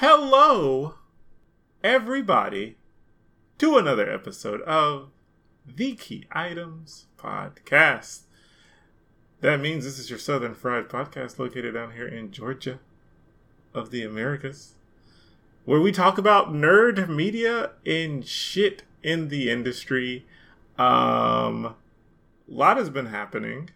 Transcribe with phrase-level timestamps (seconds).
[0.00, 0.94] Hello,
[1.84, 2.78] everybody,
[3.58, 5.10] to another episode of
[5.66, 8.20] the Key Items Podcast.
[9.42, 12.78] That means this is your Southern Fried Podcast located down here in Georgia
[13.74, 14.72] of the Americas,
[15.66, 20.24] where we talk about nerd media and shit in the industry.
[20.78, 21.74] Um, a
[22.48, 23.68] lot has been happening.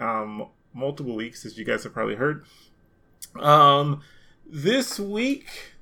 [0.00, 2.44] Um, multiple weeks, as you guys have probably heard.
[3.38, 4.02] Um,
[4.52, 5.74] this week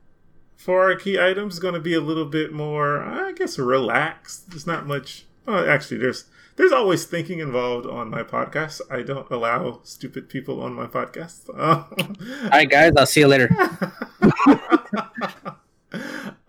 [0.56, 4.50] for our key items is going to be a little bit more, I guess, relaxed.
[4.50, 5.24] There's not much.
[5.46, 6.26] Well, actually, there's
[6.56, 8.80] there's always thinking involved on my podcast.
[8.90, 11.48] I don't allow stupid people on my podcast.
[11.58, 11.88] All
[12.50, 12.92] right, guys.
[12.96, 13.48] I'll see you later.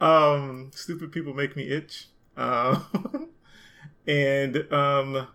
[0.01, 2.07] um, stupid people make me itch.
[2.35, 2.81] Uh,
[4.07, 5.27] and um,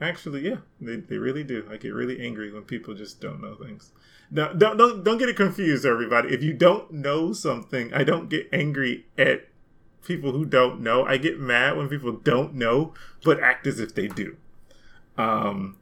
[0.00, 1.68] actually, yeah, they, they really do.
[1.70, 3.90] I get really angry when people just don't know things.
[4.32, 6.28] Don't don't don't get it confused, everybody.
[6.34, 9.48] If you don't know something, I don't get angry at
[10.04, 11.04] people who don't know.
[11.04, 14.36] I get mad when people don't know but act as if they do.
[15.16, 15.76] Um,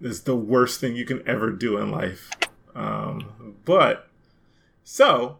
[0.00, 2.30] is the worst thing you can ever do in life.
[2.74, 4.08] Um, but
[4.82, 5.38] so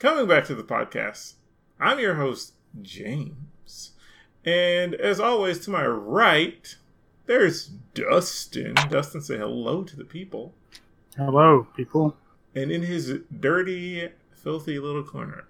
[0.00, 1.34] coming back to the podcast,
[1.78, 3.92] I'm your host James,
[4.44, 6.76] and as always, to my right,
[7.26, 8.74] there's Dustin.
[8.88, 10.54] Dustin, say hello to the people.
[11.16, 12.14] Hello, people.
[12.54, 15.46] And in his dirty, filthy little corner,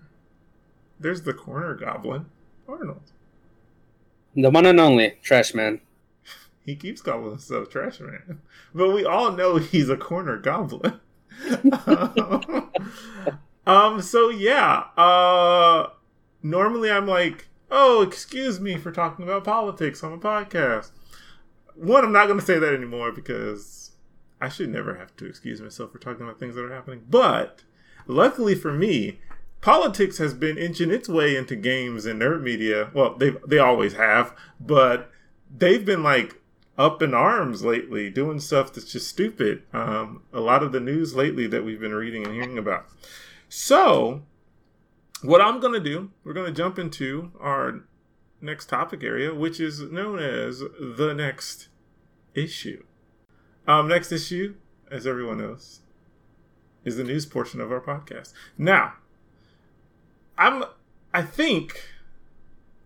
[1.00, 2.26] there's the corner goblin,
[2.68, 3.10] Arnold.
[4.36, 5.80] The one and only Trash Man.
[6.64, 8.40] He keeps calling himself Trash Man.
[8.72, 11.00] But we all know he's a corner goblin.
[13.66, 14.84] um, so yeah.
[14.96, 15.88] Uh
[16.44, 20.92] normally I'm like, oh, excuse me for talking about politics on a podcast.
[21.74, 23.85] One, I'm not gonna say that anymore because
[24.40, 27.04] I should never have to excuse myself for talking about things that are happening.
[27.08, 27.62] But
[28.06, 29.20] luckily for me,
[29.60, 32.90] politics has been inching its way into games and nerd media.
[32.94, 35.10] Well, they they always have, but
[35.54, 36.40] they've been like
[36.78, 39.62] up in arms lately, doing stuff that's just stupid.
[39.72, 42.86] Um, a lot of the news lately that we've been reading and hearing about.
[43.48, 44.22] So,
[45.22, 47.84] what I'm going to do, we're going to jump into our
[48.40, 51.68] next topic area, which is known as the next
[52.34, 52.84] issue.
[53.66, 54.54] Um, next issue,
[54.90, 55.80] as everyone knows,
[56.84, 58.32] is the news portion of our podcast.
[58.56, 58.94] Now,
[60.38, 60.64] I'm,
[61.12, 61.82] I think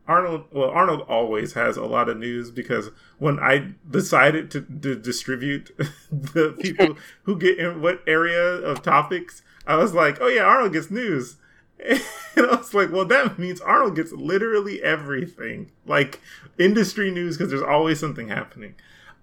[0.08, 4.96] Arnold, well, Arnold always has a lot of news because when I decided to, to
[4.96, 5.70] distribute
[6.10, 10.72] the people who get in what area of topics, I was like, oh yeah, Arnold
[10.72, 11.36] gets news.
[12.36, 16.20] And I was like, well, that means Arnold gets literally everything, like
[16.58, 18.76] industry news, because there's always something happening.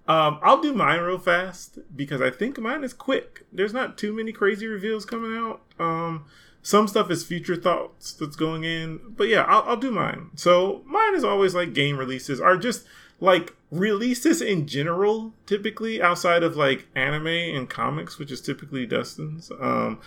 [0.08, 3.44] Um, I'll do mine real fast because I think mine is quick.
[3.52, 5.60] There's not too many crazy reveals coming out.
[5.78, 6.24] Um,
[6.62, 10.30] some stuff is future thoughts that's going in, but yeah, I'll, I'll do mine.
[10.34, 12.86] So mine is always like game releases are just
[13.20, 19.52] like releases in general, typically outside of like anime and comics, which is typically Dustin's.
[19.60, 20.00] Um,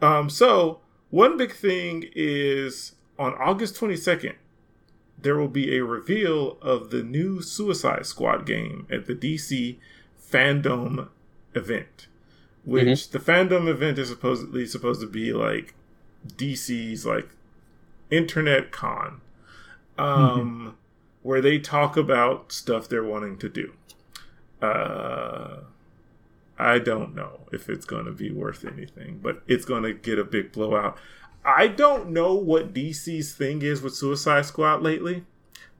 [0.00, 0.80] um, so
[1.10, 4.34] one big thing is on August 22nd,
[5.22, 9.76] there will be a reveal of the new Suicide Squad game at the DC
[10.20, 11.08] Fandom
[11.54, 12.06] event,
[12.64, 13.12] which mm-hmm.
[13.18, 15.74] the Fandom event is supposedly supposed to be like
[16.26, 17.28] DC's like
[18.10, 19.20] internet con,
[19.98, 20.68] um, mm-hmm.
[21.22, 23.72] where they talk about stuff they're wanting to do.
[24.60, 25.60] Uh,
[26.58, 30.18] I don't know if it's going to be worth anything, but it's going to get
[30.18, 30.96] a big blowout.
[31.44, 35.24] I don't know what DC's thing is with Suicide Squad lately,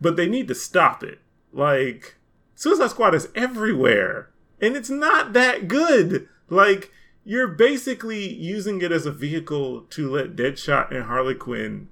[0.00, 1.20] but they need to stop it.
[1.52, 2.16] Like,
[2.54, 4.30] Suicide Squad is everywhere,
[4.60, 6.28] and it's not that good.
[6.48, 6.90] Like,
[7.24, 11.88] you're basically using it as a vehicle to let Deadshot and Harley Quinn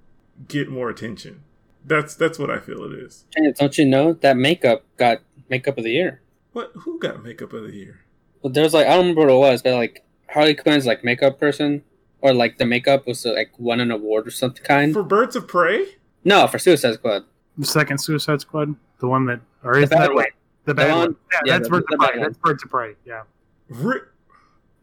[0.49, 1.43] get more attention.
[1.85, 3.25] That's that's what I feel it is.
[3.37, 6.21] And don't you know that makeup got makeup of the year?
[6.53, 6.73] What?
[6.81, 8.01] Who got makeup of the year?
[8.43, 11.39] Well, there's like I don't remember what it was, but like Harley Quinn's like makeup
[11.39, 11.83] person
[12.23, 15.49] or like the makeup was like won an award or something kind for Birds of
[15.49, 15.87] Prey.
[16.25, 17.25] No, for Suicide Squad.
[17.57, 20.29] The second Suicide Squad, the one that or is that way
[20.65, 20.99] the bad the one?
[20.99, 21.17] one?
[21.33, 22.21] Yeah, yeah, that's the, Birds the, of Prey.
[22.21, 22.95] That's Birds of Prey.
[23.05, 23.23] Yeah.
[23.69, 24.01] Re-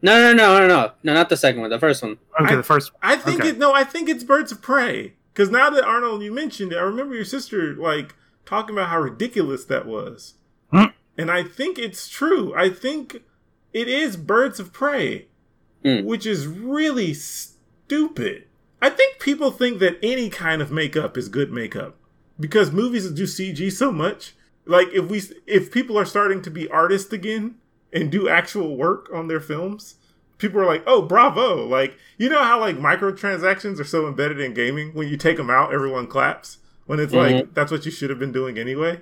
[0.00, 1.70] no, no, no, no, no, no, not the second one.
[1.70, 2.18] The first one.
[2.40, 2.92] Okay, I, the first.
[2.92, 3.00] One.
[3.02, 3.50] I think okay.
[3.50, 3.58] it.
[3.58, 5.14] No, I think it's Birds of Prey.
[5.32, 8.98] Because now that Arnold, you mentioned it, I remember your sister like talking about how
[8.98, 10.34] ridiculous that was,
[10.72, 10.86] hmm?
[11.16, 12.52] and I think it's true.
[12.56, 13.22] I think
[13.72, 15.27] it is Birds of Prey,
[15.82, 16.04] hmm.
[16.04, 18.44] which is really stupid.
[18.80, 21.96] I think people think that any kind of makeup is good makeup
[22.38, 24.34] because movies do CG so much.
[24.66, 27.56] Like if we if people are starting to be artists again
[27.92, 29.96] and do actual work on their films,
[30.36, 34.54] people are like, "Oh, bravo!" Like you know how like microtransactions are so embedded in
[34.54, 34.92] gaming.
[34.94, 36.58] When you take them out, everyone claps.
[36.86, 37.36] When it's mm-hmm.
[37.36, 39.00] like that's what you should have been doing anyway.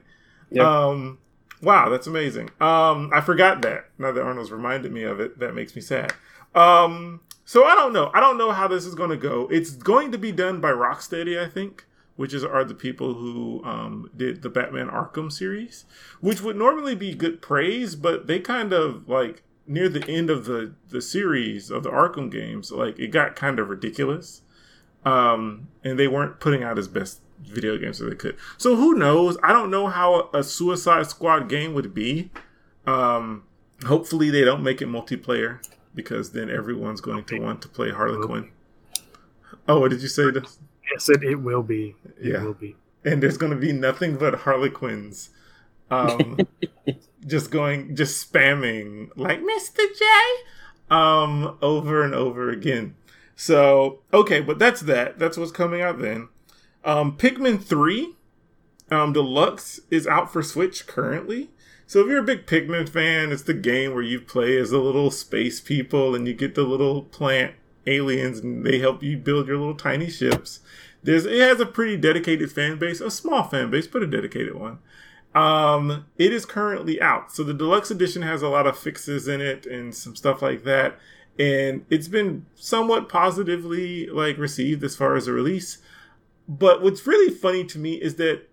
[0.50, 0.64] Yep.
[0.64, 1.19] Um,
[1.61, 2.50] wow, that's amazing.
[2.61, 3.90] Um, I forgot that.
[3.99, 6.12] Now that Arnold's reminded me of it, that makes me sad.
[6.56, 8.11] Um, so I don't know.
[8.12, 9.47] I don't know how this is going to go.
[9.53, 11.87] It's going to be done by Rocksteady, I think,
[12.17, 15.85] which is are the people who um, did the Batman Arkham series,
[16.20, 20.47] which would normally be good praise, but they kind of like near the end of
[20.47, 24.43] the the series of the Arkham games, like it got kind of ridiculous,
[25.05, 28.37] um, and they weren't putting out as best video games as they could.
[28.56, 29.37] So who knows?
[29.43, 32.31] I don't know how a Suicide Squad game would be.
[32.87, 33.44] Um,
[33.85, 35.61] hopefully they don't make it multiplayer
[35.97, 38.51] because then everyone's going to want to play Harley Quinn.
[39.67, 40.31] Oh, what did you say?
[40.31, 40.59] This?
[40.93, 41.97] Yes, it, it will be.
[42.21, 42.43] It yeah.
[42.43, 42.77] will be.
[43.05, 45.31] And there's going to be nothing but Harley Quinns.
[45.91, 46.39] Um,
[47.27, 49.79] just going, just spamming like Mr.
[49.79, 50.05] J,
[50.91, 52.95] um, over and over again.
[53.35, 55.19] So okay, but that's that.
[55.19, 56.29] That's what's coming out then.
[56.85, 58.15] Um, Pikmin three,
[58.91, 61.51] um, deluxe is out for Switch currently.
[61.88, 64.79] So if you're a big Pikmin fan, it's the game where you play as the
[64.79, 67.55] little space people and you get the little plant
[67.87, 70.61] aliens and they help you build your little tiny ships.
[71.05, 74.56] There's it has a pretty dedicated fan base, a small fan base, but a dedicated
[74.56, 74.81] one.
[75.33, 77.31] Um, it is currently out.
[77.31, 80.65] So the deluxe edition has a lot of fixes in it and some stuff like
[80.65, 80.99] that.
[81.38, 85.79] And it's been somewhat positively like received as far as a release.
[86.49, 88.49] But what's really funny to me is that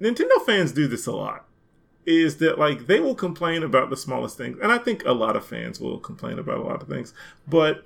[0.00, 1.47] Nintendo fans do this a lot.
[2.08, 4.58] Is that like they will complain about the smallest things.
[4.62, 7.12] And I think a lot of fans will complain about a lot of things.
[7.46, 7.84] But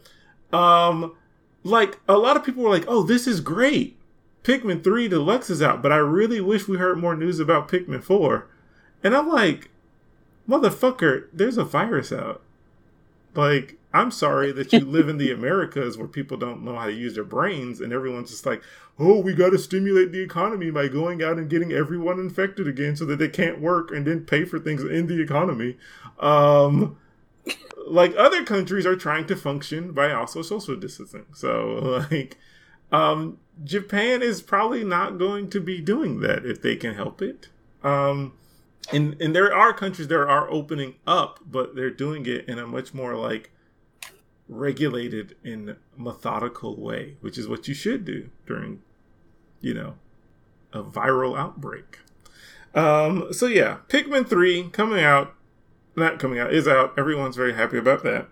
[0.53, 1.17] um
[1.65, 3.99] like a lot of people were like, "Oh, this is great."
[4.45, 8.03] Pikmin 3 Deluxe is out, but I really wish we heard more news about Pikmin
[8.03, 8.47] 4.
[9.05, 9.71] And I'm like,
[10.49, 12.43] motherfucker, there's a virus out.
[13.35, 16.93] Like, I'm sorry that you live in the Americas where people don't know how to
[16.93, 18.63] use their brains and everyone's just like,
[18.99, 22.97] oh, we got to stimulate the economy by going out and getting everyone infected again
[22.97, 25.77] so that they can't work and then pay for things in the economy.
[26.21, 26.97] Um,
[27.87, 31.27] like other countries are trying to function by also social distancing.
[31.35, 32.39] So, like,
[32.91, 37.49] um, Japan is probably not going to be doing that if they can help it.
[37.83, 38.35] Um,
[38.93, 42.67] and and there are countries that are opening up, but they're doing it in a
[42.67, 43.51] much more like
[44.57, 48.83] regulated in methodical way, which is what you should do during,
[49.61, 49.95] you know,
[50.73, 51.99] a viral outbreak.
[52.75, 55.35] Um, so yeah, Pikmin three coming out,
[55.97, 56.99] not coming out is out.
[56.99, 58.29] Everyone's very happy about that.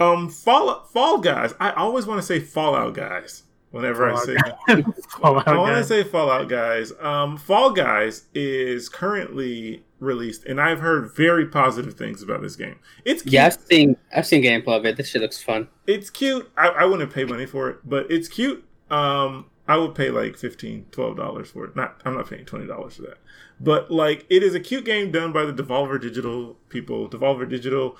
[0.00, 1.54] Um, Fall Fall Guys.
[1.58, 4.34] I always want to say Fallout Guys whenever Fallout I
[4.66, 4.84] say
[5.20, 6.92] Fallout I want to say Fallout Guys.
[7.00, 12.78] Um, Fall Guys is currently released, and I've heard very positive things about this game.
[13.04, 13.32] It's cute.
[13.34, 14.96] yeah, I've seen I've seen gameplay of it.
[14.96, 15.68] This shit looks fun.
[15.86, 16.50] It's cute.
[16.56, 18.64] I, I wouldn't pay money for it, but it's cute.
[18.90, 21.76] Um, I would pay like 15 dollars for it.
[21.76, 23.18] Not I'm not paying twenty dollars for that,
[23.60, 27.08] but like it is a cute game done by the Devolver Digital people.
[27.08, 27.96] Devolver Digital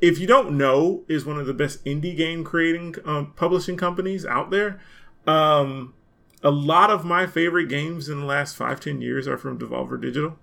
[0.00, 4.24] if you don't know, is one of the best indie game creating um, publishing companies
[4.24, 4.80] out there.
[5.26, 5.94] Um,
[6.42, 10.00] a lot of my favorite games in the last five ten years are from Devolver
[10.00, 10.38] Digital.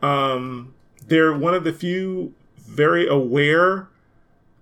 [0.00, 0.74] Um,
[1.06, 3.88] they're one of the few very aware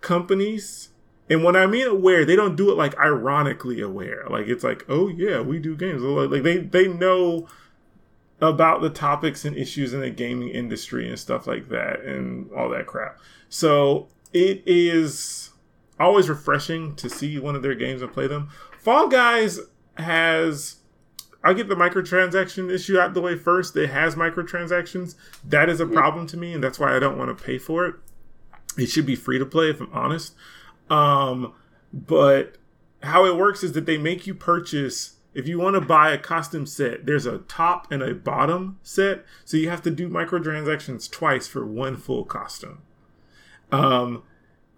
[0.01, 0.89] companies.
[1.29, 4.27] And when I mean aware, they don't do it like ironically aware.
[4.29, 6.03] Like it's like, oh yeah, we do games.
[6.03, 7.47] Like they they know
[8.41, 12.69] about the topics and issues in the gaming industry and stuff like that and all
[12.71, 13.19] that crap.
[13.49, 15.51] So it is
[16.01, 18.49] always refreshing to see one of their games and play them.
[18.81, 19.61] Fall Guys
[19.95, 20.77] has
[21.43, 23.77] I get the microtransaction issue out the way first.
[23.77, 25.15] It has microtransactions.
[25.43, 27.87] That is a problem to me, and that's why I don't want to pay for
[27.87, 27.95] it.
[28.77, 30.35] It should be free to play, if I'm honest.
[30.91, 31.55] Um,
[31.93, 32.57] but
[33.03, 35.17] how it works is that they make you purchase.
[35.33, 39.25] If you want to buy a costume set, there's a top and a bottom set,
[39.45, 42.83] so you have to do microtransactions twice for one full costume.
[43.73, 44.25] Um,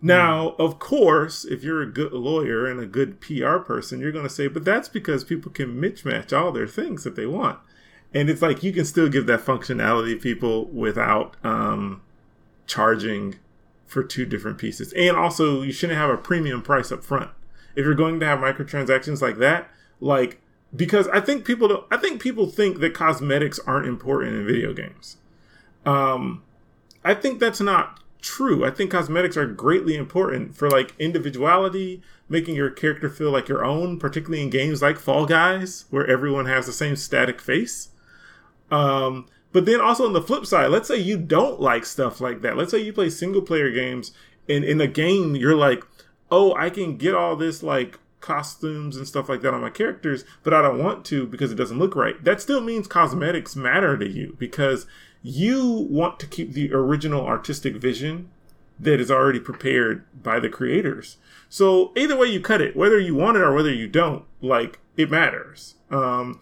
[0.02, 4.26] now, of course, if you're a good lawyer and a good PR person, you're going
[4.26, 7.60] to say, but that's because people can mismatch all their things that they want.
[8.12, 12.02] And it's like you can still give that functionality to people without um,
[12.66, 13.36] charging
[13.86, 14.92] for two different pieces.
[14.94, 17.30] And also, you shouldn't have a premium price up front.
[17.76, 20.40] If you're going to have microtransactions like that, like
[20.74, 24.72] because I think people don't, I think people think that cosmetics aren't important in video
[24.72, 25.18] games.
[25.86, 26.42] Um,
[27.04, 28.64] I think that's not true.
[28.64, 33.64] I think cosmetics are greatly important for like individuality, making your character feel like your
[33.64, 37.90] own, particularly in games like Fall Guys, where everyone has the same static face.
[38.70, 42.40] Um, but then also on the flip side, let's say you don't like stuff like
[42.40, 42.56] that.
[42.56, 44.12] Let's say you play single player games
[44.48, 45.84] and in a game you're like,
[46.30, 50.24] oh, I can get all this like costumes and stuff like that on my characters,
[50.42, 52.22] but I don't want to because it doesn't look right.
[52.24, 54.86] That still means cosmetics matter to you because
[55.22, 58.30] you want to keep the original artistic vision
[58.78, 61.16] that is already prepared by the creators.
[61.48, 64.80] So either way you cut it, whether you want it or whether you don't, like
[64.96, 65.76] it matters.
[65.90, 66.40] Um,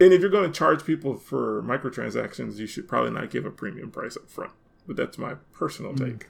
[0.00, 3.50] and if you're going to charge people for microtransactions, you should probably not give a
[3.50, 4.52] premium price up front.
[4.86, 6.04] But that's my personal mm-hmm.
[6.04, 6.28] take.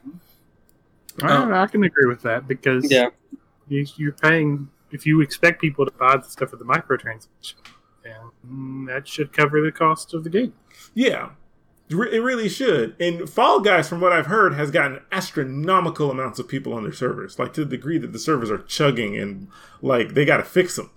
[1.18, 1.52] Mm-hmm.
[1.52, 3.10] I, I, can agree with that because yeah.
[3.68, 7.54] you, are paying if you expect people to buy the stuff with the microtransaction,
[8.04, 10.52] and that should cover the cost of the game.
[10.94, 11.30] Yeah,
[11.88, 12.96] it really should.
[12.98, 16.92] And Fall Guys, from what I've heard, has gotten astronomical amounts of people on their
[16.92, 19.48] servers, like to the degree that the servers are chugging and
[19.82, 20.90] like they got to fix them.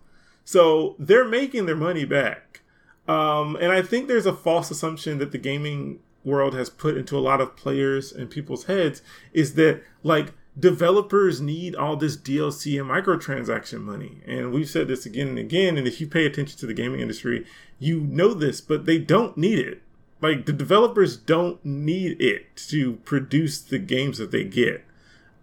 [0.46, 2.62] So they're making their money back.
[3.08, 7.18] Um, and I think there's a false assumption that the gaming world has put into
[7.18, 9.02] a lot of players and people's heads
[9.34, 14.22] is that like developers need all this DLC and microtransaction money.
[14.26, 15.78] And we've said this again and again.
[15.78, 17.46] And if you pay attention to the gaming industry,
[17.80, 19.82] you know this, but they don't need it.
[20.22, 24.84] Like the developers don't need it to produce the games that they get.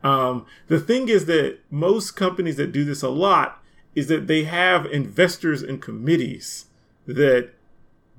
[0.02, 3.62] Um, the thing is that most companies that do this a lot
[3.94, 6.66] is that they have investors and committees
[7.06, 7.52] that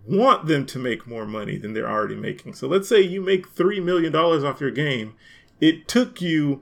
[0.08, 2.54] want them to make more money than they're already making.
[2.54, 5.16] So let's say you make $3 million off your game.
[5.60, 6.62] It took you,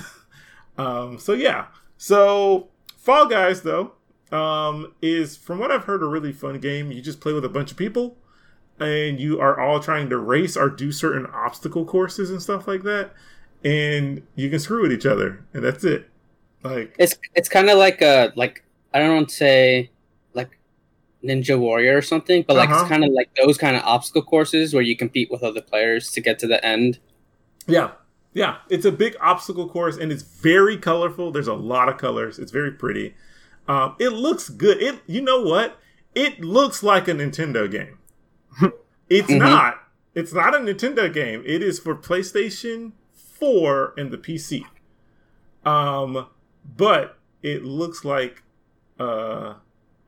[0.79, 1.67] Um, so yeah.
[1.97, 3.91] So Fall Guys though
[4.31, 6.91] um, is from what I've heard a really fun game.
[6.91, 8.17] You just play with a bunch of people
[8.79, 12.83] and you are all trying to race or do certain obstacle courses and stuff like
[12.83, 13.11] that
[13.63, 16.09] and you can screw with each other and that's it
[16.63, 18.63] like it's it's kind of like a like
[18.93, 19.89] i don't want to say
[20.33, 20.57] like
[21.23, 22.81] ninja warrior or something but like uh-huh.
[22.81, 26.11] it's kind of like those kind of obstacle courses where you compete with other players
[26.11, 26.99] to get to the end
[27.67, 27.91] yeah
[28.33, 31.31] yeah, it's a big obstacle course and it's very colorful.
[31.31, 32.37] There's a lot of colors.
[32.37, 33.15] It's very pretty.
[33.67, 34.81] Um, it looks good.
[34.81, 35.79] It you know what?
[36.15, 37.97] It looks like a Nintendo game.
[39.09, 39.39] it's mm-hmm.
[39.39, 39.79] not.
[40.15, 41.43] It's not a Nintendo game.
[41.45, 42.93] It is for PlayStation
[43.39, 44.65] 4 and the PC.
[45.65, 46.27] Um,
[46.77, 48.43] but it looks like
[48.99, 49.55] uh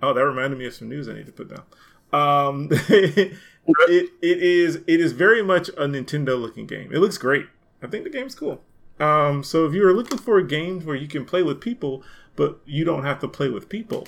[0.02, 1.64] oh, that reminded me of some news I need to put down.
[2.12, 3.34] Um, it,
[3.68, 6.92] it it is it is very much a Nintendo looking game.
[6.94, 7.48] It looks great.
[7.82, 8.62] I think the game's cool.
[9.00, 12.04] Um, so if you are looking for a game where you can play with people,
[12.36, 14.08] but you don't have to play with people,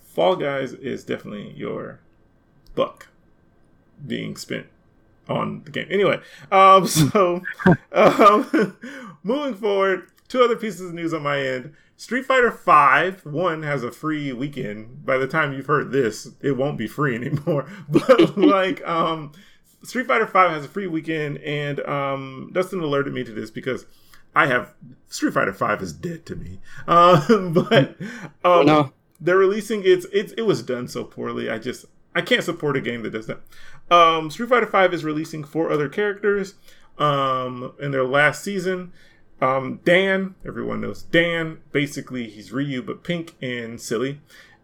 [0.00, 2.00] Fall Guys is definitely your
[2.76, 3.08] buck
[4.06, 4.66] being spent
[5.28, 5.86] on the game.
[5.90, 6.20] Anyway,
[6.50, 7.42] um, so
[7.92, 8.76] um,
[9.22, 11.74] moving forward, two other pieces of news on my end.
[11.96, 15.04] Street Fighter Five one has a free weekend.
[15.04, 17.68] By the time you've heard this, it won't be free anymore.
[17.88, 19.32] But like, um,
[19.82, 23.84] Street Fighter Five has a free weekend, and um, Dustin alerted me to this because
[24.34, 24.74] I have
[25.08, 26.60] Street Fighter Five is dead to me.
[26.86, 27.96] Uh, but
[28.44, 28.92] um, no.
[29.20, 31.50] they're releasing it's it's it was done so poorly.
[31.50, 33.40] I just I can't support a game that does that.
[33.90, 36.54] Um, Street Fighter Five is releasing four other characters
[36.98, 38.92] um, in their last season.
[39.40, 41.60] Um, Dan, everyone knows Dan.
[41.70, 44.20] Basically, he's Ryu but pink and silly.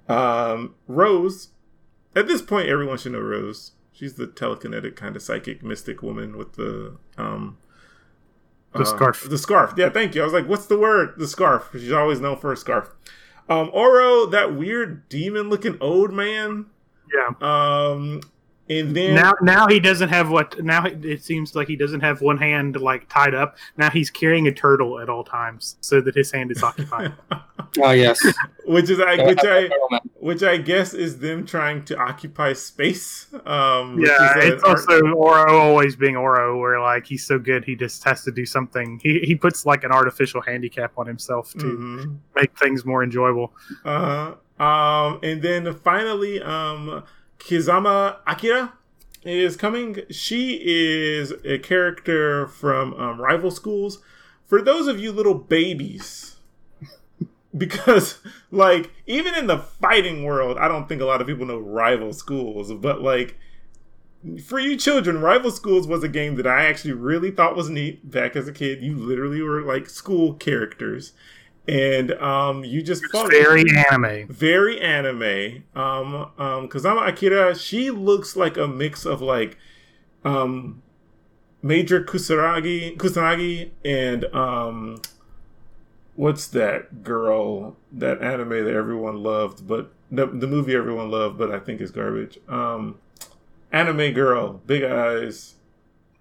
[0.09, 1.49] Um, Rose,
[2.17, 3.73] at this point, everyone should know Rose.
[3.93, 7.59] She's the telekinetic kind of psychic mystic woman with the um
[8.73, 9.27] the uh, scarf.
[9.29, 9.75] The scarf.
[9.77, 10.23] Yeah, thank you.
[10.23, 11.15] I was like, what's the word?
[11.17, 11.71] The scarf.
[11.73, 12.91] She's always known for a scarf.
[13.49, 16.67] Um, Oro, that weird demon looking old man.
[17.13, 17.31] Yeah.
[17.41, 18.21] Um,
[18.71, 20.63] and then now, now he doesn't have what.
[20.65, 23.57] Now it seems like he doesn't have one hand like tied up.
[23.77, 27.13] Now he's carrying a turtle at all times, so that his hand is occupied.
[27.83, 28.25] oh yes,
[28.65, 29.69] which is I, which I
[30.15, 33.27] which I guess is them trying to occupy space.
[33.45, 37.77] Um, yeah, it's also art- Oro always being Oro, where like he's so good he
[37.77, 38.99] just has to do something.
[39.03, 42.15] He he puts like an artificial handicap on himself to mm-hmm.
[42.35, 43.53] make things more enjoyable.
[43.85, 44.35] Uh huh.
[44.59, 47.05] Um, and then finally, um
[47.39, 48.73] Kazama Akira
[49.25, 49.99] is coming.
[50.11, 53.99] She is a character from um, Rival Schools.
[54.47, 56.37] For those of you little babies
[57.57, 58.19] because
[58.51, 62.13] like even in the fighting world, I don't think a lot of people know rival
[62.13, 63.37] schools, but like
[64.43, 68.11] for you children, Rival Schools was a game that I actually really thought was neat
[68.11, 68.83] back as a kid.
[68.83, 71.13] You literally were like school characters,
[71.67, 75.65] and um, you just fought very anime, very anime.
[75.75, 79.57] Um, um, Kazama Akira, she looks like a mix of like,
[80.25, 80.83] um,
[81.63, 85.01] Major Kusanagi, Kusanagi, and um,
[86.15, 87.77] what's that girl?
[87.91, 91.91] That anime that everyone loved, but the, the movie everyone loved, but I think is
[91.91, 92.39] garbage.
[92.49, 92.99] Um
[93.73, 95.55] anime girl, big eyes.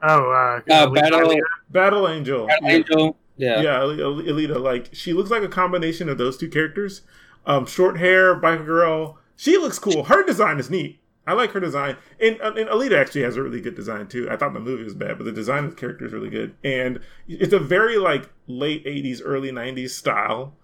[0.02, 1.36] Oh, uh, uh Battle
[1.70, 2.48] Battle Angel.
[2.48, 2.76] Battle yeah.
[2.76, 3.18] Angel.
[3.36, 4.60] Yeah, yeah, Alita.
[4.60, 7.02] Like she looks like a combination of those two characters.
[7.46, 9.18] Um, short hair, biker girl.
[9.36, 10.06] She looks cool.
[10.06, 11.00] Her design is neat.
[11.26, 14.30] I like her design, and, uh, and Alita actually has a really good design too.
[14.30, 16.54] I thought the movie was bad, but the design of the character is really good,
[16.66, 17.00] and
[17.30, 20.56] it's a very like late '80s, early '90s style.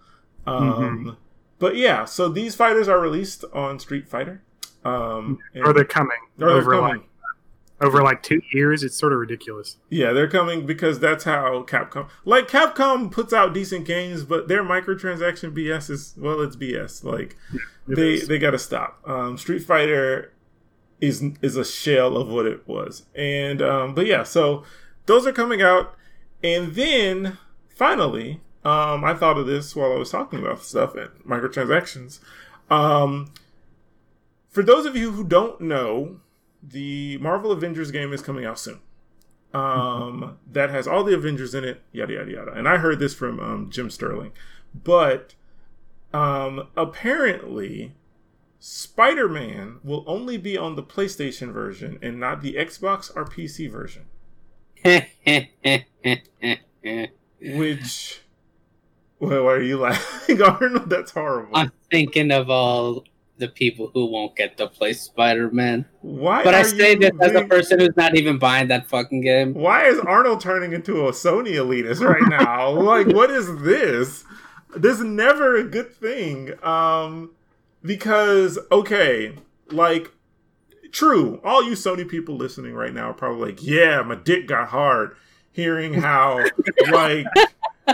[0.46, 1.10] Um, mm-hmm.
[1.60, 4.44] But yeah, so these fighters are released on Street Fighter.
[4.84, 6.18] Um, or they're coming.
[6.42, 6.98] Or they're coming.
[7.00, 7.09] Like,
[7.82, 8.84] over like two years.
[8.84, 9.78] It's sort of ridiculous.
[9.90, 12.10] Yeah, they're coming because that's how Capcom.
[12.26, 17.04] Like Capcom puts out decent games, but their microtransaction BS is well, it's BS.
[17.04, 18.28] Like yeah, they is.
[18.28, 19.02] they got to stop.
[19.08, 20.34] Um, Street Fighter
[21.02, 24.64] is is a shell of what it was, and um, but yeah, so
[25.06, 25.96] those are coming out,
[26.44, 27.38] and then
[27.76, 32.20] finally, um, I thought of this while I was talking about stuff and microtransactions.
[32.70, 33.34] Um,
[34.50, 36.20] for those of you who don't know,
[36.62, 38.80] the Marvel Avengers game is coming out soon.
[39.54, 42.54] Um, that has all the Avengers in it, yada yada yada.
[42.54, 44.32] And I heard this from um, Jim Sterling,
[44.76, 45.34] but
[46.14, 47.94] um, apparently,
[48.60, 53.72] Spider Man will only be on the PlayStation version and not the Xbox or PC
[53.72, 54.06] version.
[57.42, 58.22] Which,
[59.20, 60.90] well, why are you laughing, Arnold?
[60.90, 61.56] That's horrible.
[61.56, 63.06] I'm thinking of all
[63.40, 65.86] the people who won't get to play Spider Man.
[66.02, 66.44] Why?
[66.44, 67.22] But I say this being...
[67.22, 69.54] as a person who's not even buying that fucking game.
[69.54, 72.70] Why is Arnold turning into a Sony elitist right now?
[72.82, 74.26] like, what is this?
[74.76, 76.52] This is never a good thing.
[76.64, 77.32] Um,
[77.82, 79.36] because okay,
[79.72, 80.12] like,
[80.92, 84.68] true, all you Sony people listening right now are probably like, yeah, my dick got
[84.68, 85.16] hard
[85.52, 86.46] hearing how
[86.92, 87.26] like,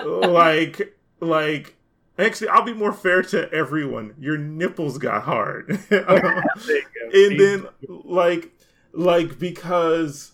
[0.04, 1.75] like, like
[2.18, 4.14] Actually, I'll be more fair to everyone.
[4.18, 8.54] Your nipples got hard, and then like,
[8.94, 10.32] like because,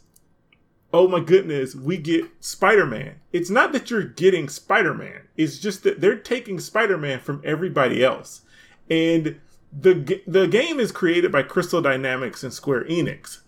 [0.94, 3.16] oh my goodness, we get Spider Man.
[3.34, 5.22] It's not that you're getting Spider Man.
[5.38, 8.42] It's just that they're taking Spider Man from everybody else,
[8.88, 9.40] and
[9.74, 13.40] the the game is created by Crystal Dynamics and Square Enix.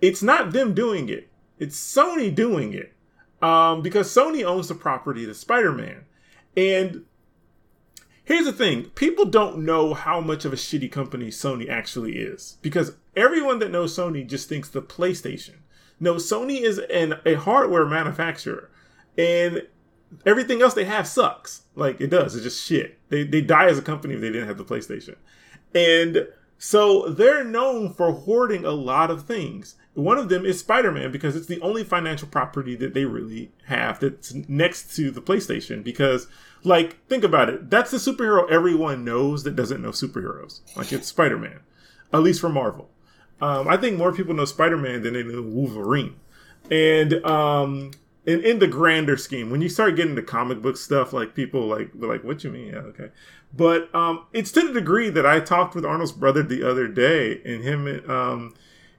[0.00, 1.28] It's not them doing it.
[1.58, 2.94] It's Sony doing it,
[3.42, 6.06] um, because Sony owns the property to Spider Man,
[6.56, 7.04] and
[8.24, 12.58] Here's the thing people don't know how much of a shitty company Sony actually is
[12.62, 15.56] because everyone that knows Sony just thinks the PlayStation.
[16.00, 18.70] No, Sony is an, a hardware manufacturer
[19.16, 19.62] and
[20.24, 21.62] everything else they have sucks.
[21.74, 22.98] Like it does, it's just shit.
[23.10, 25.16] They, they die as a company if they didn't have the PlayStation.
[25.74, 29.74] And so they're known for hoarding a lot of things.
[29.92, 33.52] One of them is Spider Man because it's the only financial property that they really
[33.66, 36.26] have that's next to the PlayStation because
[36.64, 37.70] like, think about it.
[37.70, 40.60] That's the superhero everyone knows that doesn't know superheroes.
[40.76, 41.60] Like, it's Spider Man,
[42.12, 42.90] at least for Marvel.
[43.40, 46.16] Um, I think more people know Spider Man than they know Wolverine.
[46.70, 47.90] And um,
[48.26, 51.66] in, in the grander scheme, when you start getting the comic book stuff, like people
[51.66, 52.68] like like, what you mean?
[52.68, 53.10] Yeah, okay.
[53.52, 57.40] But um, it's to the degree that I talked with Arnold's brother the other day,
[57.44, 58.54] and him, um,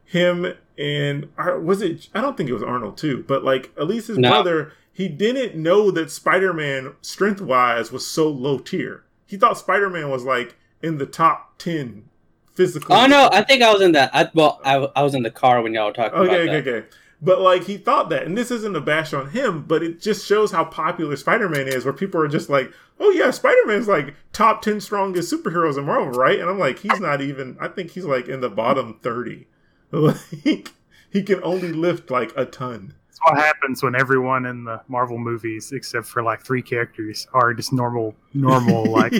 [0.05, 2.09] him and was it?
[2.13, 4.29] I don't think it was Arnold too, but like at least his no.
[4.29, 9.03] brother he didn't know that Spider-Man strength wise was so low tier.
[9.25, 12.07] He thought Spider-Man was like in the top 10
[12.53, 12.95] physical.
[12.95, 14.09] Oh no, I think I was in that.
[14.13, 16.67] I, well, I, I was in the car when y'all were talking okay, okay, that.
[16.67, 16.87] Okay,
[17.21, 20.25] But like he thought that, and this isn't a bash on him, but it just
[20.25, 24.61] shows how popular Spider-Man is, where people are just like, "Oh yeah, Spider-Man's like top
[24.61, 27.57] ten strongest superheroes in Marvel, right?" And I'm like, he's not even.
[27.59, 29.47] I think he's like in the bottom thirty.
[29.91, 30.73] Like
[31.09, 35.71] he can only lift like a ton what happens when everyone in the Marvel movies,
[35.71, 39.13] except for like three characters, are just normal, normal, like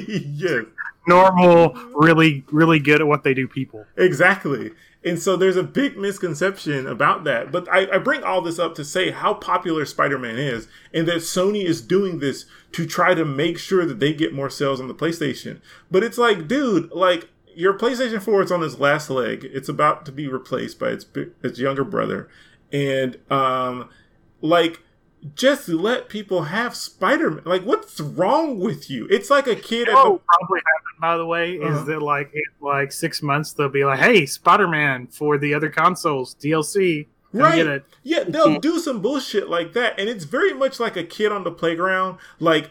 [1.08, 3.86] normal, really, really good at what they do people.
[3.98, 4.72] Exactly.
[5.04, 7.52] And so there's a big misconception about that.
[7.52, 11.08] But I, I bring all this up to say how popular Spider Man is, and
[11.08, 14.82] that Sony is doing this to try to make sure that they get more sales
[14.82, 15.62] on the PlayStation.
[15.92, 19.48] But it's like, dude, like your PlayStation 4 is on its last leg.
[19.54, 21.06] It's about to be replaced by its
[21.44, 22.28] its younger brother
[22.72, 23.90] and um,
[24.42, 24.82] like
[25.34, 27.44] just let people have Spider Man.
[27.46, 29.08] Like, what's wrong with you?
[29.10, 29.88] It's like a kid.
[29.90, 31.02] Oh, probably happen.
[31.02, 31.80] By the way, uh-huh.
[31.80, 35.54] is that like in like six months they'll be like, "Hey, Spider Man for the
[35.54, 37.84] other consoles DLC." right?
[38.04, 41.44] Yeah, they'll do some bullshit like that, and it's very much like a kid on
[41.44, 42.18] the playground.
[42.40, 42.70] Like,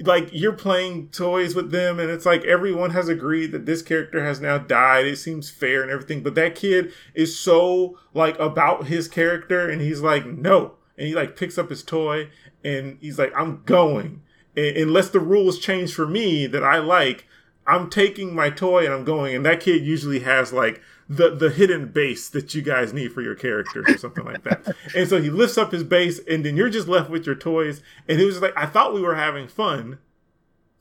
[0.00, 4.24] like you're playing toys with them, and it's like everyone has agreed that this character
[4.24, 5.06] has now died.
[5.06, 9.80] It seems fair and everything, but that kid is so like about his character, and
[9.80, 12.30] he's like, no and he like picks up his toy
[12.62, 14.22] and he's like, I'm going.
[14.56, 17.26] And unless the rules change for me that I like,
[17.66, 19.34] I'm taking my toy and I'm going.
[19.34, 23.20] And that kid usually has like the the hidden base that you guys need for
[23.20, 24.74] your characters or something like that.
[24.96, 27.82] And so he lifts up his base and then you're just left with your toys.
[28.08, 29.98] And he was like, I thought we were having fun,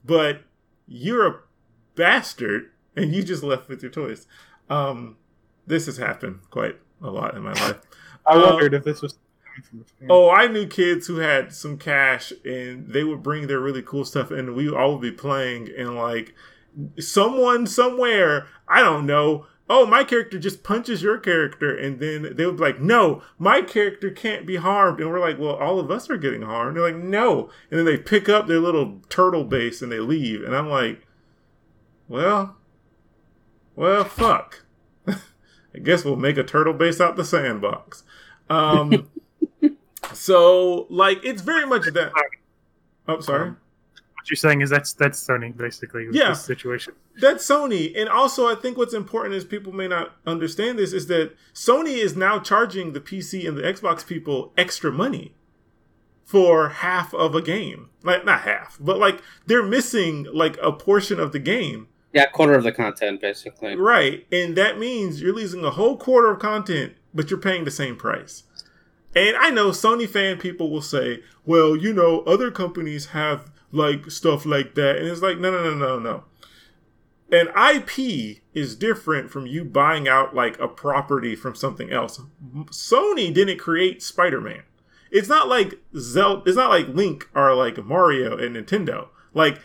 [0.04, 0.44] but
[0.88, 1.40] you're a
[1.96, 4.28] bastard and you just left with your toys.
[4.70, 5.18] Um,
[5.68, 7.80] this has happened quite a lot in my life.
[8.26, 9.18] I wondered um, if this was
[10.10, 14.06] Oh, I knew kids who had some cash and they would bring their really cool
[14.06, 16.34] stuff and we all would be playing and like
[17.00, 21.76] someone somewhere, I don't know, oh, my character just punches your character.
[21.76, 25.00] And then they would be like, no, my character can't be harmed.
[25.00, 26.78] And we're like, well, all of us are getting harmed.
[26.78, 27.50] They're like, no.
[27.70, 30.44] And then they pick up their little turtle base and they leave.
[30.44, 31.06] And I'm like,
[32.08, 32.58] well,
[33.76, 34.66] well, fuck.
[35.08, 38.04] I guess we'll make a turtle base out the sandbox.
[38.50, 39.10] Um,
[40.12, 42.12] So, like, it's very much that.
[43.08, 43.54] Oh, sorry.
[44.24, 46.08] What you're saying is that's that's Sony basically.
[46.14, 46.32] yeah.
[46.32, 46.94] situation.
[47.20, 51.08] That's Sony, and also I think what's important is people may not understand this is
[51.08, 55.36] that Sony is now charging the PC and the Xbox people extra money
[56.24, 57.90] for half of a game.
[58.02, 61.90] Like not half, but like they're missing like a portion of the game.
[62.14, 63.76] Yeah, quarter of the content basically.
[63.76, 67.72] Right, and that means you're losing a whole quarter of content, but you're paying the
[67.72, 68.44] same price.
[69.14, 74.10] And I know Sony fan people will say, well, you know, other companies have like
[74.12, 74.98] stuff like that.
[74.98, 76.24] And it's like, no, no, no, no, no.
[77.32, 82.22] An IP is different from you buying out like a property from something else.
[82.66, 84.62] Sony didn't create Spider Man.
[85.12, 89.10] It's not like Zelda, it's not like Link or like Mario and Nintendo.
[89.34, 89.60] Like,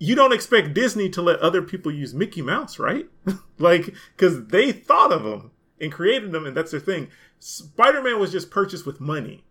[0.00, 3.08] you don't expect Disney to let other people use Mickey Mouse, right?
[3.58, 7.08] like, because they thought of them and created them, and that's their thing.
[7.38, 9.44] Spider Man was just purchased with money.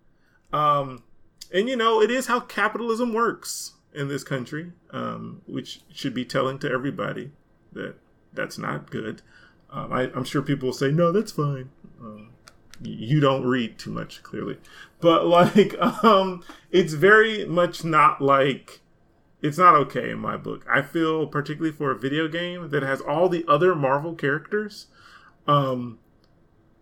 [0.51, 1.03] Um,
[1.53, 6.23] and you know, it is how capitalism works in this country, um, which should be
[6.23, 7.31] telling to everybody
[7.73, 7.95] that
[8.33, 9.21] that's not good.
[9.69, 11.69] Um, I, am sure people will say, no, that's fine.
[11.99, 12.29] Um,
[12.81, 14.57] you don't read too much, clearly.
[15.01, 18.81] But, like, um, it's very much not like.
[19.39, 20.65] It's not okay in my book.
[20.67, 24.87] I feel, particularly for a video game that has all the other Marvel characters,
[25.47, 25.99] um,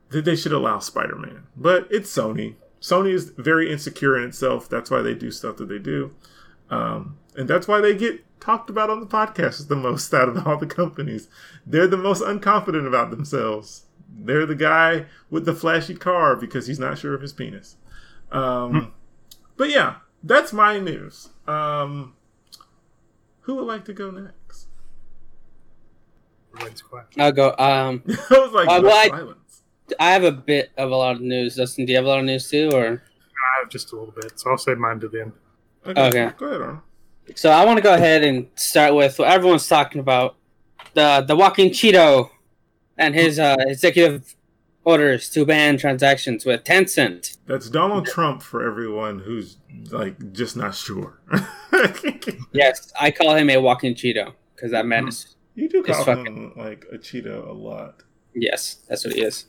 [0.10, 1.48] that they should allow Spider Man.
[1.58, 2.56] But it's Sony.
[2.80, 4.70] Sony is very insecure in itself.
[4.70, 6.16] That's why they do stuff that they do.
[6.70, 10.48] Um, and that's why they get talked about on the podcast the most out of
[10.48, 11.28] all the companies.
[11.66, 13.84] They're the most unconfident about themselves.
[14.18, 17.78] They're the guy with the flashy car because he's not sure of his penis.
[18.32, 18.90] Um, hmm.
[19.58, 21.30] But yeah, that's my news.
[21.48, 22.14] Um,
[23.42, 24.68] who would like to go next?
[27.18, 27.50] I'll go.
[27.58, 29.36] Um, I was like, uh, well,
[30.00, 31.56] I, I have a bit of a lot of news.
[31.56, 32.88] Dustin, do you have a lot of news too, or?
[32.88, 35.34] I have just a little bit, so I'll save mine to the end.
[35.86, 36.32] Okay.
[36.38, 36.80] Go ahead, Arnold.
[37.36, 40.36] So I want to go ahead and start with what everyone's talking about:
[40.94, 42.30] the the walking Cheeto
[42.98, 44.36] and his uh, executive
[44.84, 47.38] orders to ban transactions with Tencent.
[47.48, 49.58] That's Donald Trump for everyone who's
[49.92, 51.20] like just not sure.
[52.52, 55.36] yes, I call him a walking Cheeto because that man is.
[55.56, 58.04] You do call him like a Cheeto a lot.
[58.34, 59.46] Yes, that's what he is.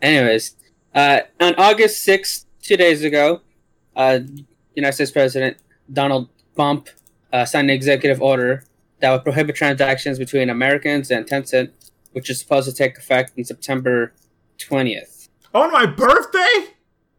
[0.00, 0.56] Anyways,
[0.94, 3.42] uh, on August 6th, two days ago,
[3.94, 4.20] uh,
[4.74, 5.58] United States President
[5.90, 6.88] Donald Trump
[7.32, 8.64] uh, signed an executive order
[9.00, 11.70] that would prohibit transactions between Americans and Tencent,
[12.12, 14.12] which is supposed to take effect in September
[14.58, 15.28] 20th.
[15.54, 16.74] On my birthday?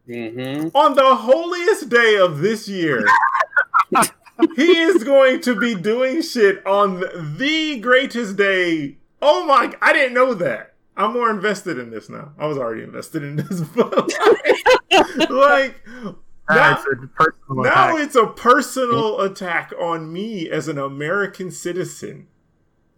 [0.08, 0.76] Mm-hmm.
[0.76, 3.06] On the holiest day of this year.
[4.56, 7.02] he is going to be doing shit on
[7.38, 8.98] the greatest day.
[9.22, 9.74] Oh my!
[9.82, 10.74] I didn't know that.
[10.96, 12.34] I'm more invested in this now.
[12.38, 14.12] I was already invested in this, but
[14.92, 15.76] like, like
[16.50, 17.04] now, it's
[17.50, 22.28] now it's a personal attack on me as an American citizen.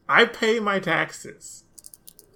[0.10, 1.63] I pay my taxes.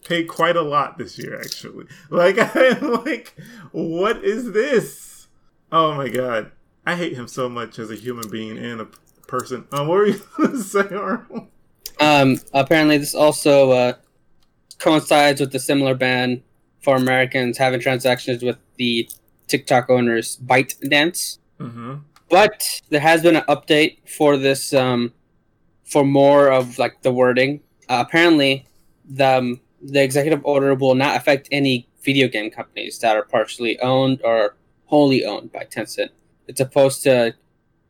[0.05, 1.85] Pay quite a lot this year, actually.
[2.09, 3.35] Like, I'm like,
[3.71, 5.27] what is this?
[5.71, 6.51] Oh my god,
[6.85, 8.87] I hate him so much as a human being and a
[9.27, 9.67] person.
[9.71, 11.47] Um, what were you saying, Arnold?
[11.99, 13.93] Um, apparently, this also uh,
[14.79, 16.41] coincides with the similar ban
[16.81, 19.09] for Americans having transactions with the
[19.49, 21.39] TikTok owners ByteDance.
[21.59, 21.95] Mm-hmm.
[22.29, 25.13] But there has been an update for this, um,
[25.83, 27.62] for more of like the wording.
[27.89, 28.67] Uh, apparently,
[29.09, 33.79] the um, the executive order will not affect any video game companies that are partially
[33.79, 36.09] owned or wholly owned by Tencent.
[36.47, 37.33] It's supposed to,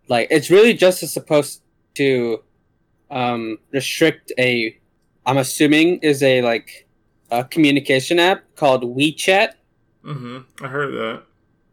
[0.08, 1.62] like, it's really just supposed
[1.96, 2.44] to
[3.12, 4.78] um, restrict a.
[5.26, 6.88] I'm assuming is a like
[7.30, 9.54] a communication app called WeChat.
[10.06, 10.66] Mm-hmm.
[10.66, 11.24] I heard that.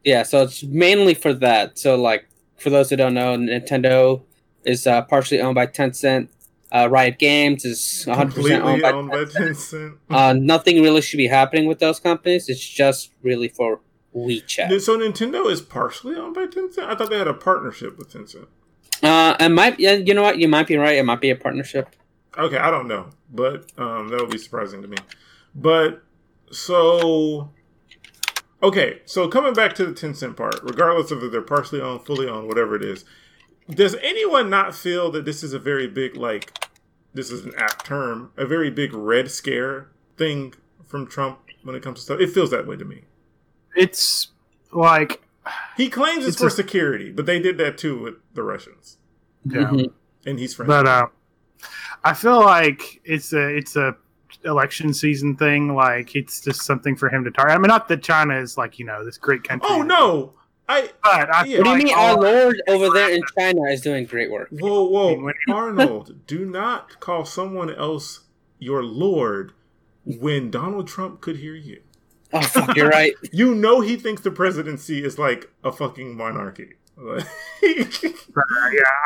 [0.07, 1.79] Yeah, so it's mainly for that.
[1.81, 4.23] So, like, for those who don't know, Nintendo
[4.65, 6.29] is uh, partially owned by Tencent.
[6.73, 9.57] Uh, Riot Games is 100% Completely owned by owned by Tencent.
[9.57, 9.97] Tencent.
[10.09, 12.49] Uh, nothing really should be happening with those companies.
[12.49, 13.81] It's just really for
[14.15, 14.81] WeChat.
[14.81, 16.85] so Nintendo is partially owned by Tencent.
[16.85, 18.47] I thought they had a partnership with Tencent.
[19.03, 19.81] Uh, it might.
[19.81, 20.39] Yeah, you know what?
[20.39, 20.97] You might be right.
[20.97, 21.97] It might be a partnership.
[22.39, 24.97] Okay, I don't know, but um, that would be surprising to me.
[25.55, 26.03] But
[26.53, 27.51] so,
[28.63, 32.29] okay, so coming back to the Tencent part, regardless of if they're partially owned, fully
[32.29, 33.05] owned, whatever it is,
[33.71, 36.53] does anyone not feel that this is a very big, like,
[37.15, 40.55] this is an apt term, a very big red scare thing
[40.87, 42.21] from Trump when it comes to stuff?
[42.21, 43.03] It feels that way to me.
[43.75, 44.29] It's
[44.73, 45.23] like
[45.77, 48.99] He claims it's, It's for a- security, but they did that too with the Russians,
[49.45, 49.63] yeah.
[49.71, 49.93] Mhm.
[50.25, 50.69] and he's friends.
[50.69, 51.07] But uh,
[52.05, 53.97] I feel like it's a it's a
[54.45, 55.75] election season thing.
[55.75, 57.55] Like it's just something for him to target.
[57.55, 59.69] I mean, not that China is like you know this great country.
[59.71, 60.35] oh no,
[60.69, 61.59] I But I Yeah.
[61.59, 61.95] What do you mean?
[61.95, 64.49] all- Our Lord over there in China is doing great work.
[64.51, 66.15] Whoa, whoa, mean, Arnold!
[66.27, 68.21] Do not call someone else
[68.59, 69.53] your lord
[70.05, 71.83] when Donald Trump could hear you.
[72.33, 73.15] Oh fuck, you're right.
[73.33, 76.75] You know he thinks the presidency is like a fucking monarchy.
[76.99, 77.85] yeah,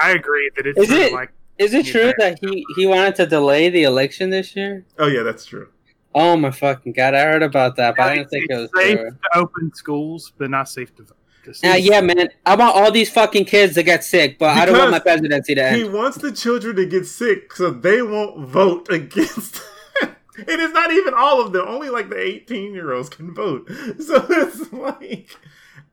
[0.01, 1.13] I agree that it's Is it?
[1.13, 4.85] like Is it true that he he wanted to delay the election this year?
[4.99, 5.69] oh yeah, that's true.
[6.15, 7.15] Oh my fucking god!
[7.15, 9.11] I heard about that, but I didn't think it was it's safe true.
[9.11, 11.17] to open schools, but not safe to vote.
[11.45, 12.31] Just- Uh, yeah, man.
[12.47, 15.55] I want all these fucking kids to get sick, but I don't want my presidency
[15.55, 19.63] to He wants the children to get sick so they won't vote against.
[20.03, 21.67] and it's not even all of them.
[21.69, 23.71] Only like the eighteen year olds can vote.
[24.01, 25.37] So it's like,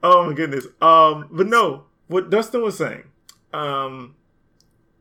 [0.02, 0.66] oh my goodness.
[0.82, 3.04] Um, but no, what Dustin was saying,
[3.54, 4.16] um,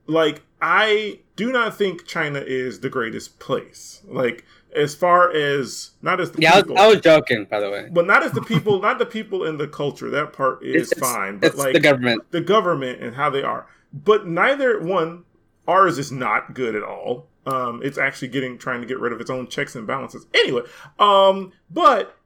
[0.07, 4.03] like I do not think China is the greatest place.
[4.07, 7.71] Like as far as not as the Yeah, I was, I was joking, by the
[7.71, 7.89] way.
[7.91, 10.11] but not as the people, not the people in the culture.
[10.11, 11.39] That part is It's, fine.
[11.39, 12.31] But it's like the government.
[12.31, 13.67] the government and how they are.
[13.93, 15.25] But neither one,
[15.69, 17.29] ours is not good at all.
[17.47, 20.27] Um, it's actually getting trying to get rid of its own checks and balances.
[20.35, 20.63] Anyway,
[20.99, 22.17] um, but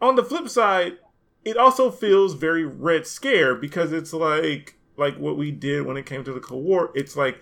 [0.00, 0.98] on the flip side,
[1.44, 6.06] it also feels very red scare because it's like like what we did when it
[6.06, 6.90] came to the Cold War.
[6.94, 7.40] It's like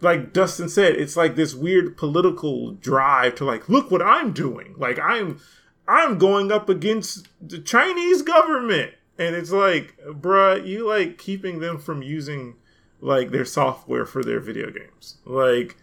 [0.00, 4.74] like Dustin said, it's like this weird political drive to like, look what I'm doing.
[4.78, 5.40] Like I'm
[5.86, 8.92] I'm going up against the Chinese government.
[9.18, 12.54] And it's like, bruh, you like keeping them from using
[13.00, 15.18] like their software for their video games.
[15.26, 15.76] Like,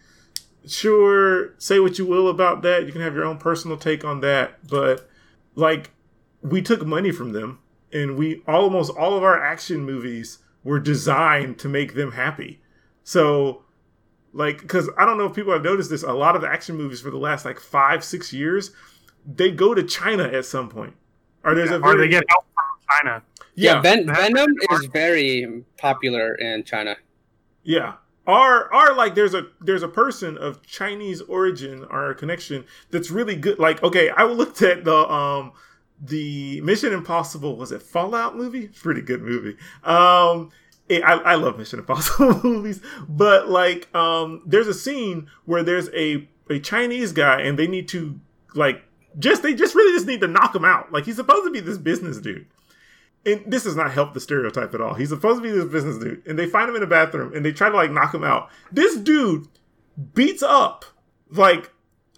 [0.66, 2.86] sure, say what you will about that.
[2.86, 4.68] You can have your own personal take on that.
[4.68, 5.08] But
[5.56, 5.92] like,
[6.42, 7.60] we took money from them
[7.92, 12.62] and we almost all of our action movies were designed to make them happy.
[13.04, 13.64] So
[14.38, 16.76] like because i don't know if people have noticed this a lot of the action
[16.78, 18.72] movies for the last like five six years
[19.26, 20.94] they go to china at some point.
[21.44, 23.24] Or there's a or very they get help from China.
[23.56, 23.82] Yeah, yeah.
[23.82, 26.96] Ven- Venom is very popular in China.
[27.64, 27.96] yeah.
[28.26, 33.36] Are are like there's a there's a person of chinese origin or connection that's really
[33.38, 33.58] good.
[33.58, 35.54] Like okay i looked at the um
[36.02, 38.68] the mission impossible was it fallout movie?
[38.68, 39.56] Pretty good movie.
[39.84, 40.52] Um
[40.90, 45.90] it, I, I love mission impossible movies but like um there's a scene where there's
[45.94, 48.20] a a chinese guy and they need to
[48.56, 48.84] like
[49.20, 51.60] just they just really just need to knock him out like he's supposed to be
[51.60, 52.46] this business dude
[53.26, 54.94] and this does not help the stereotype at all.
[54.94, 57.44] He's supposed to be this business dude, and they find him in a bathroom and
[57.44, 58.50] they try to like knock him out.
[58.72, 59.48] This dude
[60.14, 60.86] beats up
[61.30, 61.70] like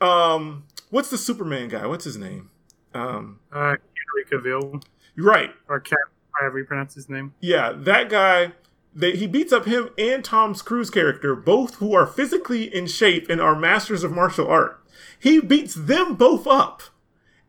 [0.02, 1.88] um what's the Superman guy?
[1.88, 2.52] What's his name?
[2.94, 4.84] Um Uh, Henry Cavill,
[5.18, 5.50] right.
[5.68, 5.98] or Cap,
[6.40, 7.34] however you pronounce his name.
[7.40, 8.54] Yeah, that guy
[8.94, 13.30] they, he beats up him and Tom Cruise character, both who are physically in shape
[13.30, 14.84] and are masters of martial art.
[15.20, 16.84] He beats them both up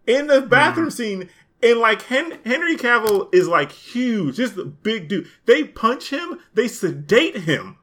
[0.06, 0.90] in the bathroom hmm.
[0.90, 1.30] scene.
[1.62, 5.28] And like Hen- Henry Cavill is like huge, just a big dude.
[5.44, 7.76] They punch him, they sedate him.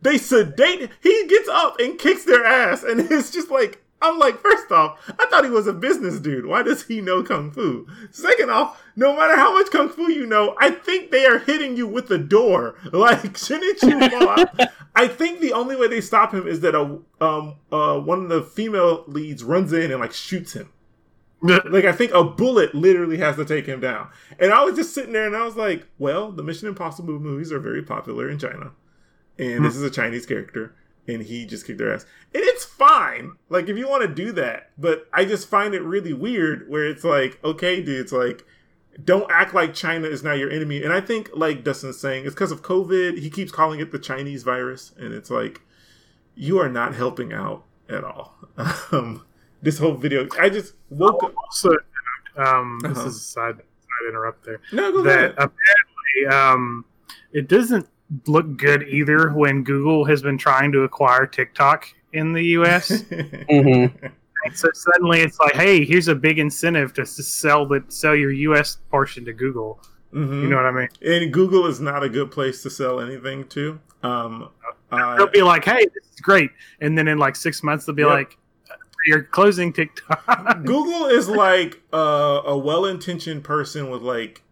[0.00, 0.90] They sedate.
[1.02, 4.98] He gets up and kicks their ass, and it's just like I'm like, first off,
[5.18, 6.46] I thought he was a business dude.
[6.46, 7.86] Why does he know kung fu?
[8.10, 11.76] Second off, no matter how much kung fu you know, I think they are hitting
[11.76, 12.76] you with the door.
[12.96, 14.60] Like, shouldn't you fall out?
[14.94, 18.28] I think the only way they stop him is that a um uh one of
[18.28, 20.72] the female leads runs in and like shoots him.
[21.42, 24.08] like I think a bullet literally has to take him down.
[24.38, 27.52] And I was just sitting there and I was like, well, the Mission Impossible movies
[27.52, 28.72] are very popular in China.
[29.38, 30.74] And this is a Chinese character
[31.08, 32.04] and he just kicked their ass.
[32.34, 33.32] And it's fine.
[33.48, 36.86] Like if you want to do that, but I just find it really weird where
[36.86, 38.44] it's like, okay, dude, it's like
[39.04, 40.82] don't act like China is not your enemy.
[40.82, 43.18] And I think like Dustin's saying, it's because of COVID.
[43.18, 45.60] He keeps calling it the Chinese virus and it's like
[46.34, 48.34] you are not helping out at all.
[48.92, 49.24] Um,
[49.62, 51.34] this whole video, I just woke up.
[51.36, 51.70] Also,
[52.36, 53.08] um, this Uh-huh.
[53.08, 54.60] is a side, side interrupt there.
[54.72, 55.30] No, go That ahead.
[55.32, 56.84] apparently, um,
[57.32, 57.86] it doesn't
[58.26, 62.90] look good either when Google has been trying to acquire TikTok in the U.S.
[63.50, 64.12] Mhm.
[64.54, 68.78] So suddenly it's like, hey, here's a big incentive to sell the sell your U.S.
[68.90, 69.80] portion to Google.
[70.14, 70.42] Mhm.
[70.42, 70.88] You know what I mean?
[71.02, 73.80] and Google is not a good place to sell anything to.
[74.04, 74.50] Um,
[74.92, 77.94] uh, They'll be like, hey, this is great, and then in like six months they'll
[77.96, 78.10] be Yep.
[78.10, 78.38] like,
[79.06, 80.24] you're closing TikTok.
[80.64, 84.42] Google is like uh, a well-intentioned person with like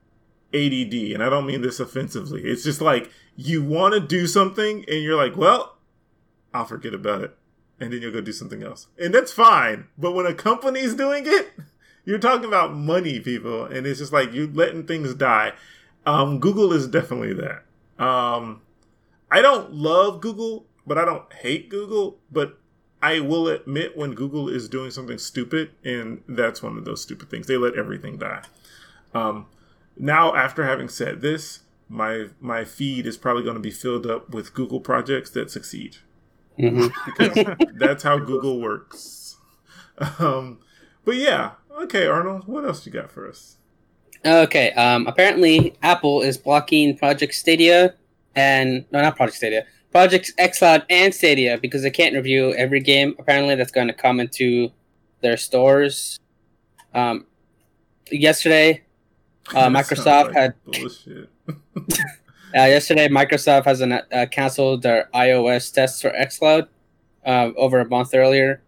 [0.53, 2.43] ADD, and I don't mean this offensively.
[2.43, 5.77] It's just like you want to do something, and you're like, "Well,
[6.53, 7.37] I'll forget about it,"
[7.81, 9.89] and then you'll go do something else, and that's fine.
[9.99, 11.53] But when a company's doing it,
[12.05, 15.53] you're talking about money, people, and it's just like you're letting things die.
[16.07, 17.65] Um, Google is definitely that.
[18.03, 18.63] Um,
[19.31, 22.19] I don't love Google, but I don't hate Google.
[22.31, 22.59] But
[23.03, 27.31] I will admit when Google is doing something stupid, and that's one of those stupid
[27.31, 27.47] things.
[27.47, 28.43] They let everything die.
[29.13, 29.47] Um,
[29.97, 34.31] now, after having said this, my my feed is probably going to be filled up
[34.31, 35.97] with Google projects that succeed
[36.59, 36.93] Mhm.
[37.07, 39.37] because that's how Google works.
[40.19, 40.61] Um,
[41.05, 43.57] but yeah, okay, Arnold, what else you got for us?
[44.25, 44.71] Okay.
[44.73, 45.07] Um.
[45.07, 47.95] Apparently, Apple is blocking Project Stadia
[48.35, 49.67] and no, not Project Stadia.
[49.93, 53.15] Project xCloud and Stadia because they can't review every game.
[53.19, 54.71] Apparently, that's going to come into
[55.21, 56.19] their stores.
[56.95, 57.27] Um.
[58.11, 58.84] Yesterday,
[59.51, 61.29] Uh, Microsoft had- bullshit.
[62.57, 66.69] Uh, yesterday, Microsoft has an, uh, canceled their iOS tests for xCloud
[67.27, 68.63] uh, over a month earlier.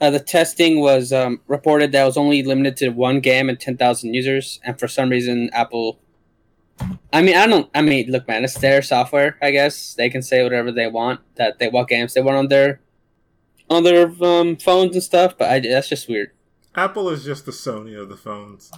[0.00, 3.60] Uh, the testing was um, reported that it was only limited to one game and
[3.60, 6.00] 10,000 users, and for some reason, Apple.
[7.12, 7.70] I mean, I don't.
[7.76, 9.38] I mean, look, man, it's their software.
[9.40, 12.48] I guess they can say whatever they want that they what games they want on
[12.48, 12.80] their
[13.70, 15.38] on their um, phones and stuff.
[15.38, 16.32] But I, that's just weird.
[16.74, 18.70] Apple is just the Sony of the phones.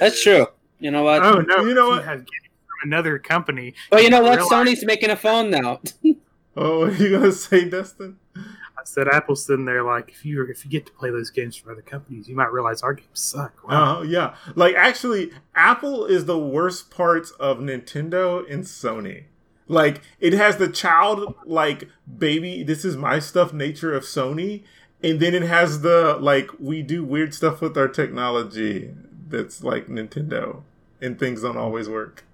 [0.00, 0.46] That's true.
[0.80, 1.22] You know what?
[1.22, 2.04] oh no, You know what?
[2.04, 2.48] have games
[2.80, 3.74] from another company.
[3.90, 4.38] Well, you know what?
[4.38, 5.80] Realize- Sony's making a phone now.
[6.60, 8.16] Oh, what are you gonna say, Dustin?
[8.36, 11.54] I said Apple's sitting there like, if you if you get to play those games
[11.54, 13.52] from other companies, you might realize our games suck.
[13.68, 13.98] Wow.
[13.98, 19.24] Oh yeah, like actually, Apple is the worst parts of Nintendo and Sony.
[19.68, 21.84] Like it has the child like
[22.18, 24.64] baby, this is my stuff nature of Sony,
[25.00, 28.90] and then it has the like we do weird stuff with our technology
[29.28, 30.62] that's like Nintendo,
[31.00, 32.24] and things don't always work.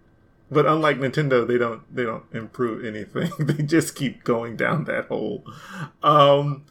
[0.50, 3.30] But unlike Nintendo, they don't they don't improve anything.
[3.38, 5.44] they just keep going down that hole.
[6.02, 6.64] Um,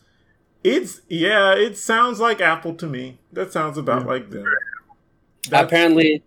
[0.64, 3.20] it's yeah, it sounds like Apple to me.
[3.32, 4.46] That sounds about like them.
[5.50, 6.24] That's- apparently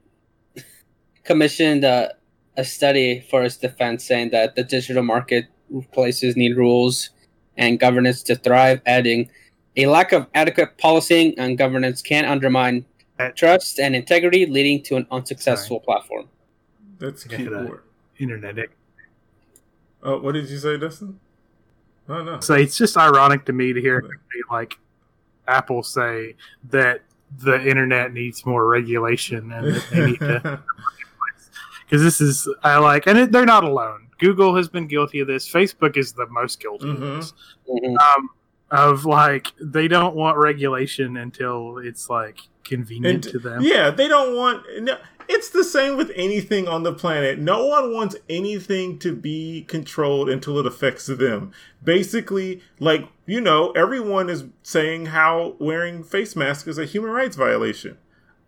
[1.24, 2.14] commissioned a,
[2.56, 7.10] a study for its defense saying that the digital marketplaces need rules
[7.56, 9.30] and governance to thrive, adding
[9.76, 12.84] a lack of adequate policing and governance can undermine
[13.34, 16.28] trust and integrity, leading to an unsuccessful platform.
[16.98, 17.50] that's Yeah, cute.
[17.52, 17.82] that- word.
[18.18, 18.68] Internet.
[20.02, 21.18] Oh, what did you say, Dustin?
[22.08, 22.40] Oh no.
[22.40, 24.78] So it's just ironic to me to hear a like
[25.48, 26.34] Apple say
[26.70, 27.02] that
[27.38, 30.62] the internet needs more regulation and that they need to
[31.84, 34.06] because this is I like and it, they're not alone.
[34.18, 35.46] Google has been guilty of this.
[35.48, 36.92] Facebook is the most guilty Mhm.
[36.94, 37.32] of this.
[37.68, 37.96] Mhm.
[37.98, 38.30] Um,
[38.70, 43.62] of like they don't want regulation until it's like convenient And- to them.
[43.62, 44.64] Yeah, they don't want.
[44.80, 44.96] No,
[45.28, 47.38] it's the same with anything on the planet.
[47.38, 51.52] No one wants anything to be controlled until it affects them.
[51.82, 57.36] Basically, like you know, everyone is saying how wearing face masks is a human rights
[57.36, 57.96] violation.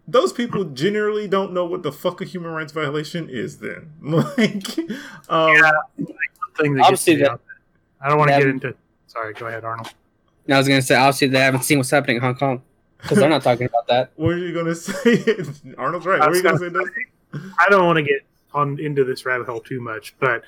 [0.07, 3.59] Those people generally don't know what the fuck a human rights violation is.
[3.59, 4.78] Then, like,
[5.28, 5.70] um, Yeah.
[6.57, 7.40] Thing that gets Obviously that- out.
[8.00, 8.74] I don't want to get into.
[9.09, 9.92] Sorry, go ahead, Arnold.
[10.51, 12.62] I was going to say, obviously, they haven't seen what's happening in Hong Kong
[13.03, 14.11] because they're not talking about that.
[14.16, 15.24] what are you gonna say?
[15.78, 16.20] Arnold's right.
[16.20, 16.70] What are you gonna say,
[17.59, 18.22] I don't want to get
[18.55, 20.42] on into this rabbit hole too much, but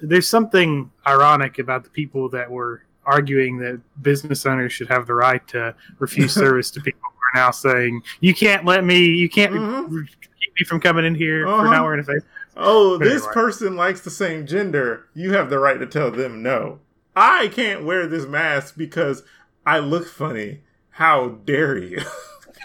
[0.00, 5.14] there's something ironic about the people that were arguing that business owners should have the
[5.14, 9.28] right to refuse service to people who are now saying you can't let me, you
[9.28, 9.86] can't Mhm.
[9.90, 10.06] re-
[10.40, 11.70] keep me from coming in here for Uh-huh.
[11.70, 12.22] not wearing a face.
[12.56, 13.34] Oh, But this anyway.
[13.34, 15.06] person likes the same gender.
[15.14, 16.80] You have the right to tell them no.
[17.14, 19.22] I can't wear this mask because
[19.64, 20.60] I look funny.
[20.96, 21.98] How dare you?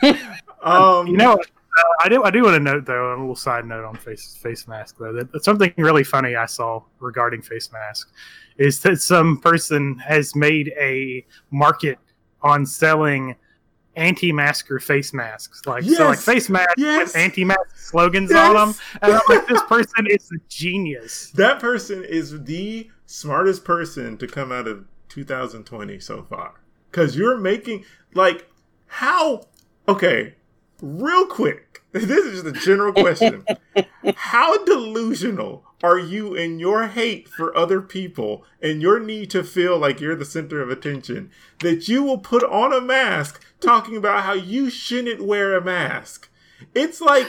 [0.64, 2.24] um, You know, uh, I do.
[2.24, 5.12] I do want to note though, a little side note on face face mask though,
[5.12, 8.10] that, that something really funny I saw regarding face mask
[8.58, 12.00] is that some person has made a market
[12.42, 13.36] on selling
[13.98, 17.08] anti-masker face masks, like so, like face masks Yes.
[17.10, 18.48] with anti-mask slogans Yes.
[18.50, 21.32] on them, and I'm like, this person is a genius.
[21.36, 26.61] that person is the smartest person to come out of 2020 so far.
[26.92, 28.50] Because you're making, like,
[28.88, 29.48] how.
[29.88, 30.36] Okay,
[30.82, 31.68] real quick.
[31.94, 33.46] This is just a general question.
[34.16, 39.78] how delusional are you in your hate for other people and your need to feel
[39.78, 44.24] like you're the center of attention that you will put on a mask talking about
[44.24, 46.30] how you shouldn't wear a mask?
[46.74, 47.28] It's like,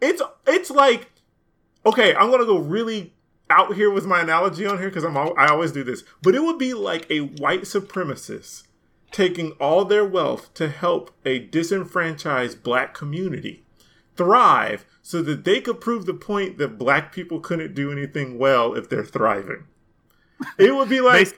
[0.00, 1.10] it's, it's like,
[1.84, 3.12] okay, I'm gonna go really
[3.50, 6.42] out here with my analogy on here because I'm I always do this, but it
[6.42, 8.67] would be like a white supremacist
[9.10, 13.64] taking all their wealth to help a disenfranchised black community
[14.16, 18.74] thrive so that they could prove the point that black people couldn't do anything well
[18.74, 19.64] if they're thriving.
[20.58, 21.34] It would be like Basi-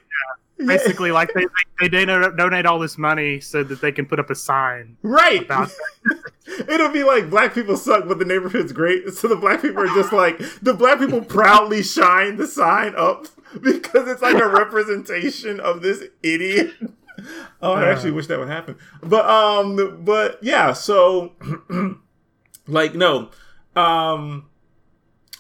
[0.67, 1.47] Basically, like they,
[1.81, 4.97] they, they donate, donate all this money so that they can put up a sign
[5.03, 5.49] right.
[6.69, 9.09] It'll be like black people suck, but the neighborhood's great.
[9.11, 13.29] So the black people are just like the black people proudly shine the sign up
[13.63, 16.75] because it's like a representation of this idiot.
[17.63, 18.77] Oh, I actually wish that would happen.
[19.03, 20.73] But um, but yeah.
[20.73, 21.33] So
[22.67, 23.31] like no,
[23.77, 24.49] um,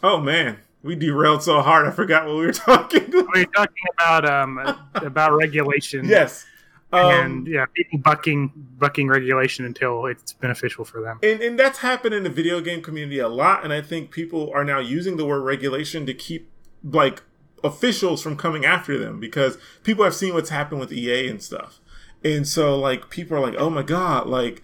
[0.03, 1.87] oh man, we derailed so hard.
[1.87, 3.05] I forgot what we were talking.
[3.05, 3.27] about.
[3.35, 4.59] We're talking about um
[4.95, 6.07] about regulation.
[6.07, 6.47] yes.
[6.93, 11.21] Um, and yeah, people bucking bucking regulation until it's beneficial for them.
[11.23, 14.51] and, and that's happened in the video game community a lot and i think people
[14.53, 16.51] are now using the word regulation to keep
[16.83, 17.23] like
[17.63, 21.81] officials from coming after them because people have seen what's happened with ea and stuff.
[22.25, 24.63] And so like people are like oh my god like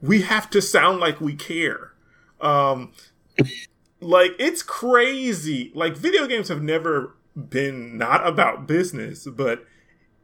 [0.00, 1.92] we have to sound like we care.
[2.40, 2.92] Um
[4.00, 5.72] like it's crazy.
[5.74, 9.64] Like video games have never been not about business but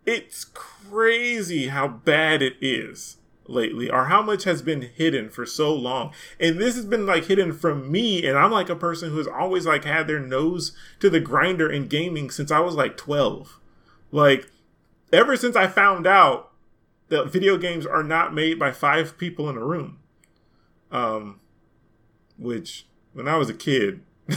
[0.06, 3.16] it's crazy how bad it is
[3.46, 6.12] lately or how much has been hidden for so long.
[6.38, 9.66] And this has been like hidden from me and i'm like a person who's always
[9.66, 13.58] like had their nose to the grinder in gaming since i was like 12
[14.12, 14.50] like
[15.12, 16.52] ever since i found out
[17.08, 19.98] that video games are not made by five people in a room.
[20.90, 21.40] Um
[22.38, 24.02] which when i was a kid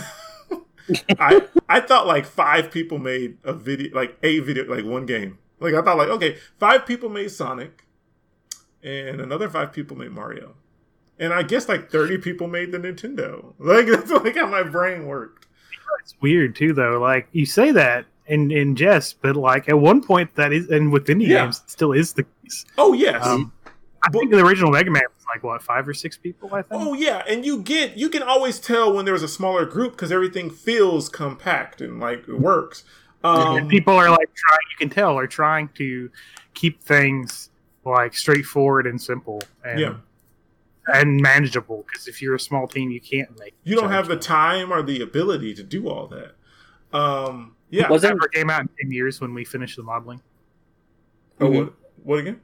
[1.20, 5.38] I I thought like five people made a video, like a video, like one game.
[5.60, 7.83] Like I thought, like okay, five people made Sonic,
[8.84, 10.56] and another five people made Mario,
[11.20, 13.54] and I guess like thirty people made the Nintendo.
[13.60, 15.48] Like that's like how my brain worked.
[16.02, 17.00] It's weird too, though.
[17.00, 20.92] Like you say that in in jest, but like at one point that is, and
[20.92, 21.44] with indie Yeah.
[21.46, 22.66] games, it still is the case.
[22.78, 23.26] Oh yes.
[23.26, 23.52] Um,
[24.06, 26.50] I think the original Mega Man was like what five or six people.
[26.54, 26.82] I think.
[26.82, 30.12] Oh yeah, and you get you can always tell when there's a smaller group because
[30.12, 32.84] everything feels compact and like it works.
[33.24, 34.60] Um, and people are like trying.
[34.72, 36.10] You can tell are trying to
[36.54, 37.50] keep things
[37.86, 39.96] like straightforward and simple and Yeah.
[40.88, 41.86] and manageable.
[41.88, 43.54] Because if you're a small team, you can't make.
[43.64, 46.36] you don't have the time or the ability to do all that.
[46.98, 47.90] Um, yeah.
[47.90, 50.22] Was We'll it our game out in ten years when we finish the modeling.
[51.40, 51.74] Oh, what,
[52.04, 52.40] what again?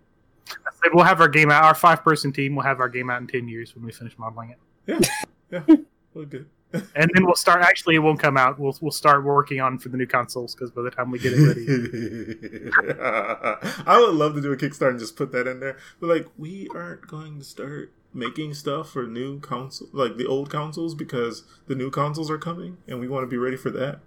[0.49, 1.63] I said we'll have our game out.
[1.63, 4.17] Our five person team will have our game out in ten years when we finish
[4.17, 4.55] modeling
[4.87, 5.07] it,
[5.51, 5.75] Yeah, yeah,
[6.15, 6.47] well, good.
[6.73, 7.61] And then we'll start.
[7.61, 8.59] Actually, it won't come out.
[8.59, 11.33] We'll we'll start working on for the new consoles because by the time we get
[11.35, 12.71] it ready,
[13.87, 15.77] I would love to do a Kickstarter and just put that in there.
[15.99, 20.49] But like, we aren't going to start making stuff for new console, like the old
[20.49, 23.99] consoles, because the new consoles are coming, and we want to be ready for that.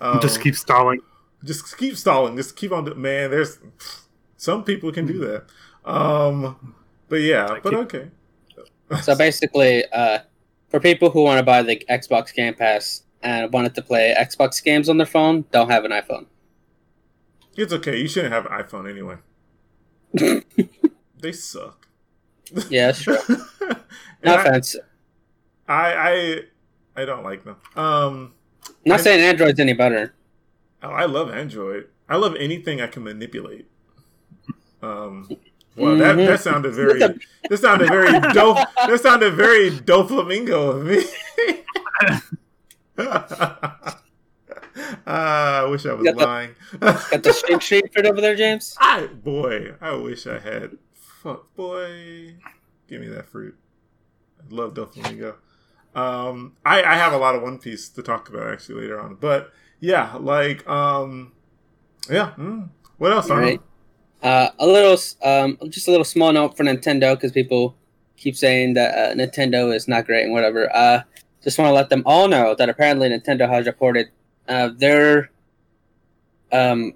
[0.00, 1.00] Um, just keep stalling.
[1.44, 2.36] just keep stalling.
[2.36, 2.84] Just keep on.
[2.84, 3.58] do- Man, there's
[4.36, 5.44] some people can do that.
[5.90, 6.74] Um,
[7.08, 8.10] but yeah, but okay.
[9.02, 10.20] So basically, uh,
[10.68, 14.62] for people who want to buy the Xbox Game Pass and wanted to play Xbox
[14.62, 16.26] games on their phone, don't have an iPhone.
[17.56, 17.98] It's okay.
[17.98, 19.16] You shouldn't have an iPhone anyway.
[21.20, 21.86] they suck.
[22.68, 23.18] Yeah, sure.
[24.24, 24.74] No I, offense.
[25.68, 25.92] I
[26.96, 27.56] I I don't like them.
[27.76, 28.34] Um,
[28.66, 30.12] I'm not saying Android's any better.
[30.82, 31.86] oh, I love Android.
[32.08, 33.68] I love anything I can manipulate.
[34.82, 35.28] Um,
[35.78, 36.26] well, that Mhm.
[36.26, 38.58] that sounded very that sounded very dope.
[38.76, 41.04] That sounded very doflamingo of me.
[45.06, 46.54] Ah, I wish I was Got the- lying.
[46.80, 48.76] Got the shake fit over there, James.
[48.80, 50.78] I boy, I wish I had.
[50.94, 52.34] Fuck, boy,
[52.88, 53.56] give me that fruit.
[54.40, 55.34] I love Doflamingo.
[55.94, 59.16] Um, I I have a lot of One Piece to talk about actually later on,
[59.16, 61.32] but yeah, like um,
[62.08, 62.32] yeah.
[62.38, 62.68] Mm.
[62.98, 63.28] What else?
[63.30, 63.60] Right.
[64.22, 67.76] Uh, a little, um, just a little small note for Nintendo because people
[68.16, 70.74] keep saying that uh, Nintendo is not great and whatever.
[70.74, 71.02] Uh,
[71.42, 74.08] just want to let them all know that apparently Nintendo has reported
[74.48, 75.30] uh, their
[76.50, 76.94] um,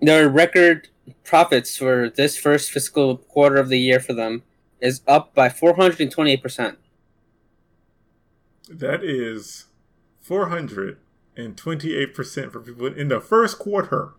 [0.00, 0.88] their record
[1.24, 4.42] profits for this first fiscal quarter of the year for them
[4.80, 6.78] is up by 428 percent.
[8.68, 9.66] That is
[10.26, 14.14] 428% for people in the first quarter.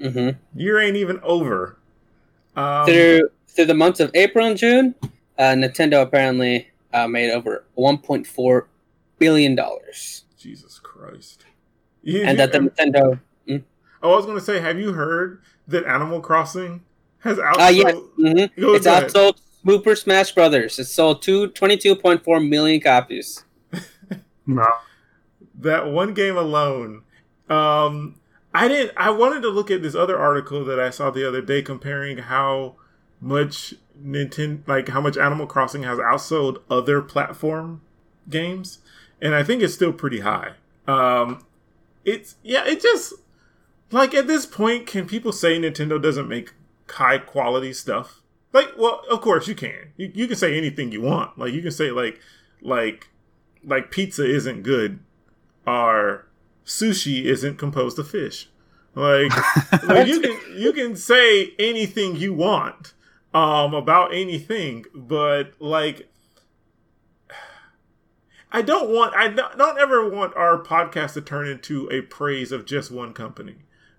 [0.00, 0.58] Mm-hmm.
[0.58, 1.78] Year ain't even over.
[2.56, 4.94] Um, through through the months of April and June,
[5.38, 8.62] uh, Nintendo apparently uh, made over 1.4
[9.18, 10.24] billion dollars.
[10.36, 11.44] Jesus Christ!
[12.06, 13.20] and that the Nintendo.
[13.46, 13.62] Mm?
[14.02, 16.82] Oh, I was going to say, have you heard that Animal Crossing
[17.20, 17.66] has outsold?
[17.66, 17.94] Uh, yes.
[18.18, 18.74] Mm-hmm.
[18.74, 20.78] It's outsold Super Smash Brothers.
[20.78, 23.44] It sold two, 22.4 million copies.
[24.46, 24.66] no.
[25.60, 27.02] That one game alone.
[27.50, 28.14] Um,
[28.54, 28.92] I didn't.
[28.96, 32.18] I wanted to look at this other article that I saw the other day comparing
[32.18, 32.76] how
[33.20, 37.82] much Nintendo, like how much Animal Crossing has outsold other platform
[38.28, 38.78] games,
[39.20, 40.52] and I think it's still pretty high.
[40.86, 41.44] Um,
[42.04, 43.14] it's yeah, it just
[43.90, 46.52] like at this point, can people say Nintendo doesn't make
[46.88, 48.22] high quality stuff?
[48.52, 49.92] Like, well, of course you can.
[49.96, 51.38] You, you can say anything you want.
[51.38, 52.20] Like you can say like
[52.62, 53.08] like
[53.64, 55.00] like pizza isn't good,
[55.66, 56.27] or
[56.68, 58.48] sushi isn't composed of fish.
[58.94, 59.32] Like,
[59.84, 62.94] like you can you can say anything you want
[63.34, 66.08] um about anything, but like
[68.52, 72.52] I don't want I don't, don't ever want our podcast to turn into a praise
[72.52, 73.56] of just one company.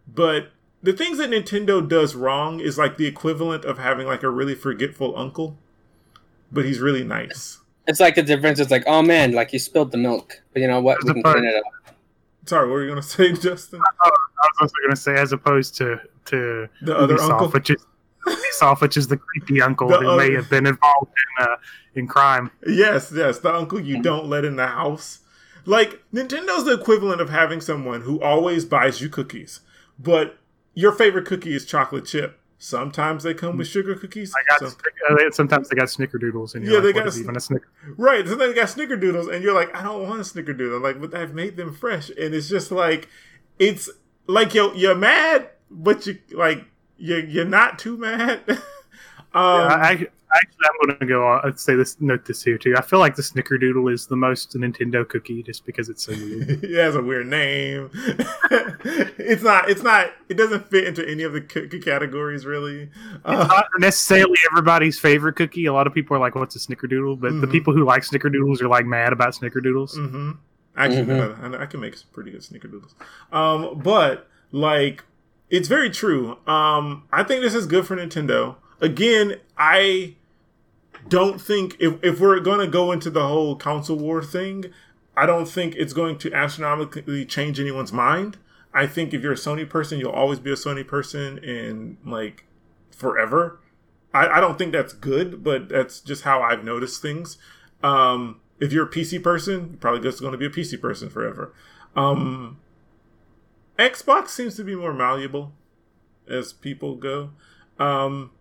[0.07, 0.51] But
[0.82, 4.55] the things that Nintendo does wrong is like the equivalent of having like a really
[4.55, 5.57] forgetful uncle,
[6.51, 7.59] but he's really nice.
[7.88, 8.59] It's like the difference.
[8.59, 11.03] It's like, oh man, like you spilled the milk, but you know what?
[11.03, 11.95] We can clean it up.
[12.50, 13.80] Sorry, what were you gonna say, Justin?
[13.80, 17.86] I was also gonna say, as opposed to to the other Ubisoft, uncle, which is
[18.26, 20.18] Ubisoft, which is the creepy uncle the who other...
[20.18, 21.56] may have been involved in uh,
[21.93, 22.50] in crime.
[22.66, 25.20] Yes, yes, the uncle you don't let in the house.
[25.66, 29.60] Like Nintendo's the equivalent of having someone who always buys you cookies,
[30.00, 30.39] but
[30.74, 32.38] your favorite cookie is chocolate chip.
[32.62, 34.34] Sometimes they come with sugar cookies.
[34.36, 37.70] I got so, sometimes they got snickerdoodles, and yeah, like, they got even a snicker.
[37.95, 40.82] Right, sometimes they got snickerdoodles, and you're like, I don't want a snickerdoodle.
[40.82, 43.07] Like, but I've made them fresh, and it's just like,
[43.60, 43.89] it's
[44.28, 46.66] like you're you're mad, but you like
[46.97, 48.41] you're you're not too mad.
[48.49, 48.60] um,
[49.34, 51.99] yeah, I, Actually, I'm going to go on and say this.
[51.99, 52.75] Note this here too.
[52.77, 56.49] I feel like the Snickerdoodle is the most Nintendo cookie, just because it's so weird.
[56.63, 57.89] it has a weird name.
[57.93, 59.69] it's not.
[59.69, 60.11] It's not.
[60.30, 62.91] It doesn't fit into any of the cookie categories, really.
[63.25, 65.65] Uh, it's not necessarily everybody's favorite cookie.
[65.65, 67.41] A lot of people are like, "What's a Snickerdoodle?" But mm-hmm.
[67.41, 69.95] the people who like Snickerdoodles are like mad about Snickerdoodles.
[69.95, 70.32] Mm-hmm.
[70.77, 71.55] Actually, mm-hmm.
[71.55, 72.93] I, I, can make some pretty good Snickerdoodles.
[73.34, 75.03] Um, but like,
[75.49, 76.38] it's very true.
[76.47, 78.57] Um, I think this is good for Nintendo.
[78.80, 80.15] Again, I
[81.08, 84.66] don't think if, if we're going to go into the whole council war thing,
[85.16, 88.38] I don't think it's going to astronomically change anyone's mind.
[88.74, 92.45] I think if you're a Sony person, you'll always be a Sony person and like
[92.91, 93.60] forever.
[94.14, 97.38] I, I don't think that's good, but that's just how I've noticed things.
[97.82, 101.10] Um, if you're a PC person, you're probably just going to be a PC person
[101.10, 101.54] forever.
[101.95, 102.60] Um,
[103.78, 105.54] Xbox seems to be more malleable
[106.28, 107.32] as people go.
[107.80, 108.32] Um,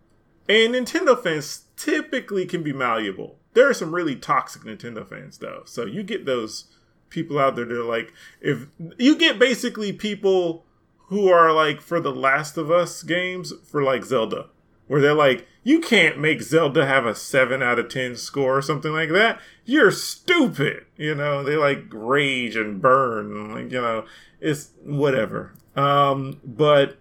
[0.49, 3.37] and Nintendo fans typically can be malleable.
[3.53, 5.61] There are some really toxic Nintendo fans though.
[5.65, 6.65] So you get those
[7.09, 10.65] people out there that are like if you get basically people
[11.09, 14.47] who are like for the Last of Us games for like Zelda,
[14.87, 18.61] where they're like, you can't make Zelda have a seven out of ten score or
[18.61, 19.39] something like that.
[19.65, 20.85] You're stupid.
[20.97, 23.53] You know, they like rage and burn.
[23.53, 24.05] Like, you know,
[24.39, 25.53] it's whatever.
[25.75, 26.97] Um, but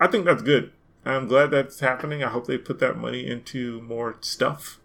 [0.00, 0.72] I think that's good.
[1.04, 2.22] I'm glad that's happening.
[2.22, 4.78] I hope they put that money into more stuff.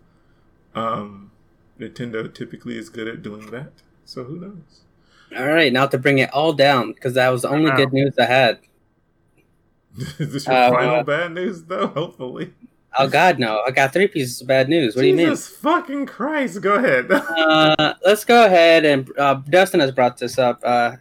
[0.73, 1.31] Um,
[1.79, 3.71] Nintendo typically is good at doing that,
[4.05, 4.81] so who knows?
[5.37, 8.17] All right, now to bring it all down because that was the only good news
[8.17, 8.59] I had.
[10.19, 11.87] is this your uh, final uh, bad news, though?
[11.95, 12.53] Hopefully.
[12.97, 13.61] Oh God, no!
[13.65, 14.95] I got three pieces of bad news.
[14.95, 15.35] What Jesus do you mean?
[15.35, 16.61] Jesus fucking Christ!
[16.61, 17.11] Go ahead.
[17.11, 20.61] uh, let's go ahead and uh, Dustin has brought this up.
[20.63, 20.93] Uh,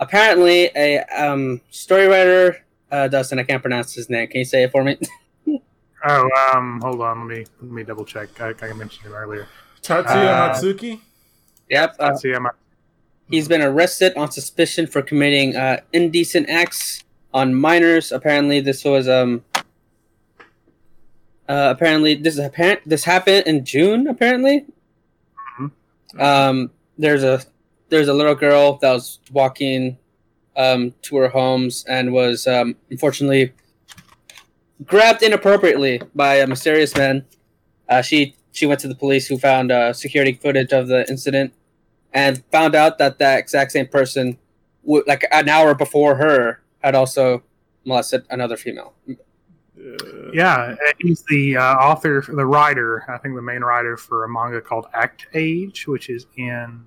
[0.00, 2.65] apparently, a um, story writer
[2.96, 4.28] uh, Dustin, I can't pronounce his name.
[4.28, 4.98] Can you say it for me?
[6.08, 7.28] oh, um, hold on.
[7.28, 8.40] Let me let me double check.
[8.40, 9.46] I, I mentioned him earlier.
[9.82, 11.00] Tatsuya uh, Matsuki.
[11.68, 11.96] Yep.
[11.98, 12.50] Uh, Tatsuya
[13.28, 17.02] He's been arrested on suspicion for committing uh, indecent acts
[17.34, 18.12] on minors.
[18.12, 19.44] Apparently, this was um.
[21.48, 22.80] Uh, apparently, this is apparent.
[22.86, 24.06] This happened in June.
[24.08, 24.64] Apparently,
[25.60, 26.20] mm-hmm.
[26.20, 27.42] um, there's a
[27.88, 29.98] there's a little girl that was walking
[30.56, 33.52] um, to her homes and was um, unfortunately
[34.84, 37.24] grabbed inappropriately by a mysterious man.
[37.88, 41.52] Uh, she she went to the police who found uh, security footage of the incident
[42.12, 44.38] and found out that that exact same person,
[44.84, 47.42] w- like an hour before her, had also
[47.84, 48.94] molested another female.
[50.32, 53.04] Yeah, he's the uh, author, the writer.
[53.08, 56.86] I think the main writer for a manga called Act Age, which is in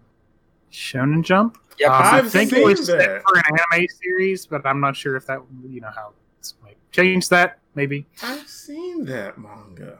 [0.71, 1.57] Shonen Jump.
[1.85, 3.23] Uh, I I've think seen it was that.
[3.23, 6.77] for an anime series, but I'm not sure if that you know how it's like
[6.91, 8.05] change that maybe.
[8.21, 9.99] I've seen that manga.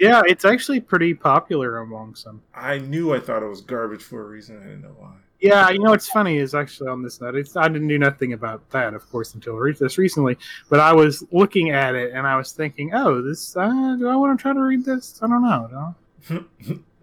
[0.00, 2.42] Yeah, it's actually pretty popular among some.
[2.54, 4.58] I knew I thought it was garbage for a reason.
[4.58, 5.12] I didn't know why.
[5.40, 8.32] Yeah, you know what's funny is actually on this note, it's I didn't do nothing
[8.32, 10.38] about that, of course, until re- just recently.
[10.70, 14.16] But I was looking at it and I was thinking, oh, this uh, do I
[14.16, 15.20] want to try to read this?
[15.22, 15.94] I don't know.
[16.30, 16.44] No?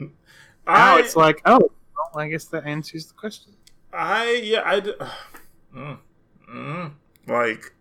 [0.67, 3.51] Now it's like, oh, well, I guess that answers the question.
[3.93, 4.93] I, yeah, I, d-
[5.75, 5.97] mm,
[6.53, 6.91] mm,
[7.27, 7.73] like,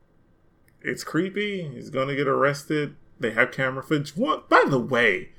[0.82, 1.68] it's creepy.
[1.68, 2.96] He's gonna get arrested.
[3.18, 4.16] They have camera footage.
[4.16, 4.48] What?
[4.48, 5.30] By the way,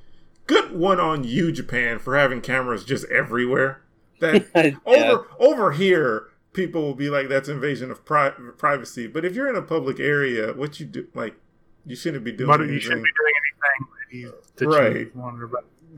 [0.48, 3.82] good one on you, Japan, for having cameras just everywhere.
[4.20, 4.76] That Yeah.
[4.86, 9.50] over over here people will be like that's invasion of pri- privacy but if you're
[9.50, 11.34] in a public area what you do like
[11.86, 12.82] you shouldn't be doing But you anything.
[12.82, 15.16] shouldn't be doing anything that you, that Right.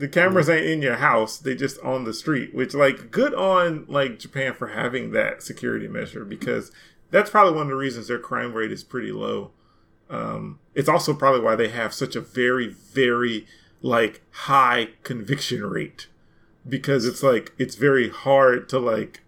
[0.00, 3.84] the cameras ain't in your house they just on the street which like good on
[3.88, 6.72] like japan for having that security measure because
[7.10, 9.50] that's probably one of the reasons their crime rate is pretty low
[10.10, 13.46] um, it's also probably why they have such a very very
[13.82, 16.08] like high conviction rate
[16.68, 19.22] because it's like it's very hard to like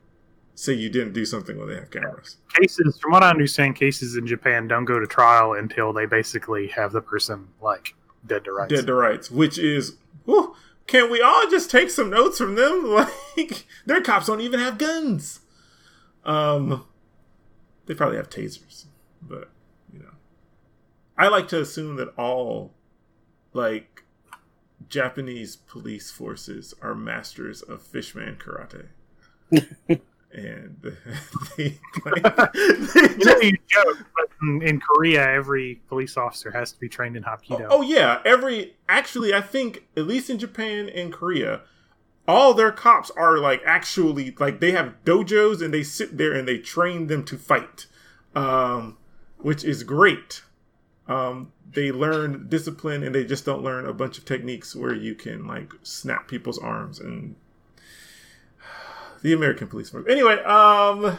[0.54, 4.16] say you didn't do something when they have cameras Cases, from what I understand, cases
[4.16, 7.94] in Japan don't go to trial until they basically have the person like
[8.26, 8.72] dead to rights.
[8.74, 9.96] dead to rights which is
[10.26, 10.54] whew,
[10.86, 12.84] can we all just take some notes from them?
[13.36, 15.40] Like their cops don't even have guns.
[16.24, 16.84] Um
[17.86, 18.86] they probably have tasers
[19.22, 19.50] but
[19.92, 20.12] you know.
[21.16, 22.72] I like to assume that all
[23.52, 24.04] like
[24.88, 28.86] japanese police forces are masters of fishman karate
[30.32, 30.76] and
[31.56, 32.22] they, like,
[32.52, 36.88] they You know, you joke, but in, in Korea, every police officer has to be
[36.88, 37.66] trained in Hapkido.
[37.70, 41.62] Oh, oh, yeah, every actually I think at least in Japan and Korea,
[42.28, 46.46] all their cops are like actually like they have dojos and they sit there and
[46.46, 47.86] they train them to fight.
[48.34, 48.98] Um
[49.38, 50.42] which is great.
[51.08, 55.14] Um they learn discipline and they just don't learn a bunch of techniques where you
[55.14, 57.36] can like snap people's arms and
[59.22, 60.04] the American police force.
[60.08, 61.18] Anyway, um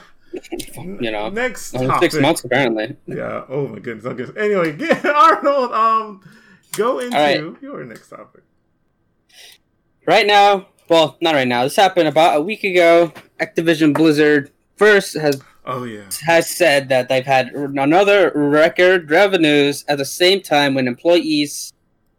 [0.76, 2.12] You know, next topic.
[2.12, 2.96] six months apparently.
[3.08, 3.46] Yeah.
[3.50, 4.14] Oh my goodness.
[4.18, 4.36] Guess.
[4.38, 5.72] Anyway, get Arnold.
[5.72, 6.22] Um,
[6.74, 7.62] go into right.
[7.62, 8.44] your next topic.
[10.06, 11.64] Right now, well, not right now.
[11.64, 13.12] This happened about a week ago.
[13.40, 16.04] Activision Blizzard first has Oh yeah.
[16.26, 21.74] has said that they've had another record revenues at the same time when employees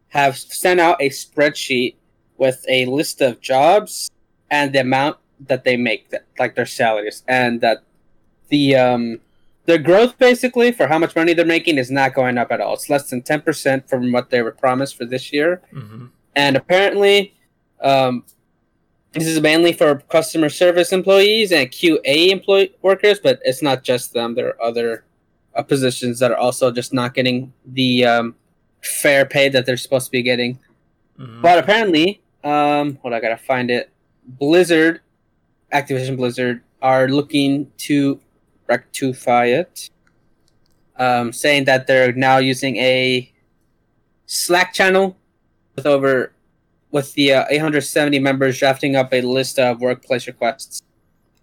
[0.09, 1.97] have sent out a spreadsheet
[2.37, 4.11] with a list of jobs
[4.51, 5.17] and the amount
[5.47, 7.83] that they make, that, like their salaries, and that
[8.49, 9.21] the um
[9.67, 12.75] their growth basically for how much money they're making is not going up at all.
[12.75, 16.07] It's less than ten percent from what they were promised for this year Mm-hmm.
[16.35, 17.35] and apparently
[17.83, 18.25] um,
[19.13, 24.13] this is mainly for customer service employees and QA employee workers, but it's not just
[24.13, 24.35] them.
[24.35, 25.05] There are other
[25.55, 28.35] uh, positions that are also just not getting the um,
[28.83, 30.59] fair pay that they're supposed to be getting.
[31.19, 31.41] Mm-hmm.
[31.41, 33.91] But apparently, um, hold on, I gotta find it.
[34.27, 35.01] Blizzard,
[35.73, 38.21] Activision Blizzard, are looking to
[38.69, 39.91] rectify it,
[40.97, 43.33] um, saying that they're now using a
[44.27, 45.17] Slack channel
[45.75, 46.33] with over
[46.91, 50.83] with the uh, 870 members drafting up a list of workplace requests.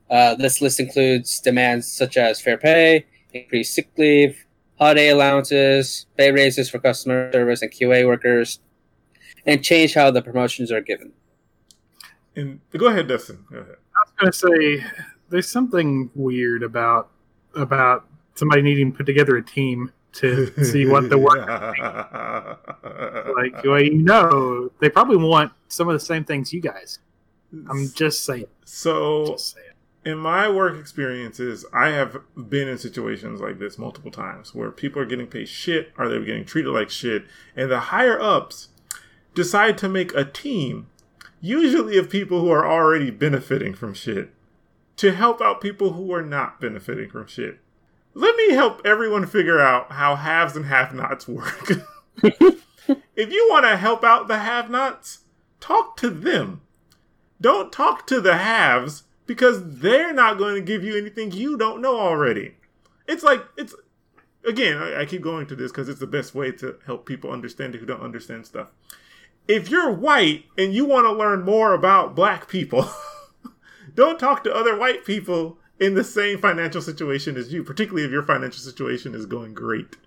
[0.09, 4.45] Uh, this list includes demands such as fair pay, increased sick leave,
[4.77, 8.59] holiday allowances, pay raises for customer service and QA workers,
[9.45, 11.11] and change how the promotions are given.
[12.35, 13.45] And go ahead, Dustin.
[13.49, 13.77] Go ahead.
[14.19, 14.85] I was going to say,
[15.29, 17.09] there's something weird about
[17.55, 21.47] about somebody needing to put together a team to see what the work
[23.35, 23.63] like.
[23.63, 26.99] Well, you know, they probably want some of the same things you guys.
[27.69, 28.47] I'm just saying.
[28.65, 29.67] so Just saying.
[30.03, 35.01] in my work experiences, I have been in situations like this multiple times where people
[35.01, 37.25] are getting paid shit or they're getting treated like shit,
[37.55, 38.69] and the higher ups
[39.33, 40.87] decide to make a team,
[41.45, 44.33] usually of people who are already benefiting from shit,
[44.97, 47.59] to help out people who are not benefiting from shit.
[48.13, 51.71] Let me help everyone figure out how haves and have nots work.
[52.23, 55.19] if you want to help out the have nots,
[55.59, 56.61] talk to them.
[57.39, 61.81] Don't talk to the haves because they're not going to give you anything you don't
[61.81, 62.55] know already.
[63.07, 63.75] It's like, it's,
[64.47, 67.75] again, I, keep going to this because it's the best way to help people understand
[67.75, 68.71] it who don't understand stuff.
[69.47, 72.89] If you're white and you want to learn more about black people,
[73.95, 78.11] don't talk to other white people in the same financial situation as you, particularly if
[78.11, 79.97] your financial situation is going great.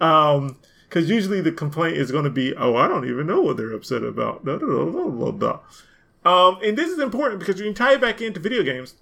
[0.00, 3.56] Um, because usually the complaint is going to be, "Oh, I don't even know what
[3.56, 8.40] they're upset about." Um, and this is important because you can tie it back into
[8.40, 8.96] video games.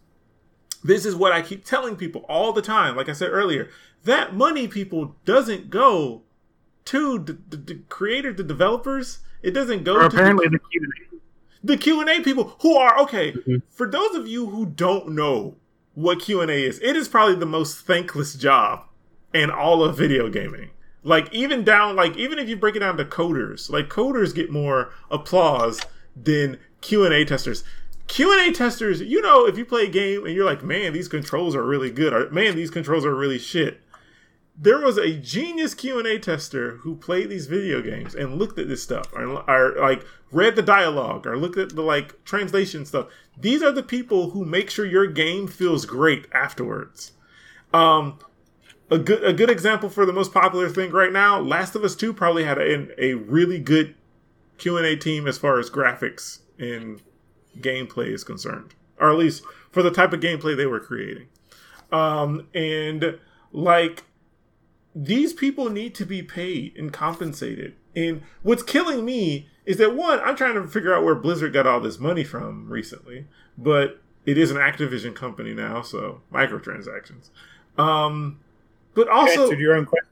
[0.85, 2.95] This is what I keep telling people all the time.
[2.95, 3.71] Like I said earlier,
[4.05, 6.23] that money, people, doesn't go
[6.87, 9.19] to the, the, the creator, the developers.
[9.43, 11.67] It doesn't go Or to apparently the, the Q and A.
[11.67, 13.33] the Q and A people who are okay.
[13.33, 13.63] Mhm.
[13.71, 15.57] For those of you who don't know
[15.95, 18.85] what Q and A is, it is probably the most thankless job
[19.35, 20.71] in all of video gaming.
[21.03, 24.51] Like even down, like even if you break it down to coders, like coders get
[24.51, 25.81] more applause
[26.15, 27.65] than Q and A testers.
[28.07, 30.93] Q and A testers, you know, if you play a game and you're like, man,
[30.93, 33.81] these controls are really good, or man, these controls are really shit.
[34.57, 38.59] There was a genius Q and A tester who played these video games and looked
[38.59, 42.85] at this stuff, or, or like read the dialogue, or looked at the like translation
[42.85, 43.07] stuff.
[43.39, 47.13] These are the people who make sure your game feels great afterwards.
[47.73, 48.19] Um,
[48.91, 51.97] a good a good example for the most popular thing right now, Last of Us
[51.97, 53.95] Two probably had a, a really good
[54.59, 57.01] Q and A team as far as graphics and
[57.59, 61.29] gameplay is concerned, or at least for the type of gameplay they were creating.
[61.91, 63.19] Um, and
[63.53, 64.05] like
[64.95, 67.75] these people need to be paid and compensated.
[67.95, 71.67] And what's killing me is that one, I'm trying to figure out where Blizzard got
[71.67, 73.27] all this money from recently,
[73.57, 77.31] but it is an Activision company now, so microtransactions.
[77.79, 78.41] Um,
[78.95, 80.09] but also, Answered your own question.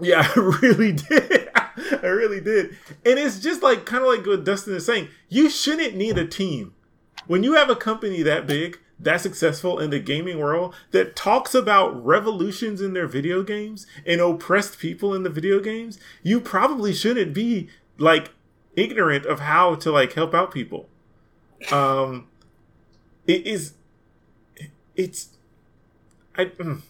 [0.00, 1.48] yeah, I really did.
[1.54, 2.76] I really did.
[3.06, 5.08] And it's just like kind of like what Dustin is saying.
[5.28, 6.74] You shouldn't need a team.
[7.26, 11.54] When you have a company that big, that successful in the gaming world, that talks
[11.54, 16.92] about revolutions in their video games and oppressed people in the video games, you probably
[16.92, 18.30] shouldn't be like
[18.76, 20.88] ignorant of how to like help out people.
[21.70, 22.28] Um
[23.26, 23.74] it is
[24.96, 25.30] it's
[26.36, 26.80] I mm,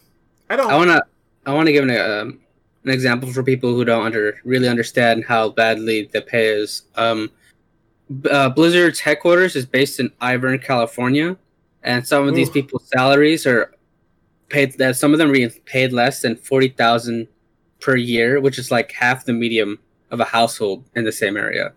[0.49, 1.01] I don't I wanna
[1.45, 2.39] I wanna give an um,
[2.83, 6.83] an example for people who don't under really understand how badly the pay is.
[6.95, 7.31] Um,
[8.29, 11.37] uh, Blizzard's headquarters is based in Irvine, California,
[11.83, 12.53] and some of these Ooh.
[12.53, 13.73] people's people's salaries are
[14.49, 14.77] paid.
[14.77, 17.27] That some of them are paid less than forty thousand
[17.79, 19.79] per year, which is like half the medium
[20.11, 21.73] of a household in the same area.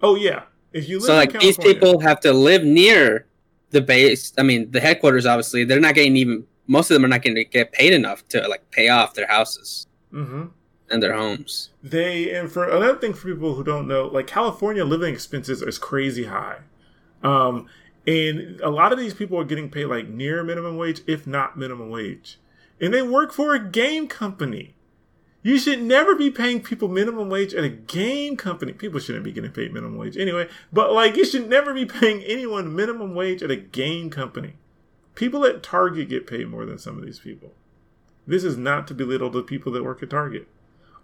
[0.00, 0.42] Oh yeah.
[0.72, 3.26] If you live So like these people have to live near
[3.70, 4.32] the base.
[4.38, 5.26] I mean, the headquarters.
[5.26, 6.46] Obviously, they're not getting even.
[6.68, 9.26] Most of them are not going to get paid enough to like pay off their
[9.26, 10.50] houses Mhm.
[10.90, 11.70] and their homes.
[11.82, 15.76] They and for another thing for people who don't know, like California living expenses is
[15.78, 16.58] crazy high.
[17.22, 17.66] Um
[18.06, 21.56] and a lot of these people are getting paid like near minimum wage, if not
[21.56, 22.38] minimum wage.
[22.80, 24.74] And they work for a game company.
[25.44, 28.72] You should never be paying people minimum wage at a game company.
[28.72, 32.22] People shouldn't be getting paid minimum wage anyway, but like you should never be paying
[32.22, 34.54] anyone minimum wage at a game company.
[35.14, 37.52] People at Target get paid more than some of these people.
[38.26, 40.46] This is not to belittle the people that work at Target.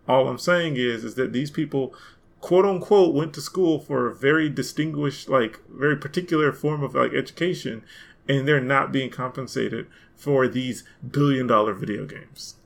[0.07, 1.95] All I'm saying is is that these people
[2.41, 7.13] quote unquote went to school for a very distinguished like very particular form of like
[7.13, 7.83] education
[8.29, 12.57] and they're not being compensated for these billion dollar video games.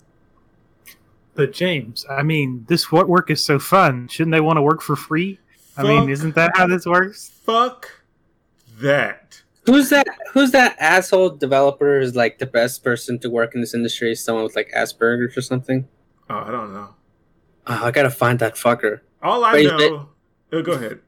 [1.35, 4.09] But James, I mean, this what work is so fun.
[4.09, 5.39] Shouldn't they want to work for free?
[5.77, 7.31] I mean, isn't that how this works?
[7.45, 8.03] Fuck
[8.79, 9.43] that.
[9.65, 10.07] Who's that?
[10.33, 12.01] Who's that asshole developer?
[12.01, 14.15] Is like the best person to work in this industry?
[14.15, 15.89] Someone with like Asperger's or something?
[16.29, 16.95] Oh, I don't know.
[17.67, 19.01] Oh, I gotta find that fucker.
[19.23, 20.09] All I know.
[20.53, 21.01] Oh, go ahead.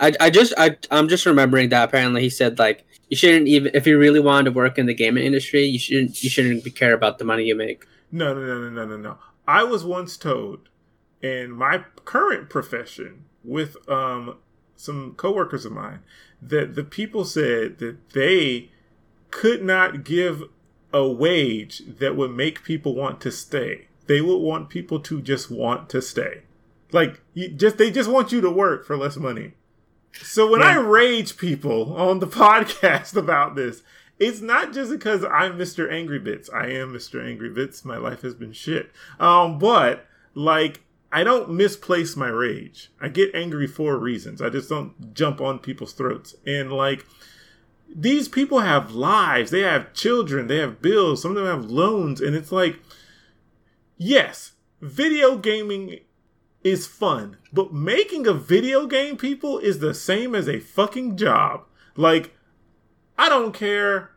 [0.00, 3.70] I, I just I I'm just remembering that apparently he said like you shouldn't even
[3.74, 6.70] if you really wanted to work in the gaming industry you shouldn't you shouldn't be
[6.70, 7.86] care about the money you make.
[8.10, 9.18] No, no, no, no, no, no, no.
[9.46, 10.68] I was once told
[11.22, 14.36] in my current profession with um
[14.76, 16.00] some coworkers of mine
[16.42, 18.70] that the people said that they
[19.30, 20.44] could not give
[20.92, 23.88] a wage that would make people want to stay.
[24.06, 26.42] They would want people to just want to stay.
[26.94, 29.54] Like you just they just want you to work for less money.
[30.22, 33.82] So when I rage people on the podcast about this,
[34.20, 35.92] it's not just because I'm Mr.
[35.92, 36.48] Angry Bits.
[36.48, 37.26] I am Mr.
[37.26, 37.84] Angry Bits.
[37.84, 38.92] My life has been shit.
[39.18, 42.92] Um, but like I don't misplace my rage.
[43.00, 44.40] I get angry for reasons.
[44.40, 46.36] I just don't jump on people's throats.
[46.46, 47.04] And like
[47.92, 49.50] these people have lives.
[49.50, 50.46] They have children.
[50.46, 51.22] They have bills.
[51.22, 52.20] Some of them have loans.
[52.20, 52.78] And it's like,
[53.98, 55.98] yes, video gaming
[56.64, 61.64] is fun, but making a video game, people, is the same as a fucking job.
[61.94, 62.34] Like,
[63.16, 64.10] I don't care,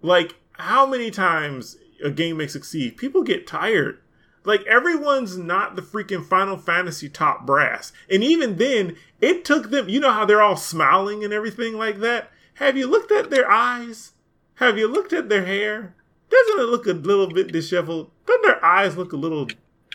[0.00, 2.96] like, how many times a game may succeed.
[2.96, 4.00] People get tired.
[4.44, 7.92] Like everyone's not the freaking Final Fantasy top brass.
[8.10, 11.98] And even then, it took them, you know how they're all smiling and everything like
[12.00, 12.30] that?
[12.54, 14.12] Have you looked at their eyes?
[14.54, 15.94] Have you looked at their hair?
[16.30, 18.10] Doesn't it look a little bit disheveled?
[18.26, 19.48] Doesn't their eyes look a little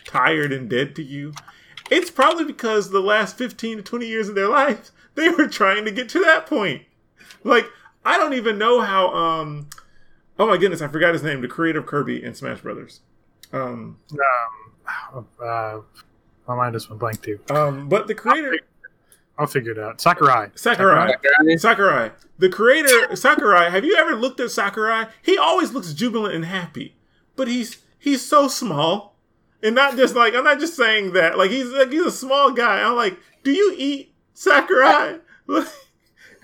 [0.04, 1.32] tired and dead to you?
[1.90, 5.84] It's probably because the last 15 to 20 years of their life, they were trying
[5.84, 6.82] to get to that point.
[7.42, 7.66] Like,
[8.04, 9.68] I don't even know how, um,
[10.38, 13.00] oh my goodness, I forgot his name, the creator of Kirby and Smash Brothers.
[13.52, 13.98] Um,
[15.14, 15.78] Um, uh,
[16.46, 17.38] my mind just went blank too.
[17.50, 18.58] um, but the creator,
[19.38, 20.00] I'll figure it out.
[20.00, 20.50] Sakurai.
[20.54, 21.12] Sakurai.
[21.12, 21.56] Sakurai.
[21.58, 22.10] Sakurai.
[22.38, 23.70] The creator, Sakurai.
[23.70, 25.06] Have you ever looked at Sakurai?
[25.22, 26.96] He always looks jubilant and happy,
[27.36, 29.13] but he's he's so small,
[29.64, 31.36] and not just like I'm not just saying that.
[31.38, 32.82] Like he's like he's a small guy.
[32.82, 35.18] I'm like, do you eat Sakurai?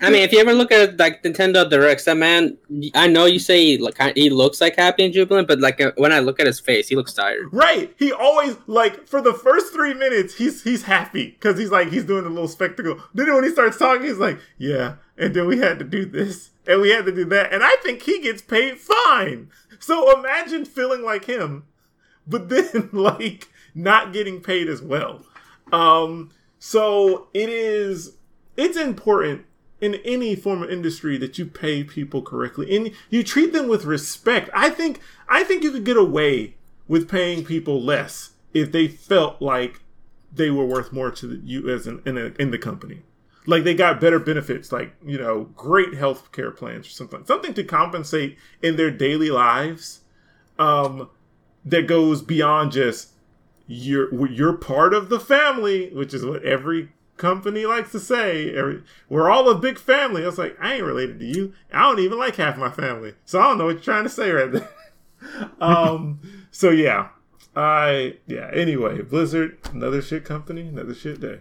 [0.03, 2.57] I mean, if you ever look at like Nintendo Directs, that man,
[2.95, 5.91] I know you say he, like he looks like happy and jubilant, but like uh,
[5.97, 7.49] when I look at his face, he looks tired.
[7.51, 7.93] right.
[7.99, 12.03] He always like for the first three minutes, he's he's happy because he's like he's
[12.03, 12.99] doing a little spectacle.
[13.13, 14.95] Then when he starts talking, he's like, yeah.
[15.17, 17.75] And then we had to do this, and we had to do that, and I
[17.83, 19.51] think he gets paid fine.
[19.79, 21.65] So imagine feeling like him,
[22.27, 25.25] but then like not getting paid as well.
[25.71, 28.17] Um, so it is
[28.57, 29.45] it's important
[29.79, 33.85] in any form of industry that you pay people correctly and you treat them with
[33.85, 34.49] respect.
[34.53, 36.55] I think I think you could get away
[36.87, 39.81] with paying people less if they felt like
[40.33, 43.01] they were worth more to you as an, in, a, in the company.
[43.47, 47.53] Like they got better benefits, like you know, great health care plans or something, something
[47.55, 50.01] to compensate in their daily lives.
[50.59, 51.09] Um,
[51.65, 53.09] that goes beyond just
[53.67, 58.53] you're you're part of the family, which is what every company likes to say.
[58.53, 60.23] Every, we're all a big family.
[60.23, 61.53] I was like, I ain't related to you.
[61.71, 64.09] I don't even like half my family, so I don't know what you're trying to
[64.09, 64.69] say right there.
[65.61, 66.19] um,
[66.51, 67.09] so yeah,
[67.55, 68.49] I yeah.
[68.53, 71.39] Anyway, Blizzard, another shit company, another shit day.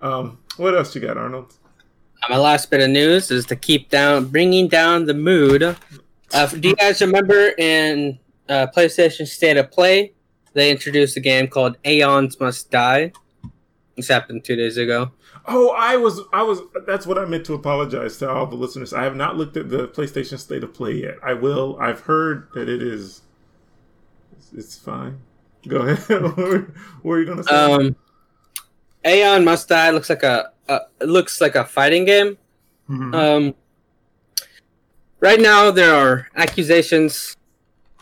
[0.00, 1.54] Um, what else you got, Arnold?
[2.28, 5.62] My last bit of news is to keep down, bringing down the mood.
[5.62, 8.18] Uh, do you guys remember in
[8.50, 10.12] uh, PlayStation State of Play,
[10.52, 13.12] they introduced a game called Aeons Must Die.
[13.96, 15.12] This happened two days ago.
[15.46, 16.60] Oh, I was, I was.
[16.86, 18.92] That's what I meant to apologize to all the listeners.
[18.92, 21.14] I have not looked at the PlayStation State of Play yet.
[21.22, 21.78] I will.
[21.80, 23.22] I've heard that it is.
[24.52, 25.20] It's, fine.
[25.66, 26.22] Go ahead.
[27.02, 27.54] what, are you gonna say?
[27.54, 27.96] Um,
[29.04, 32.36] Aeon Must Die looks like a, a it looks like a fighting game.
[32.88, 33.14] Mhm.
[33.14, 33.54] Um,
[35.20, 37.36] right now, there are accusations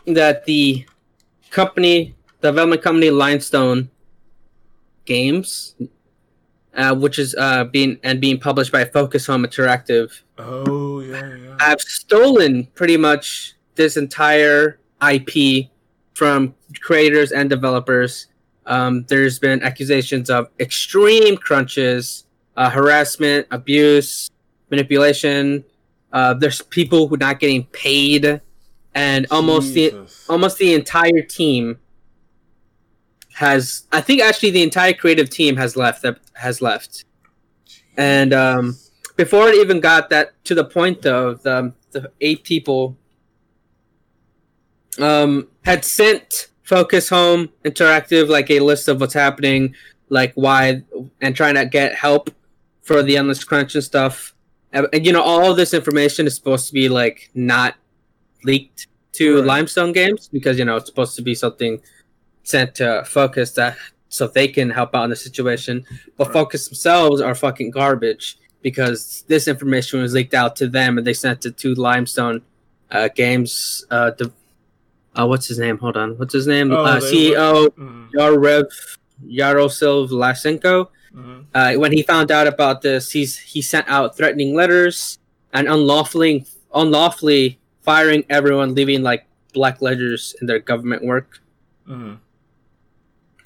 [0.05, 0.85] that the
[1.49, 3.89] company, development company Limestone
[5.05, 5.75] Games,
[6.73, 11.55] uh, which is uh, being and being published by Focus Home Interactive, oh yeah, yeah.
[11.59, 15.69] have stolen pretty much this entire IP
[16.13, 18.27] from creators and developers.
[18.65, 22.25] Um, there's been accusations of extreme crunches,
[22.55, 24.29] uh, harassment, abuse,
[24.69, 25.63] manipulation.
[26.11, 28.41] Uh, there's people who are not getting paid,
[28.93, 29.93] and almost the
[30.27, 31.79] almost the entire team
[33.33, 33.87] has.
[33.91, 36.05] I think actually the entire creative team has left.
[36.33, 37.05] Has left.
[37.97, 38.77] and, um,
[39.19, 42.97] before it even got that to the point though the, the eight people
[44.99, 49.75] um had sent focus home interactive like a list of what's happening
[50.07, 50.81] like why
[51.19, 52.31] and trying to get help
[52.81, 54.33] for the endless crunch and stuff
[54.71, 57.75] and, and, you know all of this information is supposed to be like not
[58.43, 59.45] leaked to Right.
[59.45, 61.81] limestone games because you know it's supposed to be something
[62.43, 63.77] sent to focus that
[64.09, 65.85] so they can help out in the situation
[66.17, 66.33] but Right.
[66.33, 71.13] focus themselves are fucking garbage because this information was leaked out to them and they
[71.13, 72.41] sent it to limestone
[72.91, 74.31] uh, games uh, de-
[75.15, 78.65] uh what's his name hold on what's his name Oh, uh, ceo Mhm, yaroslav
[79.27, 81.45] yaroslav lyssenko mhm.
[81.53, 85.17] uh, when he found out about this, he's he sent out threatening letters
[85.53, 91.39] and unlawfully unlawfully firing everyone, leaving like black ledgers in their government work.
[91.87, 92.17] Mhm.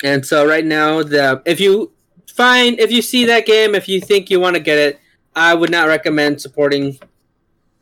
[0.03, 1.91] And so right now, the if you
[2.27, 4.99] find if you see that game, if you think you want to get it,
[5.35, 6.99] I would not recommend supporting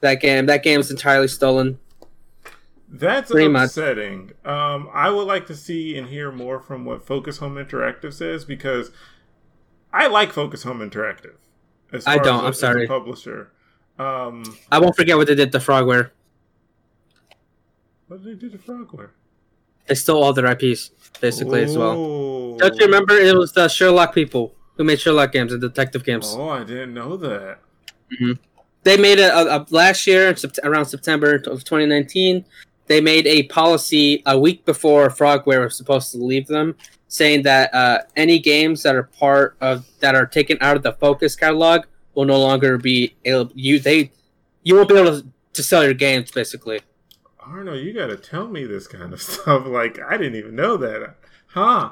[0.02, 0.46] that game.
[0.46, 1.80] That game is entirely stolen.
[2.94, 3.68] That's Pretty much.
[3.68, 4.32] upsetting.
[4.44, 8.44] Um, I would like to see and hear more from what Focus Home Interactive says
[8.44, 8.92] because
[9.94, 11.36] I like Focus Home Interactive.
[11.94, 12.88] As I don't, as I'm sorry.
[12.88, 13.52] publisher.
[13.98, 16.10] Um, I won't forget what they did to Frogware.
[18.12, 19.12] What did they do to Frogware?
[19.88, 20.92] They stole all their IPs
[21.22, 22.58] basically as well.
[22.58, 23.14] Don't you remember?
[23.14, 26.36] It was the Sherlock people who made Sherlock games and detective games.
[26.38, 27.60] Oh, I didn't know that.
[28.84, 30.36] they made it a, a, last year
[30.66, 32.44] around September of 2019.
[32.88, 36.76] they made a policy a week before Frogware was supposed to leave them,
[37.08, 40.92] saying that uh, any games that are part of that are taken out of the
[40.92, 43.50] Focus catalog will no longer be able.
[43.56, 44.12] You they
[44.64, 46.82] you won't be able to, to sell your games basically.
[47.42, 49.66] Arno, you gotta tell me this kind of stuff.
[49.66, 51.16] Like I didn't even know that.
[51.48, 51.92] Huh?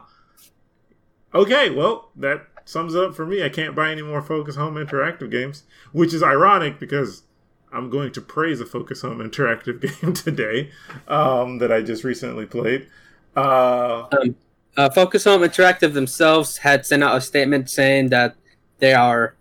[1.33, 3.43] Okay, well that sums it up for me.
[3.43, 7.23] I can't buy any more Focus Home Interactive games, which is ironic because
[7.71, 10.71] I'm going to praise a Focus Home Interactive game today
[11.07, 12.87] um, that I just recently played.
[13.35, 14.35] Uh, um,
[14.77, 18.35] uh, Focus Home Interactive themselves had sent out a statement saying that
[18.79, 19.35] they are.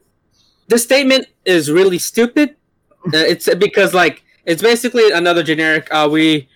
[0.69, 2.57] This statement is really stupid.
[3.07, 5.87] Uh, it's because like it's basically another generic.
[5.93, 6.49] Uh, we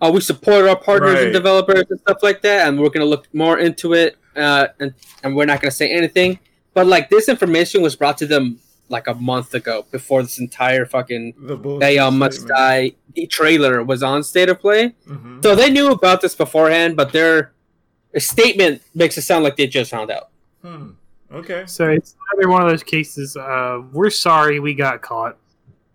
[0.00, 1.24] uh, we support our partners right.
[1.24, 4.16] and developers and stuff like that, and we're gonna look more into it.
[4.34, 6.38] Uh, and and we're not gonna say anything.
[6.72, 10.84] But like this information was brought to them like a month ago before this entire
[10.84, 11.34] fucking
[11.80, 12.92] they all must die
[13.30, 14.94] trailer was on state of play.
[15.08, 15.40] Mm-hmm.
[15.42, 17.52] So they knew about this beforehand, but their
[18.18, 20.30] statement makes it sound like they just found out.
[20.62, 20.90] Hmm.
[21.32, 21.64] Okay.
[21.66, 23.36] So it's another one of those cases.
[23.36, 25.36] Uh, we're sorry we got caught.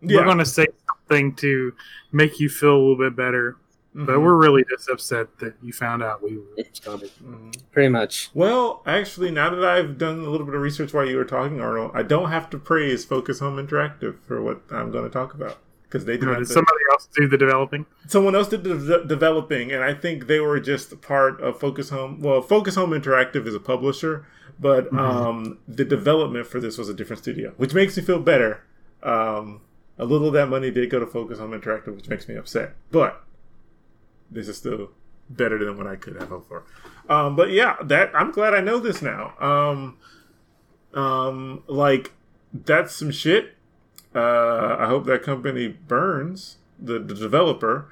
[0.02, 0.18] Yeah.
[0.18, 0.68] We're going to say
[1.10, 1.74] something to
[2.12, 3.58] make you feel a little bit better.
[3.96, 4.06] Mm-hmm.
[4.06, 6.44] But we're really just upset that you found out we were
[6.74, 7.08] scummy.
[7.08, 7.50] Mm-hmm.
[7.72, 8.30] Pretty much.
[8.36, 11.60] Well, actually, now that I've done a little bit of research while you were talking,
[11.60, 15.34] Arnold, I don't have to praise Focus Home Interactive for what I'm going to talk
[15.34, 16.28] about because they did.
[16.28, 17.88] did somebody else do the developing?
[18.08, 21.90] Someone else did the de- developing, and I think they were just part of Focus
[21.90, 22.22] Home.
[22.22, 24.28] Well, Focus Home Interactive is a publisher,
[24.60, 25.00] but mm-hmm.
[25.00, 28.64] um, the development for this was a different studio, which makes me feel better.
[29.02, 29.62] Um,
[30.00, 32.74] a little of that money did go to Focus Home Interactive, which makes me upset,
[32.90, 33.24] but
[34.32, 34.92] this is still
[35.30, 36.64] better than what I could have hoped for.
[37.10, 39.34] Um, but yeah, that I'm glad I know this now.
[39.40, 39.98] Um,
[40.94, 42.14] um, like
[42.54, 43.56] that's some shit.
[44.16, 47.92] Uh, I hope that company burns the, the developer.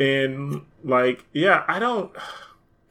[0.00, 2.10] And like, yeah, I don't.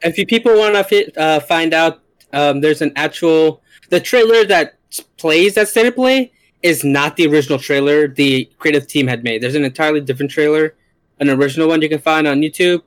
[0.04, 2.00] If you people want to uh, find out,
[2.32, 4.76] um, there's an actual the trailer that
[5.16, 6.32] plays that state of play
[6.62, 9.42] is not the original trailer the creative team had made.
[9.42, 10.74] There's an entirely different trailer,
[11.18, 12.82] an original one you can find on YouTube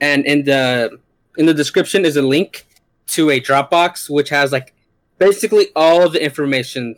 [0.00, 0.98] and in the
[1.36, 2.66] in the description is a link
[3.08, 4.74] to a Dropbox which has like
[5.18, 6.96] basically all the information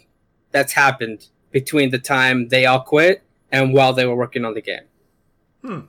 [0.50, 4.60] that's happened between the time they all quit and while they were working on the
[4.60, 4.84] game.
[5.62, 5.80] Hmm.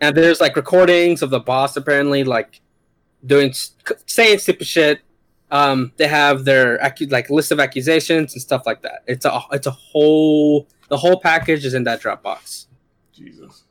[0.00, 2.60] And there's like recordings of the boss apparently like
[3.24, 3.52] doing
[4.06, 5.00] saying stupid shit.
[5.50, 9.02] Um, they have their acu- like list of accusations and stuff like that.
[9.06, 12.66] It's a it's a whole the whole package is in that Dropbox.
[13.12, 13.64] Jesus.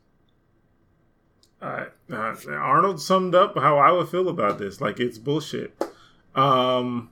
[1.60, 4.80] Uh, uh, Arnold summed up how I would feel about this.
[4.80, 5.74] Like it's bullshit.
[6.34, 7.10] Um,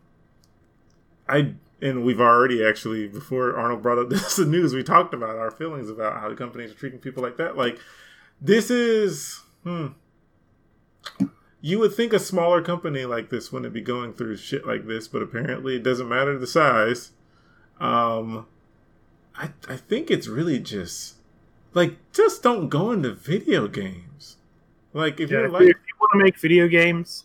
[1.28, 5.50] I and we've already actually before Arnold brought up this news, we talked about our
[5.50, 7.56] feelings about how the companies are treating people like that.
[7.56, 7.78] Like
[8.40, 9.88] this is, hmm.
[11.66, 15.08] You would think a smaller company like this wouldn't be going through shit like this,
[15.08, 17.10] but apparently it doesn't matter the size.
[17.80, 18.46] Um,
[19.34, 21.16] I I think it's really just
[21.74, 24.36] like just don't go into video games.
[24.92, 27.24] Like if yeah, you're like, if you want to make video games,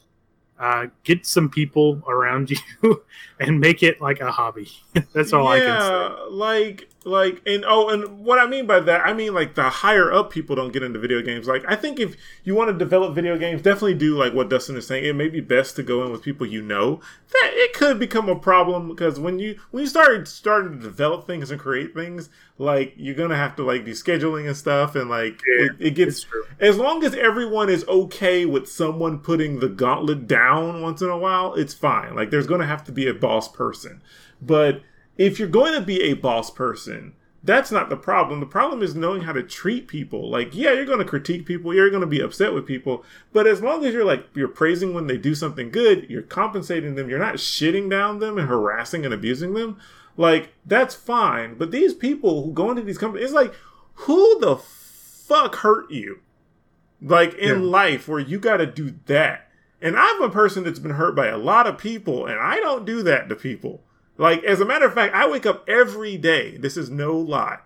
[0.58, 2.50] uh, get some people around
[2.82, 3.04] you
[3.40, 4.72] and make it like a hobby.
[5.14, 6.32] That's all yeah, I can say.
[6.32, 10.14] Like like and oh and what i mean by that i mean like the higher
[10.14, 11.48] up people don't get into video games.
[11.48, 14.78] Like i think if you want to develop video games definitely do like what dustin
[14.78, 15.06] is saying.
[15.06, 17.00] It may be best to go in with people you know.
[17.30, 21.26] That it could become a problem because when you when you start starting to develop
[21.26, 22.30] things and create things
[22.60, 25.92] like you're gonna have to like do scheduling and stuff and like yeah, it, it
[25.92, 26.28] gets
[26.60, 31.18] as long as everyone is okay with someone putting the gauntlet down once in a
[31.18, 32.16] while it's fine.
[32.16, 34.04] Like there's gonna have to be a boss person.
[34.40, 34.82] But
[35.22, 37.14] if you're going to be a boss person,
[37.44, 38.40] that's not the problem.
[38.40, 40.32] The problem is knowing how to treat people.
[40.32, 43.46] Like, yeah, you're going to critique people, you're going to be upset with people, but
[43.46, 47.08] as long as you're like you're praising when they do something good, you're compensating them,
[47.08, 49.80] you're not shitting down them and harassing and abusing them,
[50.18, 51.56] like that's fine.
[51.56, 53.54] But these people who go into these companies, it's like,
[53.94, 56.22] who the fuck hurt you?
[57.00, 57.68] Like in yeah.
[57.70, 59.50] life where you got to do that.
[59.84, 62.86] And I'm a person that's been hurt by a lot of people, and I don't
[62.86, 63.84] do that to people.
[64.18, 66.58] Like, as a matter of fact, I wake up every day.
[66.58, 67.60] This is no lie.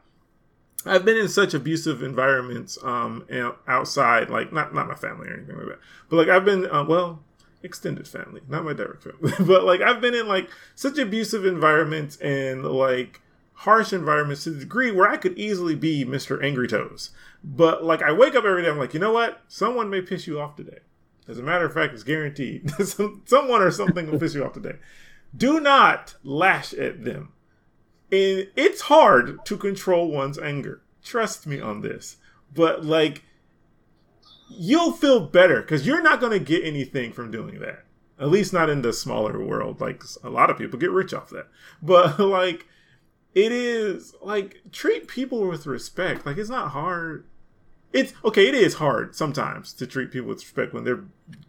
[0.86, 3.26] I've been in such abusive environments um,
[3.68, 5.80] outside, like not not my family or anything like that,
[6.10, 7.24] but like I've been uh, well
[7.64, 12.18] extended family, not my direct family, but like I've been in like such abusive environments
[12.18, 13.22] and like
[13.54, 16.44] harsh environments to the degree where I could easily be Mr.
[16.44, 17.10] Angry Toes.
[17.44, 19.42] But like I wake up every day, I'm like, you know what?
[19.48, 20.80] Someone may piss you off today.
[21.28, 22.70] As a matter of fact, it's guaranteed.
[23.26, 24.76] Someone or something will piss you off today.
[25.36, 27.34] Do not lash at them.
[28.12, 30.82] And it's hard to control one's anger.
[31.04, 32.18] Trust me on this.
[32.54, 33.24] But like
[34.50, 37.86] you'll feel better because you're not going to get anything from doing that.
[38.20, 39.82] At least not in the smaller world.
[39.82, 41.48] Like a lot of people get rich off that.
[41.82, 42.68] But like
[43.34, 46.26] it is like treat people with respect.
[46.26, 47.26] Like it's not hard.
[47.92, 51.04] It's okay, it is hard sometimes to treat people with respect when they're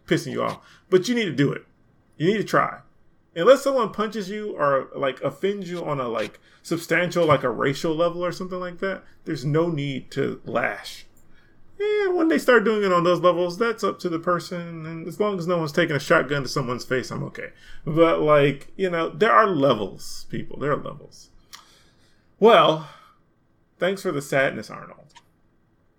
[0.05, 0.59] pissing you off.
[0.89, 1.65] But you need to do it.
[2.17, 2.79] You need to try.
[3.37, 7.95] Unless someone punches you or like offends you on a like substantial like a racial
[7.95, 11.07] level or something like that, there's no need to lash
[11.79, 14.85] yeah, when they start doing it on those levels, that's up to the person.
[14.85, 17.51] And as long as no one's taking a shotgun to someone's face, I'm okay.
[17.85, 20.59] But, like, you know, there are levels, people.
[20.59, 21.29] There are levels.
[22.39, 22.89] Well,
[23.77, 25.13] thanks for the sadness, Arnold.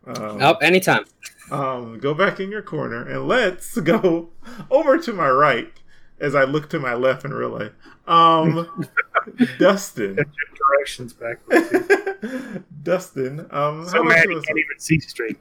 [0.04, 1.04] Um, oh, anytime.
[1.50, 4.30] Um, go back in your corner and let's go
[4.70, 5.72] over to my right
[6.20, 7.70] as I look to my left in relay.
[8.06, 8.88] Um,
[9.58, 10.16] Dustin.
[10.16, 11.38] directions back.
[12.82, 13.46] Dustin.
[13.50, 15.38] Um, so mad you can't even see straight.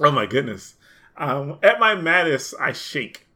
[0.00, 0.74] Oh my goodness.
[1.16, 3.26] Um, at my maddest, I shake.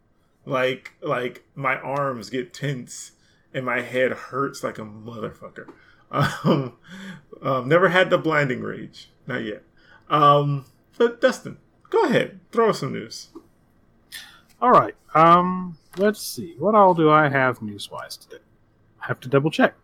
[0.47, 3.12] Like, like my arms get tense
[3.53, 5.68] and my head hurts like a motherfucker.
[6.12, 6.72] Um,
[7.41, 9.11] um, never had the blinding rage.
[9.28, 9.62] Not yet.
[10.09, 10.64] Um,
[10.99, 12.41] but Dustin, go ahead.
[12.51, 13.28] Throw us some news.
[14.61, 14.97] All right.
[15.14, 16.55] Um, let's see.
[16.59, 18.43] What all do I have news wise today?
[19.03, 19.74] I have to double check.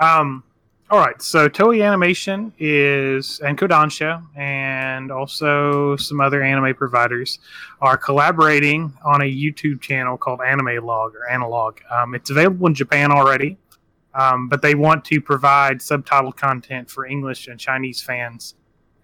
[0.00, 0.42] Um,
[0.90, 7.38] all right, so Toei Animation is and Kodansha and also some other anime providers
[7.80, 11.80] are collaborating on a YouTube channel called Anime Log or Analog.
[11.90, 13.56] Um, it's available in Japan already,
[14.14, 18.54] um, but they want to provide subtitled content for English and Chinese fans,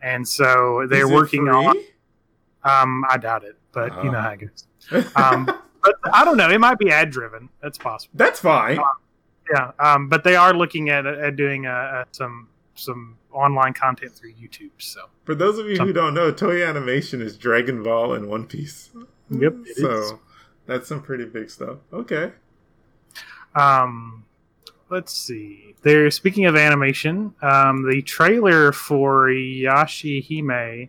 [0.02, 1.54] and so they're working free?
[1.54, 1.76] on.
[2.62, 4.20] Um, I doubt it, but you know oh.
[4.20, 4.66] how it goes.
[5.16, 5.50] Um,
[5.82, 6.50] but I don't know.
[6.50, 7.48] It might be ad driven.
[7.62, 8.12] That's possible.
[8.14, 8.78] That's fine.
[8.78, 8.84] Um,
[9.52, 14.12] yeah, um, but they are looking at, at doing uh, uh, some some online content
[14.12, 14.70] through YouTube.
[14.78, 18.46] So for those of you who don't know, Toei Animation is Dragon Ball and One
[18.46, 18.90] Piece.
[19.30, 19.54] Yep.
[19.76, 20.12] so is.
[20.66, 21.78] that's some pretty big stuff.
[21.92, 22.32] Okay.
[23.54, 24.24] Um,
[24.88, 25.74] let's see.
[25.82, 27.34] They're speaking of animation.
[27.42, 30.88] Um, the trailer for Yashahime,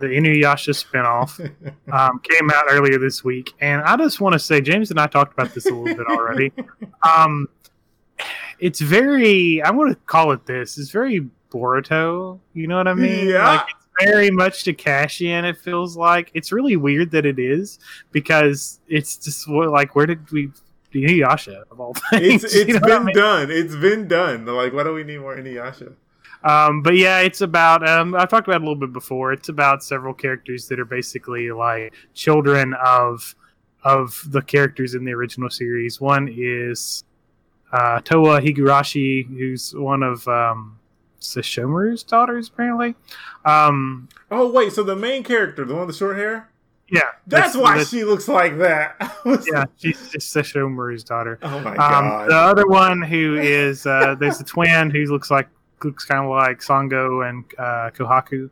[0.00, 1.38] the Inuyasha spinoff,
[1.92, 5.06] um, came out earlier this week, and I just want to say, James and I
[5.06, 6.52] talked about this a little bit already.
[7.02, 7.48] Um,
[8.58, 10.76] it's very I'm going to call it this.
[10.76, 12.38] It's very Boruto.
[12.52, 13.28] You know what I mean?
[13.28, 13.48] Yeah.
[13.48, 15.46] Like it's very much to cash in.
[15.46, 17.78] It feels like it's really weird that it is
[18.12, 20.50] because it's just like where did we
[20.92, 22.44] Inuyasha of all things?
[22.44, 23.16] It's, it's you know been I mean?
[23.16, 23.50] done.
[23.50, 24.44] It's been done.
[24.44, 25.94] Like why do we need more Inuyasha?
[26.42, 27.86] Um, but yeah, it's about.
[27.88, 29.32] Um, I've talked about it a little bit before.
[29.32, 33.34] It's about several characters that are basically like children of
[33.84, 36.00] of the characters in the original series.
[36.00, 37.04] One is
[37.72, 40.78] uh, Towa Higurashi, who's one of um,
[41.20, 42.94] Sesshomaru's daughters, apparently.
[43.44, 46.48] Um, oh wait, so the main character, the one with the short hair.
[46.88, 48.96] Yeah, that's, that's why that's, she looks like that.
[49.52, 51.38] yeah, she's just Sesshomaru's daughter.
[51.42, 52.30] Oh my um, god!
[52.30, 55.48] The other one who is uh, there's a twin who looks like
[55.84, 58.50] looks kind of like Sango and uh, Kohaku.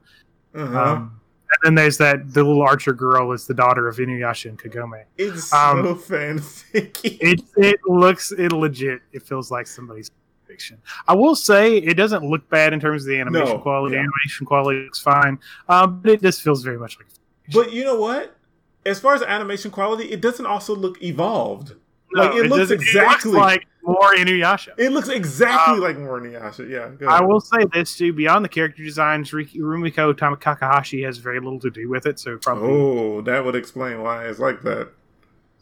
[0.55, 0.81] Uh-huh.
[0.81, 1.21] Um,
[1.51, 5.05] and then there's that the little archer girl is the daughter of Inuyasha and Kagome.
[5.17, 6.93] It's um, so fancy.
[7.05, 9.01] It it looks it legit.
[9.13, 10.11] It feels like somebody's
[10.47, 10.79] fiction.
[11.07, 13.95] I will say it doesn't look bad in terms of the animation no, quality.
[13.95, 14.03] Yeah.
[14.03, 17.07] Animation quality looks fine, um, but it just feels very much like.
[17.53, 18.37] But you know what?
[18.85, 21.75] As far as animation quality, it doesn't also look evolved.
[22.13, 24.75] No, like it, it looks exactly it looks like more Inuyasha.
[24.79, 26.69] It looks exactly um, like more Inuyasha.
[26.69, 27.09] Yeah.
[27.09, 31.71] I will say this too: beyond the character designs, Rumiko Takahashi has very little to
[31.71, 32.19] do with it.
[32.19, 32.71] So probably.
[32.71, 34.91] Oh, that would explain why it's like that.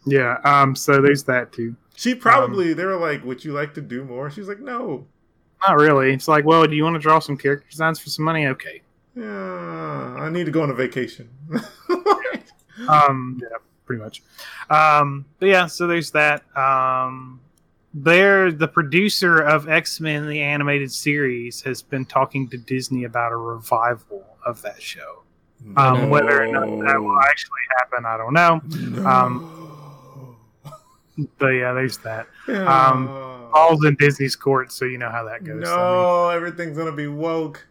[0.04, 0.38] Yeah.
[0.44, 0.76] Um.
[0.76, 1.76] So there's that too.
[1.96, 5.06] She probably um, they were like, "Would you like to do more?" She's like, "No."
[5.66, 6.12] Not really.
[6.12, 8.46] It's like, well, do you want to draw some character designs for some money?
[8.46, 8.82] Okay.
[9.16, 11.30] Yeah, I need to go on a vacation.
[12.88, 13.40] um.
[13.42, 13.56] Yeah
[13.86, 14.22] pretty much.
[14.68, 16.42] Um, but yeah, so there's that.
[16.56, 17.40] Um,
[17.94, 23.32] they're the producer of X Men the animated series has been talking to Disney about
[23.32, 25.22] a revival of that show.
[25.76, 26.08] Um, no.
[26.08, 28.60] Whether or not that will actually happen, I don't know.
[29.00, 29.08] No.
[29.08, 30.36] Um,
[31.38, 32.26] but yeah, there's that.
[32.46, 32.90] Yeah.
[32.90, 33.08] Um,
[33.54, 35.62] all's in Disney's court, so you know how that goes.
[35.62, 37.66] No, I mean, everything's gonna be woke.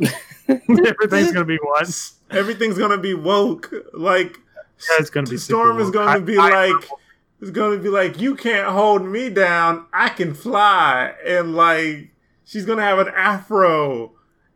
[0.48, 2.10] everything's gonna be what?
[2.30, 3.72] Everything's gonna be woke.
[3.92, 4.40] Like
[4.88, 6.94] yeah, it's gonna be Storm is gonna be I, like I,
[7.40, 9.86] it's gonna be like you can't hold me down.
[9.92, 12.10] I can fly, and like
[12.44, 14.12] she's gonna have an afro,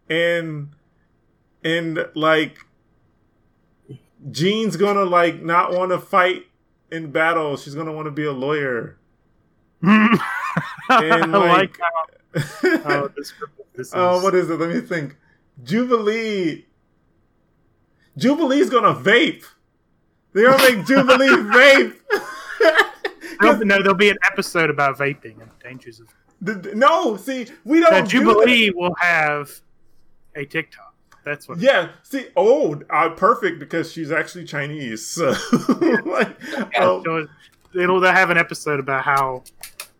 [0.08, 0.70] and
[1.64, 2.58] and like
[4.30, 6.46] Jean's gonna like not want to fight
[6.90, 7.56] in battle.
[7.56, 8.98] She's gonna want to be a lawyer.
[9.82, 10.18] and
[11.32, 11.78] like, like
[12.64, 13.32] oh, this,
[13.74, 14.58] this oh, what is it?
[14.58, 15.16] Let me think.
[15.62, 16.66] Jubilee.
[18.16, 19.44] Jubilee's gonna vape.
[20.32, 21.94] They're gonna make Jubilee vape.
[23.40, 26.08] There'll, no, there'll be an episode about vaping and the dangers of.
[26.40, 27.92] The- no, see, we don't.
[27.92, 29.50] Now, do Jubilee will have
[30.34, 30.94] a TikTok.
[31.24, 31.58] That's what.
[31.58, 35.06] Yeah, see, oh, uh, perfect because she's actually Chinese.
[35.06, 35.34] So,
[36.06, 37.28] like, um, So
[37.74, 39.44] it'll they'll have an episode about how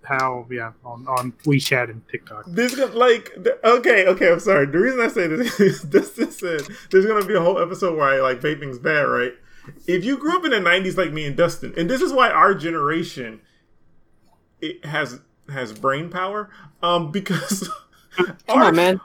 [0.03, 2.45] how yeah on, on WeChat and TikTok.
[2.47, 3.33] This is like
[3.65, 4.33] okay, okay.
[4.33, 4.67] I'm sorry.
[4.67, 8.09] The reason I say this is Dustin said there's gonna be a whole episode where
[8.09, 9.35] I like vaping's bad, right?
[9.87, 12.31] If you grew up in the '90s like me and Dustin, and this is why
[12.31, 13.41] our generation
[14.61, 15.21] it has
[15.53, 16.51] has brain power,
[16.83, 17.69] um, because
[18.17, 19.01] Come our- on, man.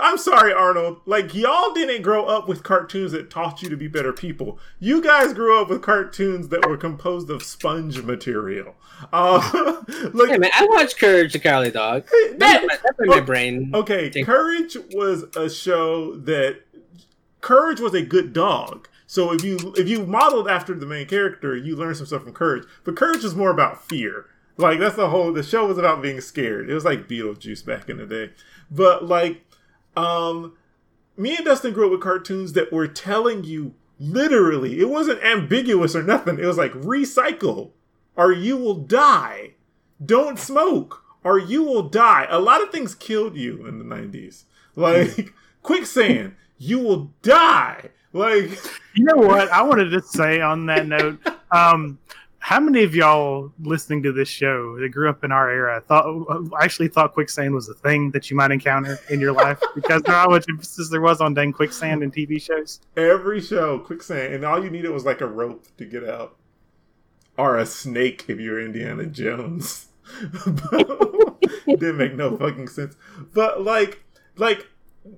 [0.00, 1.00] I'm sorry, Arnold.
[1.06, 4.60] Like y'all didn't grow up with cartoons that taught you to be better people.
[4.78, 8.76] You guys grew up with cartoons that were composed of sponge material.
[9.12, 9.40] Uh,
[10.12, 12.04] like Hey, man, I watched Courage the Cowardly Dog.
[12.06, 13.72] that- That's my, that's my brain.
[13.74, 16.60] Okay, Courage was a show that
[17.40, 18.86] Courage was a good dog.
[19.10, 22.32] So if you if you modeled after the main character, you learn some stuff from
[22.32, 22.62] Courage.
[22.84, 24.26] But Courage was more about fear.
[24.56, 26.70] Like that's the whole the show was about being scared.
[26.70, 28.30] It was like Beetlejuice back in the day.
[28.70, 29.44] But like
[29.96, 30.56] um
[31.16, 35.96] me and Dustin grew up with cartoons that were telling you literally, it wasn't ambiguous
[35.96, 36.38] or nothing.
[36.38, 37.72] It was like recycle
[38.14, 39.54] or you will die.
[40.06, 42.28] Don't smoke or you will die.
[42.30, 44.44] A lot of things killed you in the 90s.
[44.76, 45.34] Like
[45.64, 47.90] quicksand, you will die.
[48.12, 48.50] Like
[48.94, 49.50] You know what?
[49.50, 51.18] I wanted to say on that note.
[51.52, 51.98] Um,
[52.38, 56.06] how many of y'all listening to this show that grew up in our era thought
[56.62, 59.60] actually thought quicksand was a thing that you might encounter in your life?
[59.74, 62.80] Because there how much emphasis there was on dang quicksand in TV shows.
[62.96, 66.36] every show, quicksand, and all you needed was like a rope to get out.
[67.36, 69.88] Or a snake if you're Indiana Jones.
[71.66, 72.96] Didn't make no fucking sense.
[73.34, 74.04] But like
[74.36, 74.66] like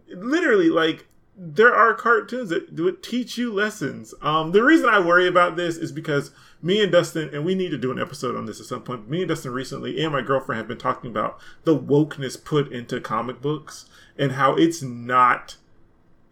[0.08, 1.06] literally like
[1.36, 4.14] there are cartoons that would teach you lessons.
[4.20, 6.30] Um, the reason I worry about this is because
[6.60, 9.08] me and Dustin, and we need to do an episode on this at some point.
[9.08, 13.00] Me and Dustin recently, and my girlfriend have been talking about the wokeness put into
[13.00, 13.86] comic books
[14.18, 15.56] and how it's not,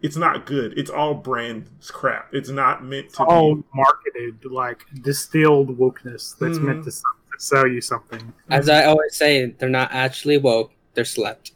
[0.01, 0.77] it's not good.
[0.77, 2.33] It's all brand crap.
[2.33, 3.63] It's not meant to All be.
[3.73, 6.63] marketed like distilled wokeness that's Mhm.
[6.63, 7.01] meant to, to
[7.39, 8.33] sell you something.
[8.49, 10.71] As I always say, they're not actually woke.
[10.93, 11.53] They're slept.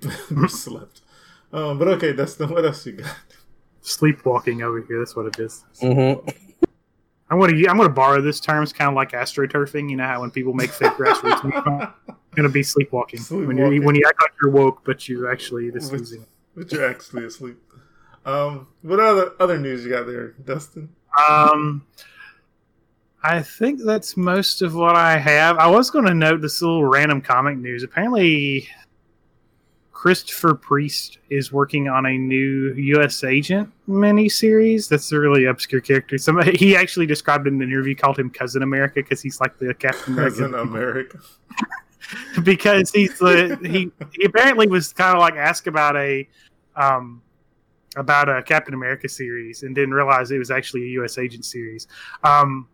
[0.30, 1.00] They're slept.
[1.54, 3.14] Um, but okay, Dustin, what else you got?
[3.80, 4.98] Sleepwalking over here.
[4.98, 5.64] That's what it is.
[5.80, 6.28] Mm-hmm.
[7.30, 8.62] I'm gonna I'm gonna borrow this term.
[8.62, 9.88] It's kind of like astroturfing.
[9.88, 11.90] You know how when people make fake grassroots movement,
[12.34, 13.20] gonna be sleepwalking.
[13.30, 13.84] When you Sleepwalking.
[13.84, 16.26] when you act like you're woke, but you actually just Which- losing.
[16.56, 17.56] but you're actually asleep.
[18.26, 20.88] Um, what other other news you got there, Dustin?
[21.28, 21.86] Um,
[23.22, 25.56] I think that's most of what I have.
[25.58, 27.82] I was going to note this little random comic news.
[27.82, 28.68] Apparently,
[30.04, 33.24] Christopher Priest is working on a new U.S.
[33.24, 34.86] Agent miniseries.
[34.86, 36.18] That's a really obscure character.
[36.18, 39.72] Somebody he actually described in an interview called him Cousin America because he's like the
[39.72, 40.40] Captain America.
[40.40, 41.20] Cousin America.
[42.36, 42.40] America.
[42.42, 46.28] because he's the he he apparently was kind of like asked about a
[46.76, 47.22] um
[47.96, 51.16] about a Captain America series and didn't realize it was actually a U.S.
[51.16, 51.88] Agent series.
[52.24, 52.68] Um,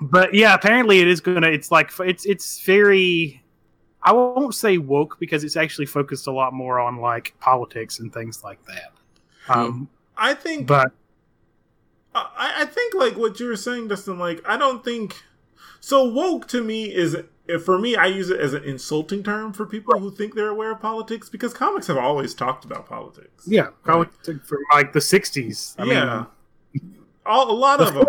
[0.00, 1.48] but yeah, apparently it is gonna.
[1.48, 3.42] It's like it's it's very.
[4.06, 8.14] I won't say woke because it's actually focused a lot more on like politics and
[8.14, 8.92] things like that.
[9.48, 10.92] Um, I think, but
[12.14, 14.16] I, I think like what you were saying, Dustin.
[14.16, 15.16] Like, I don't think
[15.80, 16.04] so.
[16.04, 17.16] Woke to me is
[17.64, 17.96] for me.
[17.96, 21.28] I use it as an insulting term for people who think they're aware of politics
[21.28, 23.42] because comics have always talked about politics.
[23.48, 25.74] yeah, probably from like the '60s.
[25.78, 26.26] I yeah,
[26.72, 26.94] mean,
[27.26, 28.06] All, a lot of them.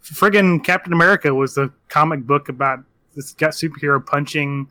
[0.00, 2.84] Friggin' Captain America was a comic book about
[3.16, 4.68] this got superhero punching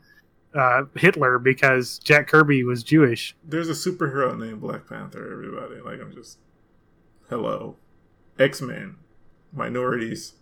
[0.54, 3.34] uh, Hitler because Jack Kirby was Jewish.
[3.44, 5.32] There's a superhero named Black Panther.
[5.32, 6.38] Everybody, like, I'm just
[7.28, 7.76] hello,
[8.38, 8.96] X Men,
[9.52, 10.34] minorities,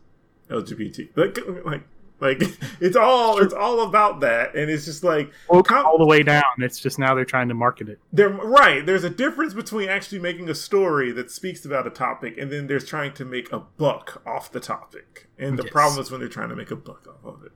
[0.51, 1.09] LGBT.
[1.17, 1.83] Like, like,
[2.21, 2.43] like
[2.81, 6.23] it's all it's all about that, and it's just like Woke Com- all the way
[6.23, 6.43] down.
[6.59, 7.99] It's just now they're trying to market it.
[8.13, 8.85] They're right.
[8.85, 12.67] There's a difference between actually making a story that speaks about a topic, and then
[12.67, 15.29] there's trying to make a buck off the topic.
[15.39, 15.73] And the Yes.
[15.73, 17.53] problem is when they're trying to make a buck off of it.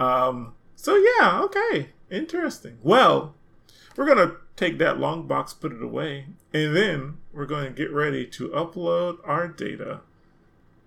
[0.00, 0.54] Um.
[0.82, 2.78] So yeah, okay, interesting.
[2.82, 3.36] Well,
[3.94, 7.92] we're gonna take that long box, put it away, and then we're going to get
[7.92, 10.00] ready to upload our data,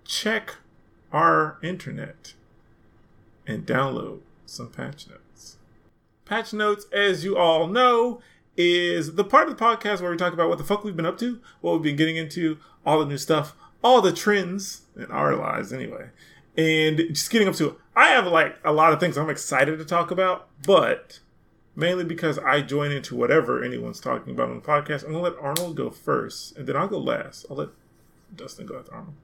[0.04, 0.56] check
[1.14, 2.34] our internet,
[3.46, 5.56] and download some patch notes.
[6.26, 8.20] Patch Notes, as you all know,
[8.54, 11.06] is the part of the podcast where we talk about what the fuck we've been
[11.06, 15.06] up to, what we've been getting into, all the new stuff, all the trends in
[15.06, 16.10] our lives, anyway.
[16.54, 17.78] And just getting up to.
[17.96, 21.20] I have like a lot of things I'm excited to talk about, but
[21.74, 25.04] mainly because I join into whatever anyone's talking about on the podcast.
[25.04, 27.46] I'm gonna let Arnold go first, and then I'll go last.
[27.50, 27.68] I'll let
[28.34, 29.14] Dustin go after Arnold.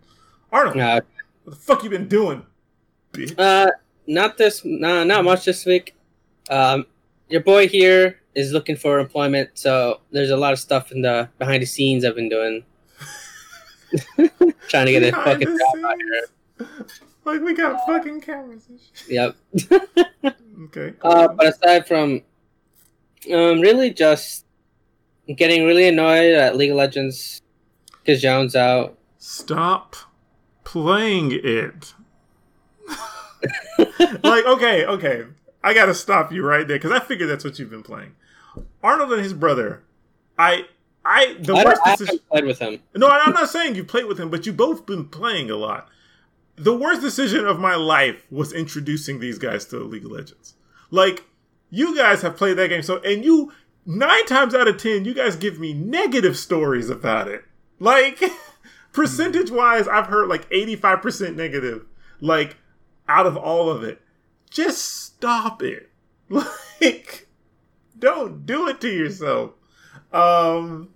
[0.51, 1.01] Arnold, Uh,
[1.45, 2.47] what the fuck you been doing?
[3.13, 3.35] Bitch?
[3.39, 3.71] uh,
[4.07, 5.95] not this, no, not much this week.
[6.51, 6.87] Um,
[7.29, 11.29] your boy here is looking for employment, so there's a lot of stuff in the
[11.39, 12.65] behind the scenes I've been doing,
[14.69, 16.87] trying to get a Behind fucking job out here.
[17.25, 19.11] Like we got fucking cameras and shit.
[19.11, 20.35] Yep.
[20.65, 20.95] Okay.
[21.03, 22.23] Uh, but aside from,
[23.33, 24.45] um, really just
[25.37, 27.43] getting really annoyed at League of Legends
[28.01, 28.97] because Jones out.
[29.19, 29.97] Stop
[30.65, 31.95] playing it.
[33.79, 35.25] like, okay, okay.
[35.65, 38.15] I gotta stop you right there because I figured that's what you've been playing.
[38.83, 39.83] Arnold and his brother.
[40.39, 40.67] I,
[41.05, 42.21] I, the I, worst don't, I decision.
[42.31, 42.81] played with him.
[42.97, 45.89] No, I'm not saying you played with him, but you both been playing a lot.
[46.57, 50.55] The worst decision of my life was introducing these guys to League of Legends.
[50.91, 51.25] Like,
[51.71, 53.53] you guys have played that game so, and you
[53.87, 57.45] nine times out of ten, you guys give me negative stories about it.
[57.79, 58.23] Like,
[58.93, 61.87] percentage wise, I've heard like 85% negative.
[62.21, 62.57] Like,
[63.09, 64.01] out of all of it,
[64.51, 65.91] just stop it.
[66.81, 67.29] Like,
[67.97, 69.53] don't do it to yourself.
[70.13, 70.89] Um,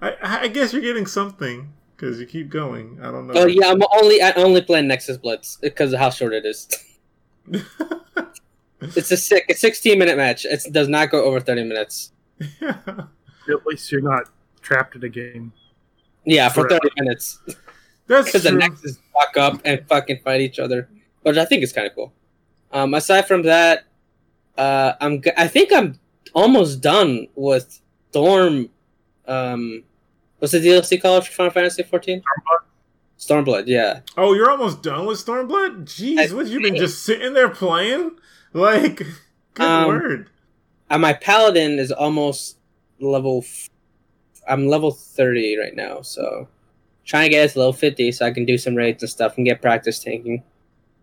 [0.00, 1.72] I, I guess you're getting something
[2.02, 2.98] because you keep going.
[3.00, 3.34] I don't know.
[3.36, 6.68] Oh yeah, I'm only I only play Nexus Blitz because of how short it is.
[8.96, 10.44] It's a sick, a 16 minute match.
[10.44, 12.10] It does not go over 30 minutes.
[12.60, 14.24] At least you're not
[14.60, 15.52] trapped in a game.
[16.24, 16.80] Yeah, for Forever.
[16.96, 17.38] 30 minutes
[18.08, 18.58] That's because the true.
[18.58, 20.88] Nexus walk up and fucking fight each other,
[21.22, 22.12] which I think is kind of cool.
[22.72, 23.84] Um, aside from that,
[24.58, 26.00] uh, I'm g- I think I'm
[26.34, 27.80] almost done with
[28.10, 28.68] Storm.
[29.28, 29.84] Um,
[30.42, 32.20] what's the DLC called for Final Fantasy 14?
[33.16, 33.64] Stormblood.
[33.66, 34.00] Yeah.
[34.16, 35.84] Oh, you're almost done with Stormblood?
[35.84, 38.18] Jeez, what you been just sitting there playing?
[38.52, 38.96] Like,
[39.54, 40.30] good Um, word.
[40.90, 42.58] Uh, my paladin is almost
[43.00, 43.44] level.
[43.46, 43.70] F-
[44.48, 46.48] I'm level 30 right now, so
[47.04, 49.36] trying to get it to level 50 so I can do some raids and stuff
[49.36, 50.42] and get practice tanking.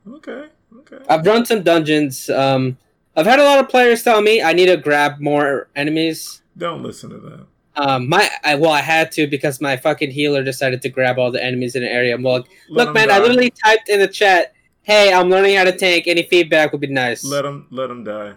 [0.06, 0.48] Okay,
[0.80, 0.98] okay.
[1.07, 2.30] I've run some dungeons.
[2.30, 2.78] Um,
[3.16, 6.41] I've had a lot of players tell me I need to grab more enemies.
[6.57, 7.45] Don't listen to that.
[7.80, 11.31] Um, my I, well, I had to because my fucking healer decided to grab all
[11.31, 12.14] the enemies in the area.
[12.14, 15.64] I'm like, Let look, man, I literally typed in the chat, "Hey, I'm learning how
[15.64, 16.06] to tank.
[16.06, 18.34] Any feedback would be nice." Let them, let them die.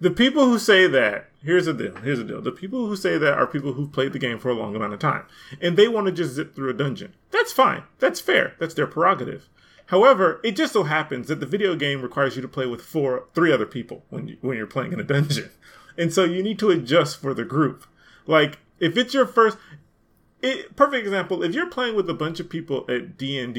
[0.00, 1.94] The people who say that, here's the deal.
[1.96, 2.42] Here's the deal.
[2.42, 4.94] The people who say that are people who've played the game for a long amount
[4.94, 5.26] of time,
[5.60, 7.14] and they want to just zip through a dungeon.
[7.30, 7.84] That's fine.
[8.00, 8.54] That's fair.
[8.58, 9.48] That's their prerogative.
[9.86, 13.28] However, it just so happens that the video game requires you to play with four,
[13.32, 15.50] three other people when you, when you're playing in a dungeon,
[15.96, 17.86] and so you need to adjust for the group.
[18.26, 19.58] Like if it's your first,
[20.42, 21.42] it, perfect example.
[21.42, 23.56] If you're playing with a bunch of people at D and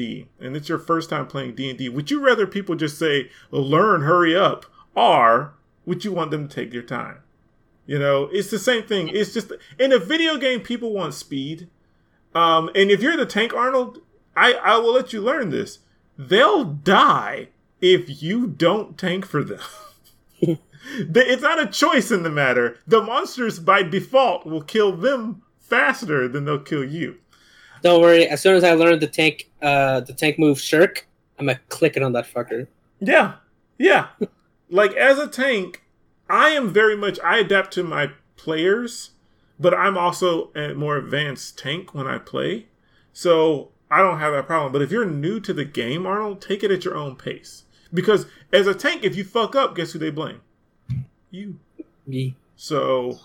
[0.56, 4.02] it's your first time playing D and D, would you rather people just say "learn,
[4.02, 5.54] hurry up," or
[5.84, 7.18] would you want them to take their time?
[7.86, 9.08] You know, it's the same thing.
[9.08, 11.68] It's just in a video game, people want speed.
[12.34, 14.02] Um, and if you're the tank, Arnold,
[14.36, 15.80] I I will let you learn this.
[16.16, 17.48] They'll die
[17.80, 19.60] if you don't tank for them.
[20.94, 22.78] It's not a choice in the matter.
[22.86, 27.18] The monsters by default will kill them faster than they'll kill you.
[27.82, 28.26] Don't worry.
[28.26, 31.06] As soon as I learn the tank, uh, the tank move shirk,
[31.38, 32.66] I'm gonna click it on that fucker.
[33.00, 33.34] Yeah.
[33.78, 34.08] Yeah.
[34.70, 35.84] like as a tank,
[36.28, 39.12] I am very much I adapt to my players,
[39.58, 42.66] but I'm also a more advanced tank when I play.
[43.12, 44.72] So I don't have that problem.
[44.72, 47.64] But if you're new to the game, Arnold, take it at your own pace.
[47.92, 50.40] Because as a tank, if you fuck up, guess who they blame?
[51.30, 51.58] You.
[52.06, 52.34] Me.
[52.56, 53.18] So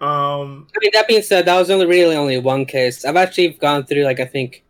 [0.00, 3.04] um I mean, that being said, that was only really only one case.
[3.04, 4.64] I've actually gone through like I think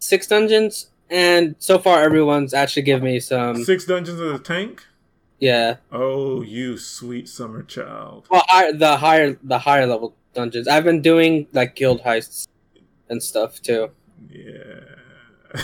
[0.00, 3.64] six dungeons, and so far everyone's actually given me some.
[3.64, 4.84] six dungeons of the tank?
[5.40, 8.26] Yeah, Oh, you sweet summer child.
[8.28, 10.66] well, I, the higher the higher level dungeons.
[10.66, 12.48] I've been doing like guild heists
[13.08, 13.90] and stuff too.
[14.28, 14.80] Yeah.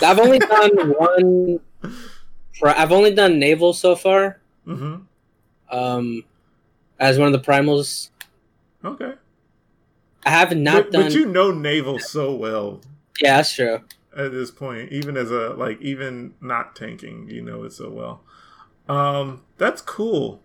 [0.01, 1.59] I've only done one.
[2.57, 4.39] pri- I've only done naval so far.
[4.63, 4.95] hmm
[5.69, 6.23] Um,
[6.99, 8.09] as one of the primals.
[8.83, 9.13] Okay.
[10.25, 11.03] I have not But, done.
[11.03, 12.81] but you know naval so well
[13.21, 13.79] yeah, that's true.
[14.17, 18.21] at this point, even as a like even not tanking, you know it so well.
[18.89, 20.41] Um, that's cool.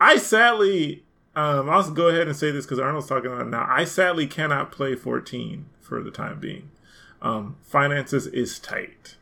[0.00, 1.02] I sadly,
[1.34, 3.66] um, I'll go ahead and say this because Arnold's talking about it now.
[3.68, 6.70] I sadly cannot play 14 for the time being.
[7.20, 9.16] Um, finances is tight,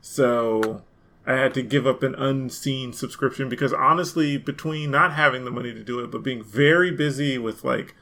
[0.00, 0.82] so
[1.30, 5.72] I had to give up an unseen subscription because honestly, between not having the money
[5.72, 7.94] to do it, but being very busy with like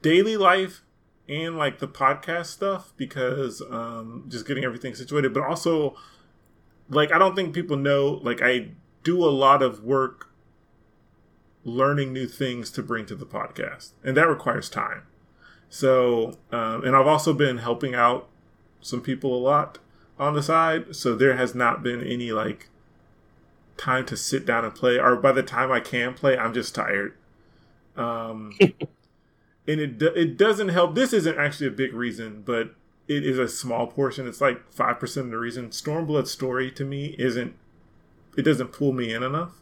[0.00, 0.82] daily life
[1.28, 5.96] and like the podcast stuff because um just getting everything situated but also
[6.90, 8.68] like i don't think people know like i
[9.02, 10.28] do a lot of work
[11.64, 15.04] learning new things to bring to the podcast and that requires time.
[15.70, 18.28] So um and i've also been helping out
[18.82, 19.78] some people a lot
[20.18, 22.68] on the side, so there has not been any like
[23.76, 24.98] time to sit down and play.
[24.98, 27.14] Or by the time I can play, I'm just tired.
[27.96, 30.94] Um, and it it doesn't help.
[30.94, 32.74] This isn't actually a big reason, but
[33.08, 34.26] it is a small portion.
[34.26, 35.70] It's like five percent of the reason.
[35.70, 37.54] Stormblood's story to me isn't.
[38.36, 39.60] It doesn't pull me in enough.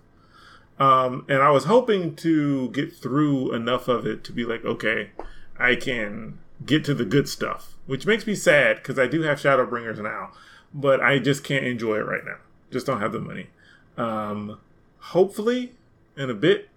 [0.79, 5.11] Um, and I was hoping to get through enough of it to be like, okay,
[5.59, 9.39] I can get to the good stuff, which makes me sad because I do have
[9.39, 10.33] Shadowbringers now,
[10.73, 12.39] but I just can't enjoy it right now.
[12.71, 13.49] Just don't have the money.
[13.97, 14.59] Um,
[14.99, 15.73] hopefully,
[16.17, 16.69] in a bit,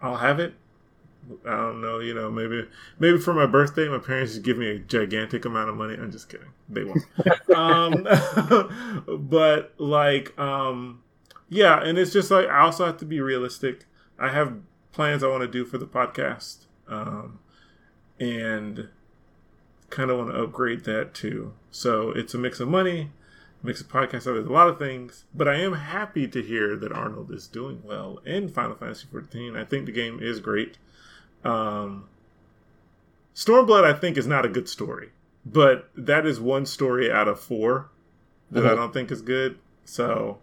[0.00, 0.54] I'll have it.
[1.46, 2.68] I don't know, you know, maybe
[2.98, 5.94] maybe for my birthday, my parents just give me a gigantic amount of money.
[5.94, 7.02] I'm just kidding, they won't.
[7.56, 8.06] um,
[9.30, 11.02] but like, um,
[11.48, 13.86] yeah, and it's just like I also have to be realistic.
[14.18, 14.58] I have
[14.92, 17.38] plans I want to do for the podcast, um,
[18.20, 18.88] and
[19.94, 21.52] kind of want to upgrade that too.
[21.70, 23.10] So it's a mix of money,
[23.62, 24.24] mix of podcast.
[24.24, 27.80] There's a lot of things, but I am happy to hear that Arnold is doing
[27.84, 29.56] well in Final Fantasy 14.
[29.56, 30.78] I think the game is great.
[31.44, 32.08] Um,
[33.34, 35.10] Stormblood, I think, is not a good story,
[35.44, 37.88] but that is one story out of four
[38.50, 38.76] that I Mhm.
[38.76, 39.58] don't think is good.
[39.84, 40.38] So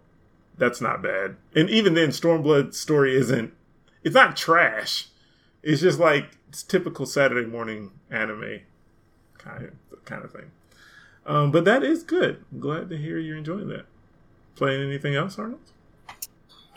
[0.58, 1.36] that's not bad.
[1.54, 3.52] And even then, Stormblood's story isn't.
[4.04, 5.08] It's not trash.
[5.62, 8.60] It's just like it's typical Saturday morning anime
[9.44, 10.50] kind of kind of thing.
[11.26, 12.42] Um, but that is good.
[12.52, 13.86] I'm glad to hear you're enjoying that.
[14.56, 15.60] Playing anything else, Arnold?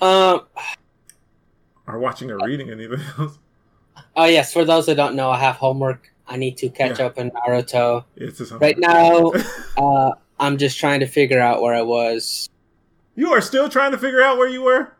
[0.01, 0.41] Um.
[1.87, 3.37] Or watching or reading anything else?
[4.15, 4.51] Oh yes.
[4.53, 6.11] For those that don't know, I have homework.
[6.27, 7.05] I need to catch Yeah.
[7.07, 8.03] up in Naruto.
[8.15, 9.31] It's Right now,
[9.77, 12.49] uh, I'm just trying to figure out where I was.
[13.15, 14.91] you are still trying to figure out where you were.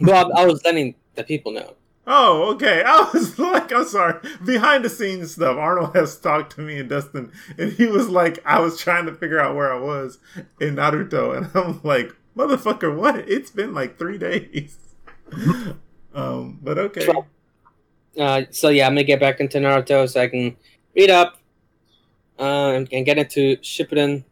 [0.00, 1.74] Well, I was letting the people know.
[2.06, 2.82] Oh, okay.
[2.86, 4.20] I was like, I'm sorry.
[4.44, 5.56] Behind the scenes stuff.
[5.56, 9.14] Arnold has talked to me and Dustin, and he was like, I was trying to
[9.14, 10.18] figure out where I was
[10.60, 13.28] in Naruto, and I'm like, motherfucker, what?
[13.28, 14.78] It's been like three days.
[16.14, 17.06] um, but okay.
[17.06, 17.26] So-
[18.18, 20.54] Uh, so yeah, I'm gonna get back into Naruto so I can
[20.94, 21.38] read up
[22.38, 24.24] uh, and, and get into Shippuden,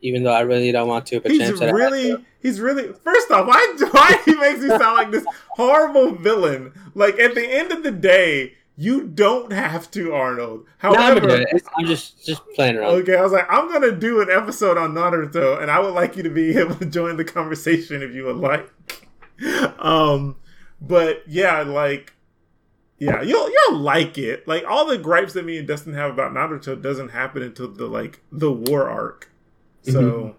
[0.00, 1.20] even though I really don't want to.
[1.20, 2.24] But He's James really, to.
[2.40, 2.92] he's really.
[2.92, 6.72] First off, why, why he makes me sound like this horrible villain?
[6.94, 10.60] Like at the end of the day, you don't have to, Arnold.
[10.84, 11.48] No, However, gonna do it.
[11.54, 12.90] It's- I'm just just playing around.
[13.02, 16.16] Okay, I was like, I'm gonna do an episode on Naruto, and I would like
[16.16, 18.70] you to be able to join the conversation if you would like.
[19.78, 20.36] Um,
[20.80, 22.12] but yeah, like,
[22.98, 24.46] yeah, you'll you'll like it.
[24.46, 27.86] Like all the gripes that me and Dustin have about Naruto doesn't happen until the
[27.86, 29.30] like the war arc,
[29.82, 30.34] so Mhm.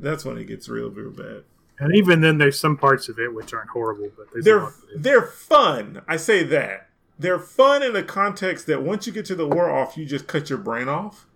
[0.00, 1.44] that's when it gets real, real bad.
[1.80, 4.68] And even then, there's some parts of it which aren't horrible, but there's They're lot
[4.68, 5.02] of it.
[5.02, 6.02] they're fun.
[6.08, 6.88] I say that
[7.18, 10.26] they're fun in the context that once you get to the war off, you just
[10.26, 11.26] cut your brain off.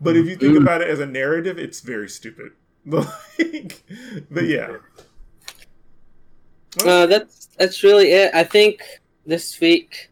[0.00, 0.62] But if you think Mm.
[0.62, 2.52] about it as a narrative, it's very stupid.
[2.86, 3.82] Like,
[4.30, 4.76] but yeah,
[6.84, 8.30] Uh, that's that's really it.
[8.34, 8.82] I think
[9.26, 10.10] this week.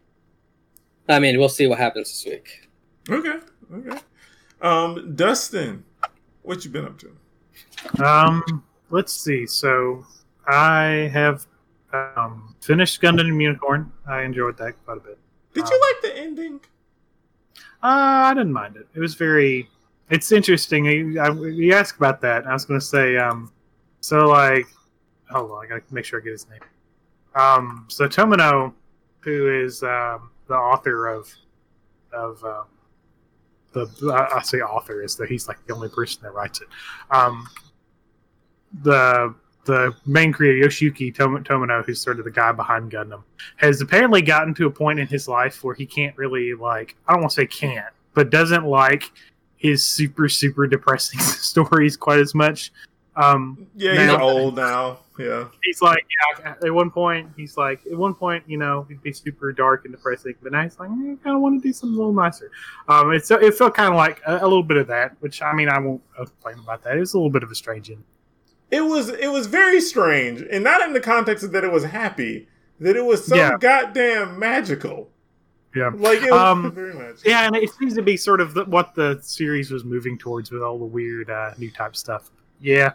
[1.07, 2.69] I mean, we'll see what happens this week.
[3.09, 3.39] okay,
[3.73, 3.99] okay.
[4.61, 5.83] Um, Dustin,
[6.43, 8.03] what you been up to?
[8.03, 9.45] Um, let's see.
[9.45, 10.05] So
[10.47, 11.45] I have
[11.93, 13.91] um, finished Gundam and Unicorn.
[14.07, 15.17] I enjoyed that quite a bit.
[15.53, 16.59] Did you like the ending?
[17.81, 18.87] Uh, I didn't mind it.
[18.93, 19.69] It was very.
[20.09, 20.85] It's interesting.
[20.85, 22.47] You, I, you asked about that.
[22.47, 23.17] I was going to say.
[23.17, 23.51] Um,
[24.01, 24.65] so like,
[25.29, 25.65] hold on.
[25.65, 26.61] I got to make sure I get his name.
[27.35, 28.73] Um, so Tomino,
[29.21, 31.33] who is um, the author of
[32.11, 32.65] of um,
[33.71, 33.87] the
[34.33, 36.67] I say author is that he's like the only person that writes it.
[37.11, 37.47] Um,
[38.83, 39.33] the
[39.65, 43.23] the main creator Yoshiyuki Tom- Tomino, who's sort of the guy behind Gundam,
[43.57, 47.13] has apparently gotten to a point in his life where he can't really like I
[47.13, 49.11] don't want to say can't, but doesn't like
[49.57, 52.71] his super super depressing stories quite as much.
[53.15, 54.99] Um, Yeah, he's Now- old now.
[55.19, 56.05] Yeah, he's like,
[56.39, 59.83] yeah, at one point, he's like, at one point, you know, he'd be super dark
[59.85, 61.97] and depressing, but now he's like, "Eh, I kind of want to do something a
[61.97, 62.49] little nicer.
[62.87, 65.51] Um, it's it felt kind of like a, a little bit of that, which I
[65.53, 66.95] mean, I won't complain about that.
[66.95, 68.03] It was a little bit of a strange end.
[68.71, 71.83] it was it was very strange, and not in the context of that it was
[71.83, 72.47] happy.
[72.79, 73.57] That it was so Yeah.
[73.59, 75.09] goddamn magical.
[75.75, 75.91] Yeah.
[75.93, 77.29] Like it was Um, very magical.
[77.29, 80.49] Yeah, and it seems to be sort of the, what the series was moving towards
[80.49, 82.31] with all the weird uh, new type stuff.
[82.61, 82.93] Yeah,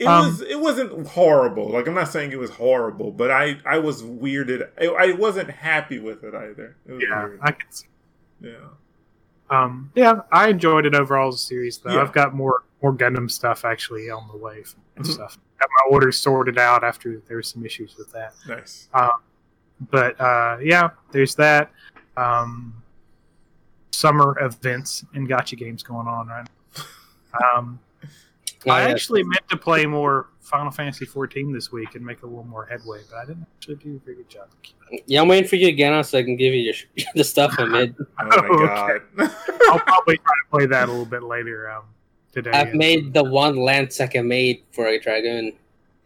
[0.00, 1.68] It Um, was it wasn't horrible.
[1.68, 4.66] Like I'm not saying it was horrible, but I I was weirded.
[4.80, 6.76] I, I wasn't happy with it either.
[6.86, 7.40] It was yeah, weird.
[7.42, 7.86] I can see.
[8.40, 8.54] yeah.
[9.50, 11.78] Um, yeah, I enjoyed it overall as a series.
[11.78, 12.00] Though Yeah.
[12.02, 14.64] I've got more more Gundam stuff actually on the way
[14.96, 15.12] and Mhm.
[15.12, 15.36] stuff.
[15.58, 18.32] Got my orders sorted out after there were some issues with that.
[18.48, 18.88] Nice.
[18.94, 19.10] Um,
[19.90, 21.70] But uh, yeah, there's that.
[22.16, 22.74] Um,
[23.92, 26.46] summer events and gotcha games going on right
[26.76, 26.84] now.
[27.56, 27.78] Um,
[28.66, 32.26] Oh, I actually meant to play more Final Fantasy 14 this week and make a
[32.26, 34.48] little more headway, but I didn't actually do a very good job.
[35.06, 36.60] Yeah, I'm waiting for you again get on so I can give you
[36.96, 37.94] your, the stuff I made.
[38.20, 39.04] Oh my Okay.
[39.18, 39.30] god.
[39.70, 41.84] I'll probably try to play that a little bit later um,
[42.32, 42.50] today.
[42.50, 45.52] I've made the one lance I can made for a dragoon.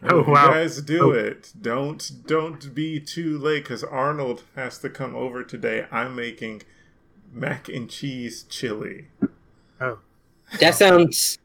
[0.04, 0.48] Oh, You wow.
[0.52, 1.10] guys do Oh.
[1.12, 1.52] it.
[1.60, 5.86] Don't don't be too late because Arnold has to come over today.
[5.90, 6.62] I'm making
[7.32, 9.06] mac and cheese chili.
[9.80, 9.98] Oh,
[10.60, 11.38] That sounds.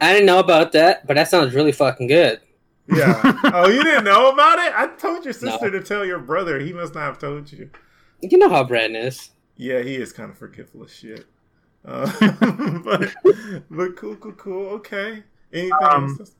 [0.00, 2.40] I didn't know about that, but that sounds really fucking good.
[2.88, 3.20] Yeah.
[3.44, 4.72] oh, you didn't know about it?
[4.76, 5.78] I told your sister No.
[5.78, 6.58] to tell your brother.
[6.60, 7.70] He must not have told you.
[8.20, 9.30] You know how Brandon is.
[9.56, 11.26] Yeah, he is kind of forgetful as shit.
[11.84, 12.10] Uh,
[12.84, 13.14] but
[13.70, 14.66] but cool, cool, cool.
[14.70, 15.22] Okay.
[15.52, 16.32] Anything Um, else?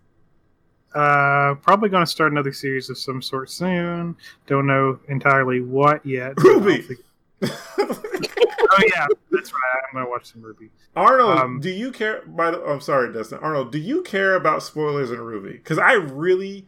[0.94, 4.16] Uh, probably going to start another series of some sort soon.
[4.46, 6.36] Don't know entirely what yet.
[6.36, 6.96] but RWBY!
[7.42, 8.30] I'll figure-
[8.76, 9.82] Oh yeah, that's right.
[9.88, 10.70] I'm going to watch some RWBY.
[10.96, 12.22] Arnold, Um, do you care?
[12.26, 13.38] By the, I'm sorry, Dustin.
[13.38, 15.52] Arnold, do you care about spoilers in RWBY?
[15.52, 16.66] Because I really,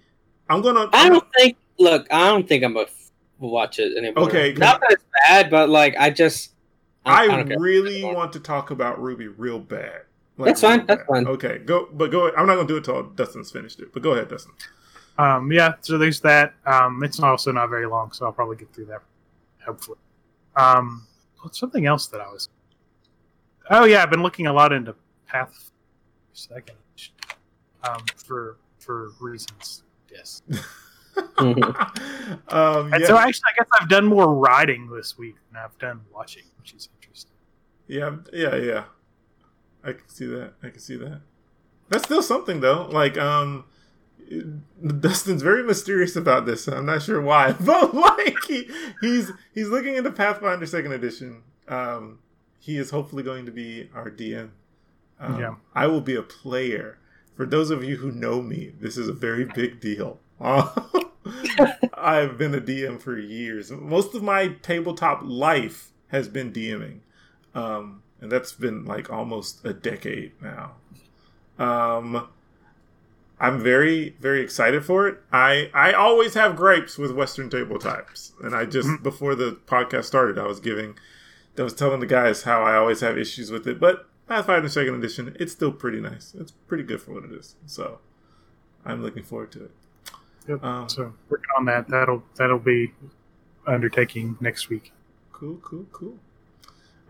[0.48, 0.88] I'm gonna.
[0.92, 1.56] I don't think.
[1.78, 4.24] Look, I don't think I'm gonna f- watch it anymore.
[4.28, 6.52] Okay, 'cause- not that it's bad, but like I just.
[7.04, 7.58] I, don't care.
[7.60, 10.02] really want to talk about RWBY real bad.
[10.38, 11.06] Like, That's fine, real that's bad.
[11.08, 11.26] fine.
[11.28, 11.88] Okay, go.
[11.92, 12.30] But go.
[12.36, 13.92] I'm not gonna do it till Dustin's finished it.
[13.92, 14.52] But go ahead, Dustin.
[15.18, 16.54] Um, yeah, so there's that.
[16.66, 19.02] Um, it's also not very long, so I'll probably get through that.
[19.64, 19.98] Hopefully.
[20.56, 21.06] Um,
[21.42, 22.48] what's something else that I was.
[23.70, 24.94] Oh yeah, I've been looking a lot into
[25.26, 25.70] Path
[26.32, 26.76] Second
[27.82, 29.82] um, for for reasons.
[30.10, 30.42] Yes.
[31.38, 35.76] Um, And yeah, so actually, I guess I've done more riding this week than I've
[35.78, 37.32] done watching, which is interesting.
[37.86, 38.84] yeah, yeah, yeah.
[39.82, 40.52] I can see that.
[40.62, 41.22] I can see that.
[41.88, 42.86] That's still something though.
[42.90, 43.64] Like, um,
[45.00, 46.66] Dustin's very mysterious about this.
[46.66, 48.68] I'm not sure why, but like he,
[49.00, 51.42] he's he's looking into Pathfinder Second Edition.
[51.68, 52.18] Um,
[52.58, 54.50] he is hopefully going to be our DM.
[55.20, 55.54] Um, Yeah.
[55.74, 56.98] I will be a player.
[57.34, 60.18] For those of you who know me, this is a very big deal.
[60.40, 63.70] I've been a DM for years.
[63.70, 67.00] Most of my tabletop life has been DMing.
[67.54, 70.72] Um, and that's been like almost a decade now.
[71.58, 72.28] Um,
[73.38, 75.18] I'm very, very excited for it.
[75.32, 79.02] I I always have gripes with Western tabletops, and I just Mhm.
[79.02, 80.96] before the podcast started, I was giving,
[81.58, 83.78] I was telling the guys how I always have issues with it.
[83.78, 86.34] But Pathfinder Second Edition, it's still pretty nice.
[86.38, 87.54] It's pretty good for what it is.
[87.66, 87.98] So
[88.84, 89.70] I'm looking forward to it.
[90.48, 90.64] Yep.
[90.64, 91.88] Um, so working on that.
[91.88, 92.92] That'll that'll be
[93.66, 94.92] undertaking next week.
[95.32, 96.18] Cool, cool, cool.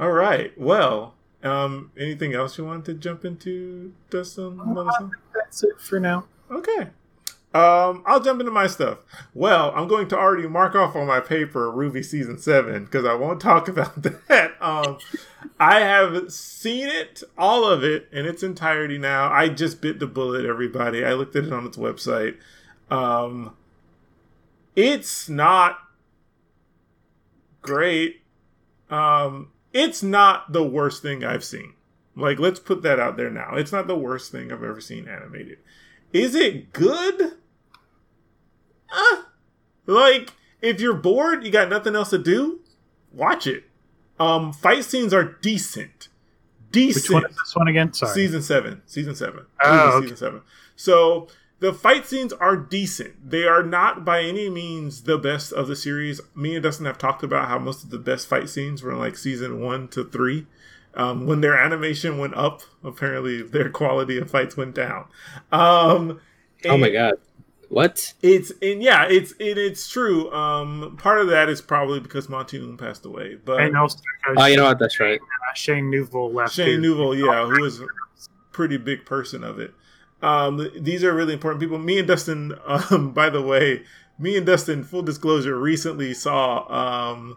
[0.01, 0.59] All right.
[0.59, 1.15] Well,
[1.47, 4.57] um, anything else you want to jump into, Dustin?
[4.57, 5.11] Know.
[5.35, 6.27] That's it for now.
[6.51, 6.89] Okay.
[7.55, 8.99] Um, I'll jump into my stuff.
[9.33, 13.15] Well, I'm going to already mark off on my paper RWBY season seven because I
[13.15, 14.53] won't talk about that.
[14.61, 14.99] Um,
[15.59, 19.33] I have seen it, all of it, in its entirety now.
[19.33, 21.03] I just bit the bullet, everybody.
[21.03, 22.37] I looked at it on its website.
[22.91, 23.57] Um,
[24.75, 25.79] it's not
[27.63, 28.21] great.
[28.91, 31.75] Um, it's not the worst thing I've seen.
[32.17, 33.55] Like, let's put that out there now.
[33.57, 35.59] It's not the worst thing I've ever seen animated.
[36.15, 37.33] Is it good?
[38.91, 39.23] Uh,
[39.85, 40.33] like,
[40.63, 42.61] if you're bored, you got nothing else to do,
[43.13, 43.65] watch it.
[44.19, 46.09] Um, fight scenes are decent.
[46.71, 47.05] Decent.
[47.05, 47.93] Which one is this one again?
[47.93, 48.15] Sorry.
[48.15, 48.83] Season seven.
[48.87, 49.45] Season seven.
[49.63, 50.07] Oh, okay.
[50.07, 50.41] Season seven.
[50.75, 51.29] So
[51.59, 53.31] the fight scenes are decent.
[53.31, 56.21] They are not by any means the best of the series.
[56.35, 58.99] Me and Dustin have talked about how most of the best fight scenes were in
[58.99, 60.47] like season one to three.
[60.95, 65.07] Um, when their animation went up, apparently their quality of fights went down.
[65.53, 66.21] Um,
[66.65, 67.15] Oh my god.
[67.69, 68.15] What?
[68.23, 70.33] it's and yeah, it's it, it's true.
[70.33, 73.99] Um, part of that is probably because Monty Oum passed away, but and also
[74.37, 74.79] Oh, you know what?
[74.79, 75.21] That's right.
[75.55, 76.55] Shane Newville left.
[76.55, 76.81] Shane too.
[76.81, 77.87] Newville, yeah, who is a
[78.53, 79.75] pretty big person of it.
[80.23, 81.79] Um, these are really important people.
[81.79, 83.83] Me and Dustin, um, by the way,
[84.19, 86.67] me and Dustin, full disclosure, recently saw
[87.13, 87.37] um,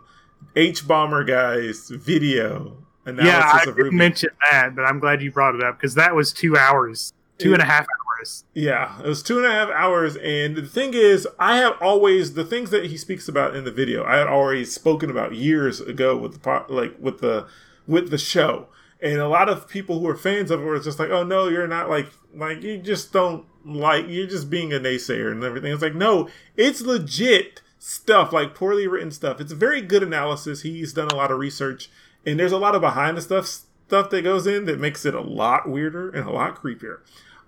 [0.55, 3.91] Hbomberguy's video analysis Yeah, I of RWBY.
[3.91, 7.53] mention that, but I'm glad you brought it up because that was two hours, two
[7.53, 8.45] and a half hours.
[8.53, 10.17] Yeah, it was two and a half hours.
[10.17, 13.71] And the thing is, I have always the things that he speaks about in the
[13.71, 14.03] video.
[14.03, 17.47] I had already spoken about years ago with the like with the
[17.87, 18.67] with the show.
[19.01, 21.47] And a lot of people who are fans of it were just like, "Oh no,
[21.47, 25.71] you're not like like you just don't like you're just being a naysayer and everything."
[25.71, 29.39] It's like, no, it's legit stuff, like poorly written stuff.
[29.39, 30.61] It's very good analysis.
[30.61, 31.89] He's done a lot of research,
[32.25, 35.15] and there's a lot of behind the stuff stuff that goes in that makes it
[35.15, 36.99] a lot weirder and a lot creepier.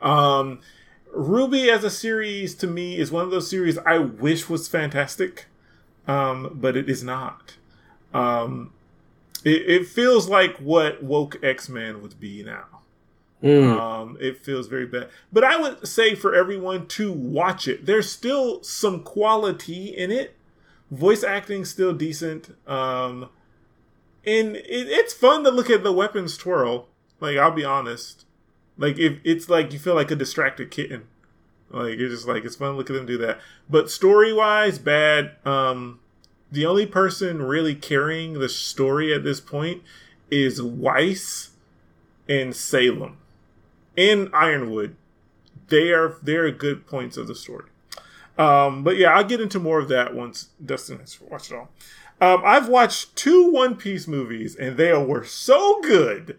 [0.01, 0.59] Um,
[1.15, 5.45] RWBY as a series to me is one of those series I wish was fantastic,
[6.07, 7.57] um, but it is not.
[8.13, 8.73] Um,
[9.43, 12.65] it, it feels like what woke X Men would be now.
[13.43, 13.79] Mm.
[13.79, 15.09] Um, it feels very bad.
[15.33, 17.85] But I would say for everyone to watch it.
[17.85, 20.35] There's still some quality in it.
[20.91, 22.55] Voice acting still decent.
[22.67, 23.29] Um,
[24.25, 26.87] and it, it's fun to look at the weapons twirl.
[27.19, 28.25] Like I'll be honest,
[28.77, 31.07] like if it's like you feel like a distracted kitten.
[31.69, 33.39] Like you're just like it's fun to look at them do that.
[33.69, 35.37] But story wise, bad.
[35.45, 36.00] Um,
[36.51, 39.83] the only person really carrying the story at this point
[40.29, 41.51] is Weiss
[42.27, 43.17] and Salem
[43.97, 44.95] and Ironwood.
[45.67, 47.65] They are they are good points of the story.
[48.37, 51.69] Um, but yeah, I'll get into more of that once Dustin has watched it all.
[52.19, 56.37] Um, I've watched two One Piece movies, and they were so good.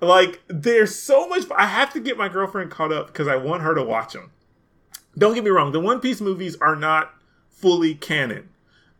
[0.00, 1.44] Like, there's so much.
[1.56, 4.32] I have to get my girlfriend caught up because I want her to watch them.
[5.16, 7.14] Don't get me wrong; the One Piece movies are not
[7.48, 8.50] fully canon.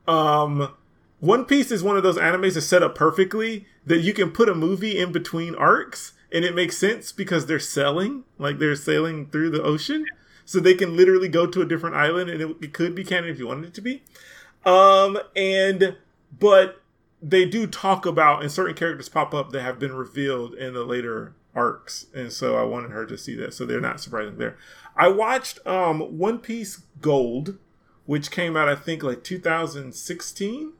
[0.07, 0.75] Um,
[1.21, 4.49] One Piece is one of those animes that's set up perfectly that you can put
[4.49, 9.27] a movie in between arcs, and it makes sense because they're sailing, like they're sailing
[9.27, 10.05] through the ocean,
[10.45, 13.31] so they can literally go to a different island, and it, it could be canon
[13.31, 14.03] if you wanted it to be.
[14.65, 15.97] Um, and
[16.39, 16.83] but
[17.23, 20.85] they do talk about and certain characters pop up that have been revealed in the
[20.85, 22.07] later arcs.
[22.15, 23.55] And so i wanted her to see that.
[23.55, 24.57] So they're not surprising there.
[24.97, 27.59] I watched um one piece gold
[28.07, 30.73] which came out i think like 2016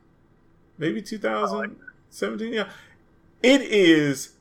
[0.77, 2.69] maybe 2017 yeah.
[3.43, 4.31] It is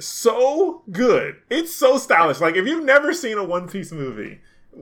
[0.00, 1.36] so good.
[1.48, 2.40] It's so stylish.
[2.40, 4.40] Like if you've never seen a one piece movie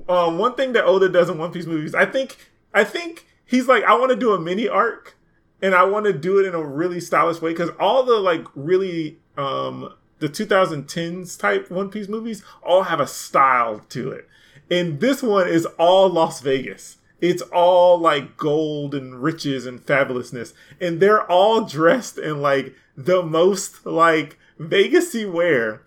[0.09, 2.36] um one thing that oda does in one piece movies i think
[2.72, 5.18] i think he's like i want to do a mini arc
[5.62, 8.47] and I want to do it in a really stylish way because all the like
[8.55, 14.28] really um the 2010s type One Piece movies all have a style to it,
[14.70, 16.98] and this one is all Las Vegas.
[17.20, 23.22] It's all like gold and riches and fabulousness, and they're all dressed in like the
[23.22, 25.82] most like Vegasy wear,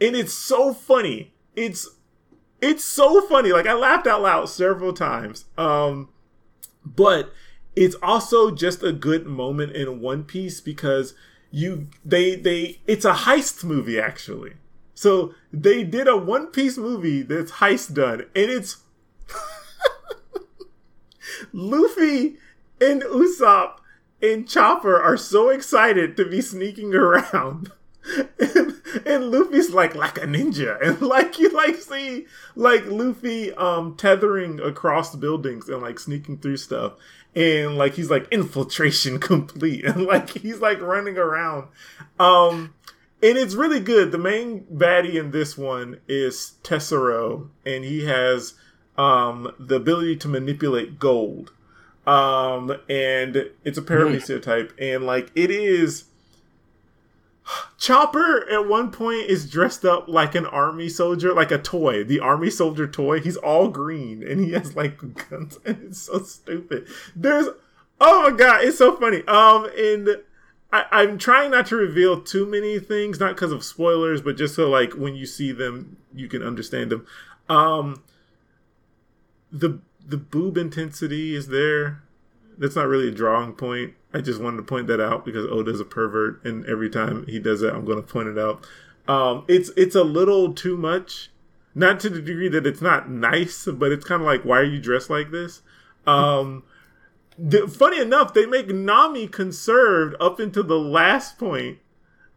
[0.00, 1.32] and it's so funny.
[1.56, 1.88] It's
[2.60, 3.52] it's so funny.
[3.52, 5.46] Like I laughed out loud several times.
[5.56, 6.08] Um,
[6.84, 7.32] but
[7.76, 11.14] it's also just a good moment in One Piece because
[11.50, 14.54] you they they it's a heist movie actually.
[15.00, 18.82] So they did a One Piece movie that's heist done, and it's
[21.54, 22.36] Luffy
[22.82, 23.76] and Usopp
[24.20, 27.72] and Chopper are so excited to be sneaking around.
[28.38, 33.94] And, and Luffy's like like a ninja, and like you like see like Luffy um
[33.96, 36.94] tethering across buildings and like sneaking through stuff,
[37.34, 39.84] and like he's like infiltration complete.
[39.84, 41.68] And like he's like running around.
[42.18, 42.74] Um
[43.22, 48.54] and it's really good the main baddie in this one is Tesoro and he has
[48.96, 51.52] um the ability to manipulate gold
[52.06, 56.04] um and it's a paramecia type and like it is
[57.78, 62.20] Chopper at one point is dressed up like an army soldier, like a toy, the
[62.20, 63.20] army soldier toy.
[63.20, 64.98] He's all green and he has like
[65.30, 66.86] guns, and it's so stupid.
[67.14, 67.48] There's,
[68.00, 69.24] oh my god, it's so funny.
[69.26, 70.22] Um, and
[70.72, 74.54] I, I'm trying not to reveal too many things, not because of spoilers, but just
[74.54, 77.06] so like when you see them, you can understand them.
[77.48, 78.02] Um,
[79.50, 82.02] the the boob intensity is there.
[82.58, 83.94] That's not really a drawing point.
[84.12, 87.38] I just wanted to point that out because Oda's a pervert, and every time he
[87.38, 88.66] does it, I'm going to point it out.
[89.08, 91.30] Um, it's it's a little too much,
[91.74, 94.64] not to the degree that it's not nice, but it's kind of like, why are
[94.64, 95.62] you dressed like this?
[96.06, 96.64] Um,
[97.68, 101.78] funny enough, they make Nami conserved up until the last point.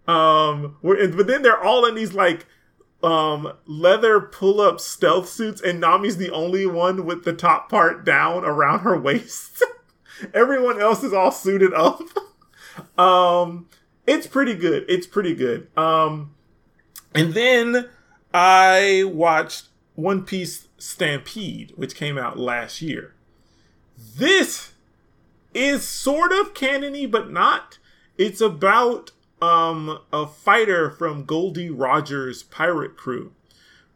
[0.07, 2.45] Um, where, but then they're all in these like
[3.01, 8.45] um leather pull-up stealth suits, and Nami's the only one with the top part down
[8.45, 9.63] around her waist.
[10.33, 12.01] Everyone else is all suited up.
[12.97, 13.67] um,
[14.05, 14.85] it's pretty good.
[14.87, 15.67] It's pretty good.
[15.77, 16.33] Um,
[17.15, 17.89] and then
[18.33, 23.13] I watched One Piece Stampede, which came out last year.
[23.97, 24.72] This
[25.53, 27.77] is sort of canony, but not.
[28.17, 29.11] It's about
[29.41, 31.69] um a fighter from Gol D.
[31.69, 33.33] Rogers' pirate crew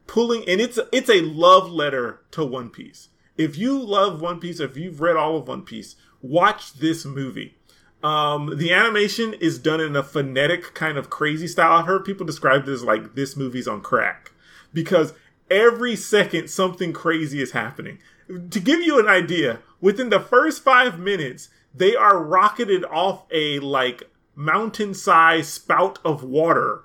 [0.08, 3.10] pulling, and it's it's a love letter to One Piece.
[3.38, 7.56] If you love One Piece, if you've read all of One Piece, watch this movie.
[8.04, 11.80] Um, the animation is done in a phonetic kind of crazy style.
[11.80, 14.32] I've heard people describe as like this movie's on crack
[14.74, 15.14] because
[15.52, 18.00] every second something crazy is happening.
[18.28, 23.60] To give you an idea, within the first five minutes, they are rocketed off a
[23.60, 24.04] like
[24.36, 26.84] mountain sized spout of water.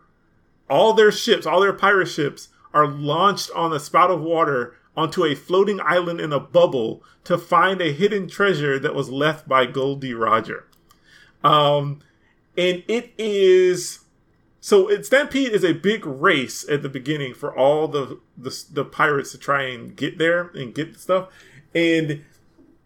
[0.69, 5.24] All their ships, all their pirate ships, are launched on a spout of water onto
[5.24, 9.66] a floating island in a bubble to find a hidden treasure that was left by
[9.66, 10.12] Gol D.
[10.12, 10.66] Roger.
[11.44, 12.01] Um,
[12.56, 14.01] and it is
[14.60, 18.85] so it, Stampede is a big race at the beginning for all the, the the
[18.85, 21.28] pirates to try and get there and get stuff,
[21.74, 22.24] and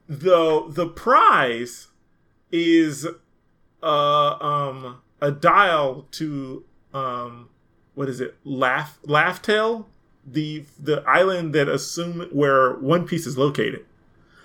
[0.09, 1.89] the the prize
[2.53, 3.07] is
[3.83, 3.87] uh
[4.41, 6.65] um a dial to
[6.95, 7.49] um
[7.95, 9.89] what is it laugh Laugh Tale
[10.27, 13.85] the the island that assume where One Piece is located.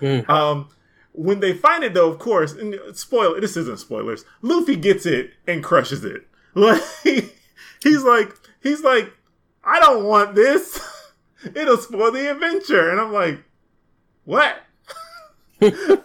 [0.00, 0.28] Mm.
[0.28, 0.68] Um,
[1.12, 4.24] when they find it, though, of course, and spoil this isn't spoilers.
[4.40, 6.26] Luffy gets it and crushes it.
[6.54, 6.82] Like
[7.82, 9.10] he's like he's like,
[9.64, 10.78] I don't want this.
[11.56, 13.42] It'll spoil the adventure, and I'm like,
[14.26, 14.56] what?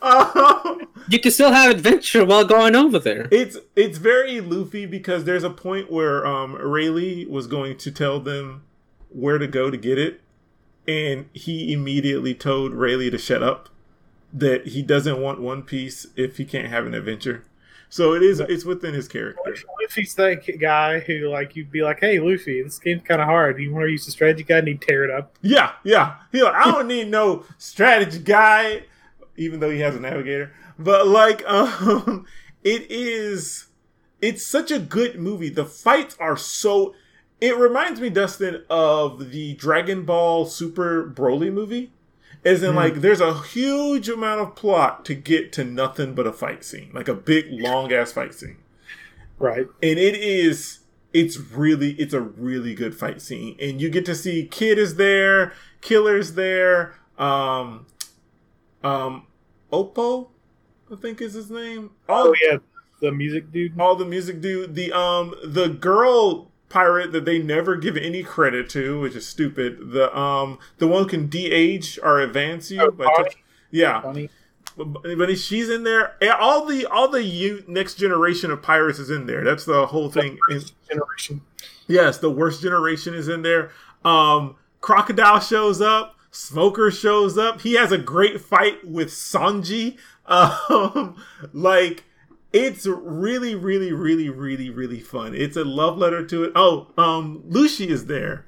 [0.02, 3.28] Um, You can still have adventure while going over there.
[3.32, 8.20] it's it's very Luffy because there's a point where um Rayleigh was going to tell
[8.20, 8.64] them
[9.10, 10.20] where to go to get it,
[10.88, 13.70] and he immediately told Rayleigh to shut up.
[14.34, 17.46] That he doesn't want One Piece if he can't have an adventure.
[17.90, 19.56] So it is it's within his character.
[19.82, 23.58] Luffy's that guy who, like, you'd be like, "Hey, Luffy, this game's kind of hard.
[23.62, 26.16] You want to use the strategy guide and he'd tear it up." Yeah, yeah.
[26.34, 28.84] He like, I don't need no strategy guide,
[29.38, 30.52] even though he has a navigator.
[30.78, 32.26] But like, um,
[32.64, 33.68] it is.
[34.22, 35.50] It's such a good movie.
[35.50, 36.94] The fights are so.
[37.40, 41.92] It reminds me, Dustin, of the Dragon Ball Super Broly movie.
[42.46, 42.76] As in, Hmm.
[42.78, 46.90] like, there's a huge amount of plot to get to nothing but a fight scene,
[46.94, 48.58] like a big, long ass fight scene
[49.40, 49.68] Right.
[49.84, 50.80] and it is
[51.14, 54.96] it's really it's a really good fight scene and you get to see kid is
[54.96, 57.86] there killer's there um
[58.84, 59.27] um
[59.72, 60.28] Apoo
[60.92, 62.58] i think is his name all, Oh yeah,
[63.02, 63.80] the music dude.
[63.80, 68.70] all the music dude the um the girl pirate that they never give any credit
[68.70, 73.26] to which is stupid the um the one who can de-age or advance you Oh,
[73.72, 74.30] yeah Funny.
[74.78, 76.16] but but she's in there.
[76.40, 79.44] All the all the you, next generation of pirates is in there.
[79.44, 80.38] That's the whole thing.
[80.52, 81.42] And Generation.
[81.88, 83.72] yes, the worst generation is in there.
[84.06, 86.16] Um, Crocodile shows up.
[86.38, 87.62] Smoker shows up.
[87.62, 89.98] He has a great fight with Sanji.
[90.30, 91.24] Um,
[91.54, 92.04] like
[92.52, 95.34] it's really, really, really, really, really fun.
[95.34, 96.52] It's a love letter to it.
[96.54, 98.46] Oh, um, Lucci is there.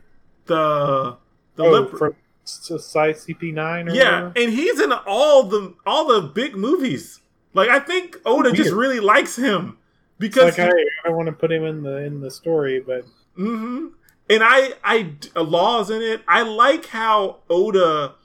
[0.48, 1.16] The
[1.56, 4.34] the oh, from Side CP9 or Yeah, whatever?
[4.36, 7.22] and he's in all the all the big movies.
[7.54, 9.78] Like I think Oda just really likes him
[10.20, 13.06] It's because like hey, I want to put him in the in the story, but
[13.36, 13.88] hmm
[14.30, 16.22] and I I laws in it.
[16.28, 18.16] I like how Oda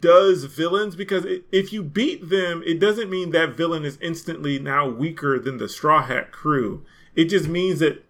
[0.00, 4.58] does villains because i if you beat them, it doesn't mean that villain is instantly
[4.58, 6.84] now weaker than the Straw Hat crew.
[7.14, 8.04] It just means that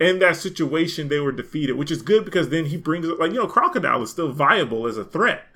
[0.00, 3.38] in that situation they were defeated, which is good because then he brings like you
[3.38, 5.46] know Crocodile is still viable as a threat,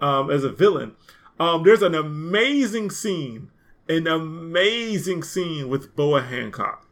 [0.00, 0.96] um, as a villain.
[1.38, 3.50] Um, there's an amazing scene,
[3.88, 6.83] an amazing scene with Boa Hancock.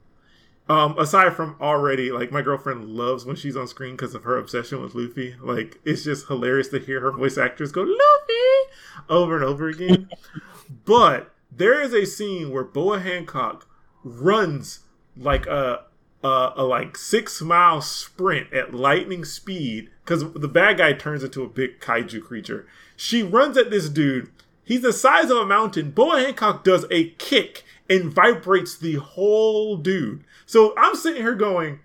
[0.69, 4.39] Um, aside from already, like my girlfriend loves when she's on screen because of her
[4.39, 5.35] obsession with Luffy.
[5.41, 8.73] Like it's just hilarious to hear her voice actress go Luffy
[9.09, 10.09] over and over again.
[10.85, 13.69] but there is a scene where Boa Hancock
[14.05, 14.81] runs
[15.17, 15.85] like a
[16.25, 21.43] a, a like six mile sprint at lightning speed because the bad guy turns into
[21.43, 22.67] a big kaiju creature.
[22.97, 24.31] She runs at this dude.
[24.65, 25.91] He's the size of a mountain.
[25.91, 30.25] Boa Hancock does a kick and vibrates the whole dude.
[30.53, 31.81] So I'm sitting here going,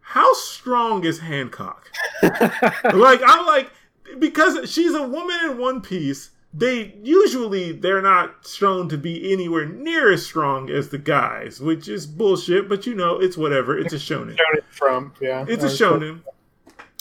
[0.00, 1.88] how strong is Hancock?
[2.22, 3.70] like I'm like
[4.18, 6.30] because she's a woman in one piece.
[6.52, 11.86] They usually they're not shown to be anywhere near as strong as the guys, which
[11.86, 12.68] is bullshit.
[12.68, 13.78] But you know, it's whatever.
[13.78, 14.36] It's a shonen.
[14.36, 16.22] shown it from yeah, It's a shonen.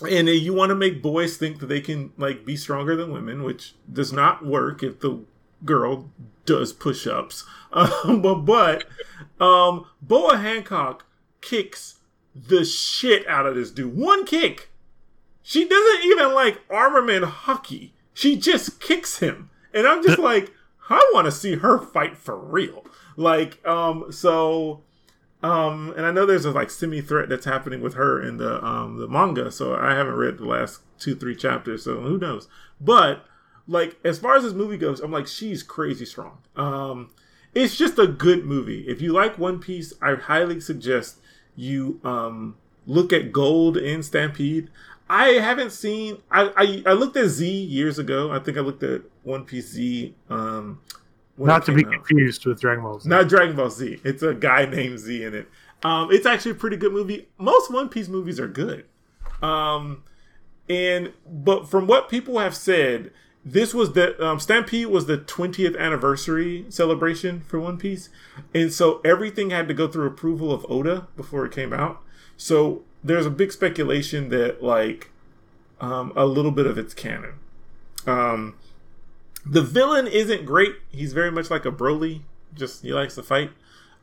[0.07, 3.41] And you want to make boys think that they can like be stronger than women,
[3.41, 5.25] which does not work if the
[5.65, 6.09] girl
[6.45, 7.45] does push-ups.
[7.75, 8.85] Um, but but
[9.45, 11.05] um, Boa Hancock
[11.41, 11.95] kicks
[12.33, 13.97] the shit out of this dude.
[13.97, 14.69] One kick.
[15.43, 17.91] She doesn't even like armament Haki.
[18.13, 19.49] She just kicks him.
[19.73, 20.53] And I'm just like,
[20.89, 22.85] I want to see her fight for real.
[23.17, 24.83] Like, um, so
[25.45, 28.63] um, and I know there's a like semi threat that's happening with her in the
[28.65, 32.47] um the manga, so I haven't read the last two, three chapters, so who knows.
[32.81, 33.25] But
[33.67, 36.39] like as far as this movie goes, I'm like, she's crazy strong.
[36.55, 37.09] Um
[37.53, 38.81] it's just a good movie.
[38.87, 41.17] If you like One Piece, I highly suggest
[41.55, 44.69] you um look at Gold and Stampede.
[45.09, 48.31] I haven't seen I, I I looked at Z years ago.
[48.31, 50.81] I think I looked at One Piece Z um
[51.37, 51.91] Not to be out.
[51.93, 53.09] confused with Dragon Ball Z.
[53.09, 53.99] Not Dragon Ball Z.
[54.03, 55.47] It's a guy named Z in it.
[55.83, 57.27] Um, it's actually a pretty good movie.
[57.37, 58.85] Most One Piece movies are good.
[59.43, 60.03] Um,
[60.69, 63.11] and but from what people have said,
[63.45, 68.09] this was the um, Stampede was the 20th anniversary celebration for One Piece,
[68.55, 72.01] and so everything had to go through approval of Oda before it came out.
[72.37, 75.11] So there's a big speculation that like
[75.79, 77.33] um, a little bit of it's canon.
[78.07, 78.55] Um,
[79.45, 80.77] the villain isn't great.
[80.89, 82.21] He's very much like a Broly.
[82.55, 83.51] Just he likes to fight.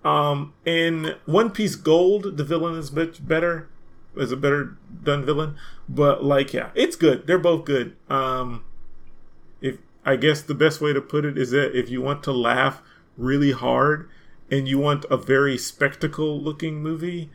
[0.04, 3.68] Um, in One Piece Gold, the villain is much better.
[4.14, 5.56] Is a better done villain,
[5.88, 7.26] but like yeah, it's good.
[7.26, 7.96] They're both good.
[8.10, 8.62] Um,
[10.04, 12.82] I guess the best way to put it is that if you want to laugh
[13.16, 14.08] really hard
[14.50, 17.30] and you want a very spectacle looking movie,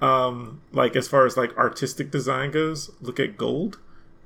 [0.00, 3.78] um, like as far as like artistic design goes, look at Gold.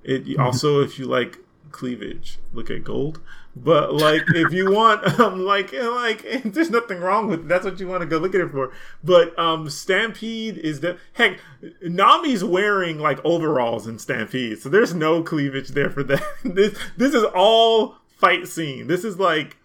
[0.04, 1.38] It also if you like
[1.70, 3.20] cleavage, look at Gold.
[3.54, 7.48] But like, if you want, um, like, like, there's nothing wrong with it.
[7.48, 8.72] that's what you want to go look at it for.
[9.04, 11.38] But um, Stampede is the heck.
[11.82, 16.22] Nami's wearing like overalls in Stampede, so there's no cleavage there for that.
[16.44, 18.86] this this is all fight scene.
[18.86, 19.58] This is like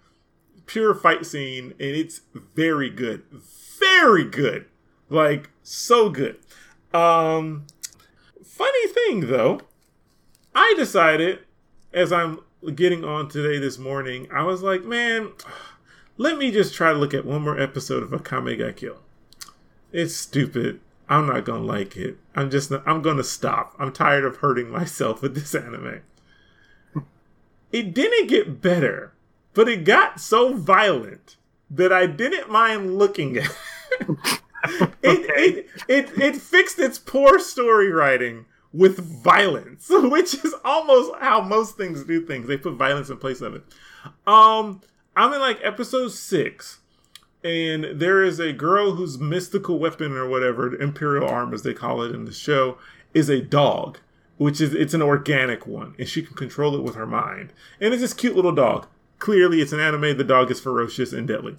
[0.65, 2.21] pure fight scene, and it's
[2.55, 3.23] very good,
[3.79, 4.65] very good,
[5.09, 6.37] like so good.
[6.93, 7.67] Um,
[8.43, 9.61] funny thing though,
[10.53, 11.39] I decided
[11.93, 12.39] as I'm
[12.75, 15.31] getting on today this morning, I was like, man,
[16.17, 18.97] let me just try to look at one more episode of Akame ga Kill.
[19.91, 20.79] It's stupid.
[21.09, 22.17] I'm not gonna like it.
[22.35, 23.73] I'm just I'm gonna stop.
[23.79, 26.01] I'm tired of hurting myself with this anime.
[27.71, 29.13] It didn't get better,
[29.53, 31.37] but it got so violent
[31.69, 33.55] that I didn't mind looking at.
[34.01, 34.09] it,
[34.65, 34.89] okay.
[35.03, 41.41] it, it, it, it fixed its poor story writing with violence, which is almost how
[41.41, 42.47] most things do things.
[42.47, 43.63] They put violence in place of it.
[44.25, 44.81] Um,
[45.15, 46.79] I'm in like episode six,
[47.43, 52.01] and there is a girl whose mystical weapon or whatever, imperial arm as they call
[52.01, 52.77] it in the show,
[53.13, 53.99] is a dog,
[54.37, 57.53] which is it's an organic one, and she can control it with her mind.
[57.81, 58.87] And it's this cute little dog.
[59.19, 60.17] Clearly, it's an anime.
[60.17, 61.57] The dog is ferocious and deadly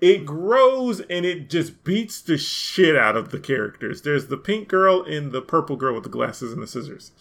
[0.00, 4.02] it grows and it just beats the shit out of the characters.
[4.02, 7.12] There's the pink girl and the purple girl with the glasses and the scissors,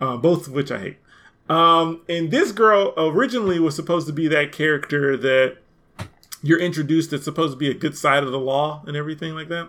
[0.00, 0.98] uh, both of which I hate.
[1.48, 5.58] Um, and this girl originally was supposed to be that character that
[6.42, 9.48] you're introduced that's supposed to be a good side of the law and everything like
[9.48, 9.68] that.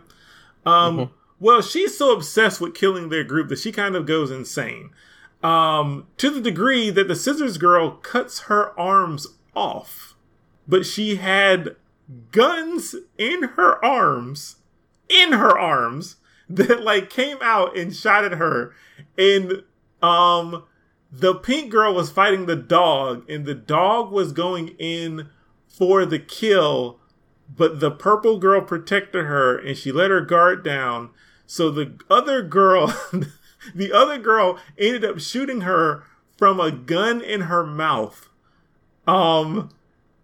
[0.65, 1.13] Um, mm-hmm.
[1.39, 4.91] Well, she's so obsessed with killing their group that she kind of goes insane.
[5.41, 10.15] Um, to the degree that the scissors girl cuts her arms off.
[10.67, 11.75] But she had
[12.31, 14.57] guns in her arms,
[15.09, 16.17] in her arms,
[16.49, 18.73] that like came out and shot at her.
[19.17, 19.63] And
[20.01, 20.63] um
[21.11, 25.29] the pink girl was fighting the dog, and the dog was going in
[25.67, 26.99] for the kill,
[27.55, 31.11] but the purple girl protected her and she let her guard down.
[31.45, 32.87] So the other girl
[33.75, 36.03] the other girl ended up shooting her
[36.37, 38.29] from a gun in her mouth.
[39.07, 39.69] Um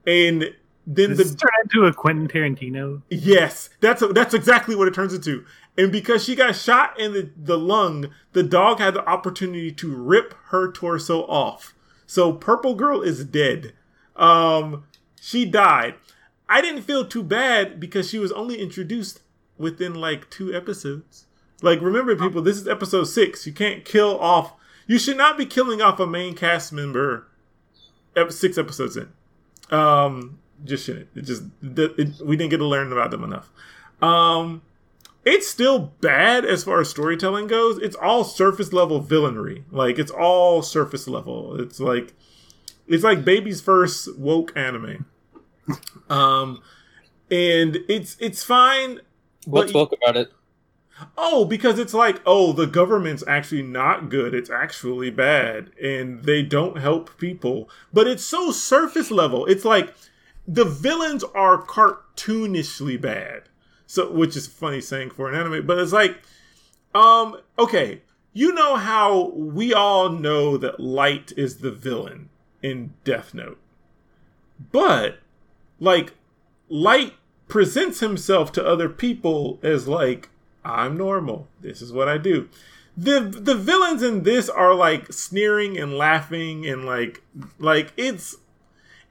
[0.08, 0.56] and
[0.91, 3.03] then Does the turn into a Quentin Tarantino.
[3.11, 5.45] Yes, that's a, that's exactly what it turns into.
[5.78, 9.95] And because she got shot in the, the lung, the dog had the opportunity to
[9.95, 11.76] rip her torso off.
[12.07, 13.74] So Purple Girl is dead.
[14.16, 14.86] Um,
[15.22, 15.94] she died.
[16.49, 19.22] I didn't feel too bad because she was only introduced
[19.60, 21.28] within like two episodes.
[21.61, 23.45] Like, remember, people, this is episode six.
[23.45, 24.53] You can't kill off.
[24.88, 27.28] You should not be killing off a main cast member.
[28.30, 29.10] Six episodes in.
[29.70, 31.10] Um, just shouldn't.
[31.15, 33.49] It just it, it, we didn't get to learn about them enough.
[34.02, 34.61] Um,
[35.26, 37.77] it's still bad as far as storytelling goes.
[37.80, 39.64] It's all surface level villainry.
[39.72, 41.60] Like it's all surface level.
[41.60, 42.14] It's like
[42.88, 45.06] it's like baby's first woke anime.
[46.10, 46.64] Um,
[47.30, 49.02] and it's it's fine.
[49.45, 50.31] What's woke about it?
[51.18, 54.34] Oh, because it's like, oh, the government's actually not good.
[54.34, 57.69] It's actually bad, and they don't help people.
[57.94, 59.45] But it's so surface level.
[59.45, 59.94] It's like
[60.50, 63.44] the villains are cartoonishly bad.
[63.86, 66.22] So, which is funny saying for an anime, but it's like,
[66.94, 68.02] um, okay,
[68.34, 72.30] you know how we all know that Light is the villain
[72.62, 73.60] in Death Note,
[74.72, 75.20] but
[75.80, 76.14] like,
[76.68, 77.14] Light
[77.48, 80.30] presents himself to other people as like,
[80.64, 81.48] I'm normal.
[81.62, 82.48] This is what I do.
[82.96, 87.24] The the villains in this are like sneering and laughing and like
[87.58, 88.36] like it's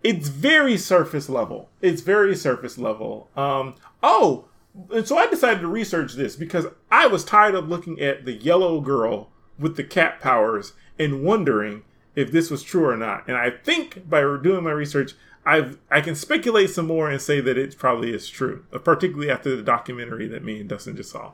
[0.03, 1.69] it's very surface level.
[1.81, 3.29] It's very surface level.
[3.37, 4.47] Um, oh,
[4.93, 8.33] and so I decided to research this because I was tired of looking at the
[8.33, 11.83] yellow girl with the cat powers and wondering
[12.15, 13.27] if this was true or not.
[13.27, 15.13] And I think by doing my research,
[15.45, 19.57] I've I can speculate some more and say that it probably is true, particularly after
[19.57, 21.33] the documentary that me and Dustin just saw.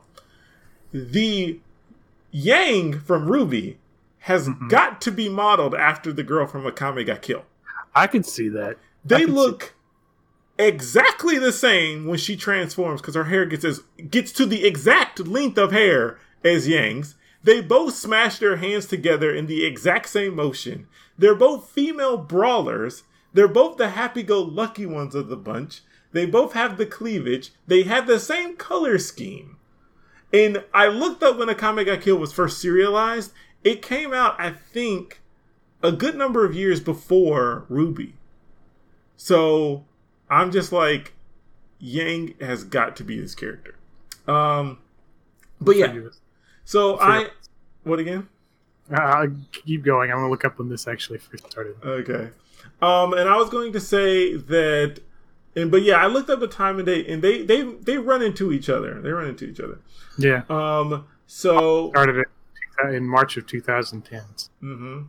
[0.93, 1.59] The
[2.31, 3.75] Yang from RWBY
[4.19, 4.67] has mm-hmm.
[4.67, 7.43] got to be modeled after the girl from Akame ga Kill.
[7.95, 8.77] I can see that.
[9.03, 9.73] They look
[10.57, 15.19] exactly the same when she transforms because her hair gets as gets to the exact
[15.19, 17.15] length of hair as Yang's.
[17.43, 20.87] They both smash their hands together in the exact same motion.
[21.17, 23.03] They're both female brawlers.
[23.33, 25.81] They're both the happy-go-lucky ones of the bunch.
[26.11, 27.51] They both have the cleavage.
[27.67, 29.57] They have the same color scheme.
[30.33, 33.31] And I looked up when the Akame ga Kill was first serialized.
[33.63, 35.21] It came out, I think,
[35.85, 38.13] a good number of years before RWBY.
[39.17, 39.85] So
[40.29, 41.13] I'm just like,
[41.79, 43.75] Yang has got to be this character.
[44.27, 44.79] Um,
[45.61, 45.93] but yeah.
[46.63, 47.27] So I,
[47.83, 48.27] what again?
[48.91, 50.11] Uh, keep going.
[50.11, 51.75] I'm gonna look up when this actually first started.
[51.83, 52.29] Okay.
[52.81, 54.99] Um, and I was going to say that,
[55.55, 58.21] and but yeah, I looked up the time and date, and they they they run
[58.21, 59.01] into each other.
[59.01, 59.79] They run into each other.
[60.17, 60.43] Yeah.
[60.49, 61.05] Um.
[61.27, 64.21] So started it in March of 2010.
[64.61, 65.01] Mm-hmm.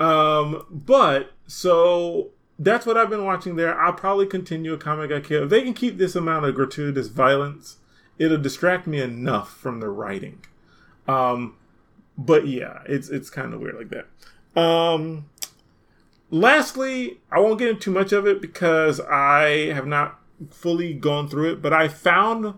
[0.00, 0.66] Um.
[0.70, 3.78] But so that's what I've been watching there.
[3.78, 5.44] I'll probably continue Akame ga Kill.
[5.44, 7.78] If they can keep this amount of gratuitous violence,
[8.18, 10.44] it'll distract me enough from the writing.
[11.08, 11.56] Um,
[12.16, 14.60] but yeah, it's it's kind of weird like that.
[14.60, 15.28] Um,
[16.30, 21.28] lastly, I won't get into too much of it because I have not fully gone
[21.28, 22.54] through it, but I found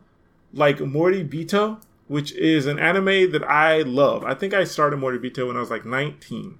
[0.53, 4.25] like Moribito, which is an anime that I love.
[4.25, 6.59] I think I started Moribito when I was like 19.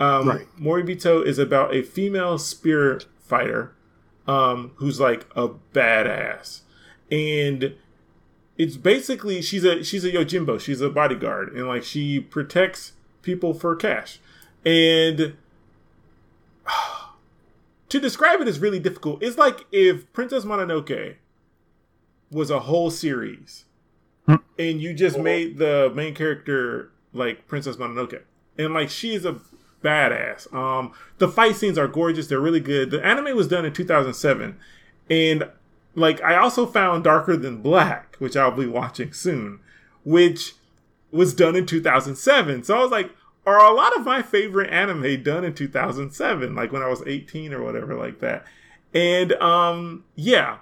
[0.00, 0.46] Um, right.
[0.58, 3.74] Moribito is about a female spirit fighter
[4.26, 6.60] um, who's like a badass,
[7.10, 7.74] and
[8.56, 10.60] it's basically she's a she's a yojimbo.
[10.60, 12.92] She's a bodyguard, and like she protects
[13.22, 14.20] people for cash.
[14.64, 15.36] And
[17.88, 19.22] to describe it is really difficult.
[19.22, 21.16] It's like if Princess Mononoke
[22.30, 23.64] was a whole series,
[24.26, 24.36] hmm.
[24.58, 28.22] and you just made the main character like Princess Mononoke,
[28.58, 29.40] and like she's a
[29.82, 30.52] badass.
[30.54, 32.26] Um, the fight scenes are gorgeous.
[32.26, 32.90] They're really good.
[32.90, 34.58] The anime was done in 2007,
[35.10, 35.48] and
[35.94, 39.60] like I also found Darker Than Black, which I'll be watching soon,
[40.04, 40.54] which
[41.10, 42.64] was done in 2007.
[42.64, 43.10] So I was like,
[43.46, 47.54] are a lot of my favorite anime done in 2007, like when I was 18
[47.54, 48.44] or whatever like that.
[48.94, 50.58] And um yeah,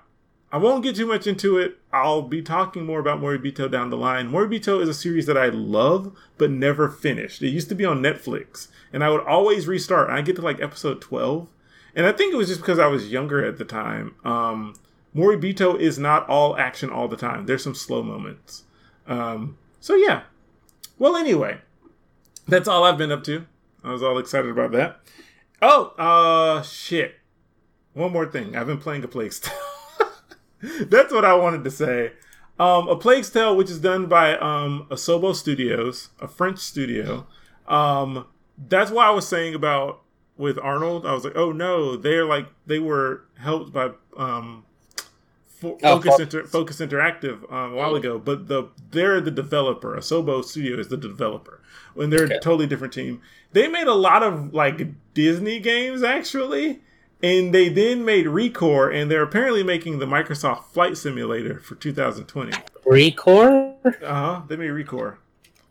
[0.53, 1.79] I won't get too much into it.
[1.93, 4.31] I'll be talking more about Moribito down the line.
[4.31, 7.43] Moribito is a series that I love but never finished.
[7.43, 10.09] It used to be on Netflix, and I would always restart.
[10.09, 11.49] I get to like episode 12,
[11.97, 14.15] and I think it was just because I was younger at the time.
[14.25, 14.75] Um,
[15.15, 17.47] Moribito is not all action all the time.
[17.47, 18.65] There's some slow moments.
[19.07, 20.23] Um, so yeah.
[20.99, 21.59] Well, anyway,
[22.47, 23.47] that's all I've been up to.
[23.83, 25.01] I was all excited about that.
[25.61, 27.17] Oh, uh, shit.
[27.95, 28.57] One more thing.
[28.57, 29.33] I've been playing a Plague
[30.81, 32.13] That's what I wanted to say.
[32.59, 37.27] Um, a Plague's Tale, which is done by um, Asobo Studios, a French studio.
[37.69, 38.27] Um,
[38.57, 40.01] that's why I was saying about
[40.39, 41.07] with Arnold.
[41.07, 44.65] I was like, oh no, they're like they were helped by um,
[45.63, 49.97] oh, Focus, Inter- Focus Interactive um, a while ago, but the they're the developer.
[49.97, 51.61] Asobo Studio is the developer.
[51.95, 52.37] When they're okay.
[52.37, 53.21] a totally different team,
[53.53, 54.81] they made a lot of like
[55.15, 56.81] Disney games actually
[57.23, 62.53] and they then made Recore, and they're apparently making the Microsoft Flight Simulator for 2020.
[62.85, 63.75] Recore?
[64.03, 64.43] Uh huh.
[64.47, 65.17] They made Recore.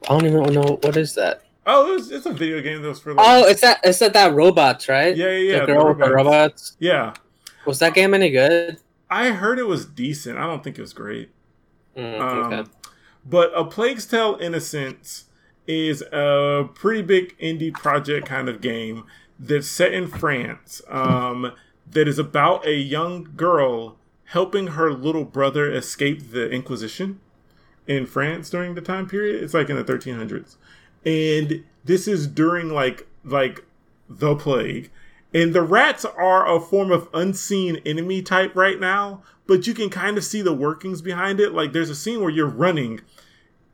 [0.03, 1.43] I don't even know what is that.
[1.67, 3.13] Oh, it was, it's a video game that was for.
[3.13, 3.79] Like, oh, it's that.
[3.83, 5.15] It's that that robots, right?
[5.15, 5.59] Yeah, yeah, yeah.
[5.61, 5.97] The girl the robots.
[5.99, 6.77] with the robots.
[6.79, 7.13] Yeah.
[7.65, 8.77] Was that game any good?
[9.09, 10.37] I heard it was decent.
[10.37, 11.31] I don't think it was great.
[11.97, 12.55] Mm, okay.
[12.57, 12.71] Um,
[13.25, 15.25] but A Plague's Tale Innocence
[15.67, 19.05] is a pretty big indie project kind of game
[19.39, 21.51] that's set in France um,
[21.89, 27.19] that is about a young girl helping her little brother escape the Inquisition
[27.87, 29.43] in France during the time period.
[29.43, 30.55] It's like in the 1300s,
[31.05, 33.63] and this is during like like
[34.09, 34.89] the plague.
[35.33, 39.89] And the rats are a form of unseen enemy type right now, but you can
[39.89, 41.51] kind of see the workings behind it.
[41.51, 43.01] Like there's a scene where you're running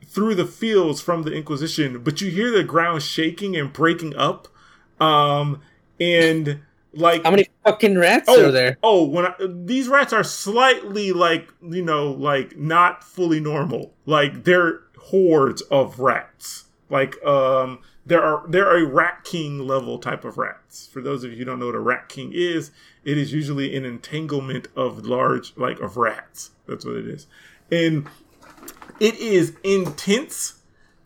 [0.04, 4.48] through the fields from the Inquisition, but you hear the ground shaking and breaking up
[5.02, 5.62] um,
[6.00, 6.62] and
[6.94, 8.78] like how many fucking rats oh, are there?
[8.84, 13.94] Oh, when I, these rats are slightly like you know like not fully normal.
[14.06, 16.66] Like they're hordes of rats.
[16.90, 20.88] Like um, there are they're a rat king level type of rats.
[20.88, 22.72] For those of you who don't know what a rat king is,
[23.04, 26.52] it is usually an entanglement of large like of rats.
[26.68, 27.28] That's what it is,
[27.72, 28.08] and
[29.00, 30.61] it is intense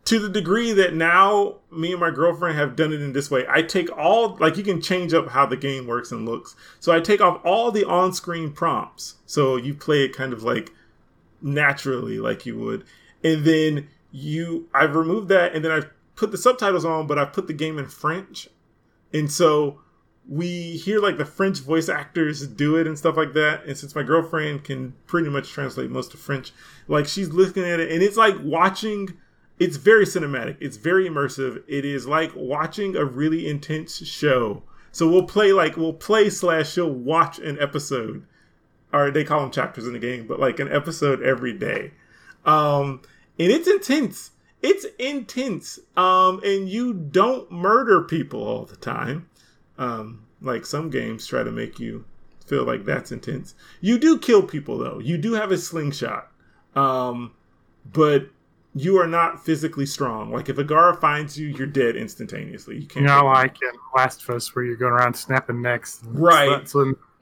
[0.06, 3.44] to the degree that now me and my girlfriend have done it in this way.
[3.50, 6.56] I take all like you can change up how the game works and looks.
[6.80, 9.16] So I take off all the on-screen prompts.
[9.26, 10.72] So you play it kind of like
[11.42, 12.86] naturally like you would.
[13.24, 17.34] And then you I've removed that and then I've put the subtitles on, but I've
[17.34, 18.48] put the game in French.
[19.12, 19.82] And so
[20.30, 23.66] we hear like the French voice actors do it and stuff like that.
[23.66, 26.52] And since my girlfriend can pretty much translate most of French,
[26.88, 29.18] like she's looking at it and it's like watching.
[29.58, 30.58] It's very cinematic.
[30.60, 31.64] It's very immersive.
[31.68, 34.64] It is like watching a really intense show.
[34.92, 38.26] So we'll play like we'll play slash she'll watch an episode,
[38.94, 41.92] or they call them chapters in the game, but like an episode every day.
[42.46, 43.02] Um,
[43.40, 44.32] and it's intense.
[44.62, 45.80] It's intense.
[45.96, 49.30] Um, and you don't murder people all the time.
[49.78, 52.06] Um, like some games try to make you
[52.46, 53.56] feel like that's intense.
[53.82, 55.00] You do kill people though.
[55.00, 56.32] You do have a slingshot.
[56.76, 57.34] Um,
[57.92, 58.30] but
[58.76, 60.32] you are not physically strong.
[60.32, 62.80] Like if a Gara finds you, you're dead instantaneously.
[62.82, 63.04] You can't.
[63.04, 66.02] You know, like in Last of Us, where you're going around snapping necks.
[66.06, 66.50] Right.
[66.50, 66.74] That's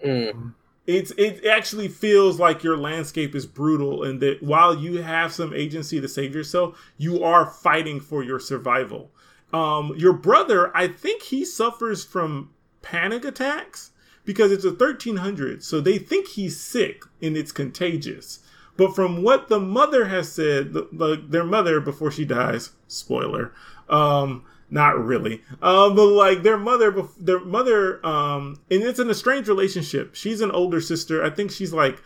[0.04, 0.54] Mm.
[0.86, 5.54] it's it actually feels like your landscape is brutal and that while you have some
[5.54, 9.10] agency to save yourself you are fighting for your survival
[9.54, 12.50] um your brother i think he suffers from
[12.82, 13.92] panic attacks
[14.26, 18.40] because it's a 1300 so they think he's sick and it's contagious
[18.78, 23.54] but from what the mother has said the, the, their mother before she dies spoiler
[23.90, 25.42] um not really.
[25.62, 30.16] Um but like their mother their mother um and it's an estranged relationship.
[30.16, 31.24] She's an older sister.
[31.24, 32.02] I think she's like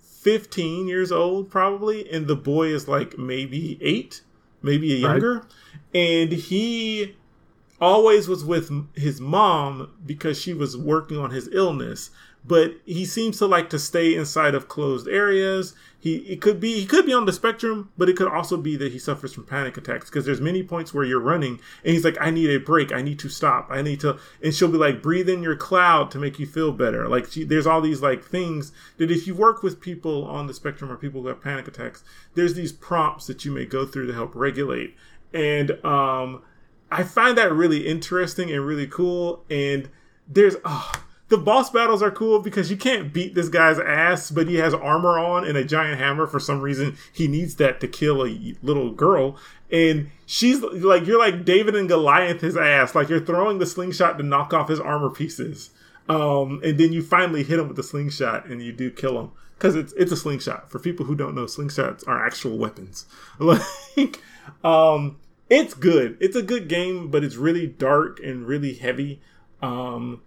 [0.00, 4.22] 15 years old probably and the boy is like maybe 8
[4.62, 5.12] maybe a Right.
[5.12, 5.46] younger.
[5.92, 7.16] And he
[7.80, 12.10] always was with his mom because she was working on his illness
[12.46, 15.74] but he seems to like to stay inside of closed areas.
[15.98, 18.76] He it could be he could be on the spectrum but it could also be
[18.76, 22.04] that he suffers from panic attacks because there's many points where you're running and he's
[22.04, 22.92] like i need a break.
[22.92, 23.68] I need to stop.
[23.70, 26.72] I need to and she'll be like breathe in your cloud to make you feel
[26.72, 27.08] better.
[27.08, 30.54] Like she, there's all these like things that if you work with people on the
[30.54, 32.04] spectrum or people who have panic attacks
[32.34, 34.94] there's these prompts that you may go through to help regulate.
[35.32, 36.42] And um
[36.90, 39.44] I find that really interesting and really cool.
[39.48, 39.88] And
[40.28, 40.92] there's oh,
[41.34, 44.72] the boss battles are cool because you can't beat this guy's ass, but he has
[44.72, 46.96] armor on and a giant hammer for some reason.
[47.12, 49.36] He needs that to kill a little girl.
[49.68, 52.94] And she's like, you're like David and Goliath his ass.
[52.94, 55.70] Like you're throwing the slingshot to knock off his armor pieces.
[56.08, 59.32] Um, and then you finally hit him with the slingshot and you do kill him.
[59.58, 60.70] Because it's it's a slingshot.
[60.70, 63.06] For people who don't know, slingshots are actual weapons.
[63.40, 64.20] Like
[64.62, 65.16] um
[65.50, 66.16] it's good.
[66.20, 69.20] It's a good game, but it's really dark and really heavy.
[69.60, 70.22] Um,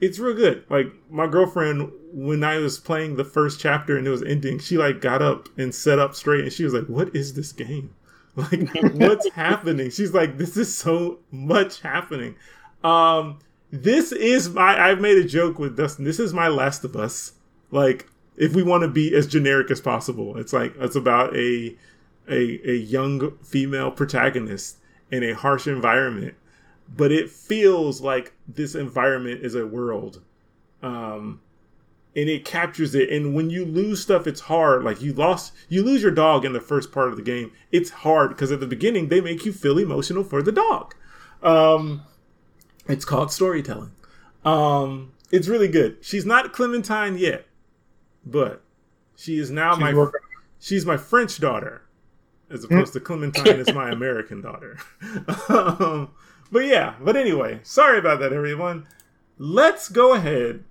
[0.00, 0.64] it's real good.
[0.68, 4.76] Like my girlfriend, when I was playing the first chapter and it was ending, she
[4.76, 7.94] like got up and set up straight, and she was like, "What is this game?
[8.36, 12.36] Like, what's happening?" She's like, "This is so much happening."
[12.84, 13.38] Um,
[13.70, 14.90] this is my.
[14.90, 16.04] I've made a joke with Dustin.
[16.04, 17.32] This is my Last of Us.
[17.70, 21.74] Like, if we want to be as generic as possible, it's like it's about a
[22.28, 24.76] a, a young female protagonist
[25.10, 26.34] in a harsh environment
[26.88, 30.22] but it feels like this environment is a world
[30.82, 31.40] um
[32.14, 33.10] and it captures it.
[33.10, 34.82] And when you lose stuff it's hard.
[34.84, 37.52] Like you lost you lose your dog in the first part of the game.
[37.72, 40.94] It's hard because at the beginning they make you feel emotional for the dog.
[41.42, 42.02] Um
[42.88, 43.92] it's called storytelling.
[44.44, 45.98] Um it's really good.
[46.00, 47.46] She's not clementine yet
[48.24, 48.62] but
[49.14, 50.20] she is now She's my working-
[50.58, 51.82] she's my french daughter
[52.50, 54.78] as opposed to Clementine is my American daughter.
[55.48, 56.10] um,
[56.50, 58.86] but yeah, but anyway, sorry about that, everyone.
[59.38, 60.64] Let's go ahead,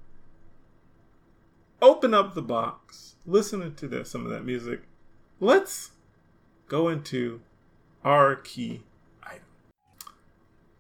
[1.82, 4.82] open up the box, listen to that, some of that music.
[5.40, 5.92] Let's
[6.68, 7.42] go into
[8.04, 8.82] our key
[9.24, 9.44] item.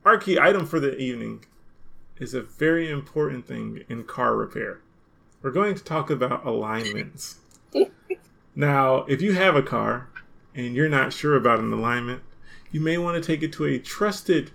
[0.04, 1.46] Our key item for the evening
[2.18, 4.82] is a very important thing in car repair.
[5.42, 7.40] We're going to talk about alignments.
[8.56, 10.10] now, if you have a car,
[10.56, 12.22] and you're not sure about an alignment,
[12.72, 14.52] you may want to take it to a trusted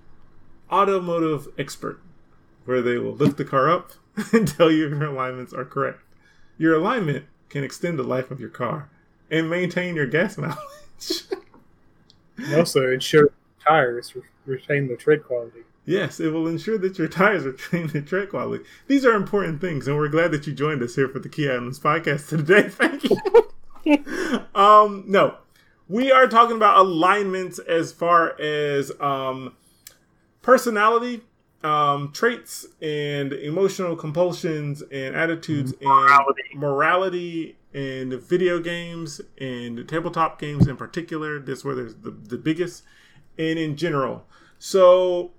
[0.72, 2.00] automotive expert
[2.64, 3.92] where they will lift the car up
[4.32, 6.00] and tell you if your alignments are correct.
[6.58, 8.88] Your alignment can extend the life of your car
[9.30, 11.24] and maintain your gas mileage.
[12.36, 13.30] And also ensure
[13.66, 14.14] tires
[14.46, 15.60] retain their tread quality.
[15.84, 18.64] yes, it will ensure that your tires retain their tread quality.
[18.86, 21.50] These are important things, and we're glad that you joined us here for the Key
[21.50, 22.68] Items podcast today.
[22.68, 24.44] Thank you.
[24.54, 25.36] um, no,
[25.88, 29.54] we are talking about alignments as far as um,
[30.42, 31.22] personality,
[31.62, 36.42] um, traits, and emotional compulsions and attitudes Morality.
[36.52, 41.38] and morality and video games and tabletop games in particular.
[41.38, 42.82] This where there's the, the biggest,
[43.38, 44.24] and in general.
[44.58, 45.32] So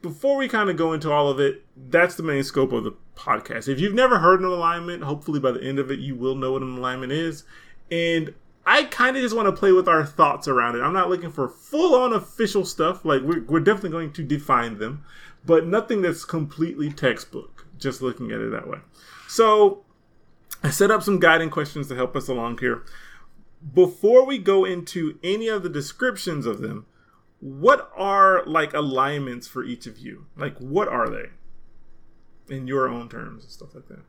[0.00, 2.94] before we kind of go into all of it, that's the main scope of the
[3.16, 3.68] podcast.
[3.68, 6.52] If you've never heard an alignment, hopefully by the end of it, you will know
[6.52, 7.44] what an alignment is.
[7.90, 10.82] And I kind of just want to play with our thoughts around it.
[10.82, 13.04] I'm not looking for full on official stuff.
[13.04, 15.04] Like we're we're definitely going to define them,
[15.44, 17.66] but nothing that's completely textbook.
[17.78, 18.78] Just looking at it that way.
[19.26, 19.84] So
[20.62, 22.84] I set up some guiding questions to help us along here.
[23.74, 26.86] Before we go into any of the descriptions of them,
[27.40, 30.26] what are like alignments for each of you?
[30.36, 31.30] Like what are they?
[32.54, 34.02] In your own terms and stuff like that.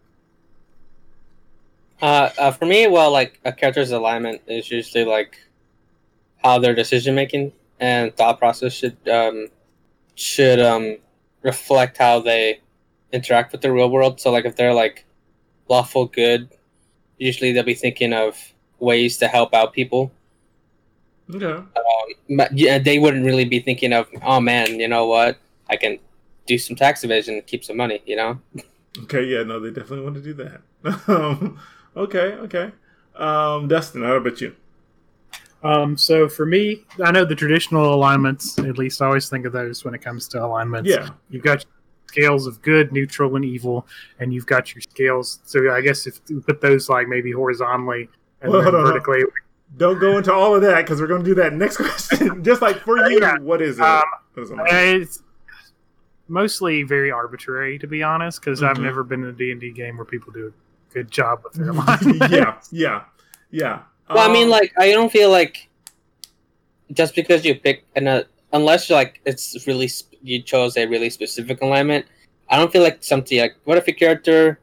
[2.02, 5.38] Uh, uh, for me, well, like a character's alignment is usually like
[6.44, 9.48] how their decision making and thought process should um,
[10.16, 10.98] should um,
[11.42, 12.60] reflect how they
[13.12, 14.20] interact with the real world.
[14.20, 15.06] So, like, if they're like
[15.70, 16.50] lawful good,
[17.18, 18.38] usually they'll be thinking of
[18.80, 20.12] ways to help out people.
[21.34, 21.46] Okay.
[21.46, 25.38] Um, but yeah, they wouldn't really be thinking of, oh man, you know what?
[25.70, 26.00] I can
[26.46, 28.02] do some tax evasion and keep some money.
[28.06, 28.42] You know.
[29.04, 29.24] Okay.
[29.24, 29.44] Yeah.
[29.44, 30.62] No, they definitely want to do that.
[31.96, 32.34] okay.
[32.34, 32.72] Okay.
[33.16, 34.56] Um, Dustin, how about you?
[35.64, 38.58] Um, so for me, I know the traditional alignments.
[38.60, 40.90] At least I always think of those when it comes to alignments.
[40.90, 41.10] Yeah.
[41.30, 41.66] You've got
[42.08, 43.88] scales of good, neutral, and evil,
[44.20, 45.40] and you've got your scales.
[45.46, 48.10] So I guess if you put those like maybe horizontally
[48.42, 49.24] and Well, then hold on, vertically,
[49.78, 52.44] Don't go into all of that because we're going to do that next question.
[52.44, 53.38] Just like for you, Yeah.
[53.40, 53.86] what is it?
[53.86, 54.04] Um,
[54.34, 54.58] What is it?
[55.02, 55.24] it's
[56.28, 58.42] mostly very arbitrary to be honest.
[58.42, 58.84] Because I've Mhm.
[58.84, 60.63] never been in a D and D game where people do a
[60.94, 62.32] good job with their alignment.
[62.32, 63.04] yeah, yeah,
[63.52, 63.80] yeah.
[64.10, 65.70] Well, I mean, Um, like I don't feel like
[66.92, 71.10] just because you pick an uh, unless like it's really sp- you chose a really
[71.10, 72.06] specific alignment.
[72.50, 74.60] I don't feel like something like what if your character,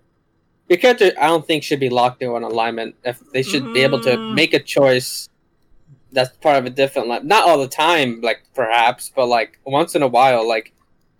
[0.68, 2.94] your character, I don't think should be locked into an alignment.
[3.04, 4.34] If they should be able to Mm.
[4.34, 5.28] make a choice
[6.12, 7.26] that's part of a different line.
[7.26, 10.72] Not all the time, like perhaps, but like once in a while, like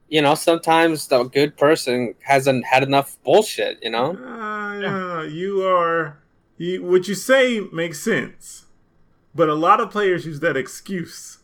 [0.08, 3.78] you know, sometimes the good person hasn't had enough bullshit.
[3.82, 4.08] You know.
[4.18, 6.18] Uh, you are.
[6.56, 8.66] You, what you say makes sense,
[9.34, 11.38] but a lot of players use that excuse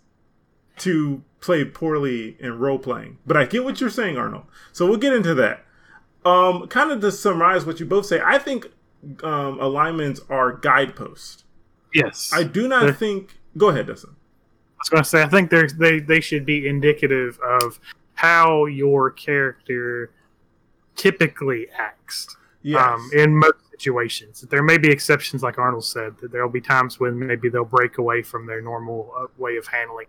[0.79, 3.19] to play poorly in role playing.
[3.27, 4.45] But I get what you're saying, Arnold.
[4.73, 5.65] So we'll get into that.
[6.27, 8.67] Um, kind of to summarize what you both say, I think
[9.23, 11.45] um, alignments are guideposts.
[11.95, 13.39] yes, I do not They're- think.
[13.57, 14.11] Go ahead, Dustin.
[14.11, 17.81] I was going to say, I think they they should be indicative of
[18.17, 20.11] how your character
[20.95, 22.37] typically acts
[22.67, 22.83] Yes.
[22.83, 24.41] um, in most situations.
[24.41, 27.97] There may be exceptions, like Arnold said, that there'll be times when maybe they'll break
[27.97, 30.07] away from their normal uh, way of handling.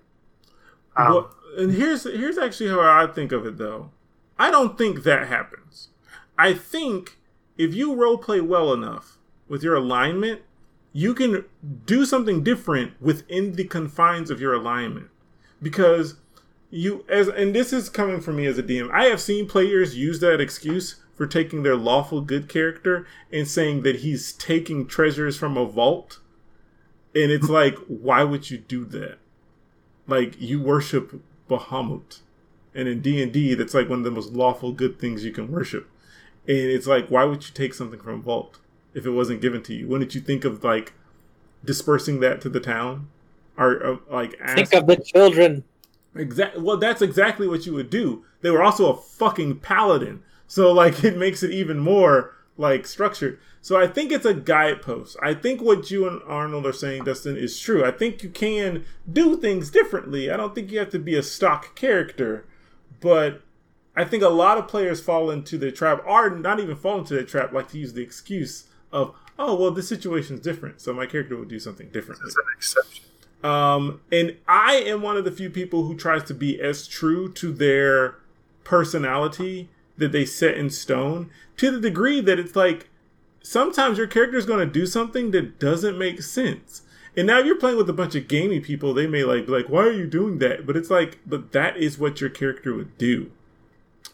[0.95, 3.91] Um, well, and here's here's actually how I think of it though.
[4.39, 5.89] I don't think that happens.
[6.35, 7.19] I think
[7.59, 10.41] if you role play well enough with your alignment,
[10.93, 11.45] you can
[11.85, 15.09] do something different within the confines of your alignment.
[15.61, 16.15] Because
[16.71, 18.89] you as and this is coming from me as a DM.
[18.91, 23.81] I have seen players use that excuse for taking their lawful good character and saying
[23.81, 26.19] that he's taking treasures from a vault.
[27.13, 29.17] And it's like, why would you do that?
[30.07, 32.19] like you worship Bahamut,
[32.73, 35.31] and in D and D, that's like one of the most lawful good things you
[35.31, 35.89] can worship.
[36.47, 38.59] And it's like, why would you take something from a vault
[38.93, 39.87] if it wasn't given to you?
[39.87, 40.93] Wouldn't you think of like
[41.63, 43.09] dispersing that to the town,
[43.57, 45.63] or uh, like ask, Think of the children.
[46.15, 46.61] Exactly.
[46.61, 48.23] Well, that's exactly what you would do.
[48.41, 53.39] They were also a fucking paladin, so like it makes it even more like structured.
[53.61, 55.17] So I think it's a guidepost.
[55.21, 57.83] I think what you and Arnold are saying, Dustin, is true.
[57.83, 60.31] I think you can do things differently.
[60.31, 62.45] I don't think you have to be a stock character,
[63.01, 63.41] but
[63.95, 67.15] I think a lot of players fall into the trap, or not even fall into
[67.15, 71.05] the trap, like to use the excuse of, "Oh, well, this situation's different, so my
[71.05, 73.03] character would do something differently." It's an exception.
[73.43, 77.31] Um, and I am one of the few people who tries to be as true
[77.33, 78.15] to their
[78.63, 82.89] personality that they set in stone to the degree that it's like
[83.41, 86.81] sometimes your character is going to do something that doesn't make sense.
[87.15, 89.69] And now you're playing with a bunch of gamey people, they may like be like,
[89.69, 92.97] "Why are you doing that?" But it's like, but that is what your character would
[92.97, 93.31] do.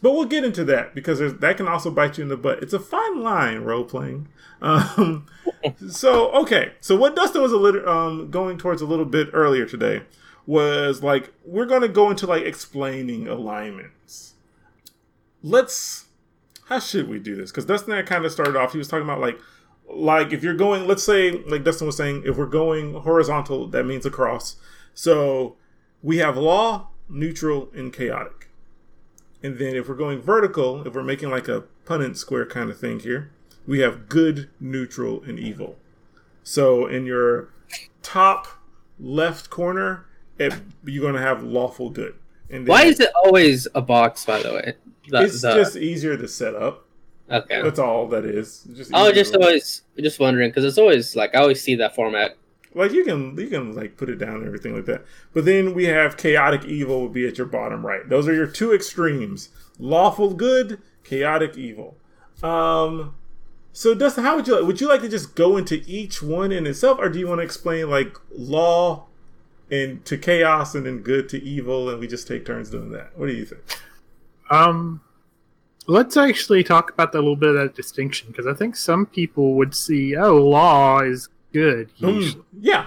[0.00, 2.62] But we'll get into that because that can also bite you in the butt.
[2.62, 4.28] It's a fine line role playing.
[4.62, 5.26] Um,
[5.90, 9.66] so okay, so what Dustin was a little um, going towards a little bit earlier
[9.66, 10.02] today
[10.46, 14.33] was like we're going to go into like explaining alignments.
[15.44, 16.06] Let's
[16.66, 17.50] how should we do this?
[17.50, 18.72] Because Dustin I kind of started off.
[18.72, 19.38] He was talking about like
[19.88, 23.84] like if you're going, let's say like Dustin was saying, if we're going horizontal, that
[23.84, 24.56] means across.
[24.94, 25.56] So
[26.02, 28.48] we have law, neutral, and chaotic.
[29.42, 32.78] And then if we're going vertical, if we're making like a Punnett square kind of
[32.78, 33.30] thing here,
[33.66, 35.76] we have good, neutral, and evil.
[36.42, 37.50] So in your
[38.02, 38.46] top
[38.98, 40.06] left corner,
[40.38, 40.54] it,
[40.84, 42.14] you're going to have lawful good.
[42.48, 44.24] Why is it always a box?
[44.24, 44.74] By the way,
[45.08, 46.86] The- it's the- just easier to set up.
[47.30, 47.62] okay.
[47.62, 48.66] That's all that is.
[48.68, 51.74] It's just I was just always just wondering because it's always like I always see
[51.76, 52.36] that format
[52.74, 55.04] like you can you can like put it down and everything like that.
[55.32, 58.08] But then we have chaotic evil would be at your bottom right.
[58.08, 59.48] Those are your two extremes:
[59.78, 61.96] lawful good, chaotic evil.
[62.42, 63.14] Um,
[63.72, 64.66] so Dustin, how would you like?
[64.66, 67.38] Would you like to just go into each one in itself, or do you want
[67.38, 69.06] to explain like law
[69.70, 73.16] and to chaos and then good to evil, and we just take turns doing that?
[73.16, 73.62] What do you think?
[74.54, 75.00] Um,
[75.86, 79.06] let's actually talk about that a little bit of that distinction because I think some
[79.06, 81.90] people would see, oh, law is good.
[82.00, 82.84] Mm, yeah,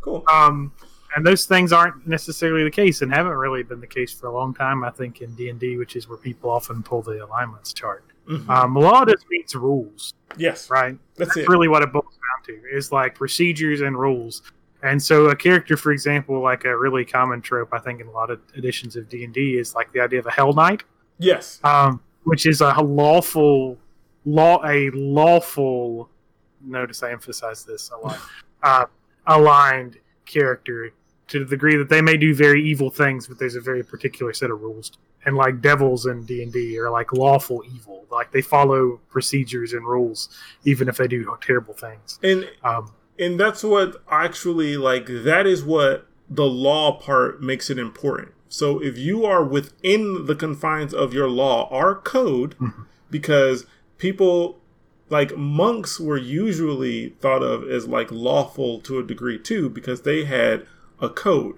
[0.00, 0.24] cool.
[0.32, 0.72] Um,
[1.16, 4.32] and those things aren't necessarily the case and haven't really been the case for a
[4.32, 4.84] long time.
[4.84, 8.04] I think in D and D, which is where people often pull the alignments chart.
[8.28, 8.48] Mhm.
[8.48, 10.96] Um, law just means rules, yes, right?
[11.16, 11.48] that's it.
[11.48, 14.42] really what it boils down to is like procedures and rules
[14.82, 18.10] and so a character for example like a really common trope i think in a
[18.10, 20.82] lot of editions of d&d is like the idea of a hell knight
[21.20, 23.78] Yes, um, which is a lawful
[24.26, 26.10] law a lawful
[26.62, 28.18] notice i emphasize this a lot
[28.62, 28.84] uh,
[29.26, 30.92] aligned character
[31.30, 34.32] to the degree that they may do very evil things but there's a very particular
[34.32, 34.92] set of rules.
[35.24, 38.06] And like devils in d&d are like lawful evil.
[38.10, 40.30] Like they follow procedures and rules
[40.64, 42.18] even if they do terrible things.
[42.22, 47.78] And um, and that's what actually like that is what the law part makes it
[47.78, 52.84] important so if you are within the confines of your law our code Mhm.
[53.10, 53.64] because
[53.96, 54.58] people
[55.08, 60.24] like monks were usually thought of as like lawful to a degree too because they
[60.24, 60.66] had
[61.00, 61.56] a code.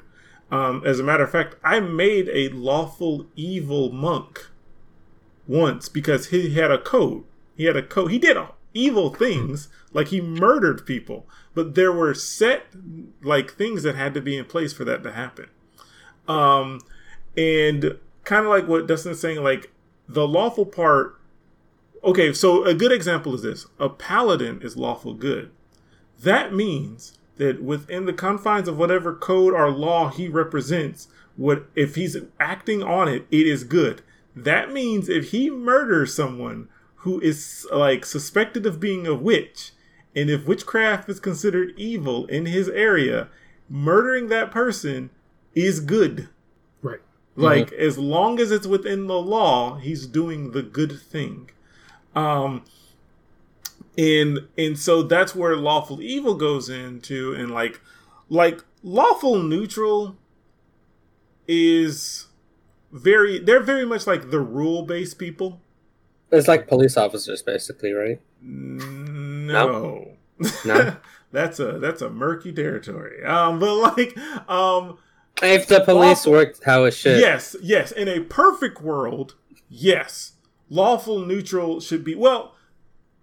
[0.50, 4.48] Um, as a matter of fact i made a lawful evil monk
[5.46, 7.24] once because he had a code.
[7.56, 8.10] He had a code.
[8.10, 8.36] He did
[8.74, 12.66] evil things like he murdered people but there were set
[13.22, 15.46] like things that had to be in place for that to happen
[16.28, 16.80] um
[17.36, 19.72] and kind of like what dustin's saying like
[20.08, 21.18] the lawful part
[22.04, 23.66] okay so a good example is this.
[23.78, 25.50] A paladin is lawful good.
[26.22, 31.94] That means that within the confines of whatever code or law he represents what if
[31.94, 34.02] he's acting on it it is good.
[34.34, 39.72] That means if he murders someone who is like suspected of being a witch
[40.14, 43.28] and if witchcraft is considered evil in his area
[43.68, 45.10] murdering that person
[45.54, 46.28] is good.
[46.82, 47.00] Right.
[47.34, 51.50] Like as long as it's within the law he's doing the good thing.
[52.14, 52.64] Um
[53.96, 57.80] and and so that's where lawful evil goes into and like
[58.28, 60.16] like lawful neutral
[61.48, 62.26] is
[62.90, 65.60] very they're very much like the rule based people.
[66.30, 68.20] It's like police officers, basically, right?
[68.42, 70.08] no?
[70.64, 70.96] No?
[71.30, 73.24] that's a that's a murky territory.
[73.24, 74.16] Um but like
[74.48, 74.98] um
[75.40, 77.20] If the police Lawful- worked how it should.
[77.20, 77.92] Yes, yes.
[77.92, 79.34] In a perfect world,
[79.68, 80.32] yes.
[80.68, 82.54] Lawful neutral should be well,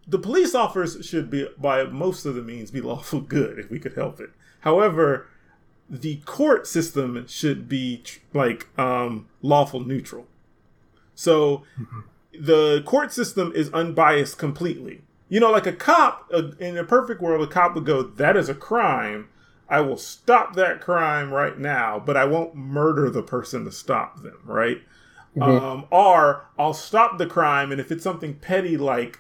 [0.08, 3.80] the police officers should be by most of the means be lawful good if we
[3.80, 4.30] could help it.
[4.62, 5.28] However,
[5.90, 10.28] the court system should be tr- like um lawful neutral.
[11.16, 11.64] So
[12.40, 15.02] the court system is unbiased completely.
[15.30, 18.36] You know, like a cop uh, in a perfect world, a cop would go, "That
[18.38, 19.30] is a crime.
[19.70, 24.22] I will stop that crime right now, but I won't murder the person to stop
[24.24, 24.82] them." Right?
[25.38, 25.62] Mhm.
[25.62, 29.20] Um, or I'll stop the crime, and if it's something petty like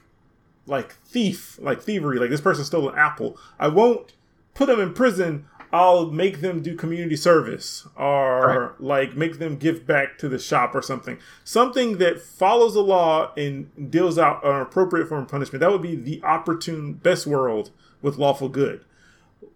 [0.68, 4.14] like thief, like thievery, like this person stole an apple, I won't
[4.54, 5.46] put them in prison.
[5.72, 10.74] I'll make them do community service or like make them give back to the shop
[10.74, 11.20] or something.
[11.44, 15.60] Something that follows the law and deals out an appropriate form of punishment.
[15.60, 17.70] That would be the opportune best world
[18.02, 18.84] with lawful good.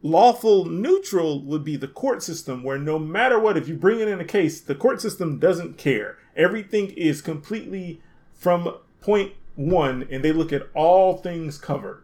[0.01, 4.07] Lawful neutral would be the court system where no matter what, if you bring it
[4.07, 6.17] in a case, the court system doesn't care.
[6.35, 8.01] Everything is completely
[8.33, 12.03] from point one and they look at all things covered.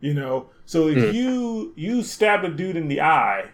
[0.00, 1.14] You know, so if Hmm.
[1.14, 3.50] you you stabbed a dude in the eye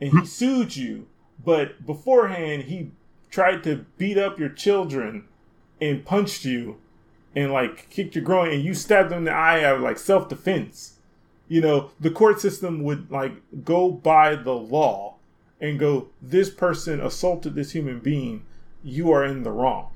[0.00, 1.08] and he sued you,
[1.44, 2.92] but beforehand he
[3.30, 5.24] tried to beat up your children
[5.80, 6.76] and punched you
[7.34, 9.98] and like kicked your groin and you stabbed him in the eye out of like
[9.98, 10.98] self defense.
[11.52, 15.16] You know, the court system would like go by the law
[15.60, 18.46] and go, this person assaulted this human being,
[18.82, 19.90] you are in the wrong.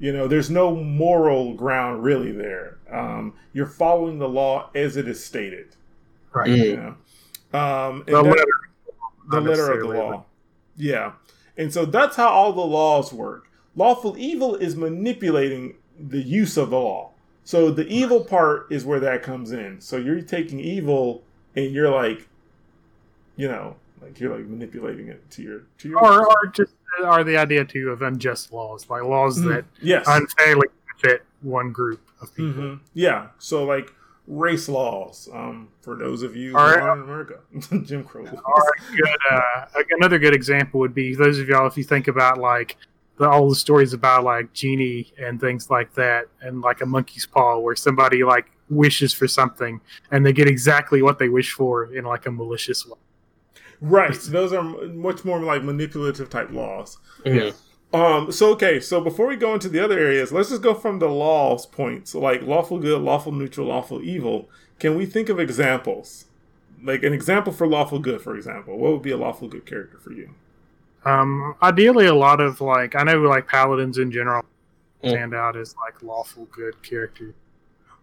[0.00, 2.78] You know, there's no moral ground really there.
[2.90, 5.76] Um, you're following the law as it is stated.
[6.32, 6.48] right.
[6.50, 7.58] You know?
[7.60, 8.58] um, and the that- letter,
[9.30, 10.24] the letter of the necessarily, law.
[10.76, 11.12] Yeah.
[11.56, 13.48] And so that's how all the laws work.
[13.76, 17.09] Lawful evil is manipulating the use of the law.
[17.50, 19.80] So the evil part is where that comes in.
[19.80, 21.24] So you're taking evil
[21.56, 22.28] and you're like,
[23.34, 27.24] you know, like you're like manipulating it to your to your or, or just or
[27.24, 29.48] the idea too of unjust laws, like laws Mhm.
[29.48, 30.04] that yes.
[30.06, 30.68] unfairly
[31.02, 32.52] benefit one group of people.
[32.52, 33.30] hmm Yeah.
[33.38, 33.92] So like
[34.28, 35.28] race laws.
[35.32, 37.40] Um, for those of you who are in America,
[37.82, 38.70] Jim Crow laws.
[38.96, 39.64] Good, uh,
[39.98, 42.76] another good example would be those of y'all if you think about like
[43.20, 47.26] the, all the stories about like genie and things like that, and like a monkey's
[47.26, 49.80] paw, where somebody like wishes for something
[50.12, 52.96] and they get exactly what they wish for in like a malicious way.
[53.80, 54.14] Right.
[54.14, 56.98] Those are much more like manipulative type laws.
[57.24, 57.54] Mhm.
[57.92, 58.32] Um.
[58.32, 58.80] So okay.
[58.80, 62.14] So before we go into the other areas, let's just go from the laws points,
[62.14, 64.48] like lawful good, lawful neutral, lawful evil.
[64.78, 66.26] Can we think of examples?
[66.82, 68.78] Like an example for lawful good, for example.
[68.78, 70.30] What would be a lawful good character for you?
[71.04, 74.44] Um, ideally, a lot of like I know like paladins in general
[75.02, 75.10] Mm.
[75.12, 77.34] stand out as like lawful good character.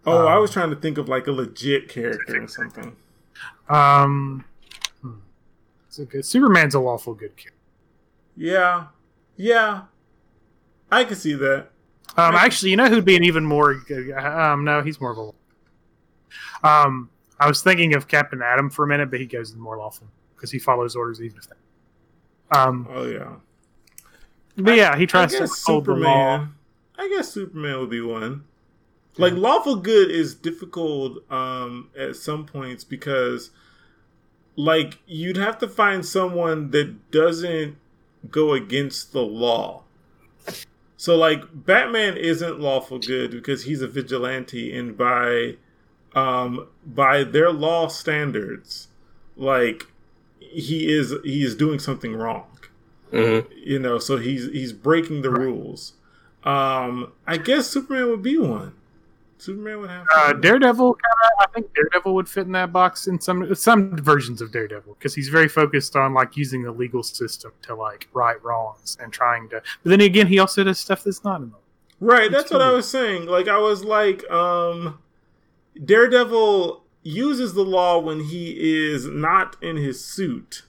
[0.08, 2.96] Oh, I Um, was trying to think of like a legit character or something.
[3.70, 4.46] Um,
[5.04, 5.12] hmm.
[5.86, 7.54] it's a good Superman's a lawful good character.
[8.36, 8.88] Yeah.
[9.36, 9.82] Yeah.
[10.92, 11.68] I can see that.
[12.16, 13.74] Um, actually, you know who'd be an even more
[14.18, 15.36] um no, he's more of
[16.64, 17.12] a um.
[17.40, 20.50] I was thinking of Captain Atom for a minute, but he goes more lawful because
[20.50, 21.56] he follows orders even if they.
[22.52, 23.36] Um, Oh yeah.
[24.56, 26.38] but yeah, he tries to hold the law.
[26.38, 26.54] Superman.
[26.98, 28.44] I guess Superman would be one.
[29.20, 33.50] Like lawful good is difficult um at some points because
[34.56, 37.78] like you'd have to find someone that doesn't
[38.30, 39.84] go against the law.
[40.98, 45.58] So like Batman isn't lawful good because he's a vigilante and by
[46.14, 48.88] um by their law standards
[49.36, 49.88] like
[50.52, 52.46] he is he is doing something wrong
[53.14, 53.46] Mhm.
[53.56, 55.94] you know so he's he's breaking the rules
[56.44, 58.74] um i guess superman would be one
[59.38, 60.34] superman would have Uh.
[60.34, 64.52] Daredevil, kinda, I think Daredevil would fit in that box in some some versions of
[64.52, 68.98] Daredevil because he's very focused on like using the legal system to like right wrongs
[69.02, 69.62] and trying to.
[69.84, 71.58] But then again, he also does stuff that's not in the.
[72.00, 75.00] right that's what i was saying like i was like um
[75.86, 78.56] daredevil uses the law when he
[78.86, 80.64] is not in his suit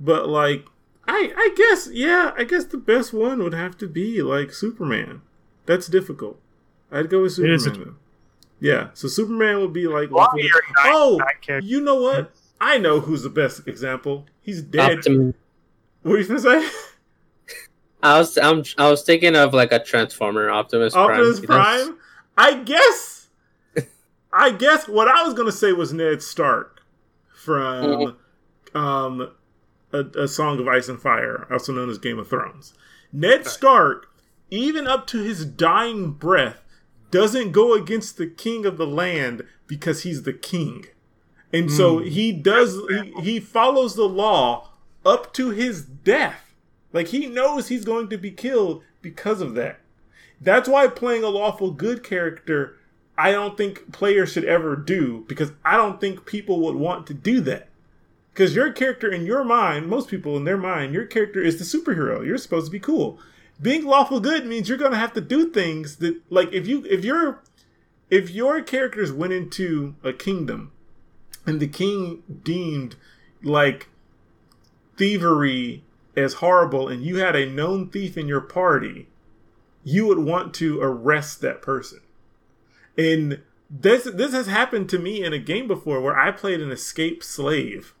[0.00, 0.64] but like
[1.06, 5.20] i i guess yeah i guess the best one would have to be like superman
[5.66, 6.38] that's difficult
[6.90, 7.96] i'd go with It is a- superman
[8.60, 11.66] yeah so superman would be like Well, lawful- you're a nice- oh nice character.
[11.68, 15.34] you know what i know who's the best example he's dead Optim-
[16.02, 16.68] what are you gonna say
[18.00, 21.10] I was I'm, I was thinking of like a Transformer Optimus Prime.
[21.10, 21.40] Optimus?
[21.40, 21.98] Prime.
[22.36, 23.07] I guess.
[24.32, 26.82] I guess what I was gonna say was Ned Stark
[27.34, 28.16] from
[28.74, 29.32] um,
[29.92, 32.74] a, a Song of Ice and Fire, also known as Game of Thrones.
[33.12, 34.06] Ned Stark,
[34.50, 36.62] even up to his dying breath,
[37.10, 40.86] doesn't go against the king of the land because he's the king,
[41.52, 42.78] and so he does.
[42.88, 44.70] He, he follows the law
[45.06, 46.54] up to his death.
[46.92, 49.80] Like he knows he's going to be killed because of that.
[50.40, 52.77] That's why playing a lawful good character,
[53.18, 57.14] I don't think players should ever do because I don't think people would want to
[57.14, 57.68] do that.
[58.32, 61.64] Because your character in your mind, most people in their mind, your character is the
[61.64, 62.24] superhero.
[62.24, 63.18] You're supposed to be cool.
[63.60, 67.04] Being lawful good means you're gonna have to do things that, like, if you if
[67.04, 67.42] you're
[68.08, 70.70] if your characters went into a kingdom
[71.44, 72.94] and the king deemed
[73.42, 73.88] like
[74.96, 75.82] thievery
[76.16, 79.08] as horrible and you had a known thief in your party,
[79.82, 81.98] you would want to arrest that person.
[82.98, 86.70] And this this has happened to me in a game before where I played an
[86.72, 87.94] escaped slave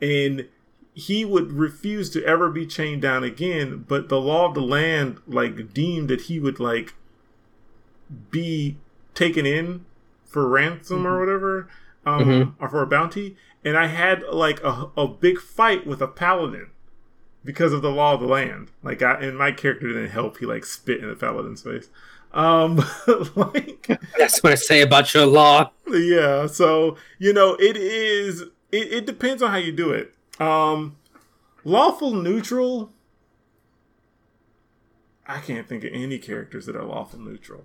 [0.00, 0.48] and
[0.94, 5.18] he would refuse to ever be chained down again, but the law of the land
[5.26, 6.94] like deemed that he would like
[8.30, 8.76] be
[9.14, 9.84] taken in
[10.24, 11.68] for ransom or whatever,
[12.06, 12.54] um, Mhm.
[12.60, 13.36] or for a bounty.
[13.64, 16.68] And I had like a, a big fight with a paladin
[17.44, 18.70] because of the law of the land.
[18.82, 20.38] Like, I, and my character didn't help.
[20.38, 21.88] He like spit in the paladin's face.
[22.34, 22.84] Um,
[23.36, 23.86] like,
[24.18, 25.70] That's what I say about your law.
[25.90, 26.46] yeah.
[26.46, 28.42] So you know, it is.
[28.72, 30.12] It, it depends on how you do it.
[30.40, 30.96] Um,
[31.64, 32.90] lawful neutral.
[35.26, 37.64] I can't think of any characters that are lawful neutral.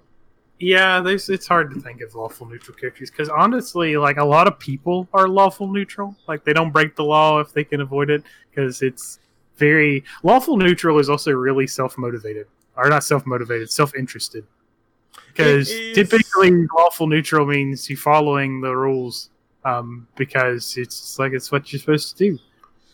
[0.60, 4.48] Yeah, there's, it's hard to think of lawful neutral characters because honestly, like a lot
[4.48, 6.16] of people are lawful neutral.
[6.28, 9.20] Like they don't break the law if they can avoid it because it's
[9.58, 14.46] very lawful neutral is also really self motivated or not self motivated, self interested.
[15.30, 19.30] Because typically, lawful neutral means you're following the rules
[19.66, 22.40] um, because it's like it's what you're supposed to do.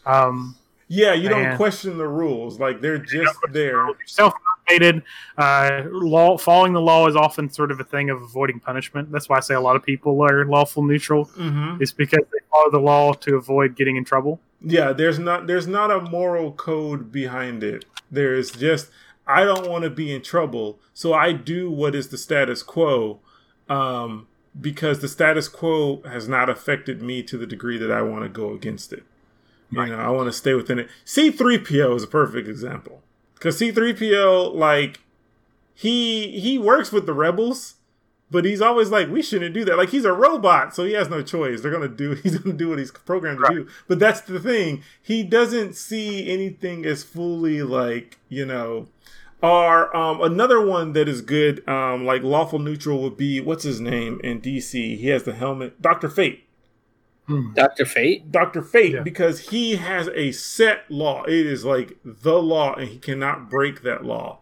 [0.05, 0.55] Um,
[0.87, 2.59] Yeah, you don't question the rules.
[2.59, 3.87] Like they're just there.
[4.05, 4.33] self
[4.69, 5.03] motivated.
[5.37, 9.11] Uh, law following the law is often sort of a thing of avoiding punishment.
[9.11, 11.25] That's why I say a lot of people are lawful neutral.
[11.25, 11.81] Mm-hmm.
[11.81, 14.39] It's because they follow the law to avoid getting in trouble.
[14.61, 17.85] Yeah, there's not there's not a moral code behind it.
[18.11, 18.89] There's just
[19.27, 23.19] I don't want to be in trouble, so I do what is the status quo,
[23.67, 24.27] um,
[24.59, 28.29] because the status quo has not affected me to the degree that I want to
[28.29, 29.03] go against it.
[29.71, 30.89] You know, I want to stay within it.
[31.05, 33.01] C3PO is a perfect example.
[33.39, 35.01] Cuz C3PO like
[35.73, 37.75] he he works with the rebels,
[38.31, 39.77] but he's always like we shouldn't do that.
[39.77, 41.61] Like he's a robot, so he has no choice.
[41.61, 43.67] They're to do he's to do what he's programmed to do.
[43.87, 44.83] But that's the thing.
[45.01, 48.87] He doesn't see anything as fully like, you know,
[49.45, 53.79] or um, another one that is good, um, like lawful neutral would be what's his
[53.81, 54.97] name in DC?
[54.97, 56.43] He has the helmet, Doctor Fate.
[57.27, 57.53] Hmm.
[57.53, 58.31] Doctor Fate.
[58.31, 59.01] Doctor Fate, Yeah.
[59.01, 61.23] because he has a set law.
[61.23, 64.39] It is like the law, and he cannot break that law.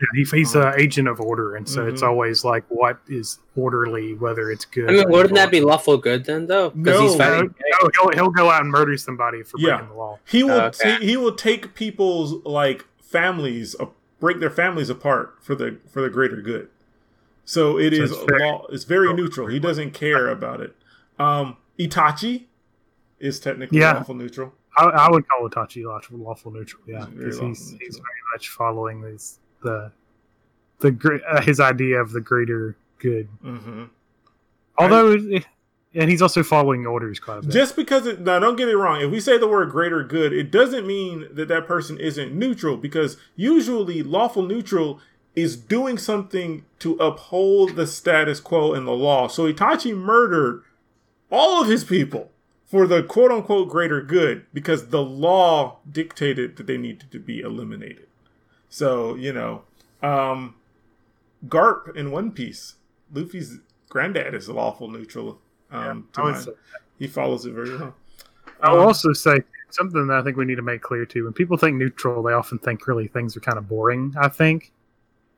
[0.00, 2.08] Yeah, he, he's an agent of order, and so it's Mhm.
[2.08, 4.90] always like what is orderly, whether it's good.
[4.90, 6.68] I mean, wouldn't that be lawful good then, though?
[6.70, 7.24] Because he's No.
[7.24, 7.54] No, fighting.
[7.82, 9.76] no, he'll, he'll go out and murder somebody for Yeah.
[9.76, 10.18] breaking the law.
[10.26, 10.96] He will Okay.
[10.96, 13.86] ta- he will take people's like families, uh,
[14.20, 16.68] break their families apart for the for the greater good.
[17.44, 18.66] So it So is it's very- law.
[18.70, 19.46] It's very neutral.
[19.48, 20.74] He doesn't care about it.
[21.18, 22.44] Um, Itachi
[23.20, 23.94] is technically Yeah.
[23.94, 24.52] lawful neutral.
[24.76, 26.82] I, I would call Itachi lawful, lawful neutral.
[26.86, 29.90] Yeah, He's very because lawful he's, he's very much following these the
[30.80, 33.28] the uh, his idea of the greater good.
[33.42, 33.84] hmm
[34.78, 35.46] Although, it-
[35.96, 37.50] and he's also following orders quite a bit.
[37.50, 39.00] Just because it now, don't get me wrong.
[39.00, 42.76] If we say the word greater good, it doesn't mean that that person isn't neutral.
[42.76, 45.00] Because usually, lawful neutral
[45.34, 49.26] is doing something to uphold the status quo and the law.
[49.28, 50.62] So Itachi murdered
[51.30, 52.30] all of his people
[52.66, 57.40] for the quote unquote greater good because the law dictated that they needed to be
[57.40, 58.06] eliminated.
[58.68, 59.62] So you know,
[60.02, 60.56] um,
[61.48, 62.74] Garp in One Piece,
[63.12, 65.40] Luffy's granddad is lawful neutral.
[65.76, 66.52] Um, to I would my- say-
[66.98, 67.94] he follows it very well.
[68.62, 69.38] I will Um, also say
[69.70, 71.24] something that I think we need to make clear too.
[71.24, 74.14] When people think neutral, they often think really things are kind of boring.
[74.18, 74.72] I think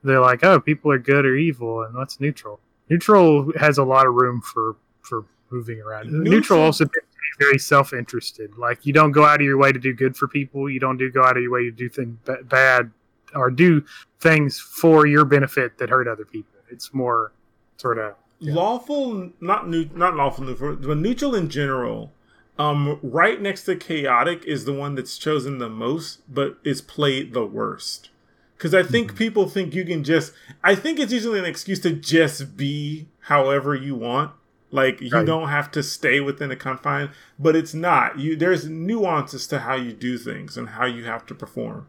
[0.04, 2.60] they're like, "Oh, people are good or evil," and what's neutral?
[2.88, 6.06] Neutral has a lot of room for for moving around.
[6.12, 8.56] Neutral, Neutral- also tends to be very self-interested.
[8.56, 10.70] Like you don't go out of your way to do good for people.
[10.70, 12.90] You don't do go out of your way to do things ba- bad
[13.34, 13.82] or do
[14.20, 16.54] things for your benefit that hurt other people.
[16.70, 17.32] It's more
[17.78, 18.54] sort of Yeah.
[18.54, 22.12] lawful, not new, not lawful neutral, but neutral in general.
[22.58, 27.32] Um, right next to chaotic is the one that's chosen the most, but is played
[27.32, 28.10] the worst.
[28.56, 30.32] Because I think people think you can just.
[30.64, 34.32] I think it's usually an excuse to just be however you want.
[34.70, 35.24] Like you Right.
[35.24, 38.18] don't have to stay within a confine, but it's not.
[38.18, 41.86] You there's nuances to how you do things and how you have to perform.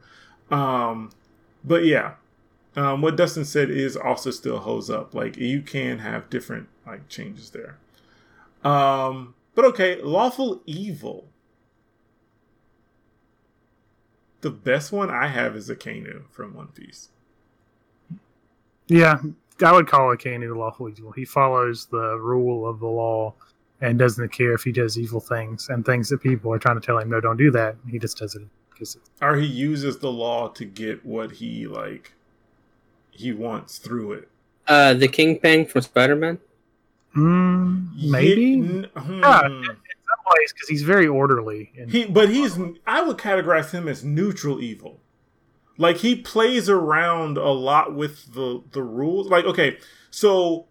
[0.51, 1.09] Um,
[1.63, 2.13] but yeah,
[2.79, 5.13] um, what Dustin said is also still holds up.
[5.13, 7.77] Like you can have different like changes there.
[8.63, 11.27] Um, but okay, lawful evil.
[14.39, 17.09] The best one I have is Akainu from One Piece.
[18.87, 19.19] Yeah,
[19.61, 21.11] I would call Akainu the lawful evil.
[21.11, 23.33] He follows the rule of the law
[23.81, 26.85] and doesn't care if he does evil things and things that people are trying to
[26.85, 27.75] tell him, no, don't do that.
[27.89, 32.13] He just does it because Or he uses the law to get what he like
[33.19, 34.27] he wants through it.
[34.67, 36.37] Uh, the Kingpin from Spider Man.
[37.15, 39.19] mm, maybe Ye- in hmm.
[39.19, 39.41] Yeah.
[39.41, 41.71] some ways because he's very orderly.
[41.77, 42.57] And He, but he's.
[42.85, 44.99] I would categorize him as neutral evil.
[45.77, 49.27] Like he plays around a lot with the the rules.
[49.29, 49.77] Like okay,
[50.11, 50.65] so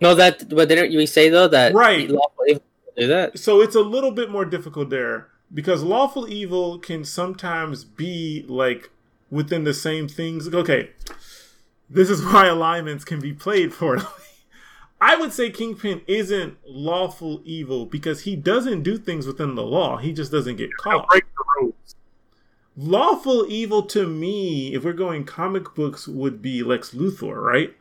[0.00, 2.08] No, that but didn't you say though that Right.
[2.08, 2.62] lawful evil
[2.96, 3.38] do that?
[3.38, 8.90] so it's a little bit more difficult there because lawful evil can sometimes be like
[9.30, 10.46] within the same things.
[10.54, 10.90] Okay,
[11.88, 14.04] this is why alignments can be played poorly.
[15.00, 19.98] I would say Kingpin isn't lawful evil because he doesn't do things within the law.
[19.98, 21.08] He just doesn't get caught.
[21.08, 21.96] break the rules.
[22.76, 27.74] Lawful evil to me, if we're going comic books, would be Lex Luthor, right?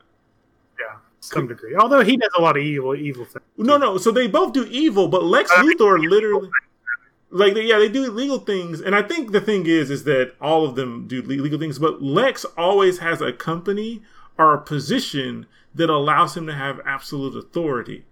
[0.78, 1.76] Yeah, some degree.
[1.76, 3.46] Although he does a lot of evil, evil things.
[3.58, 3.98] No, no.
[3.98, 6.50] So they both do evil, but Lex I Luthor literally,
[7.34, 8.80] like, they, yeah, they do illegal things.
[8.80, 12.02] And I think the thing is, is that all of them do legal things, but
[12.02, 14.02] Lex always has a company
[14.38, 18.06] or a position that allows him to have absolute authority.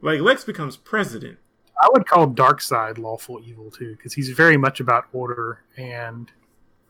[0.00, 1.38] Like Lex becomes president.
[1.82, 6.30] I would call Darkseid lawful evil too, because he's very much about order and.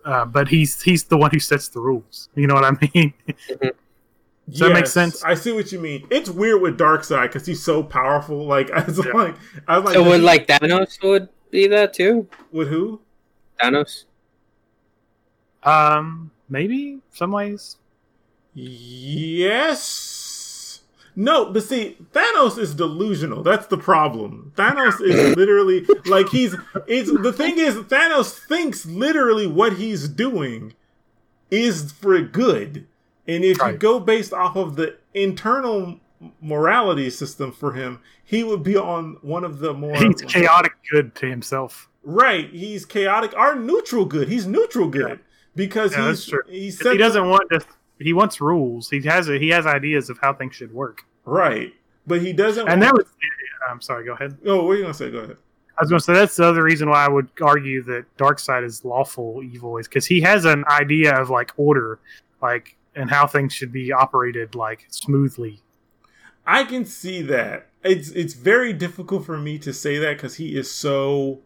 [0.05, 2.28] Uh, but he's he's the one who sets the rules.
[2.35, 3.15] You know what I mean?
[4.49, 5.23] Does that make sense?
[5.23, 6.07] I see what you mean.
[6.11, 8.44] It's weird with Darkseid because he's so powerful.
[8.44, 9.12] Like I was Yeah.
[9.12, 9.36] like,
[9.69, 12.27] I was like, So does would he- like Thanos would be that too?
[12.51, 13.01] with who?
[13.62, 14.05] Thanos.
[15.62, 17.77] um, maybe some ways.
[18.55, 20.01] Yes.
[21.15, 23.43] No, but see, Thanos is delusional.
[23.43, 24.53] That's the problem.
[24.57, 26.57] Thanos is literally like he's
[26.87, 30.73] it's the thing is Thanos thinks literally what he's doing
[31.51, 32.87] is for good.
[33.29, 36.01] And if you go based off of the internal
[36.40, 41.15] morality system for him, he would be on one of the more He's chaotic good
[41.16, 41.89] to himself.
[42.03, 42.49] right.
[42.51, 44.28] He's chaotic or neutral good.
[44.28, 45.20] He's neutral good
[45.55, 46.43] because Yeah, he's true.
[46.49, 47.66] he's He doesn't want just
[47.99, 48.90] he wants rules.
[48.90, 51.05] He has a, he has ideas of how things should work.
[51.24, 51.73] right,
[52.07, 52.69] but he doesn't.
[52.69, 53.07] And that was
[53.70, 54.36] I'm sorry, go ahead.
[54.47, 55.11] oh, what are you gonna say?
[55.11, 55.36] Go ahead.
[55.78, 58.62] I was going to say that's the other reason why I would argue that Darkseid
[58.62, 61.99] is lawful evil is because he has an idea of like order,
[62.43, 65.61] like and how things should be operated like smoothly.
[66.47, 67.69] I can see that.
[67.85, 71.40] It's it's very difficult for me to say that because he is so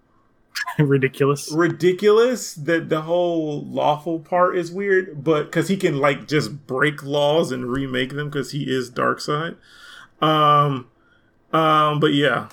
[0.78, 1.52] Ridiculous.
[1.52, 5.22] ridiculous that the whole lawful part is weird.
[5.24, 9.56] But because he can like just break laws and remake them because he is Darkseid.
[10.20, 10.88] Um,
[11.52, 12.48] um, but yeah.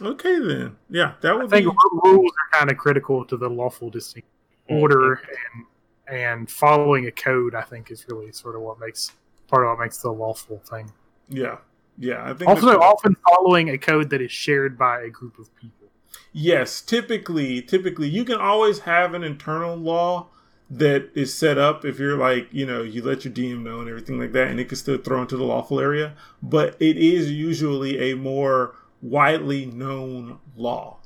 [0.00, 0.76] Okay then.
[0.88, 1.72] Yeah, that I would think be.
[2.04, 4.28] rules are kind of critical to the lawful distinction.
[4.68, 5.14] Order
[5.54, 5.66] and
[6.08, 9.12] and following a code, I think, is really sort of what makes
[9.48, 10.90] part of what makes the lawful thing.
[11.30, 11.58] Yeah,
[11.98, 12.28] yeah.
[12.28, 15.88] I think Also, often following a code that is shared by a group of people.
[16.32, 20.26] Yes, typically, typically you can always have an internal law
[20.70, 23.88] that is set up if you're like, you know, you let your DM know and
[23.88, 26.14] everything like that, and it can still throw into the lawful area.
[26.42, 30.98] But it is usually a more widely known law.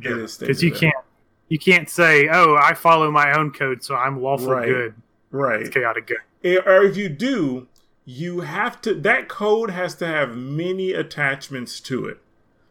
[0.00, 0.94] stated Because you can't
[1.48, 4.68] you can't say, "Oh, I follow my own code, so I'm lawful Right.
[4.68, 4.94] good."
[5.30, 5.62] right.
[5.62, 6.18] It's chaotic good.
[6.44, 7.66] Eh, or if you do,
[8.10, 12.18] you have to that code has to have many attachments to it.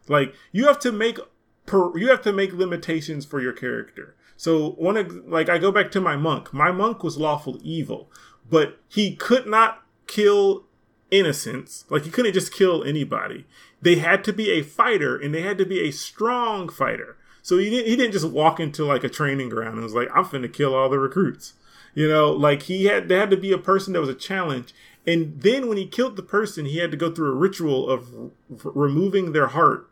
[0.08, 1.20] Like you have to make
[1.64, 4.16] per, you have to make limitations for your character.
[4.36, 6.52] So one like I go back to my monk.
[6.52, 8.10] My monk was lawful evil,
[8.50, 10.64] but he could not kill
[11.12, 11.84] innocents.
[11.88, 13.46] Like he couldn't just kill anybody.
[13.80, 17.16] They had to be a fighter and they had to be a strong fighter.
[17.42, 20.08] So he didn't he didn't just walk into like a training ground and was like,
[20.12, 21.52] I'm finna kill all the recruits.
[21.94, 24.74] You know, like he had there had to be a person that was a challenge.
[25.08, 28.12] And then when he killed the person, he had to go through a ritual of
[28.14, 28.30] r-
[28.74, 29.88] removing their heart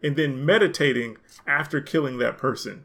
[0.00, 2.84] and then meditating after killing that person.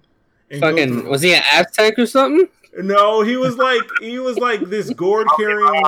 [0.50, 2.48] And Fucking was he an Aztec or something?
[2.78, 5.84] no, he was like he was like this gourd carrying.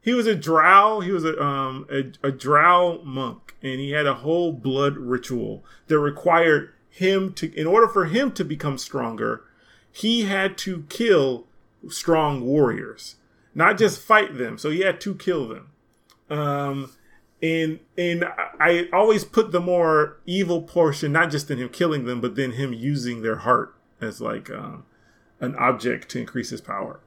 [0.00, 1.00] He was a drow.
[1.00, 5.64] He was a um a, a drow monk, and he had a whole blood ritual
[5.88, 9.42] that required him to, in order for him to become stronger,
[9.90, 11.46] he had to kill
[11.88, 13.16] strong warriors,
[13.54, 14.58] not just fight them.
[14.58, 15.70] So he had to kill them.
[16.28, 16.92] Um,
[17.42, 18.24] and and
[18.60, 22.52] I always put the more evil portion, not just in him killing them, but then
[22.52, 24.84] him using their heart as like um,
[25.40, 27.00] an object to increase his power.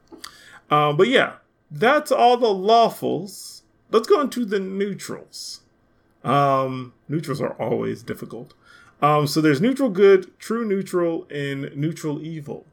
[0.70, 1.34] Um, but yeah,
[1.70, 3.62] that's all the lawfuls.
[3.90, 5.60] Let's go into the neutrals.
[6.24, 8.54] Um, neutrals are always difficult.
[9.02, 12.64] Um, so there's neutral good, true neutral, and neutral evil.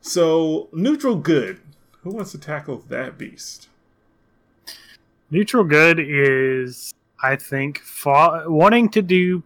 [0.00, 1.60] So neutral good.
[2.02, 3.68] Who wants to tackle that beast?
[5.30, 9.42] Neutral good is, I think, fa- wanting to do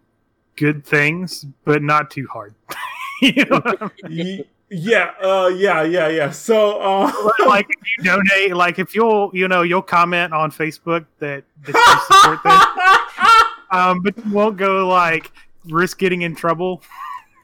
[0.56, 2.54] good things, but not too hard.
[3.22, 4.44] you know I mean?
[4.70, 6.30] Yeah, uh, yeah, yeah, yeah.
[6.30, 7.12] So, uh,
[7.46, 11.74] like if you donate, like if you'll, you know, you'll comment on Facebook that, that
[11.74, 15.30] you support this, um, but you won't go like
[15.66, 16.82] risk getting in trouble.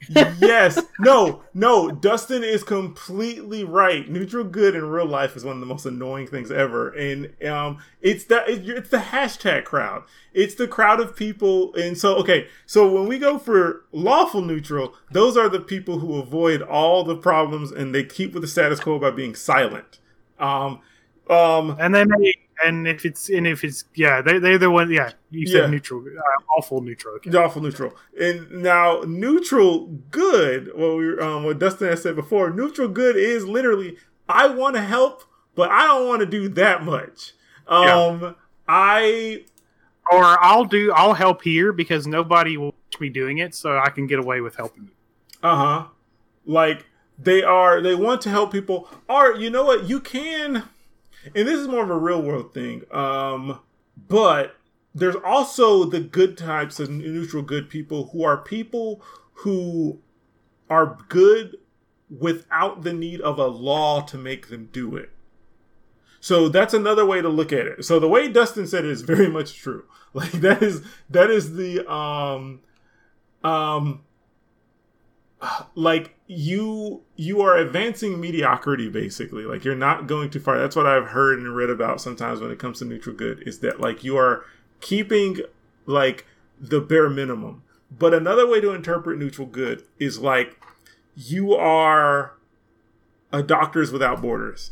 [0.09, 0.79] Yes.
[0.99, 1.91] No, no.
[1.91, 4.09] Dustin is completely right.
[4.09, 7.77] Neutral good in real life is one of the most annoying things ever, and um,
[8.01, 10.03] it's that it's the hashtag crowd.
[10.33, 12.47] It's the crowd of people, and so okay.
[12.65, 17.15] So when we go for lawful neutral, those are the people who avoid all the
[17.15, 19.99] problems and they keep with the status quo by being silent.
[20.39, 20.79] Um,
[21.29, 22.05] um, And they,
[22.63, 24.91] and if it's and if it's yeah, they they're the one.
[24.91, 25.67] Yeah, you said Yeah.
[25.67, 27.15] neutral, uh, awful neutral.
[27.15, 27.29] Okay.
[27.31, 27.93] Lawful neutral.
[28.19, 33.45] And now neutral good, what we um what Dustin has said before, neutral good is
[33.45, 33.97] literally
[34.29, 35.23] I want to help,
[35.55, 37.33] but I don't want to do that much.
[37.67, 38.35] Um
[38.67, 39.43] I
[40.11, 43.89] Or I'll do, I'll help here because nobody will watch me doing it, so I
[43.89, 44.83] can get away with helping.
[44.85, 44.91] you.
[45.49, 45.87] uh-huh.
[46.45, 46.85] Like
[47.19, 48.89] they are they want to help people.
[49.07, 50.63] Or you know what, you can
[51.25, 52.83] and this is more of a real world thing.
[52.91, 53.59] Um
[54.07, 54.55] but
[54.93, 59.01] there's also the good types of neutral good people who are people
[59.33, 59.99] who
[60.69, 61.57] are good
[62.09, 65.09] without the need of a law to make them do it.
[66.19, 67.83] So that's another way to look at it.
[67.83, 69.85] So the way Dustin said it is very much true.
[70.13, 72.59] Like that is that is the um
[73.43, 74.03] um
[75.73, 80.85] like you you are advancing mediocrity basically like you're not going too far that's what
[80.87, 84.01] i've heard and read about sometimes when it comes to neutral good is that like
[84.01, 84.45] you are
[84.79, 85.37] keeping
[85.85, 86.25] like
[86.57, 90.57] the bare minimum but another way to interpret neutral good is like
[91.17, 92.31] you are
[93.33, 94.71] a doctors without borders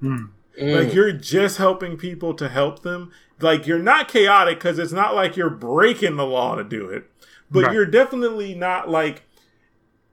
[0.00, 0.26] Hmm.
[0.60, 3.12] Like you're just helping people to help them.
[3.40, 7.08] Like you're not chaotic because it's not like you're breaking the law to do it,
[7.50, 7.72] but Right.
[7.74, 9.22] you're definitely not like.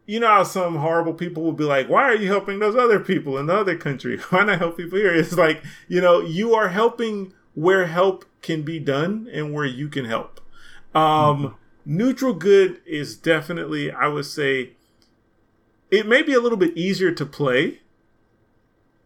[0.05, 2.99] You know how some horrible people will be like, "Why are you helping those other
[2.99, 4.17] people in the other country?
[4.29, 8.61] Why not help people here?" It's like you know you are helping where help can
[8.61, 10.41] be done and where you can help.
[10.93, 14.71] Um, Neutral good is definitely, I would say,
[15.91, 17.81] it may be a little bit easier to play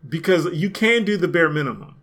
[0.08, 1.96] because you can do the bare minimum.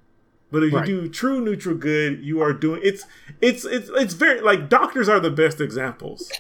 [0.53, 0.87] But if Right.
[0.89, 3.05] you do true neutral good, you are doing it's
[3.41, 6.31] it's it's it's very like doctors are the best examples.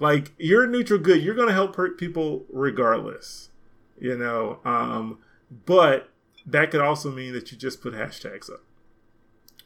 [0.00, 3.50] Like you're neutral good, you're gonna help hurt people regardless.
[3.98, 5.18] You know, um,
[5.66, 6.08] but
[6.46, 8.62] that could also mean that you just put hashtags up.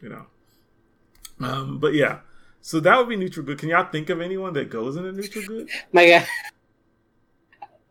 [0.00, 0.26] You know.
[1.40, 2.20] Um, but yeah.
[2.60, 3.58] So that would be neutral good.
[3.58, 5.68] Can y'all think of anyone that goes in a neutral good?
[5.92, 6.26] My God.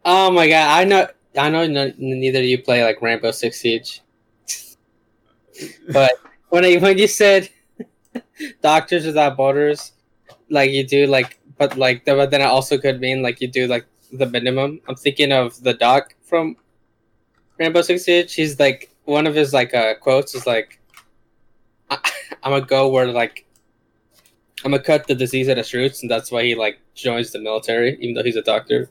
[0.05, 0.79] Oh my God!
[0.79, 1.07] I know.
[1.37, 1.65] I know.
[1.65, 4.01] No, neither of you play like Rainbow Six Siege,
[5.91, 6.11] but
[6.49, 7.49] when I, when you said
[8.61, 9.93] Doctors Without Borders,
[10.49, 13.67] like you do like, but like, but then it also could mean like you do
[13.67, 14.81] like the minimum.
[14.87, 16.55] I'm thinking of the doc from
[17.57, 18.33] Rainbow Six Siege.
[18.33, 20.79] He's like one of his like uh, quotes is like,
[21.89, 21.97] I,
[22.43, 23.45] "I'm gonna go where like."
[24.65, 27.39] I'm gonna cut the disease at its roots, and that's why he like joins the
[27.39, 28.89] military, even though he's a doctor.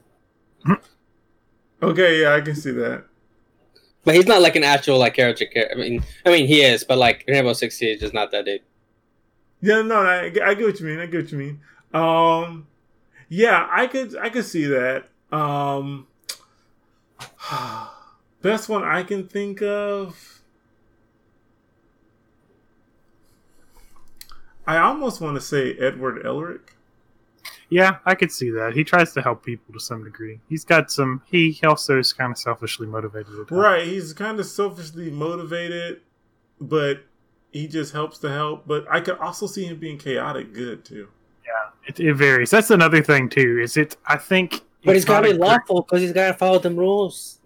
[1.82, 3.05] Okay, yeah, I can see that.
[4.05, 5.47] But he's not like an actual like character.
[5.70, 8.60] I mean, I mean he is, but like Rainbow Six Siege is not that dude.
[9.60, 10.99] Yeah, no, I, I get what you mean.
[10.99, 11.60] I get what you mean.
[11.92, 12.66] Um,
[13.28, 15.08] yeah, I could, I could see that.
[15.30, 16.06] Um,
[18.42, 20.42] best one I can think of.
[24.66, 26.60] I almost want to say Edward Elric.
[27.68, 28.74] Yeah, I could see that.
[28.74, 30.40] He tries to help people to some degree.
[30.48, 31.22] He's got some.
[31.24, 33.50] He also is kind of selfishly motivated.
[33.50, 36.02] Right, he's kind of selfishly motivated,
[36.60, 37.04] but
[37.50, 38.66] he just helps to help.
[38.66, 41.08] But I could also see him being chaotic good too.
[41.86, 42.51] It, it varies.
[42.51, 43.61] That's another thing too.
[43.62, 43.97] Is it?
[44.07, 44.61] I think.
[44.85, 47.39] But he's it's gotta be lawful because he's gotta follow them rules.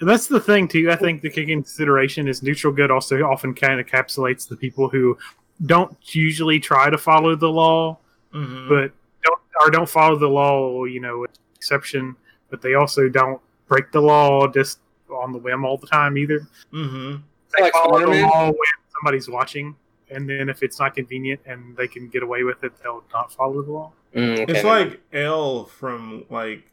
[0.00, 0.90] That's the thing too.
[0.90, 4.88] I think the key consideration is neutral good also often kind of encapsulates the people
[4.88, 5.16] who
[5.64, 7.98] don't usually try to follow the law,
[8.34, 8.68] Mm-hmm.
[8.68, 10.84] but don't or don't follow the law.
[10.84, 12.14] You know, with exception,
[12.50, 14.80] but they also don't break the law just
[15.10, 16.40] on the whim all the time either.
[16.72, 17.16] mm-hmm.
[17.56, 18.22] They Like follow the Spider-Man?
[18.28, 18.56] law when
[19.00, 19.74] somebody's watching,
[20.10, 23.32] and then if it's not convenient and they can get away with it, they'll not
[23.32, 23.92] follow the law.
[24.14, 26.70] Mm, okay, It's like L from like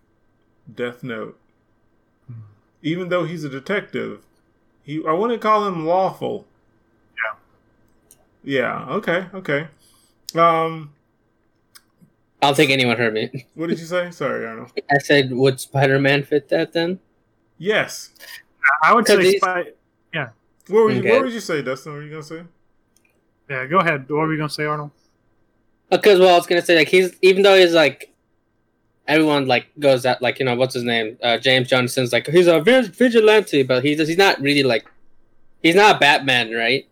[0.73, 1.39] Death Note.
[2.81, 4.23] Even though he's a detective,
[4.83, 6.45] he I wouldn't call him lawful.
[8.43, 8.59] Yeah.
[8.87, 8.93] Yeah.
[8.95, 9.25] Okay.
[9.33, 9.67] Okay.
[10.35, 10.91] Um.
[12.41, 13.47] I don't think anyone heard me.
[13.55, 14.11] What did you say?
[14.11, 14.73] Sorry, Arnold.
[14.91, 16.99] I said, would Spider Man fit that then?
[17.57, 18.11] Yes.
[18.83, 19.71] I would So say, these- spy-
[20.67, 21.11] What were you, Okay.
[21.11, 21.93] What would you say, Dustin?
[21.93, 22.43] What were you gonna say?
[23.49, 23.65] Yeah.
[23.65, 24.09] Go ahead.
[24.09, 24.91] What were you gonna say, Arnold?
[25.89, 28.13] Because well, I was gonna say like he's even though he's like
[29.07, 32.47] everyone like goes at like you know what's his name uh, James Johnson's like he's
[32.47, 34.89] a vigilante, but he's he's not really like
[35.61, 36.87] he's not Batman, right?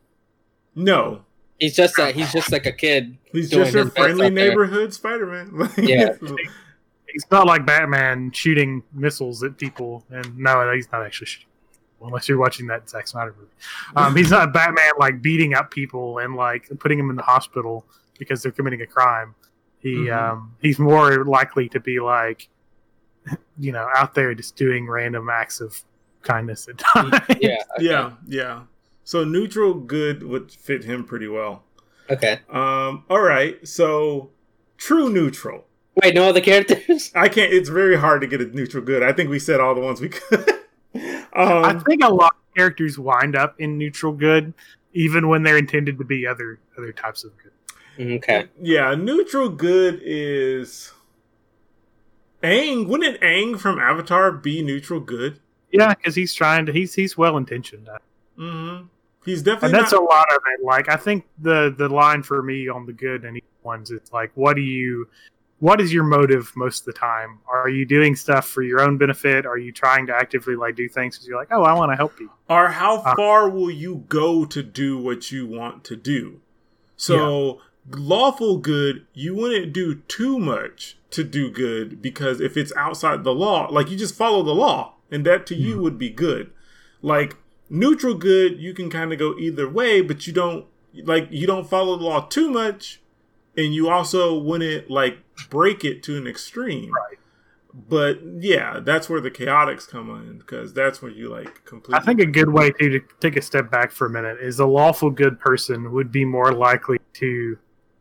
[0.75, 1.23] No.
[1.59, 3.17] He's just a, he's just like a kid.
[3.31, 5.69] He's just a friendly neighborhood Spider-Man.
[5.77, 6.15] Yeah.
[7.07, 11.49] He's not like Batman shooting missiles at people, and no, he's not actually shooting.
[12.03, 13.51] Unless you're watching that Zack Snyder movie,
[13.95, 17.85] um, he's not Batman like beating up people and like putting them in the hospital
[18.19, 19.35] because they're committing a crime.
[19.79, 20.15] He Mhm.
[20.15, 22.49] um, he's more likely to be like,
[23.59, 25.81] you know, out there just doing random acts of
[26.21, 27.13] kindness at times.
[27.39, 27.55] Yeah.
[27.77, 27.85] okay.
[27.85, 28.11] yeah.
[28.27, 28.61] Yeah.
[29.03, 31.63] So neutral good would fit him pretty well.
[32.09, 32.39] Okay.
[32.49, 33.03] Um.
[33.09, 33.65] All right.
[33.67, 34.29] So
[34.77, 35.65] true neutral.
[36.01, 37.11] Wait, no other characters?
[37.15, 37.51] I can't.
[37.51, 39.03] It's very hard to get a neutral good.
[39.03, 40.45] I think we said all the ones we could.
[40.95, 44.53] I um, think a lot of characters wind up in neutral good,
[44.93, 47.51] even when they're intended to be other other types of good.
[47.99, 48.47] Okay.
[48.61, 50.91] yeah, neutral good is
[52.43, 52.87] Aang.
[52.87, 55.39] Wouldn't Aang from Avatar be neutral good?
[55.71, 56.73] Yeah, because he's trying to.
[56.73, 57.87] He's he's well intentioned.
[58.37, 58.85] Mm-hmm.
[59.25, 60.01] He's and definitely that's not.
[60.01, 60.65] a lot of it.
[60.65, 64.11] Like I think the the line for me on the good and evil ones, it's
[64.11, 65.07] like, what do you,
[65.61, 67.39] what is your motive most of the time?
[67.47, 69.45] Are you doing stuff for your own benefit?
[69.45, 71.95] Are you trying to actively like do things because you're like, oh, I want to
[71.95, 72.35] help people?
[72.49, 76.41] or how Uh, far will you go to do what you want to do?
[76.97, 77.59] So
[77.89, 83.33] lawful good, you wouldn't do too much to do good because if it's outside the
[83.33, 86.51] law, like you just follow the law, and that to you would be good.
[87.01, 87.35] Like
[87.69, 90.65] neutral good, you can kind of go either way, but you don't
[91.03, 93.00] like you don't follow the law too much,
[93.57, 96.91] and you also wouldn't like break it to an extreme.
[96.91, 97.17] Right.
[97.89, 102.01] but yeah, that's where the chaotics come in because that's where you like completely.
[102.01, 104.59] I think a good way to, to take a step back for a minute is
[104.59, 107.57] a lawful good person would be more likely to,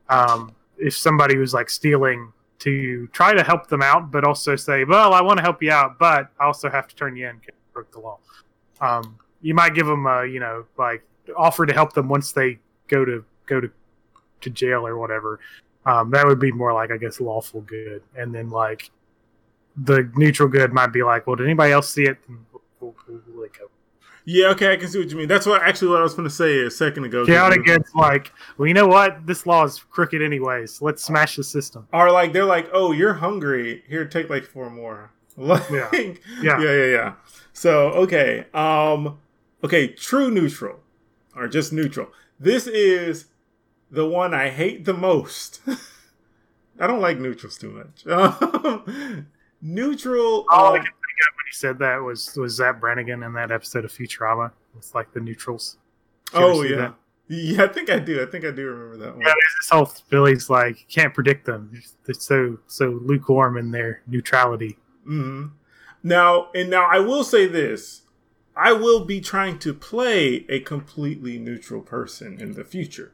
[0.09, 4.85] um, if somebody was like stealing, to try to help them out, but also say,
[4.85, 7.37] "Well, I want to help you out, but I also have to turn you in
[7.39, 8.19] because you broke the law."
[8.83, 11.03] Um, you might give them, a, you know, like
[11.37, 13.71] offer to help them once they go to go to
[14.43, 15.41] to jail or whatever.
[15.87, 18.91] Um, that would be more like, I guess, lawful good, and then like
[19.77, 22.19] the neutral good might be like, well, did anybody else see it?
[24.27, 25.29] Yeah, okay, I can see what you mean.
[25.29, 27.25] That's what actually what I was going to say a second ago.
[27.25, 29.27] Chaotic good's like, well, you know what?
[29.27, 30.83] This law is crooked anyways.
[30.83, 31.89] Let's smash the system.
[31.93, 33.83] Or like they're like, oh, you're hungry.
[33.89, 35.11] Here, take like four more.
[35.37, 35.89] Like, Yeah.
[35.95, 36.03] yeah,
[36.43, 36.61] Yeah.
[36.61, 37.13] yeah, yeah, yeah.
[37.55, 39.19] So okay, um,
[39.65, 40.81] okay, true neutral,
[41.35, 42.09] or just neutral.
[42.39, 43.27] This is
[43.91, 45.61] the one I hate the most.
[46.81, 48.07] I don't like neutrals too much.
[49.63, 50.47] Neutral.
[50.51, 53.35] All I um, can think of when he said that was was Zapp Brannigan in
[53.35, 54.53] that episode of Futurama.
[54.79, 55.77] It's like the neutrals.
[56.33, 56.95] You oh yeah, that?
[57.29, 57.65] yeah.
[57.65, 58.23] I think I do.
[58.23, 59.21] I think I do remember that one.
[59.21, 61.83] Yeah, there's this whole Billy's like can't predict them.
[62.05, 64.79] They're so so lukewarm in their neutrality.
[65.07, 65.49] Mm-hmm.
[66.03, 68.03] Now, and now I will say this:
[68.57, 73.13] I will be trying to play a completely neutral person in the future,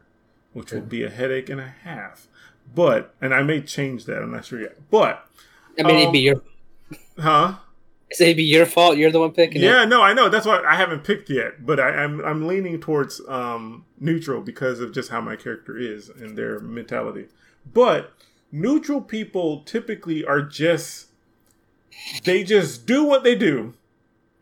[0.57, 2.29] which will be a headache and a half.
[2.75, 4.23] But, and I may change that.
[4.23, 4.91] I'm not sure yet.
[4.91, 5.29] But,
[5.79, 6.43] I mean, it'd Um, be your
[7.19, 7.57] huh?
[8.11, 8.97] it'd be your fault.
[8.97, 9.67] You're the one picking it.
[9.67, 10.31] Yeah, no, I know.
[10.31, 11.67] That's why I haven't picked yet.
[11.67, 16.09] But I, I'm I'm leaning towards um, neutral because of just how my character is
[16.09, 17.27] and their mentality.
[17.71, 18.15] But
[18.51, 21.09] neutral people typically are just
[22.25, 23.75] they just do what they do.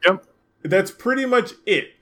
[0.06, 0.24] Yep.
[0.62, 1.93] That's pretty much it.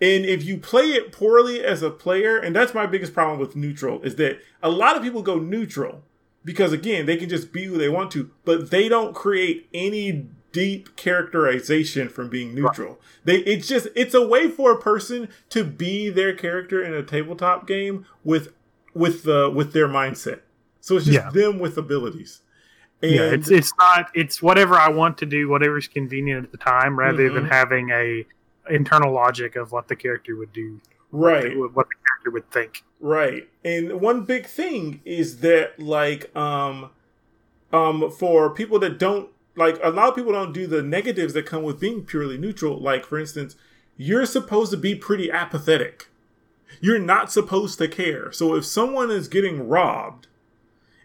[0.00, 3.56] And if you play it poorly as a player, and that's my biggest problem with
[3.56, 6.02] neutral, is that a lot of people go neutral
[6.44, 10.28] because again, they can just be who they want to, but they don't create any
[10.52, 12.98] deep characterization from being neutral.
[13.24, 17.02] They it's just it's a way for a person to be their character in a
[17.02, 18.52] tabletop game with
[18.94, 20.40] with the with their mindset.
[20.80, 21.30] So it's just Yeah.
[21.30, 22.40] them with abilities.
[23.02, 26.56] And yeah, it's it's not it's whatever I want to do, whatever's convenient at the
[26.58, 27.50] time, rather than Mhm.
[27.50, 28.24] having a
[28.70, 30.80] internal logic of what the character would do,
[31.12, 31.56] right.
[31.56, 32.82] what the character would think.
[33.00, 33.48] Right.
[33.64, 36.90] And one big thing is that like um
[37.72, 41.46] um for people that don't like a lot of people don't do the negatives that
[41.46, 42.80] come with being purely neutral.
[42.80, 43.56] Like for instance,
[43.96, 46.08] you're supposed to be pretty apathetic.
[46.80, 48.30] You're not supposed to care.
[48.30, 50.28] So if someone is getting robbed,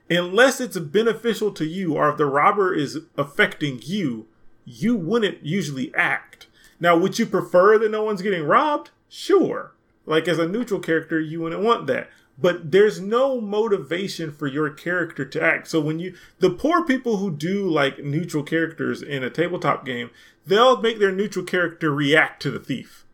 [0.09, 4.27] unless it's beneficial to you or if the robber is affecting you,
[4.66, 6.48] you wouldn't usually act.
[6.80, 8.92] Now, would you prefer that no one's getting robbed?
[9.10, 9.74] Sure.
[10.06, 12.10] Like as a neutral character, you wouldn't want that.
[12.38, 15.68] But there's no motivation for your character to act.
[15.68, 20.10] So when you the poor people who do like neutral characters in a tabletop game,
[20.45, 23.06] they'll make their neutral character react to the thief.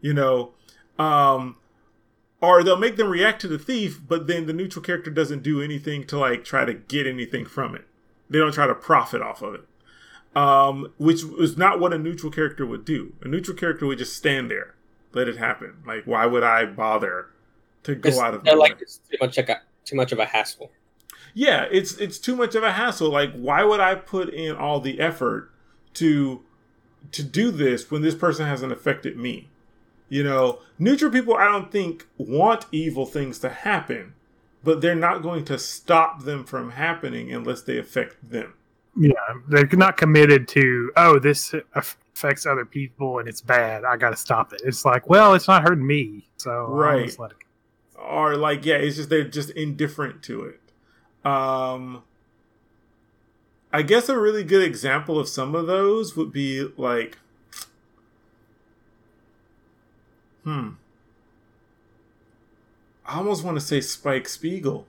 [0.00, 0.52] You know,
[0.98, 1.56] um
[2.40, 5.62] or they'll make them react to the thief, but then the neutral character doesn't do
[5.62, 7.86] anything to like try to get anything from it.
[8.28, 9.64] They don't try to profit off of it.
[10.36, 13.14] Um, which is not what a neutral character would do.
[13.22, 14.74] A neutral character would just stand there,
[15.12, 15.78] let it happen.
[15.84, 17.26] Like, why would I bother
[17.82, 18.78] to go It's- out of they're like way?
[18.82, 20.70] it's too much like a, too much of a hassle.
[21.34, 23.10] Yeah, it's it's too much of a hassle.
[23.10, 25.50] Like, why would I put in all the effort
[25.94, 26.42] to
[27.12, 29.48] to do this when this person hasn't affected me?
[30.08, 34.14] You know, neutral people I don't think want evil things to happen,
[34.62, 38.54] but they're not going to stop them from happening unless they affect them.
[38.96, 39.12] Yeah,
[39.48, 40.92] they're not committed to.
[40.96, 43.84] Oh, this affects other people and it's bad.
[43.84, 44.60] I got to stop it.
[44.64, 47.16] It's like, well, it's not hurting me, so Right.
[47.18, 47.36] let it.
[47.96, 48.02] go.
[48.02, 50.58] or like yeah it's just they're just indifferent to it
[51.26, 52.02] um
[53.74, 57.18] i guess a really good example of some of those would be like
[60.44, 60.70] hmm
[63.04, 64.86] i almost want to say spike spiegel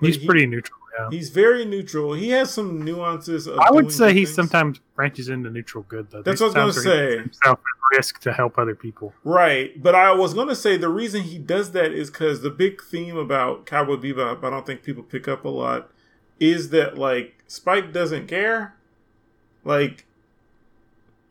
[0.00, 0.78] He's he- pretty neutral.
[0.98, 1.08] Yeah.
[1.10, 4.34] he's very neutral he has some nuances of I would say he things.
[4.34, 6.22] sometimes branches into neutral good though.
[6.22, 7.18] That's There's what I was gonna say.
[7.18, 9.12] Himself at risk to help other people.
[9.24, 12.50] Right, but I was going to say the reason he does that is because the
[12.50, 15.90] big theme about Cowboy Bebop, I don't think people pick up a lot,
[16.40, 18.74] is that like Spike doesn't care.
[19.64, 20.04] Like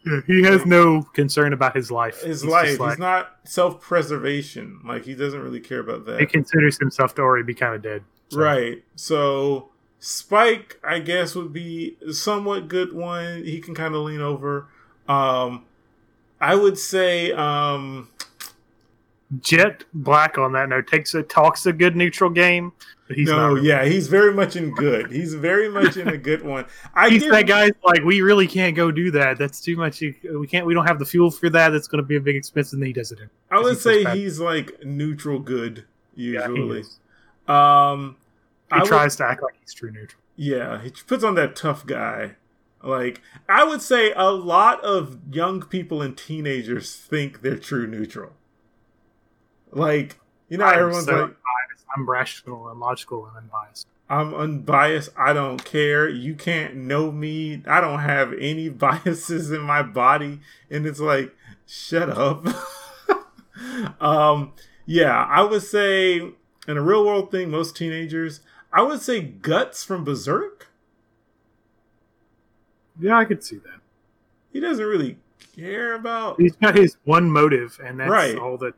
[0.06, 2.22] Yeah, he has no concern about his life.
[2.22, 4.80] his He's life, like- he's not self preservation.
[4.86, 6.20] Like he doesn't really care about that.
[6.20, 8.04] he considers himself to already be kind of dead.
[8.30, 8.84] So, Right.
[8.96, 13.44] So Spike, I guess, would be somewhat good one.
[13.44, 14.68] He can kind of lean over.
[15.08, 15.66] Um,
[16.40, 18.10] I would say, um,
[19.42, 22.72] Jet Black on that note takes a talks a good neutral game,
[23.08, 25.12] but he's no, really- yeah, he's very much in good.
[25.12, 26.66] He's very much in a good one.
[26.96, 29.40] I He's that guy's like we really can't go do that.
[29.40, 30.02] That's too much.
[30.02, 30.66] We can't.
[30.68, 31.70] We don't have the fuel for that.
[31.70, 33.20] That's going to be a big expense, and he does it.
[33.50, 36.82] I would say he's like neutral good Yeah, usually.
[36.82, 37.00] is.
[37.48, 38.18] Um,
[38.70, 40.22] He I would- tries to act like he's true neutral.
[40.36, 42.36] Yeah, he puts on that tough guy.
[42.84, 48.34] Like I would say, a lot of young people and teenagers think they're true neutral.
[49.72, 51.86] Like you know, I'm everyone's so like, unbiased.
[51.96, 53.88] I'm rational and logical and unbiased.
[54.10, 55.10] "I'm unbiased.
[55.18, 56.08] I don't care.
[56.08, 57.64] You can't know me.
[57.66, 61.34] I don't have any biases in my body." And it's like,
[61.66, 62.46] shut up.
[64.02, 64.54] um,
[64.86, 66.34] yeah, I would say
[66.68, 68.40] in a real world thing, most teenagers,
[68.74, 70.68] I would say guts from Berserk.
[73.00, 73.82] Yeah, I could see that.
[74.54, 75.18] he doesn't really
[75.56, 78.38] care about He's got his one motive, and that's Right.
[78.38, 78.74] all that.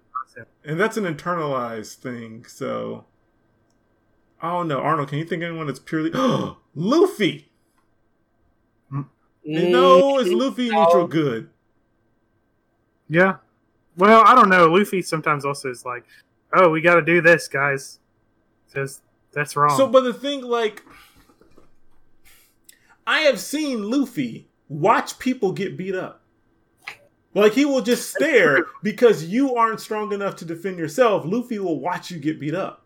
[0.63, 3.05] and that's an internalized thing so
[4.43, 6.11] oh no arnold can you think of anyone that's purely
[6.75, 7.49] luffy
[8.93, 9.05] Mm,
[9.45, 11.49] no is luffy neutral good
[13.09, 13.37] Yeah.
[13.97, 14.67] Well, I don't know.
[14.71, 16.03] Luffy sometimes also is like,
[16.53, 17.99] "Oh, we got to do this, guys."
[18.67, 19.01] Says
[19.31, 19.77] that's wrong.
[19.77, 20.83] so but the thing like
[23.05, 26.21] i have seen luffy watch people get beat up.
[27.33, 31.23] Like he will just stare because you aren't strong enough to defend yourself.
[31.25, 32.85] Luffy will watch you get beat up.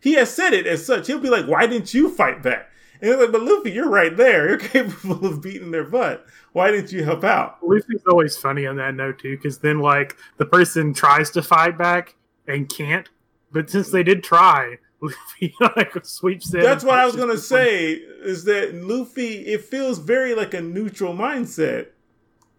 [0.00, 1.06] He has said it as such.
[1.06, 2.70] He'll be like why didn't you fight back?
[3.00, 4.48] And they're like but luffy you're right there.
[4.48, 6.24] You're capable of beating their butt.
[6.52, 7.58] Why didn't you help out?
[7.62, 11.76] Luffy's always funny on that note too, because then like the person tries to fight
[11.76, 12.14] back
[12.48, 13.08] and can't,
[13.52, 16.60] but since they did try, Luffy like sweeps in.
[16.60, 17.40] That's what I was gonna them.
[17.40, 17.92] say.
[17.92, 19.46] Is that Luffy?
[19.46, 21.88] It feels very like a neutral mindset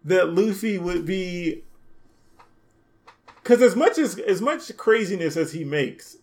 [0.04, 1.64] that Luffy would be.
[3.42, 6.16] Because as much as as much craziness as he makes,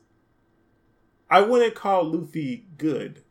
[1.29, 3.23] I wouldn't call Luffy good.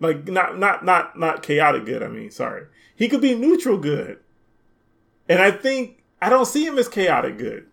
[0.00, 2.02] Like not not not not chaotic good.
[2.02, 2.66] I mean, sorry,
[2.96, 4.18] he could be neutral good,
[5.28, 7.68] and I think I don't see him as chaotic good.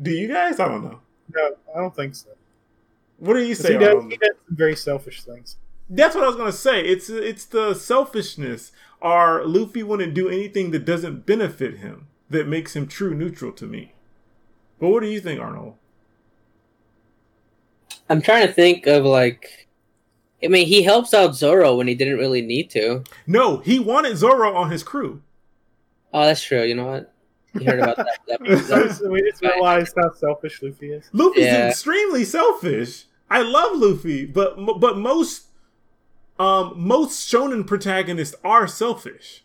[0.00, 0.60] Do you guys?
[0.60, 1.00] I don't know.
[1.34, 2.30] No, I don't think so.
[3.18, 3.72] What do you say?
[3.72, 4.12] He does, Arnold?
[4.12, 5.56] he does some very selfish things.
[5.90, 6.82] That's what I was gonna say.
[6.82, 8.72] It's it's the selfishness.
[9.00, 13.66] Or Luffy wouldn't do anything that doesn't benefit him that makes him true neutral to
[13.66, 13.92] me.
[14.80, 15.74] But what do you think, Arnold?
[18.08, 19.68] I'm trying to think of like.
[20.42, 23.02] I mean, he helps out Zoro when he didn't really need to.
[23.26, 25.20] No, he wanted Zoro on his crew.
[26.14, 26.62] Oh, that's true.
[26.62, 27.12] You know what?
[27.54, 28.08] You heard about that.
[28.26, 31.08] that, So that- we just realized how selfish Luffy is.
[31.12, 31.68] Luffy's Yeah.
[31.68, 33.06] extremely selfish.
[33.30, 35.46] I love Luffy, but but most
[36.38, 39.44] um most shonen protagonists are selfish.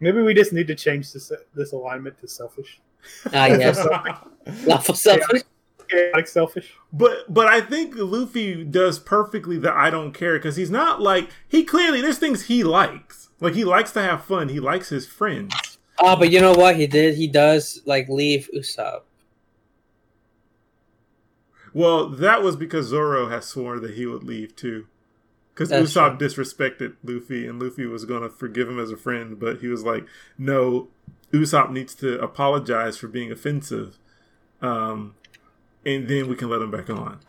[0.00, 2.80] Maybe we just need to change this this alignment to selfish.
[3.32, 3.78] ah, yes.
[4.66, 5.42] Lawful selfish.
[5.88, 6.74] Chaotic selfish.
[6.92, 11.30] But but I think Luffy does perfectly the I don't care because he's not like
[11.46, 13.28] he clearly there's things he likes.
[13.40, 14.48] Like he likes to have fun.
[14.48, 15.75] He likes his friends.
[15.98, 17.14] Oh, but you know what he did?
[17.14, 19.02] He does like leave Usopp.
[21.72, 24.86] Well, that was because Zoro has sworn that he would leave too.
[25.52, 29.38] Because That's Usopp disrespected Luffy, and Luffy was going to forgive him as a friend,
[29.38, 30.88] but he was like, "No,
[31.32, 33.98] Usopp needs to apologize for being offensive,
[34.60, 35.14] um,
[35.84, 37.20] and then we can let him back on."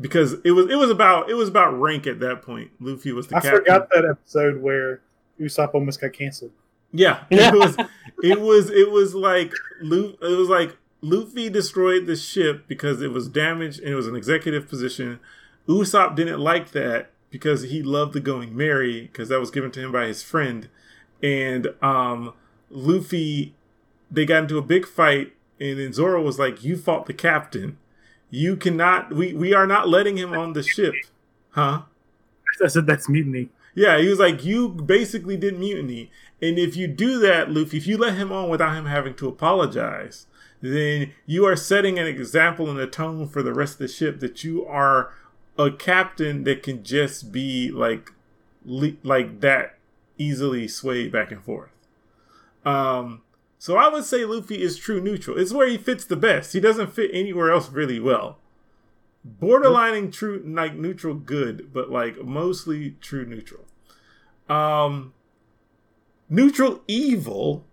[0.00, 2.70] Because it was it was about it was about rank at that point.
[2.80, 3.50] Luffy was the captain.
[3.50, 3.64] I captain.
[3.64, 5.00] forgot that episode where
[5.40, 6.52] Usopp almost got canceled.
[6.94, 7.76] Yeah, it was
[8.22, 13.12] it was it was like Lu- it was like Luffy destroyed the ship because it
[13.12, 15.18] was damaged and it was an executive position.
[15.66, 19.80] Usopp didn't like that because he loved the going merry because that was given to
[19.80, 20.68] him by his friend,
[21.22, 22.34] and um,
[22.70, 23.54] Luffy
[24.10, 27.78] they got into a big fight and then Zoro was like, "You fought the captain.
[28.30, 29.14] You cannot.
[29.14, 30.94] We we are not letting him on the ship,
[31.50, 31.82] huh?"
[32.62, 33.48] I said that's mutiny.
[33.74, 36.10] Yeah, he was like, you basically did mutiny.
[36.42, 39.28] And if you do that, Luffy, if you let him on without him having to
[39.28, 40.26] apologize,
[40.60, 44.20] then you are setting an example and a tone for the rest of the ship
[44.20, 45.12] that you are
[45.56, 48.10] a captain that can just be like,
[48.64, 49.78] like that
[50.18, 51.70] easily swayed back and forth.
[52.64, 53.22] Um,
[53.58, 55.38] so I would say Luffy is true neutral.
[55.38, 56.52] It's where he fits the best.
[56.52, 58.38] He doesn't fit anywhere else really well
[59.26, 63.64] borderlining true like neutral good but like mostly true neutral
[64.48, 65.12] um
[66.32, 67.64] neutral evil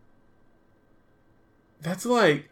[1.82, 2.52] that's like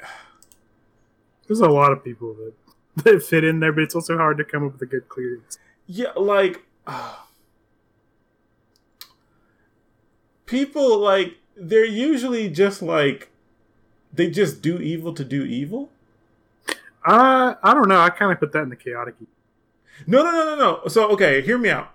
[1.47, 2.53] There's a lot of people that
[3.03, 5.59] that fit in there, but it's also hard to come up with a good clearance.
[5.85, 7.15] yeah like uh,
[10.45, 13.29] people like they're usually just like
[14.13, 15.89] they just do evil to do evil?
[17.05, 17.99] Uh, I don't know.
[17.99, 19.15] I kind of put that in the chaotic.
[20.05, 20.87] No, no, no, no, no.
[20.87, 21.93] So, okay, hear me out.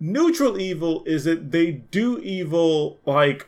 [0.00, 3.46] Neutral evil is that they do evil like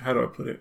[0.00, 0.60] how do I put it?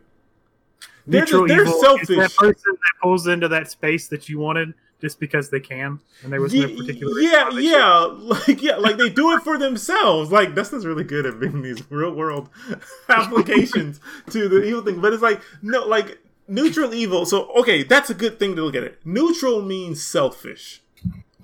[1.05, 2.09] They're, Neutral they're evil selfish.
[2.11, 5.99] is that person that pulls into that space that you wanted just because they can,
[6.23, 7.19] and there was no Ye- particular.
[7.19, 10.31] yeah, they yeah, like yeah, like they do it for themselves.
[10.31, 12.49] Like Dustin's really good at making these real world
[13.09, 17.25] applications to the evil thing, but it's like no, like neutral evil.
[17.25, 19.01] So okay, that's a good thing to look at it.
[19.03, 20.81] Neutral means selfish,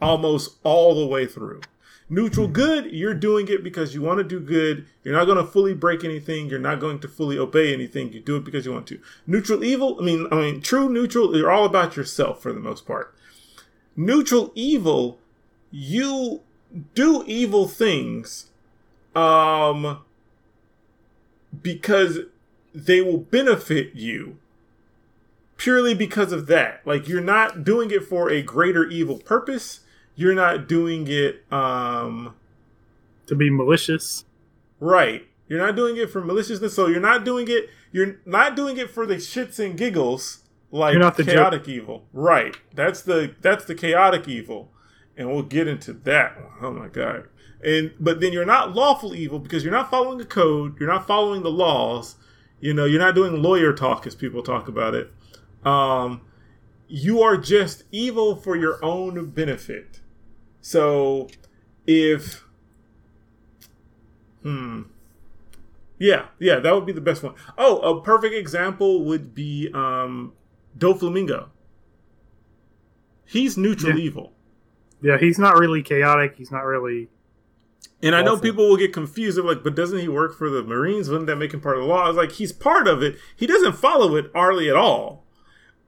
[0.02, 1.60] almost all the way through.
[2.12, 4.88] Neutral good, you're doing it because you want to do good.
[5.04, 6.50] You're not going to fully break anything.
[6.50, 8.12] You're not going to fully obey anything.
[8.12, 9.00] You do it because you want to.
[9.28, 12.88] Neutral evil, I mean, I mean, true neutral, you're all about yourself for the most
[12.88, 13.14] part
[14.00, 15.20] neutral evil
[15.72, 16.40] you
[16.96, 18.48] do evil things
[19.14, 20.00] um
[21.62, 22.20] because
[22.74, 24.38] they will benefit you
[25.58, 29.82] purely because of that like you're not doing it for a greater evil purpose
[30.20, 32.36] you're not doing it um
[33.26, 34.26] to be malicious.
[34.80, 35.26] Right.
[35.48, 37.70] You're not doing it for maliciousness, so you're not doing it.
[37.92, 42.06] You're not doing it for the shits and giggles like You're not the chaotic evil.
[42.12, 42.58] Right.
[42.74, 44.72] That's the that's the chaotic evil,
[45.18, 46.36] and we'll get into that.
[46.36, 46.52] one.
[46.62, 47.28] Oh my god.
[47.64, 50.78] And but then you're not lawful evil because you're not following the code.
[50.80, 52.16] You're not following the laws.
[52.60, 55.12] You know, you're not doing lawyer talk as people talk about it.
[55.66, 56.22] Um,
[56.88, 59.99] you are just evil for your own benefit.
[60.62, 61.28] So
[61.88, 62.44] if
[64.44, 64.84] Hmm.
[65.98, 67.34] Yeah, yeah, that would be the best one.
[67.58, 70.34] Oh, a perfect example would be um
[70.78, 71.50] Doflamingo.
[73.26, 74.04] He's neutral Yeah.
[74.06, 74.34] evil.
[75.02, 76.36] Yeah, he's not really chaotic.
[76.38, 77.10] He's not really.
[78.02, 79.38] And I know people will get confused.
[79.38, 81.10] They're like, but doesn't he work for the Marines?
[81.10, 82.06] Wouldn't that make him part of the law?
[82.06, 83.18] I was like, he's part of it.
[83.36, 85.26] He doesn't follow it hardly at all.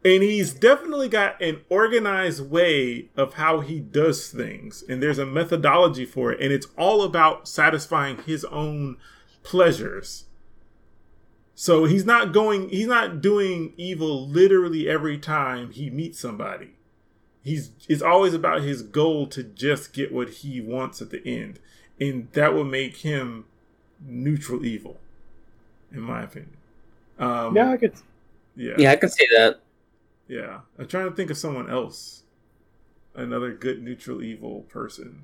[0.03, 4.83] And he's definitely got an organized way of how he does things.
[4.89, 6.41] And there's a methodology for it.
[6.41, 8.97] And it's all about satisfying his own
[9.43, 10.25] pleasures.
[11.53, 16.71] So he's not going, he's not doing evil literally every time he meets somebody.
[17.43, 21.59] He's, it's always about his goal to just get what he wants at the end
[22.01, 23.45] and that would make him
[24.03, 24.99] neutral evil,
[25.93, 26.57] in my opinion.
[27.19, 27.93] Um, Yeah, I could.
[28.55, 29.61] yeah, Yeah, I can see that.
[30.27, 30.61] Yeah.
[30.77, 32.23] I'm trying to think of someone else,
[33.15, 35.23] another good neutral evil person.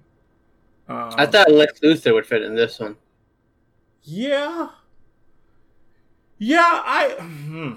[0.87, 2.95] Um, I thought Lex Luthor would fit in this one.
[4.03, 4.69] yeah,
[6.37, 6.81] yeah.
[6.85, 7.73] I, hmm.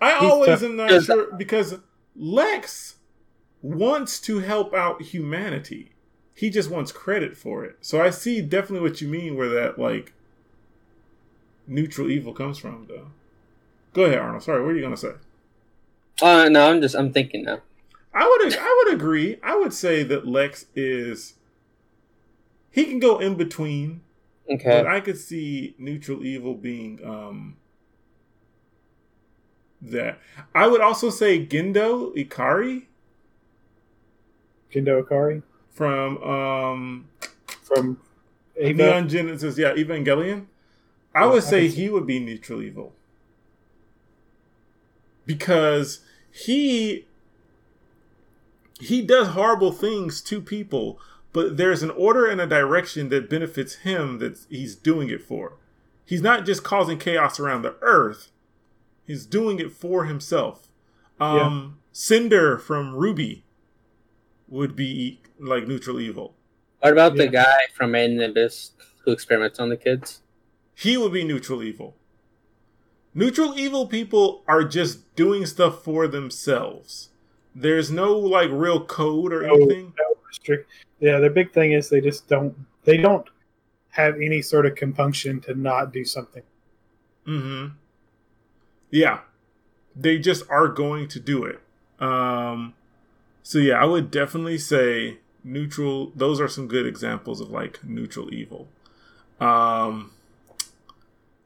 [0.00, 0.62] I He's always tough.
[0.62, 1.78] am not sure because
[2.16, 2.96] Lex
[3.62, 5.92] wants to help out humanity.
[6.34, 7.76] He just wants credit for it.
[7.80, 10.12] So I see definitely what you mean where that like
[11.66, 13.08] neutral evil comes from though.
[13.94, 14.42] Go ahead, Arnold.
[14.42, 15.12] Sorry, what are you gonna say?
[16.22, 17.60] Uh, no, I'm just I'm thinking now.
[18.12, 19.38] I would I would agree.
[19.42, 21.34] I would say that Lex is
[22.70, 24.02] he can go in between,
[24.50, 24.64] Okay.
[24.82, 27.56] but I could see neutral evil being um
[29.82, 30.18] that.
[30.54, 32.84] I would also say Gendo Ikari
[34.72, 37.08] Gendo Ikari from um
[37.62, 37.98] from
[38.60, 38.72] Eva.
[38.74, 40.46] Neon Genesis, yeah, Evangelion.
[41.14, 42.92] I Yeah, would I say see- he would be neutral evil.
[45.26, 47.06] Because he
[48.80, 50.98] he does horrible things to people,
[51.32, 55.54] but there's an order and a direction that benefits him that he's doing it for.
[56.04, 58.30] He's not just causing chaos around the earth.
[59.06, 60.68] He's doing it for himself.
[61.20, 63.42] Um Cinder from RWBY
[64.48, 66.34] would be like neutral evil.
[66.80, 68.72] What about the guy from Made in the Abyss
[69.04, 70.20] who experiments on the kids?
[70.74, 71.94] he would be neutral evil.
[73.14, 77.10] Neutral evil people are just doing stuff for themselves.
[77.54, 79.54] There's no like real code or No.
[79.54, 79.92] anything.
[79.96, 80.68] No restrict.
[80.98, 82.56] Yeah, the big thing is they just don't.
[82.84, 83.28] They don't
[83.90, 86.42] have any sort of compunction to not do something.
[87.26, 87.74] Mm-hmm.
[88.90, 89.20] Yeah.
[89.94, 91.60] They just are going to do it.
[92.00, 92.74] Um
[93.44, 98.34] so yeah, I would definitely say neutral those are some good examples of like neutral
[98.34, 98.66] evil.
[99.40, 100.10] Um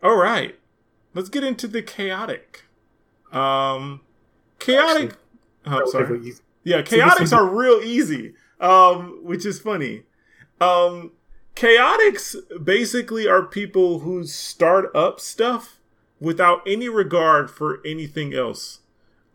[0.03, 0.59] all right.
[1.15, 2.65] Let's get into the chaotic.
[3.33, 4.01] Um
[4.59, 5.17] chaotic
[5.67, 6.33] oh, sorry.
[6.65, 10.03] Yeah, chaotics are real easy, um, which is funny.
[10.61, 11.13] Um,
[11.57, 15.81] chaotics basically are people who start up stuff
[16.21, 18.81] without any regard for anything else.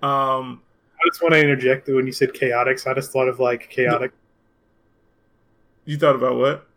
[0.02, 0.62] Um,
[1.00, 3.70] I just want to interject that when you said chaotics, I just thought of like
[3.70, 4.12] chaotic,
[5.86, 6.68] you thought about what?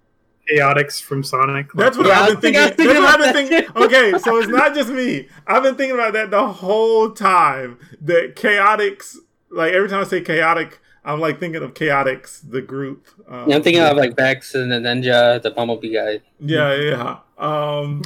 [0.51, 1.75] Chaotics from Sonic.
[1.75, 2.87] Like, That's what Yeah, I I've been thinking- I thinking.
[2.87, 3.71] That's what I've been thinking thinking.
[3.77, 5.29] about that Okay, so it's not just me.
[5.47, 7.79] I've been thinking about that the whole time.
[8.01, 9.17] That chaotics,
[9.51, 13.07] like every time I say chaotic, I'm like thinking of Chaotix, the group.
[13.29, 16.21] Um, Yeah, I'm thinking of like Vex and the Ninja, the Bumblebee guy.
[16.41, 17.19] Yeah, yeah.
[17.39, 18.03] Um,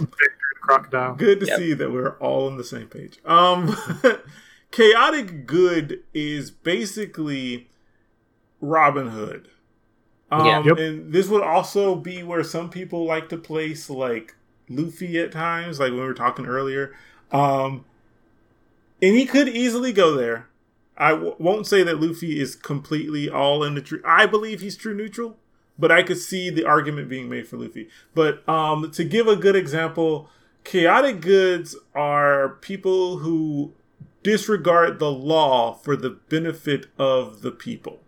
[0.62, 1.15] crocodile.
[1.15, 1.59] good to Yep.
[1.59, 3.19] see that we're all on the same page.
[3.25, 3.75] Um,
[4.70, 7.69] chaotic good is basically
[8.60, 9.49] Robin Hood.
[10.31, 10.62] Um, Yeah.
[10.65, 10.78] Yep.
[10.78, 14.34] And this would also be where some people like to place like
[14.68, 16.94] Luffy at times, like when we were talking earlier.
[17.33, 17.84] Um,
[19.02, 20.49] and he could easily go there.
[20.97, 24.02] I w- won't say that Luffy is completely all in the true.
[24.05, 25.39] I believe he's true neutral,
[25.78, 27.89] but I could see the argument being made for Luffy.
[28.15, 30.28] But um, to give a good example,
[30.65, 33.73] chaotic goods are people who
[34.23, 38.00] disregard the law for the benefit of the people.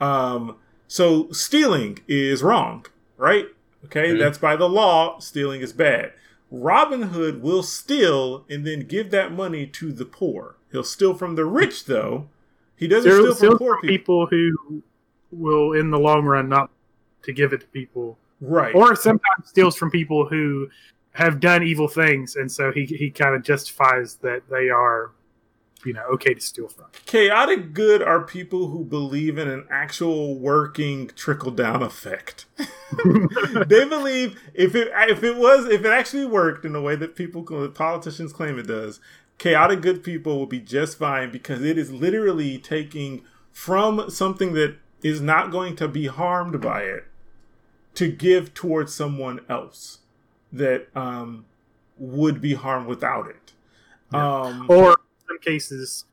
[0.00, 0.56] Um,
[0.92, 2.84] so stealing is wrong,
[3.16, 3.46] right?
[3.86, 4.18] Okay, Mhm.
[4.18, 5.18] that's by the law.
[5.20, 6.12] Stealing is bad.
[6.50, 10.56] Robin Hood will steal and then give that money to the poor.
[10.70, 12.28] He'll steal from the rich, though.
[12.76, 14.26] He doesn't There steal still from poor some people.
[14.26, 14.82] people who
[15.30, 16.70] will, in the long run, not
[17.22, 18.74] to give it to people, Right.
[18.74, 20.68] or sometimes steals from people who
[21.12, 25.10] have done evil things, and so he he kind of justifies that they are,
[25.84, 26.86] you know, okay to steal from.
[27.06, 32.46] Chaotic good are people who believe in an actual working trickle down effect.
[32.56, 37.16] they believe if it if it was if it actually worked in the way that
[37.16, 39.00] people politicians claim it does,
[39.38, 44.76] chaotic good people will be just fine because it is literally taking from something that
[45.02, 47.04] is not going to be harmed by it
[47.94, 49.98] to give towards someone else
[50.52, 51.44] that um,
[51.98, 53.52] would be harmed without it.
[54.14, 54.96] Um, or in
[55.32, 56.04] some cases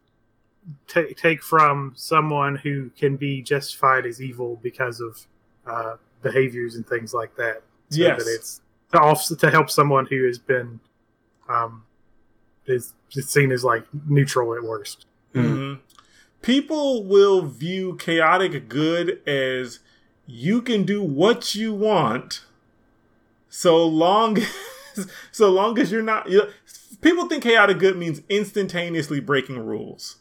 [0.88, 5.26] ta take from someone who can be justified as evil because of
[5.66, 7.64] uh, behaviors and things like that.
[7.90, 8.24] So Yes.
[8.24, 10.80] that it's to off- to help someone who has been
[11.48, 11.84] um,
[12.66, 15.06] is is seen as like neutral at worst.
[15.34, 15.80] Mhm.
[16.42, 19.80] People will view chaotic good as
[20.28, 22.46] you can do what you want
[23.50, 24.38] so long
[24.98, 26.44] as, so long as you're not you
[27.02, 30.18] people think chaotic good means instantaneously breaking rules.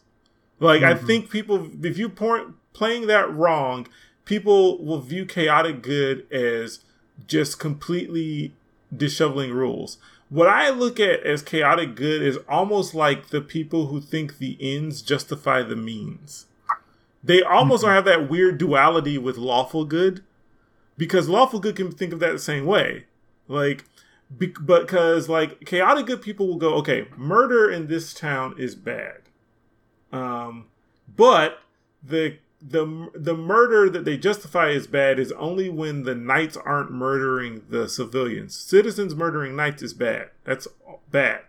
[0.61, 1.07] Like I Mhm.
[1.07, 3.87] think people if you point playing that wrong,
[4.25, 6.81] people will view chaotic good as
[7.27, 8.53] just completely
[8.95, 9.99] disheveling rules.
[10.31, 14.57] What I look at as chaotic good is almost like the people who think the
[14.61, 16.47] ends justify the means.
[17.25, 20.23] They almost have that weird duality with lawful good
[20.97, 23.05] because lawful good can think of that the same way.
[23.49, 23.85] Like,
[24.37, 29.23] be- because like chaotic good people will go, okay, murder in this town is bad,
[30.13, 30.67] um,
[31.17, 31.61] but
[32.03, 36.91] the the the murder that they justify as bad is only when the knights aren't
[36.91, 38.57] murdering the civilians.
[38.57, 40.31] Citizens murdering knights is bad.
[40.45, 40.67] That's
[41.11, 41.43] bad.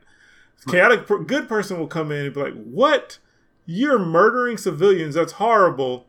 [0.68, 3.18] Chaotic good person will come in and be like, "What?
[3.66, 5.16] You're murdering civilians?
[5.16, 6.06] That's horrible."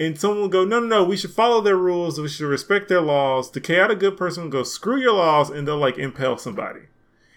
[0.00, 1.04] And someone will go, "No, no, no.
[1.04, 2.20] We should follow their rules.
[2.20, 5.66] We should respect their laws." The chaotic good person will go, "Screw your laws," and
[5.68, 6.80] they'll like impale somebody.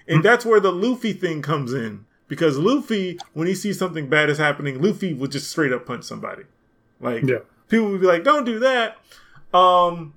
[0.08, 4.30] And that's where the Luffy thing comes in because Luffy, when he sees something bad
[4.30, 6.44] is happening, Luffy will just straight up punch somebody.
[7.02, 7.40] Like Yeah.
[7.70, 8.98] people would be like, "Don't do that."
[9.54, 10.14] Um,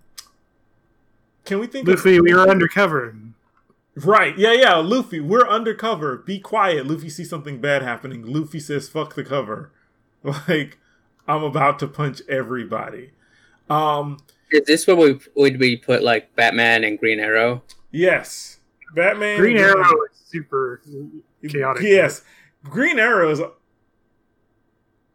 [1.45, 1.89] can we think?
[1.89, 3.15] of- Luffy, we are undercover.
[3.97, 4.39] Right.
[4.39, 4.77] Yeah, yeah.
[4.77, 6.17] Luffy, we're undercover.
[6.19, 6.87] Be quiet.
[6.87, 8.25] Luffy sees something bad happening.
[8.25, 9.71] Luffy says, fuck the cover.
[10.49, 10.79] Like,
[11.29, 13.11] I'm about to punch everybody.
[13.71, 14.19] Um,
[14.51, 17.63] Is this what we would we put like Batman and Green Arrow?
[17.93, 18.57] yes.
[18.95, 19.39] Batman.
[19.39, 20.81] Green Arrow is super
[21.47, 21.83] chaotic.
[21.83, 22.23] Yes.
[22.65, 23.41] Green Arrow is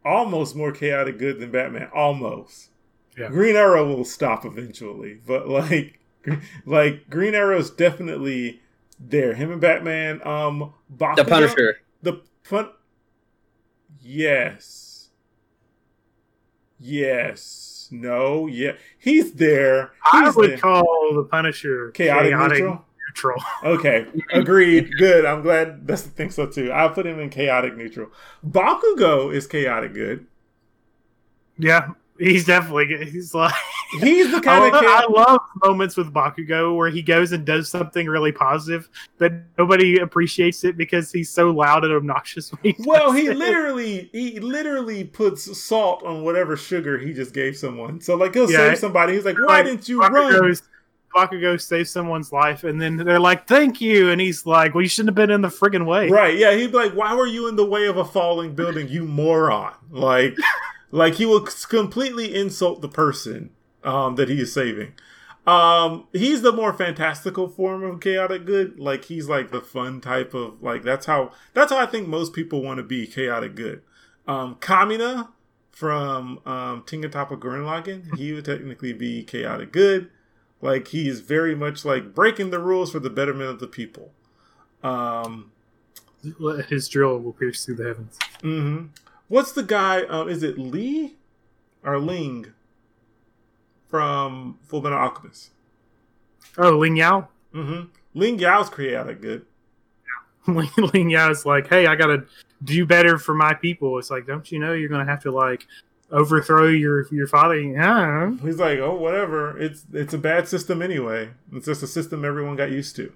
[0.06, 1.90] almost more chaotic good than Batman.
[1.94, 2.70] Almost.
[3.18, 3.30] Yeah.
[3.30, 6.00] Green Arrow will stop eventually, but like,
[6.68, 8.62] like Green Arrow is definitely
[9.00, 9.34] there.
[9.34, 10.22] Him and Batman.
[10.26, 11.80] Um, The Punisher.
[12.04, 12.70] The fun.
[14.00, 14.83] Yes.
[16.84, 17.88] Yes.
[17.92, 18.48] No.
[18.48, 18.74] Yeah.
[19.00, 19.92] He's there.
[20.12, 20.58] I He's would there.
[20.58, 22.86] call the Punisher chaotic, chaotic, neutral.
[23.08, 23.44] neutral.
[23.64, 24.08] Okay.
[24.34, 24.92] Agreed.
[24.98, 25.26] Good.
[25.26, 25.88] I'm glad.
[25.88, 26.30] That's the thing.
[26.30, 26.72] So too.
[26.72, 28.10] I'll put him in chaotic neutral.
[28.46, 30.26] Bakugo is chaotic good.
[31.58, 31.90] Yeah,
[32.24, 33.54] he's definitely he's like
[34.00, 37.46] He's the I, kind of love, I love moments with Bakugo where he goes and
[37.46, 42.50] does something really positive, but nobody appreciates it because he's so loud and obnoxious.
[42.50, 43.38] When he Well, he it.
[43.38, 48.02] literally he literally puts salt on whatever sugar he just gave someone.
[48.02, 48.70] So like he'll Yeah.
[48.70, 49.14] save somebody.
[49.14, 50.64] He's like, "Why Like, didn't you run?" Bakugo's,
[51.16, 54.90] Bakugo saves someone's life, and then they're like, "Thank you," and he's like, "Well, you
[54.90, 56.36] shouldn't have been in the friggin' way." Right?
[56.36, 56.56] Yeah.
[56.56, 59.74] He'd be like, "Why were you in the way of a falling building, you moron?"
[59.92, 60.36] Like,
[60.94, 63.50] like he will completely insult the person
[63.84, 64.94] um, that he is saving.
[65.48, 68.80] Um, he's the more fantastical form of chaotic good.
[68.80, 72.34] Like he's like the fun type of like that's how that's how I think most
[72.34, 73.82] people want to be chaotic good.
[74.28, 75.30] Um, Kamina
[75.72, 80.12] from um, Tengen Toppa Gurren he would technically be chaotic good.
[80.62, 84.12] Like he is very much like breaking the rules for the betterment of the people.
[84.84, 85.52] Um,
[86.70, 88.20] His drill will pierce through the heavens.
[88.42, 88.86] hmm
[89.28, 90.04] What's the guy?
[90.04, 91.16] Um, is it Lee
[91.84, 92.54] or Ling
[93.88, 95.52] from Full Metal Alchemist?
[96.58, 97.28] Oh, Ling Yao.
[97.52, 97.82] hmm
[98.14, 99.46] Ling Yao's chaotic good.
[100.48, 102.26] Ling, Ling Yao is like, hey, I gotta
[102.64, 103.98] do better for my people.
[103.98, 105.68] It's like, don't you know you're gonna have to like
[106.12, 107.60] overthrow your your father?
[107.60, 108.32] Yeah.
[108.42, 109.58] He's like, oh, whatever.
[109.60, 111.32] It's it's a bad system anyway.
[111.52, 113.12] It's just a system everyone got used to.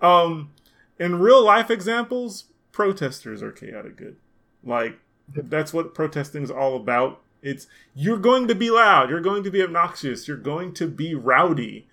[0.00, 0.52] Um,
[0.98, 4.16] in real life examples, protesters are chaotic good.
[4.62, 4.98] Like
[5.34, 7.20] that's what protesting is all about.
[7.42, 11.14] It's you're going to be loud, you're going to be obnoxious, you're going to be
[11.14, 11.86] rowdy.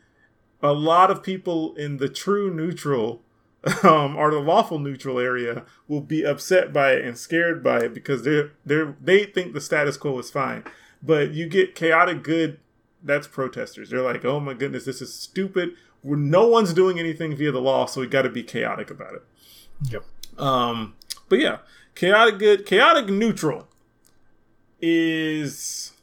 [0.64, 3.22] A lot of people in the true neutral
[3.84, 7.94] um, or the lawful neutral area will be upset by it and scared by it
[7.94, 10.64] because they're they're they think the status quo is fine.
[11.02, 12.60] But you get chaotic good,
[13.04, 13.90] that's protesters.
[13.90, 15.74] They're like, oh my goodness, this is stupid.
[16.04, 19.16] We're, no one's doing anything via the law, so we got to be chaotic about
[19.16, 19.24] it.
[19.90, 20.04] Yep.
[20.40, 20.96] Um,
[21.30, 21.58] but yeah,
[21.96, 23.68] chaotic good, chaotic neutral
[24.82, 25.94] is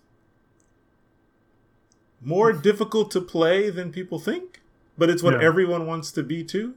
[2.21, 4.61] more difficult to play than people think,
[4.97, 5.47] but it's what Yeah.
[5.47, 6.75] everyone wants to be too.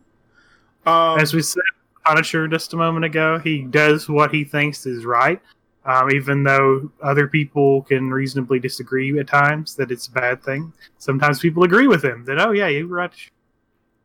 [0.85, 1.63] Um, As we said,
[2.05, 5.41] Punisher just a moment ago, he does what he thinks is right,
[5.85, 10.73] um, even though other people can reasonably disagree at times that it's a bad thing.
[10.97, 13.11] Sometimes people agree with him that, oh yeah, you're right.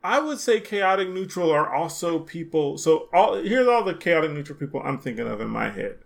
[0.02, 2.78] I would say chaotic neutral are also people.
[2.78, 5.98] So all here's all the chaotic neutral people I'm thinking of in my head.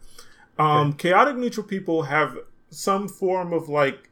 [0.59, 2.39] Um, Chaotic neutral people have
[2.71, 4.11] some form of like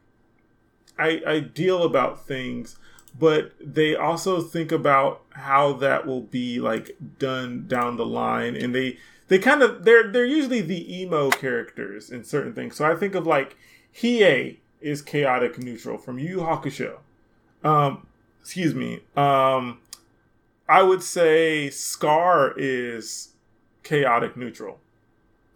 [0.97, 2.77] I, ideal about things,
[3.17, 8.75] but they also think about how that will be like done down the line, and
[8.75, 8.97] they
[9.27, 12.75] they kind of they're they're usually the emo characters in certain things.
[12.75, 13.55] So I think of like
[13.95, 16.97] Hiei is chaotic neutral from Yu Yu Hakusho.
[17.63, 18.05] Um,
[18.43, 18.99] excuse me.
[19.15, 19.79] Um,
[20.67, 23.29] I would say Scar is
[23.83, 24.81] chaotic neutral.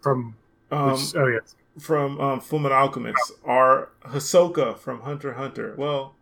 [0.00, 0.36] From
[0.70, 5.74] Um, which, oh yes, from um, Fullmetal Alchemist, or Hisoka from Hunter Hunter.
[5.76, 6.14] Well,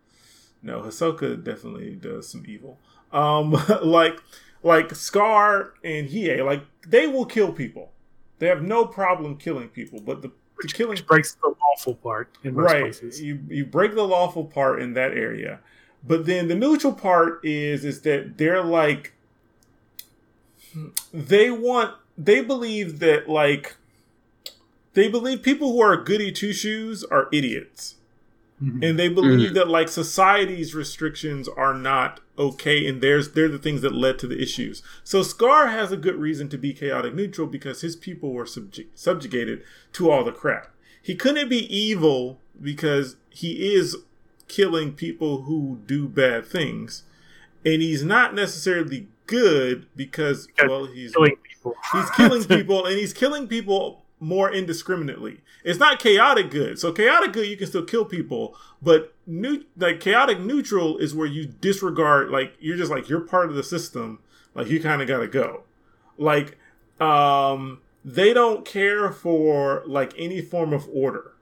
[0.61, 2.79] no, Hisoka definitely does some evil.
[3.13, 3.51] Um,
[3.83, 4.21] like
[4.61, 7.93] like Scar and Hiei, like they will kill people.
[8.39, 10.31] They have no problem killing people, but the,
[10.61, 13.21] the killing which breaks the lawful part in most right places.
[13.21, 15.59] you you break the lawful part in that area
[16.07, 19.13] but then the neutral part is is that they're like
[21.13, 23.75] they want they believe that like
[24.93, 27.95] they believe people who are goody two shoes are idiots.
[28.59, 28.83] Mhm.
[28.83, 33.81] and they believe that like society's restrictions are not okay and there's they're the things
[33.81, 34.81] that led to the issues.
[35.03, 38.87] So scar has a good reason to be chaotic neutral because his people were subjug-
[38.95, 39.61] subjugated
[39.93, 40.73] to all the crap.
[40.99, 43.95] He couldn't be evil because he is
[44.47, 47.03] killing people who do bad things
[47.65, 51.75] and he's not necessarily good because Because well he's killing people.
[51.91, 55.41] He's killing people and he's killing people more indiscriminately.
[55.63, 56.79] It's not chaotic good.
[56.79, 61.27] So chaotic good you can still kill people, but new like chaotic neutral is where
[61.27, 64.19] you disregard like you're just like you're part of the system,
[64.55, 65.63] like you kind of got to go.
[66.17, 66.57] Like
[67.01, 71.33] um they don't care for like any form of order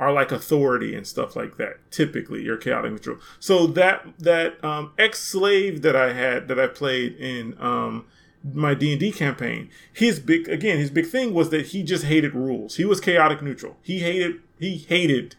[0.00, 1.78] or like authority and stuff like that.
[1.90, 3.18] Typically, you're chaotic neutral.
[3.38, 8.06] So that that um, ex-slave that I had that I played in um,
[8.42, 12.04] my D and D campaign, his big again his big thing was that he just
[12.04, 12.76] hated rules.
[12.76, 13.76] He was chaotic neutral.
[13.82, 15.36] He hated he hated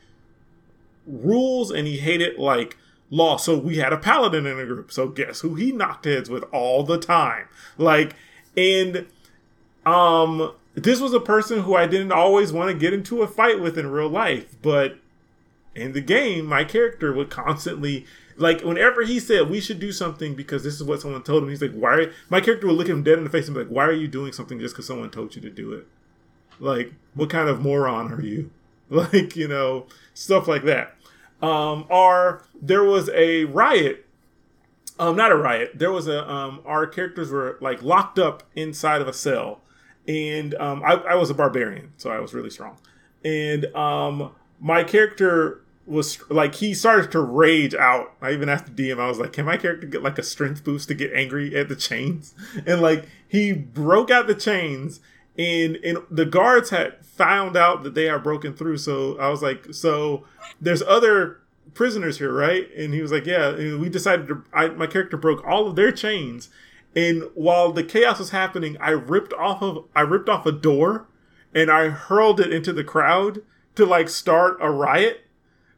[1.08, 2.78] rules and he hated like
[3.10, 3.38] law.
[3.38, 4.92] So we had a paladin in a group.
[4.92, 7.48] So guess who he knocked heads with all the time?
[7.80, 8.16] Like
[8.56, 9.08] and
[9.88, 13.60] um this was a person who I didn't always want to get into a fight
[13.60, 14.98] with in real life, but
[15.76, 18.06] in the game, my character would constantly
[18.38, 21.50] like whenever he said we should do something because this is what someone told him.
[21.50, 23.72] He's like, "Why?" My character would look him dead in the face and be like,
[23.72, 25.88] "Why are you doing something just because someone told you to do it?
[26.60, 28.52] Like, what kind of moron are you?"
[28.94, 30.98] Like, you know, stuff like that.
[31.42, 34.06] Um, or there was a riot.
[35.00, 35.72] Um, not a riot.
[35.76, 39.62] There was a um, our characters were like locked up inside of a cell,
[40.08, 42.78] and um, I, I was a barbarian, so I was really strong,
[43.24, 48.14] and um, my character was like he started to rage out.
[48.22, 50.64] I even asked the DM, I was like, "Can my character get like a strength
[50.64, 52.34] boost to get angry at the chains?"
[52.66, 55.00] And like he broke out the chains,
[55.38, 58.78] and and the guards had found out that they are broken through.
[58.78, 60.26] So I was like, "So
[60.60, 61.40] there's other
[61.74, 64.44] prisoners here, right?" And he was like, "Yeah." And we decided to.
[64.54, 66.50] I, my character broke all of their chains,
[66.96, 71.08] and while the chaos was happening, I ripped off of I ripped off a door,
[71.54, 73.42] and I hurled it into the crowd
[73.76, 75.22] to like start a riot.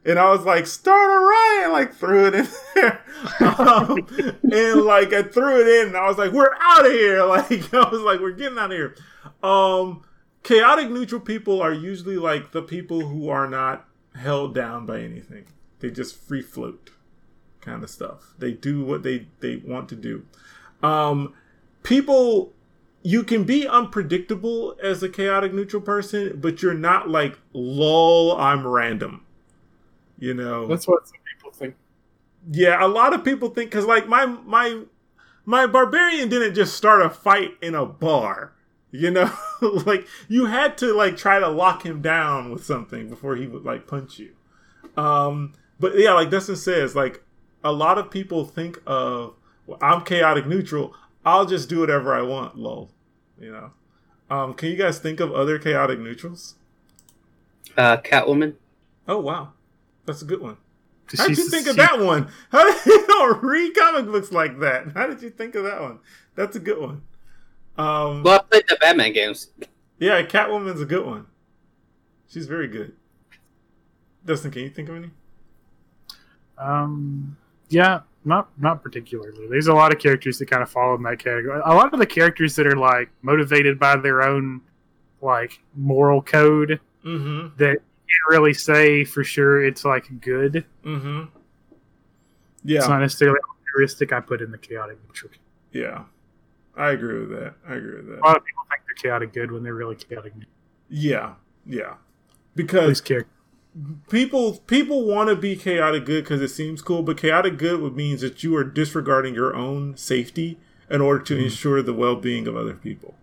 [0.06, 3.02] And I was like, start a riot, like threw it in there.
[3.40, 4.06] um,
[4.42, 7.24] and like I threw it in and I was like, we're out of here.
[7.26, 8.96] Like I was like, we're getting out of here.
[9.42, 10.02] Um
[10.42, 15.46] chaotic neutral people are usually like the people who are not held down by anything.
[15.80, 16.90] They just free float
[17.62, 18.34] kind of stuff.
[18.38, 20.26] They do what they, they want to do.
[20.84, 21.34] Um
[21.82, 22.52] people
[23.02, 28.66] you can be unpredictable as a chaotic neutral person, but you're not like lol, I'm
[28.66, 29.24] random.
[30.18, 31.74] You know, That's what some people think.
[32.50, 34.82] yeah, a lot of people think because like my my
[35.44, 38.52] my barbarian didn't just start a fight in a bar.
[38.90, 39.30] You know,
[39.60, 43.64] like you had to like try to lock him down with something before he would
[43.64, 44.34] like punch you.
[44.96, 47.22] Um, but yeah, like Dustin says, like
[47.62, 49.34] a lot of people think of
[49.66, 50.94] well, I'm chaotic neutral.
[51.24, 52.56] I'll just do whatever I want.
[52.56, 52.90] Lol.
[53.38, 53.70] You know.
[54.30, 56.54] Um, can you guys think of other chaotic neutrals?
[57.76, 58.54] Uh, Catwoman.
[59.06, 59.52] Oh wow,
[60.06, 60.56] that's a good one.
[61.18, 62.28] How did you think of that one?
[62.50, 64.92] How did you don't read comic books like that?
[64.94, 65.98] How did you think of that one?
[66.34, 67.02] That's a good one.
[67.76, 69.50] Um, Well, I played the Batman games.
[69.98, 71.26] yeah, Catwoman's a good one.
[72.28, 72.94] She's very good.
[74.24, 75.10] Dustin, can you think of any?
[76.56, 77.36] Um,
[77.68, 79.46] yeah, not not particularly.
[79.48, 81.60] There's a lot of characters that kind of fall in that category.
[81.64, 84.60] A lot of the characters that are like motivated by their own
[85.22, 87.54] like moral code Mm-hmm.
[87.58, 90.64] that you can't really say for sure it's like good.
[90.84, 91.24] Mm-hmm.
[92.64, 95.32] Yeah, it's not necessarily a heuristic I put in the chaotic neutral.
[95.72, 96.04] yeah.
[96.76, 97.54] I agree with that.
[97.68, 98.18] I agree with that.
[98.18, 100.34] A lot of people think they're chaotic good when they're really chaotic.
[100.34, 100.50] neutral.
[100.88, 101.34] Yeah,
[101.66, 101.94] yeah.
[102.56, 103.30] Because least character.
[104.08, 107.96] People people want to be chaotic good because it seems cool, but chaotic good would
[107.96, 110.58] means that you are disregarding your own safety
[110.90, 113.14] in order to ensure the well being of other people,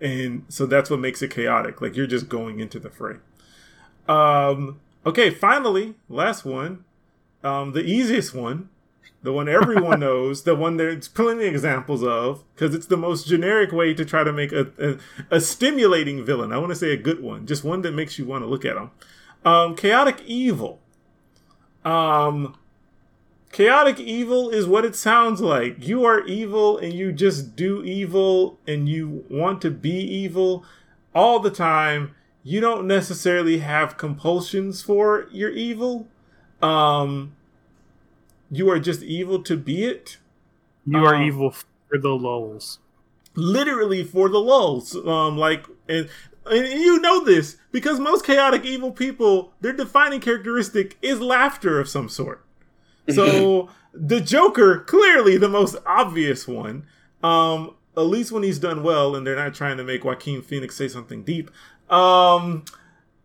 [0.00, 1.80] and so that's what makes it chaotic.
[1.80, 3.16] Like you're just going into the fray.
[4.06, 4.80] Um.
[5.04, 5.30] Okay.
[5.30, 6.84] Finally, last one,
[7.42, 8.68] um, the easiest one,
[9.22, 13.26] the one everyone knows, the one there's plenty of examples of, because it's the most
[13.26, 16.52] generic way to try to make a, a, a stimulating villain.
[16.52, 18.64] I want to say a good one, just one that makes you want to look
[18.64, 18.90] at them.
[19.44, 20.80] Um, chaotic evil.
[21.84, 22.56] Um,
[23.52, 25.86] chaotic evil is what it sounds like.
[25.86, 30.64] You are evil and you just do evil and you want to be evil
[31.14, 32.14] all the time.
[32.42, 36.08] You don't necessarily have compulsions for your evil.
[36.62, 37.36] Um,
[38.50, 40.18] you are just evil to be it.
[40.86, 42.78] You are um, evil for the lulls.
[43.34, 44.94] literally for the lulls.
[44.96, 46.08] Um, like, and,
[46.50, 51.88] and you know this because most chaotic evil people, their defining characteristic is laughter of
[51.88, 52.44] some sort.
[53.08, 56.86] So the Joker, clearly the most obvious one.
[57.22, 60.76] Um, at least when he's done well, and they're not trying to make Joaquin Phoenix
[60.76, 61.50] say something deep.
[61.90, 62.64] Um,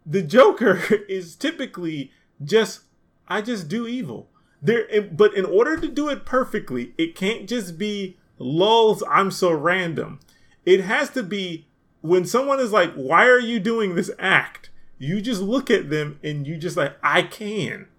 [0.05, 2.11] the Joker is typically
[2.43, 2.81] just
[3.27, 4.29] I just do evil.
[4.61, 9.03] There, but in order to do it perfectly, it can't just be lulls.
[9.09, 10.19] I'm so random.
[10.65, 11.67] It has to be
[12.03, 16.19] when someone is like, "Why are you doing this act?" You just look at them
[16.23, 17.87] and you just like, "I can."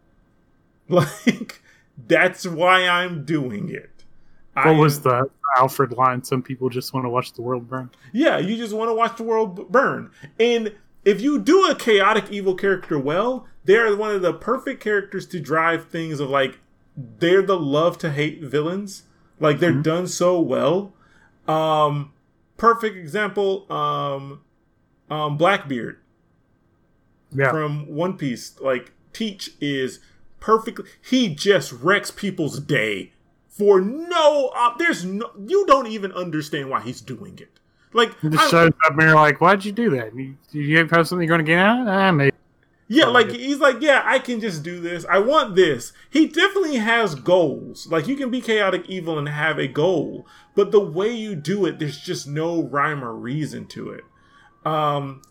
[0.89, 1.62] Like
[2.08, 3.91] that's why I'm doing it.
[4.57, 6.23] I What was am- the Alfred line?
[6.24, 7.91] Some people just want to watch the world burn.
[8.12, 10.10] yeah, you just want to watch the world burn.
[10.39, 10.74] And
[11.05, 15.41] if you do a chaotic evil character well, they're one of the perfect characters to
[15.41, 16.58] drive things of like
[16.97, 19.05] they're the love to hate villains.
[19.41, 20.92] Like they're done so well.
[21.49, 22.12] Um
[22.57, 24.41] perfect example um
[25.10, 25.99] um Blackbeard
[27.33, 28.58] Yeah, from One Piece.
[28.60, 30.00] Like Teach is
[30.41, 33.12] perfectly he just wrecks people's day
[33.49, 37.60] for no uh, there's no you don't even understand why he's doing it.
[37.92, 40.15] Like just I- shows up and you're like, "Why'd you do that?
[40.16, 41.86] You, you have something you're going to get out?
[41.86, 42.34] Ah, maybe."
[42.87, 45.07] Yeah, like he's like, yeah, I can just do this.
[45.09, 45.93] I want this.
[46.11, 47.87] He definitely has goals.
[47.87, 51.65] Like you can be chaotic evil and have a goal, but the way you do
[51.65, 54.05] it, there's just no rhyme or reason to it.
[54.67, 55.23] Um,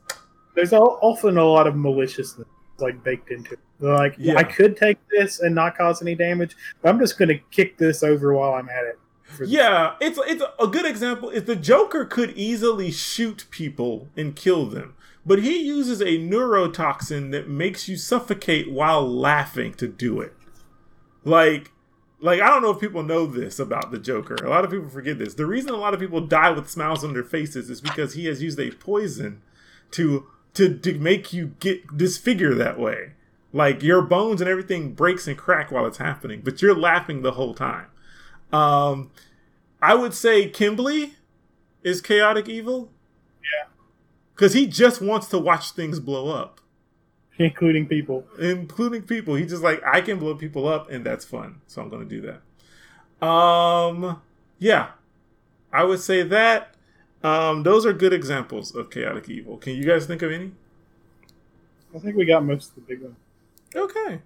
[0.56, 2.48] There's often a lot of maliciousness
[2.80, 3.60] like baked into it.
[3.80, 4.36] They're like, Yeah.
[4.38, 7.78] I could take this and not cause any damage, but I'm just going to kick
[7.78, 9.00] this over while I'm at it.
[9.48, 11.30] yeah, it's it's a good example.
[11.30, 17.32] Is the Joker could easily shoot people and kill them, but he uses a neurotoxin
[17.32, 20.34] that makes you suffocate while laughing to do it.
[21.24, 21.72] Like,
[22.20, 24.36] like I don't know if people know this about the Joker.
[24.36, 25.34] A lot of people forget this.
[25.34, 28.26] The reason a lot of people die with smiles on their faces is because he
[28.26, 29.42] has used a poison
[29.92, 33.14] to to to make you get disfigure that way.
[33.52, 37.34] Like your bones and everything breaks and crack while it's happening, but you're laughing the
[37.34, 37.86] whole time.
[38.52, 39.12] Um,
[39.82, 41.14] I would say Kimblee
[41.84, 42.93] is chaotic evil.
[44.36, 46.60] Because he just wants to watch things blow up,
[47.38, 48.26] including people.
[48.40, 49.36] including people.
[49.36, 51.62] He's just like, I can blow people up, and that's fun.
[51.68, 52.22] So I'm going to do
[53.22, 53.26] that.
[53.26, 54.22] Um,
[54.60, 54.92] yeah,
[55.72, 56.76] I would say that.
[57.24, 59.58] Um, those are good examples of chaotic evil.
[59.58, 60.52] Can you guys think of any?
[61.96, 63.16] I think we got most of the big ones.
[63.76, 64.20] Okay.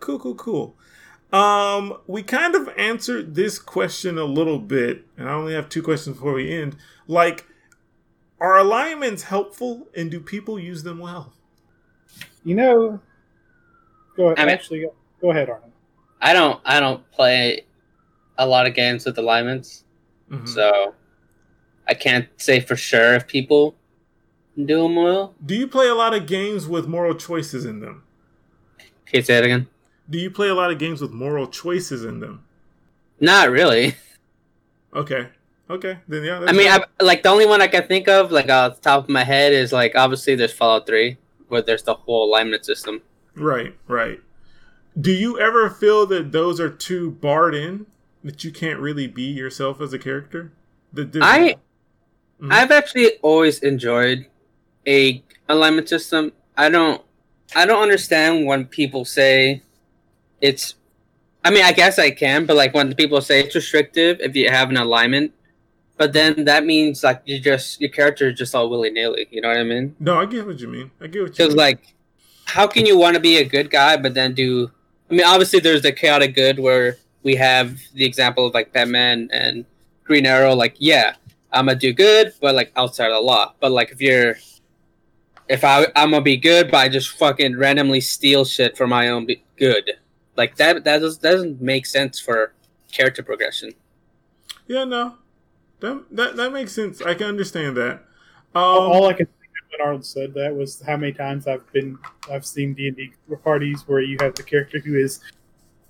[0.00, 0.76] Cool, cool, cool.
[1.32, 5.82] Um, we kind of answered this question a little bit, and I only have two
[5.82, 6.76] questions before we end.
[7.06, 7.46] Like,
[8.42, 11.32] are alignments helpful, and do people use them well?
[12.44, 13.00] You know,
[14.16, 14.38] go ahead.
[14.38, 15.70] I mean- actually, go, go ahead, Arnold.
[16.20, 17.64] I don't I don't play
[18.38, 19.84] a lot of games with alignments,
[20.30, 20.48] Mhm.
[20.48, 20.94] so
[21.88, 23.76] I can't say for sure if people
[24.56, 25.34] do them well.
[25.44, 28.02] Do you play a lot of games with moral choices in them?
[29.06, 29.68] Can you say it again?
[30.10, 32.44] Do you play a lot of games with moral choices in them?
[33.20, 33.94] Not really.
[34.94, 35.28] Okay.
[35.70, 35.98] Okay.
[36.08, 36.40] Then yeah.
[36.46, 36.68] I mean.
[36.70, 39.24] I, like the only one I can think of, like off the top of my
[39.24, 41.16] head, is like obviously there's Fallout Three,
[41.48, 43.02] where there's the whole alignment system.
[43.34, 44.20] right, right.
[45.00, 47.86] Do you ever feel that those are too barred in
[48.22, 50.52] that you can't really be yourself as a character?
[50.92, 51.56] There's- I
[52.42, 52.52] Mhm.
[52.52, 54.26] I've actually always enjoyed
[54.86, 56.32] a alignment system.
[56.56, 57.00] I don't
[57.54, 59.62] I don't understand when people say
[60.40, 60.74] it's
[61.44, 64.50] I mean, I guess I can, but like when people say it's restrictive if you
[64.50, 65.32] have an alignment,
[65.96, 69.28] but then that means like you just your character is just all willy nilly.
[69.30, 69.94] You know what I mean?
[70.00, 70.90] No, I get what you mean.
[71.00, 71.94] I get what you Because like,
[72.46, 74.70] how can you want to be a good guy but then do?
[75.10, 79.28] I mean, obviously there's the chaotic good where we have the example of like Batman
[79.32, 79.64] and
[80.04, 80.54] Green Arrow.
[80.54, 81.14] Like, yeah,
[81.52, 83.54] I'm gonna do good, but like outside of the law.
[83.60, 84.36] But like if you're
[85.48, 89.08] if I I'm gonna be good, but I just fucking randomly steal shit for my
[89.08, 89.92] own be- good,
[90.36, 92.54] like that that does, doesn't make sense for
[92.90, 93.72] character progression.
[94.66, 95.16] yeah, no,
[95.82, 97.02] that that that makes sense.
[97.02, 98.04] I can understand that.
[98.54, 101.70] Um, all I can think of when Arnold said that was how many times I've
[101.72, 101.98] been
[102.30, 103.12] I've seen D and D
[103.44, 105.20] parties where you have the character who is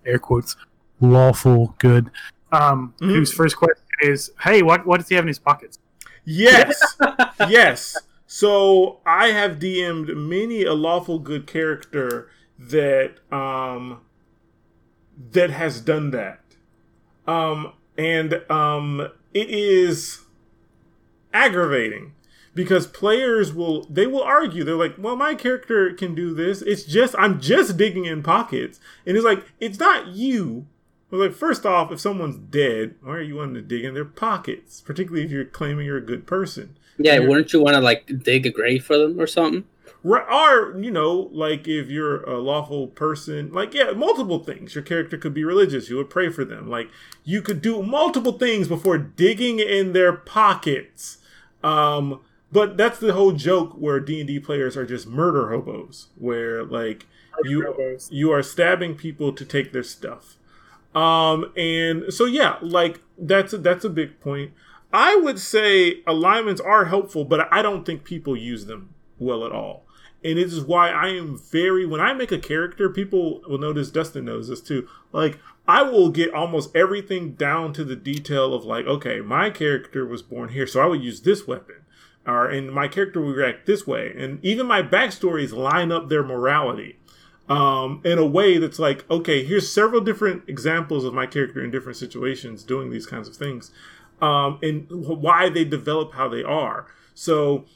[0.04, 0.56] Air quotes.
[1.00, 2.10] Lawful good.
[2.50, 3.14] Um, Mhm.
[3.14, 5.78] whose first question is, "Hey, what what does he have in his pockets?"
[6.24, 6.80] Yes,
[7.48, 7.96] yes.
[8.26, 14.00] So I have DM'd many a lawful good character that um
[15.32, 16.40] that has done that.
[17.26, 20.20] Um and um it is
[21.32, 22.12] aggravating
[22.54, 26.84] because players will they will argue they're like well my character can do this it's
[26.84, 30.66] just i'm just digging in pockets and it's like it's not you
[31.10, 33.92] I was like, first off, if someone's dead, why are you wanting to dig in
[33.92, 34.80] their pockets?
[34.80, 36.78] Particularly if you're claiming you're a good person.
[36.96, 37.28] Yeah, Yeah.
[37.28, 39.64] wouldn't you want to like dig a grave for them or something?
[40.04, 44.74] Or, you know, like if you're a lawful person, like, yeah, multiple things.
[44.74, 45.88] Your character could be religious.
[45.88, 46.68] You would pray for them.
[46.68, 46.90] Like,
[47.24, 51.18] you could do multiple things before digging in their pockets.
[51.62, 57.06] Um, but that's the whole joke where D&D players are just murder hobos, where, like,
[57.44, 57.74] you
[58.10, 60.36] you are stabbing people to take their stuff.
[60.94, 64.52] Um, and so yeah, like that's a, that's a big point.
[64.92, 69.52] I would say alignments are helpful, but I don't think people use them well at
[69.52, 69.84] all.
[70.24, 73.90] And it is why I am very when I make a character, people will notice
[73.90, 74.88] Dustin knows this too.
[75.12, 80.06] Like I will get almost everything down to the detail of like, okay, my character
[80.06, 81.76] was born here, so I would use this weapon.
[82.26, 84.14] Or and my character will react this way.
[84.16, 86.98] And even my backstories line up their morality
[87.48, 91.70] um, in a way that's like, okay, here's several different examples of my character in
[91.70, 93.70] different situations doing these kinds of things,
[94.20, 96.86] um, and why they develop how they are.
[97.14, 97.66] So,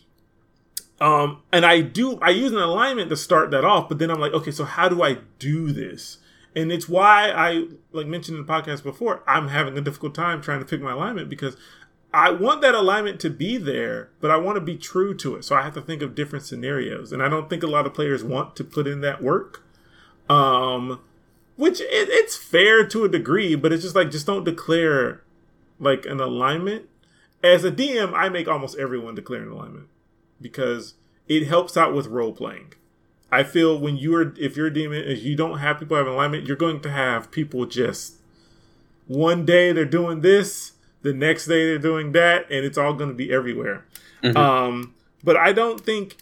[1.00, 4.20] um, and I do, I use an alignment to start that off, but then I'm
[4.20, 6.18] like, okay, so how do I do this?
[6.54, 10.40] And it's why I, like mentioned in the podcast before, I'm having a difficult time
[10.40, 11.56] trying to pick my alignment because
[12.14, 15.44] I want that alignment to be there, but I want to be true to it.
[15.44, 17.92] So I have to think of different scenarios, and I don't think a lot of
[17.92, 19.62] players want to put in that work.
[20.30, 21.00] Um,
[21.56, 25.22] which it, it's fair to a degree, but it's just like just don't declare
[25.78, 26.88] like an alignment.
[27.44, 29.88] As a DM, I make almost everyone declare an alignment
[30.40, 30.94] because
[31.28, 32.72] it helps out with role playing.
[33.30, 36.46] I feel when you're if you're a DM, if you don't have people have alignment,
[36.46, 38.16] you're going to have people just
[39.06, 43.10] one day they're doing this, the next day they're doing that, and it's all going
[43.10, 43.84] to be everywhere.
[44.22, 44.36] Mhm.
[44.36, 46.16] Um, but I don't think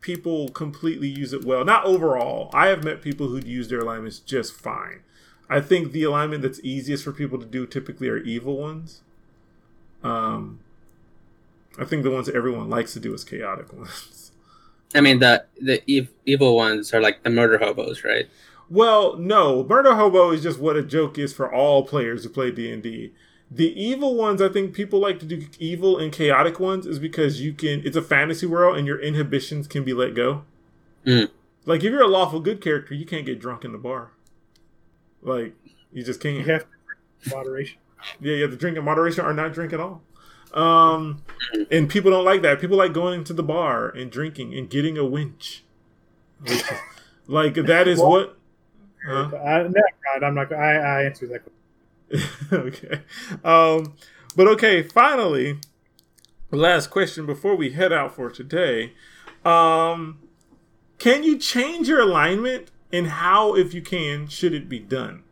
[0.00, 1.64] people completely use it well.
[1.64, 2.50] Not overall.
[2.52, 5.00] I have met people who'd use their alignments just fine.
[5.48, 9.02] I think the alignment that's easiest for people to do typically are evil ones.
[10.02, 10.60] Um,
[11.78, 14.30] I think the ones that everyone likes to do is chaotic ones.
[14.94, 18.28] I mean the the ev- evil ones are like the murder hobos, right?
[18.70, 22.50] Well, no, murder hobo is just what a joke is for all players who play
[22.50, 23.12] D and D.
[23.50, 27.40] The evil ones, I think people like to do evil and chaotic ones, is because
[27.40, 27.82] you can.
[27.84, 30.44] It's a fantasy world, and your inhibitions can be let go.
[31.06, 31.30] Mm.
[31.66, 34.12] Like if you're a lawful good character, you can't get drunk in the bar.
[35.22, 35.54] Like
[35.92, 36.46] you just can't.
[36.46, 36.66] have
[37.30, 37.78] moderation.
[38.20, 40.02] Yeah, you have to drink in moderation or not drink at all.
[40.54, 41.22] Um,
[41.70, 42.60] and people don't like that.
[42.60, 45.64] People like going to the bar and drinking and getting a winch.
[46.40, 46.62] Which
[47.26, 48.38] like that is Well- what.
[49.06, 49.30] Huh?
[49.36, 49.82] I, no,
[50.14, 50.50] God, I'm not.
[50.52, 51.42] I, I answered that.
[51.44, 52.40] question.
[52.52, 53.00] okay.
[53.44, 53.94] Um,
[54.34, 55.58] but okay, finally,
[56.50, 58.94] last question before we head out for today.
[59.44, 60.20] Um,
[60.98, 65.22] can you change your alignment and how, if you can, should it be done?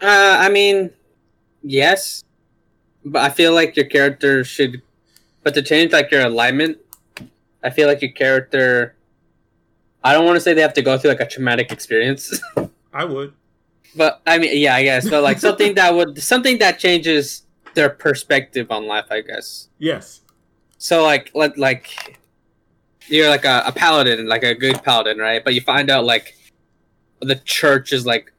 [0.00, 0.90] Uh, I mean,
[1.62, 2.24] yes,
[3.10, 4.82] but I feel like your character should.
[5.42, 6.78] But to change like your alignment,
[7.62, 8.94] I feel like your character.
[10.02, 12.40] I don't want to say they have to go through like a traumatic experience,
[12.92, 13.34] I would.
[13.94, 15.08] but I mean, yeah, I guess.
[15.08, 17.42] But like something that would something that changes
[17.74, 19.68] their perspective on life, I guess.
[19.78, 20.20] Yes.
[20.78, 22.18] So like, let like
[23.08, 25.44] you're like a, a paladin, like a good paladin, right?
[25.44, 26.34] But you find out like
[27.20, 28.32] the church is like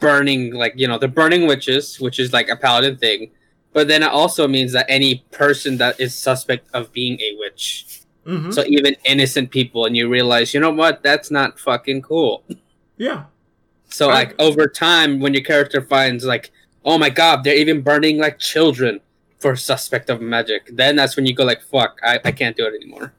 [0.00, 3.30] burning, like you know, they're burning witches, which is like a paladin thing.
[3.72, 7.86] But then it also means that any person that is suspect of being a witch,
[8.24, 12.44] hmm so even innocent people, and you realize, you know what, that's not fucking cool.
[12.96, 13.24] Yeah.
[13.88, 14.28] So Right.
[14.28, 16.50] like over time, when your character finds like,
[16.84, 19.00] oh my god, they're even burning like children
[19.38, 22.66] for suspect of magic, then that's when you go like, fuck, I, I can't do
[22.66, 23.14] it anymore.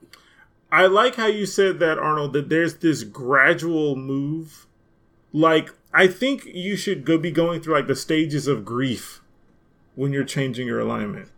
[0.71, 4.67] I like how you said that, Arnold, that there's this gradual move.
[5.33, 9.20] Like, I think you should go be going through like the stages of grief
[9.95, 11.29] when you're changing your alignment.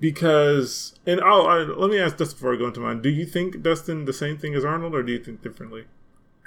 [0.00, 3.00] Because, and oh, I, let me ask Dustin before I go into mine.
[3.02, 5.84] Do you think, Dustin, the same thing as Arnold, or do you think differently?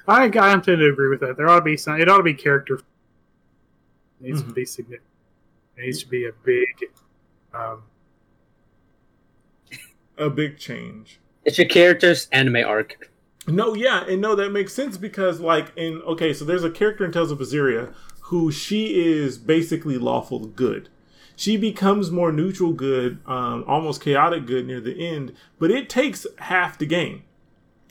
[0.07, 1.37] I, I tend to agree with that.
[1.37, 1.99] There ought to be some.
[1.99, 2.75] It ought to be character.
[2.75, 2.83] It
[4.19, 4.47] needs Mhm.
[4.49, 5.09] to be significant.
[5.77, 6.67] It needs to be a big.
[7.53, 7.83] Um,
[10.17, 11.19] A big change.
[11.43, 13.09] It's your character's anime arc.
[13.47, 17.05] No, yeah, and no, that makes sense because, like, in okay, so there's a character
[17.05, 17.93] in Tales of Berseria
[18.23, 20.89] who she is basically lawful good.
[21.35, 26.25] She becomes more neutral good, um, almost chaotic good near the end, but it takes
[26.37, 27.23] half the game.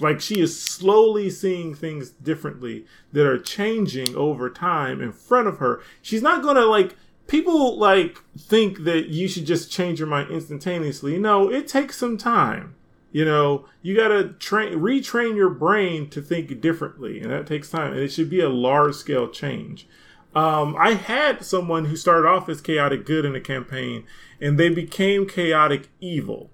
[0.00, 5.58] Like she is slowly seeing things differently that are changing over time in front of
[5.58, 5.82] her.
[6.02, 11.18] She's not gonna like people like think that you should just change your mind instantaneously.
[11.18, 12.74] No, it takes some time.
[13.12, 17.92] You know, you gotta train retrain your brain to think differently, and that takes time.
[17.92, 19.86] And it should be a large scale change.
[20.35, 24.05] Um, I had someone who started off as chaotic good in a campaign,
[24.41, 26.51] and they became chaotic evil,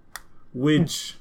[0.53, 1.17] which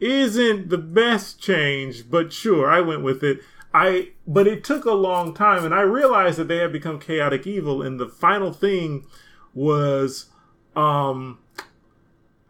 [0.00, 3.40] isn't the best change, but sure, I went with it.
[3.74, 7.46] I but it took a long time, and I realized that they had become chaotic
[7.46, 9.04] evil, and the final thing
[9.52, 10.30] was,
[10.76, 11.38] um,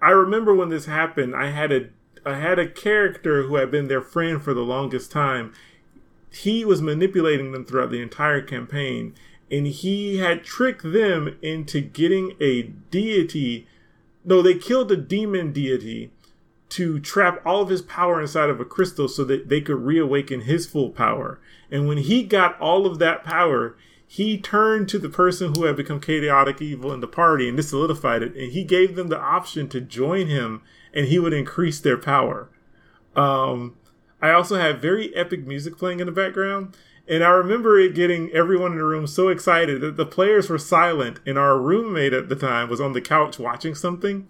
[0.01, 1.35] I remember when this happened.
[1.35, 1.89] I had a
[2.27, 5.53] I had a character who had been their friend for the longest time.
[6.35, 9.15] He was manipulating them throughout the entire campaign,
[9.51, 13.69] and he had tricked them into getting a deity.
[14.25, 16.11] No, they killed a demon deity
[16.71, 20.41] to trap all of his power inside of a crystal so that they could reawaken
[20.41, 21.39] his full power.
[21.71, 25.77] And when he got all of that power, he turned to the person who had
[25.77, 28.35] become chaotic evil in the party and this solidified it.
[28.35, 32.49] And he gave them the option to join him and he would increase their power.
[33.15, 33.77] Um,
[34.21, 36.77] I also had very epic music playing in the background.
[37.07, 40.59] And I remember it getting everyone in the room so excited that the players were
[40.59, 44.27] silent, and our roommate at the time was on the couch watching something,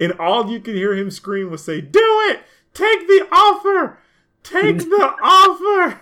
[0.00, 2.40] and all you could hear him scream was say, "Do it!
[2.74, 3.98] Take the offer!
[4.42, 6.00] Take the offer!"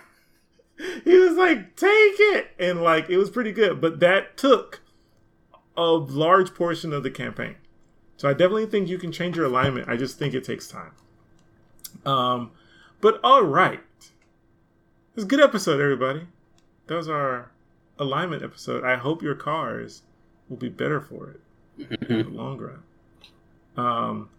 [1.03, 4.81] He was like, "Take it!" And like it was pretty good, but that took
[5.77, 7.55] a large portion of the campaign.
[8.17, 9.89] So I definitely think you can change your alignment.
[9.89, 10.91] I just think it takes time.
[12.05, 12.51] Um,
[13.01, 13.79] but all right.
[13.99, 16.27] It was a good episode, everybody.
[16.87, 17.51] That was our
[17.97, 18.83] alignment episode.
[18.83, 20.01] I hope your cars
[20.49, 21.35] will be better for
[21.79, 22.83] it in the long run.
[23.77, 24.29] Um,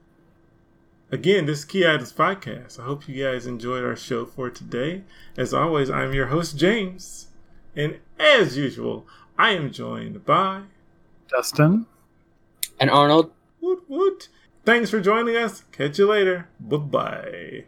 [1.10, 2.78] again, this is Key Items Podcast.
[2.78, 5.02] I hope you guys enjoyed our show for today.
[5.36, 7.28] As always, I'm your host, James.
[7.74, 9.06] And as usual,
[9.38, 10.62] I am joined by
[11.28, 11.86] Dustin.
[12.78, 14.28] And Arnold, Woot Woot.
[14.64, 15.64] Thanks for joining us.
[15.72, 16.48] Catch you later.
[16.60, 17.64] Bye bye.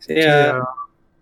[0.00, 0.20] See ya.
[0.20, 0.62] Yeah.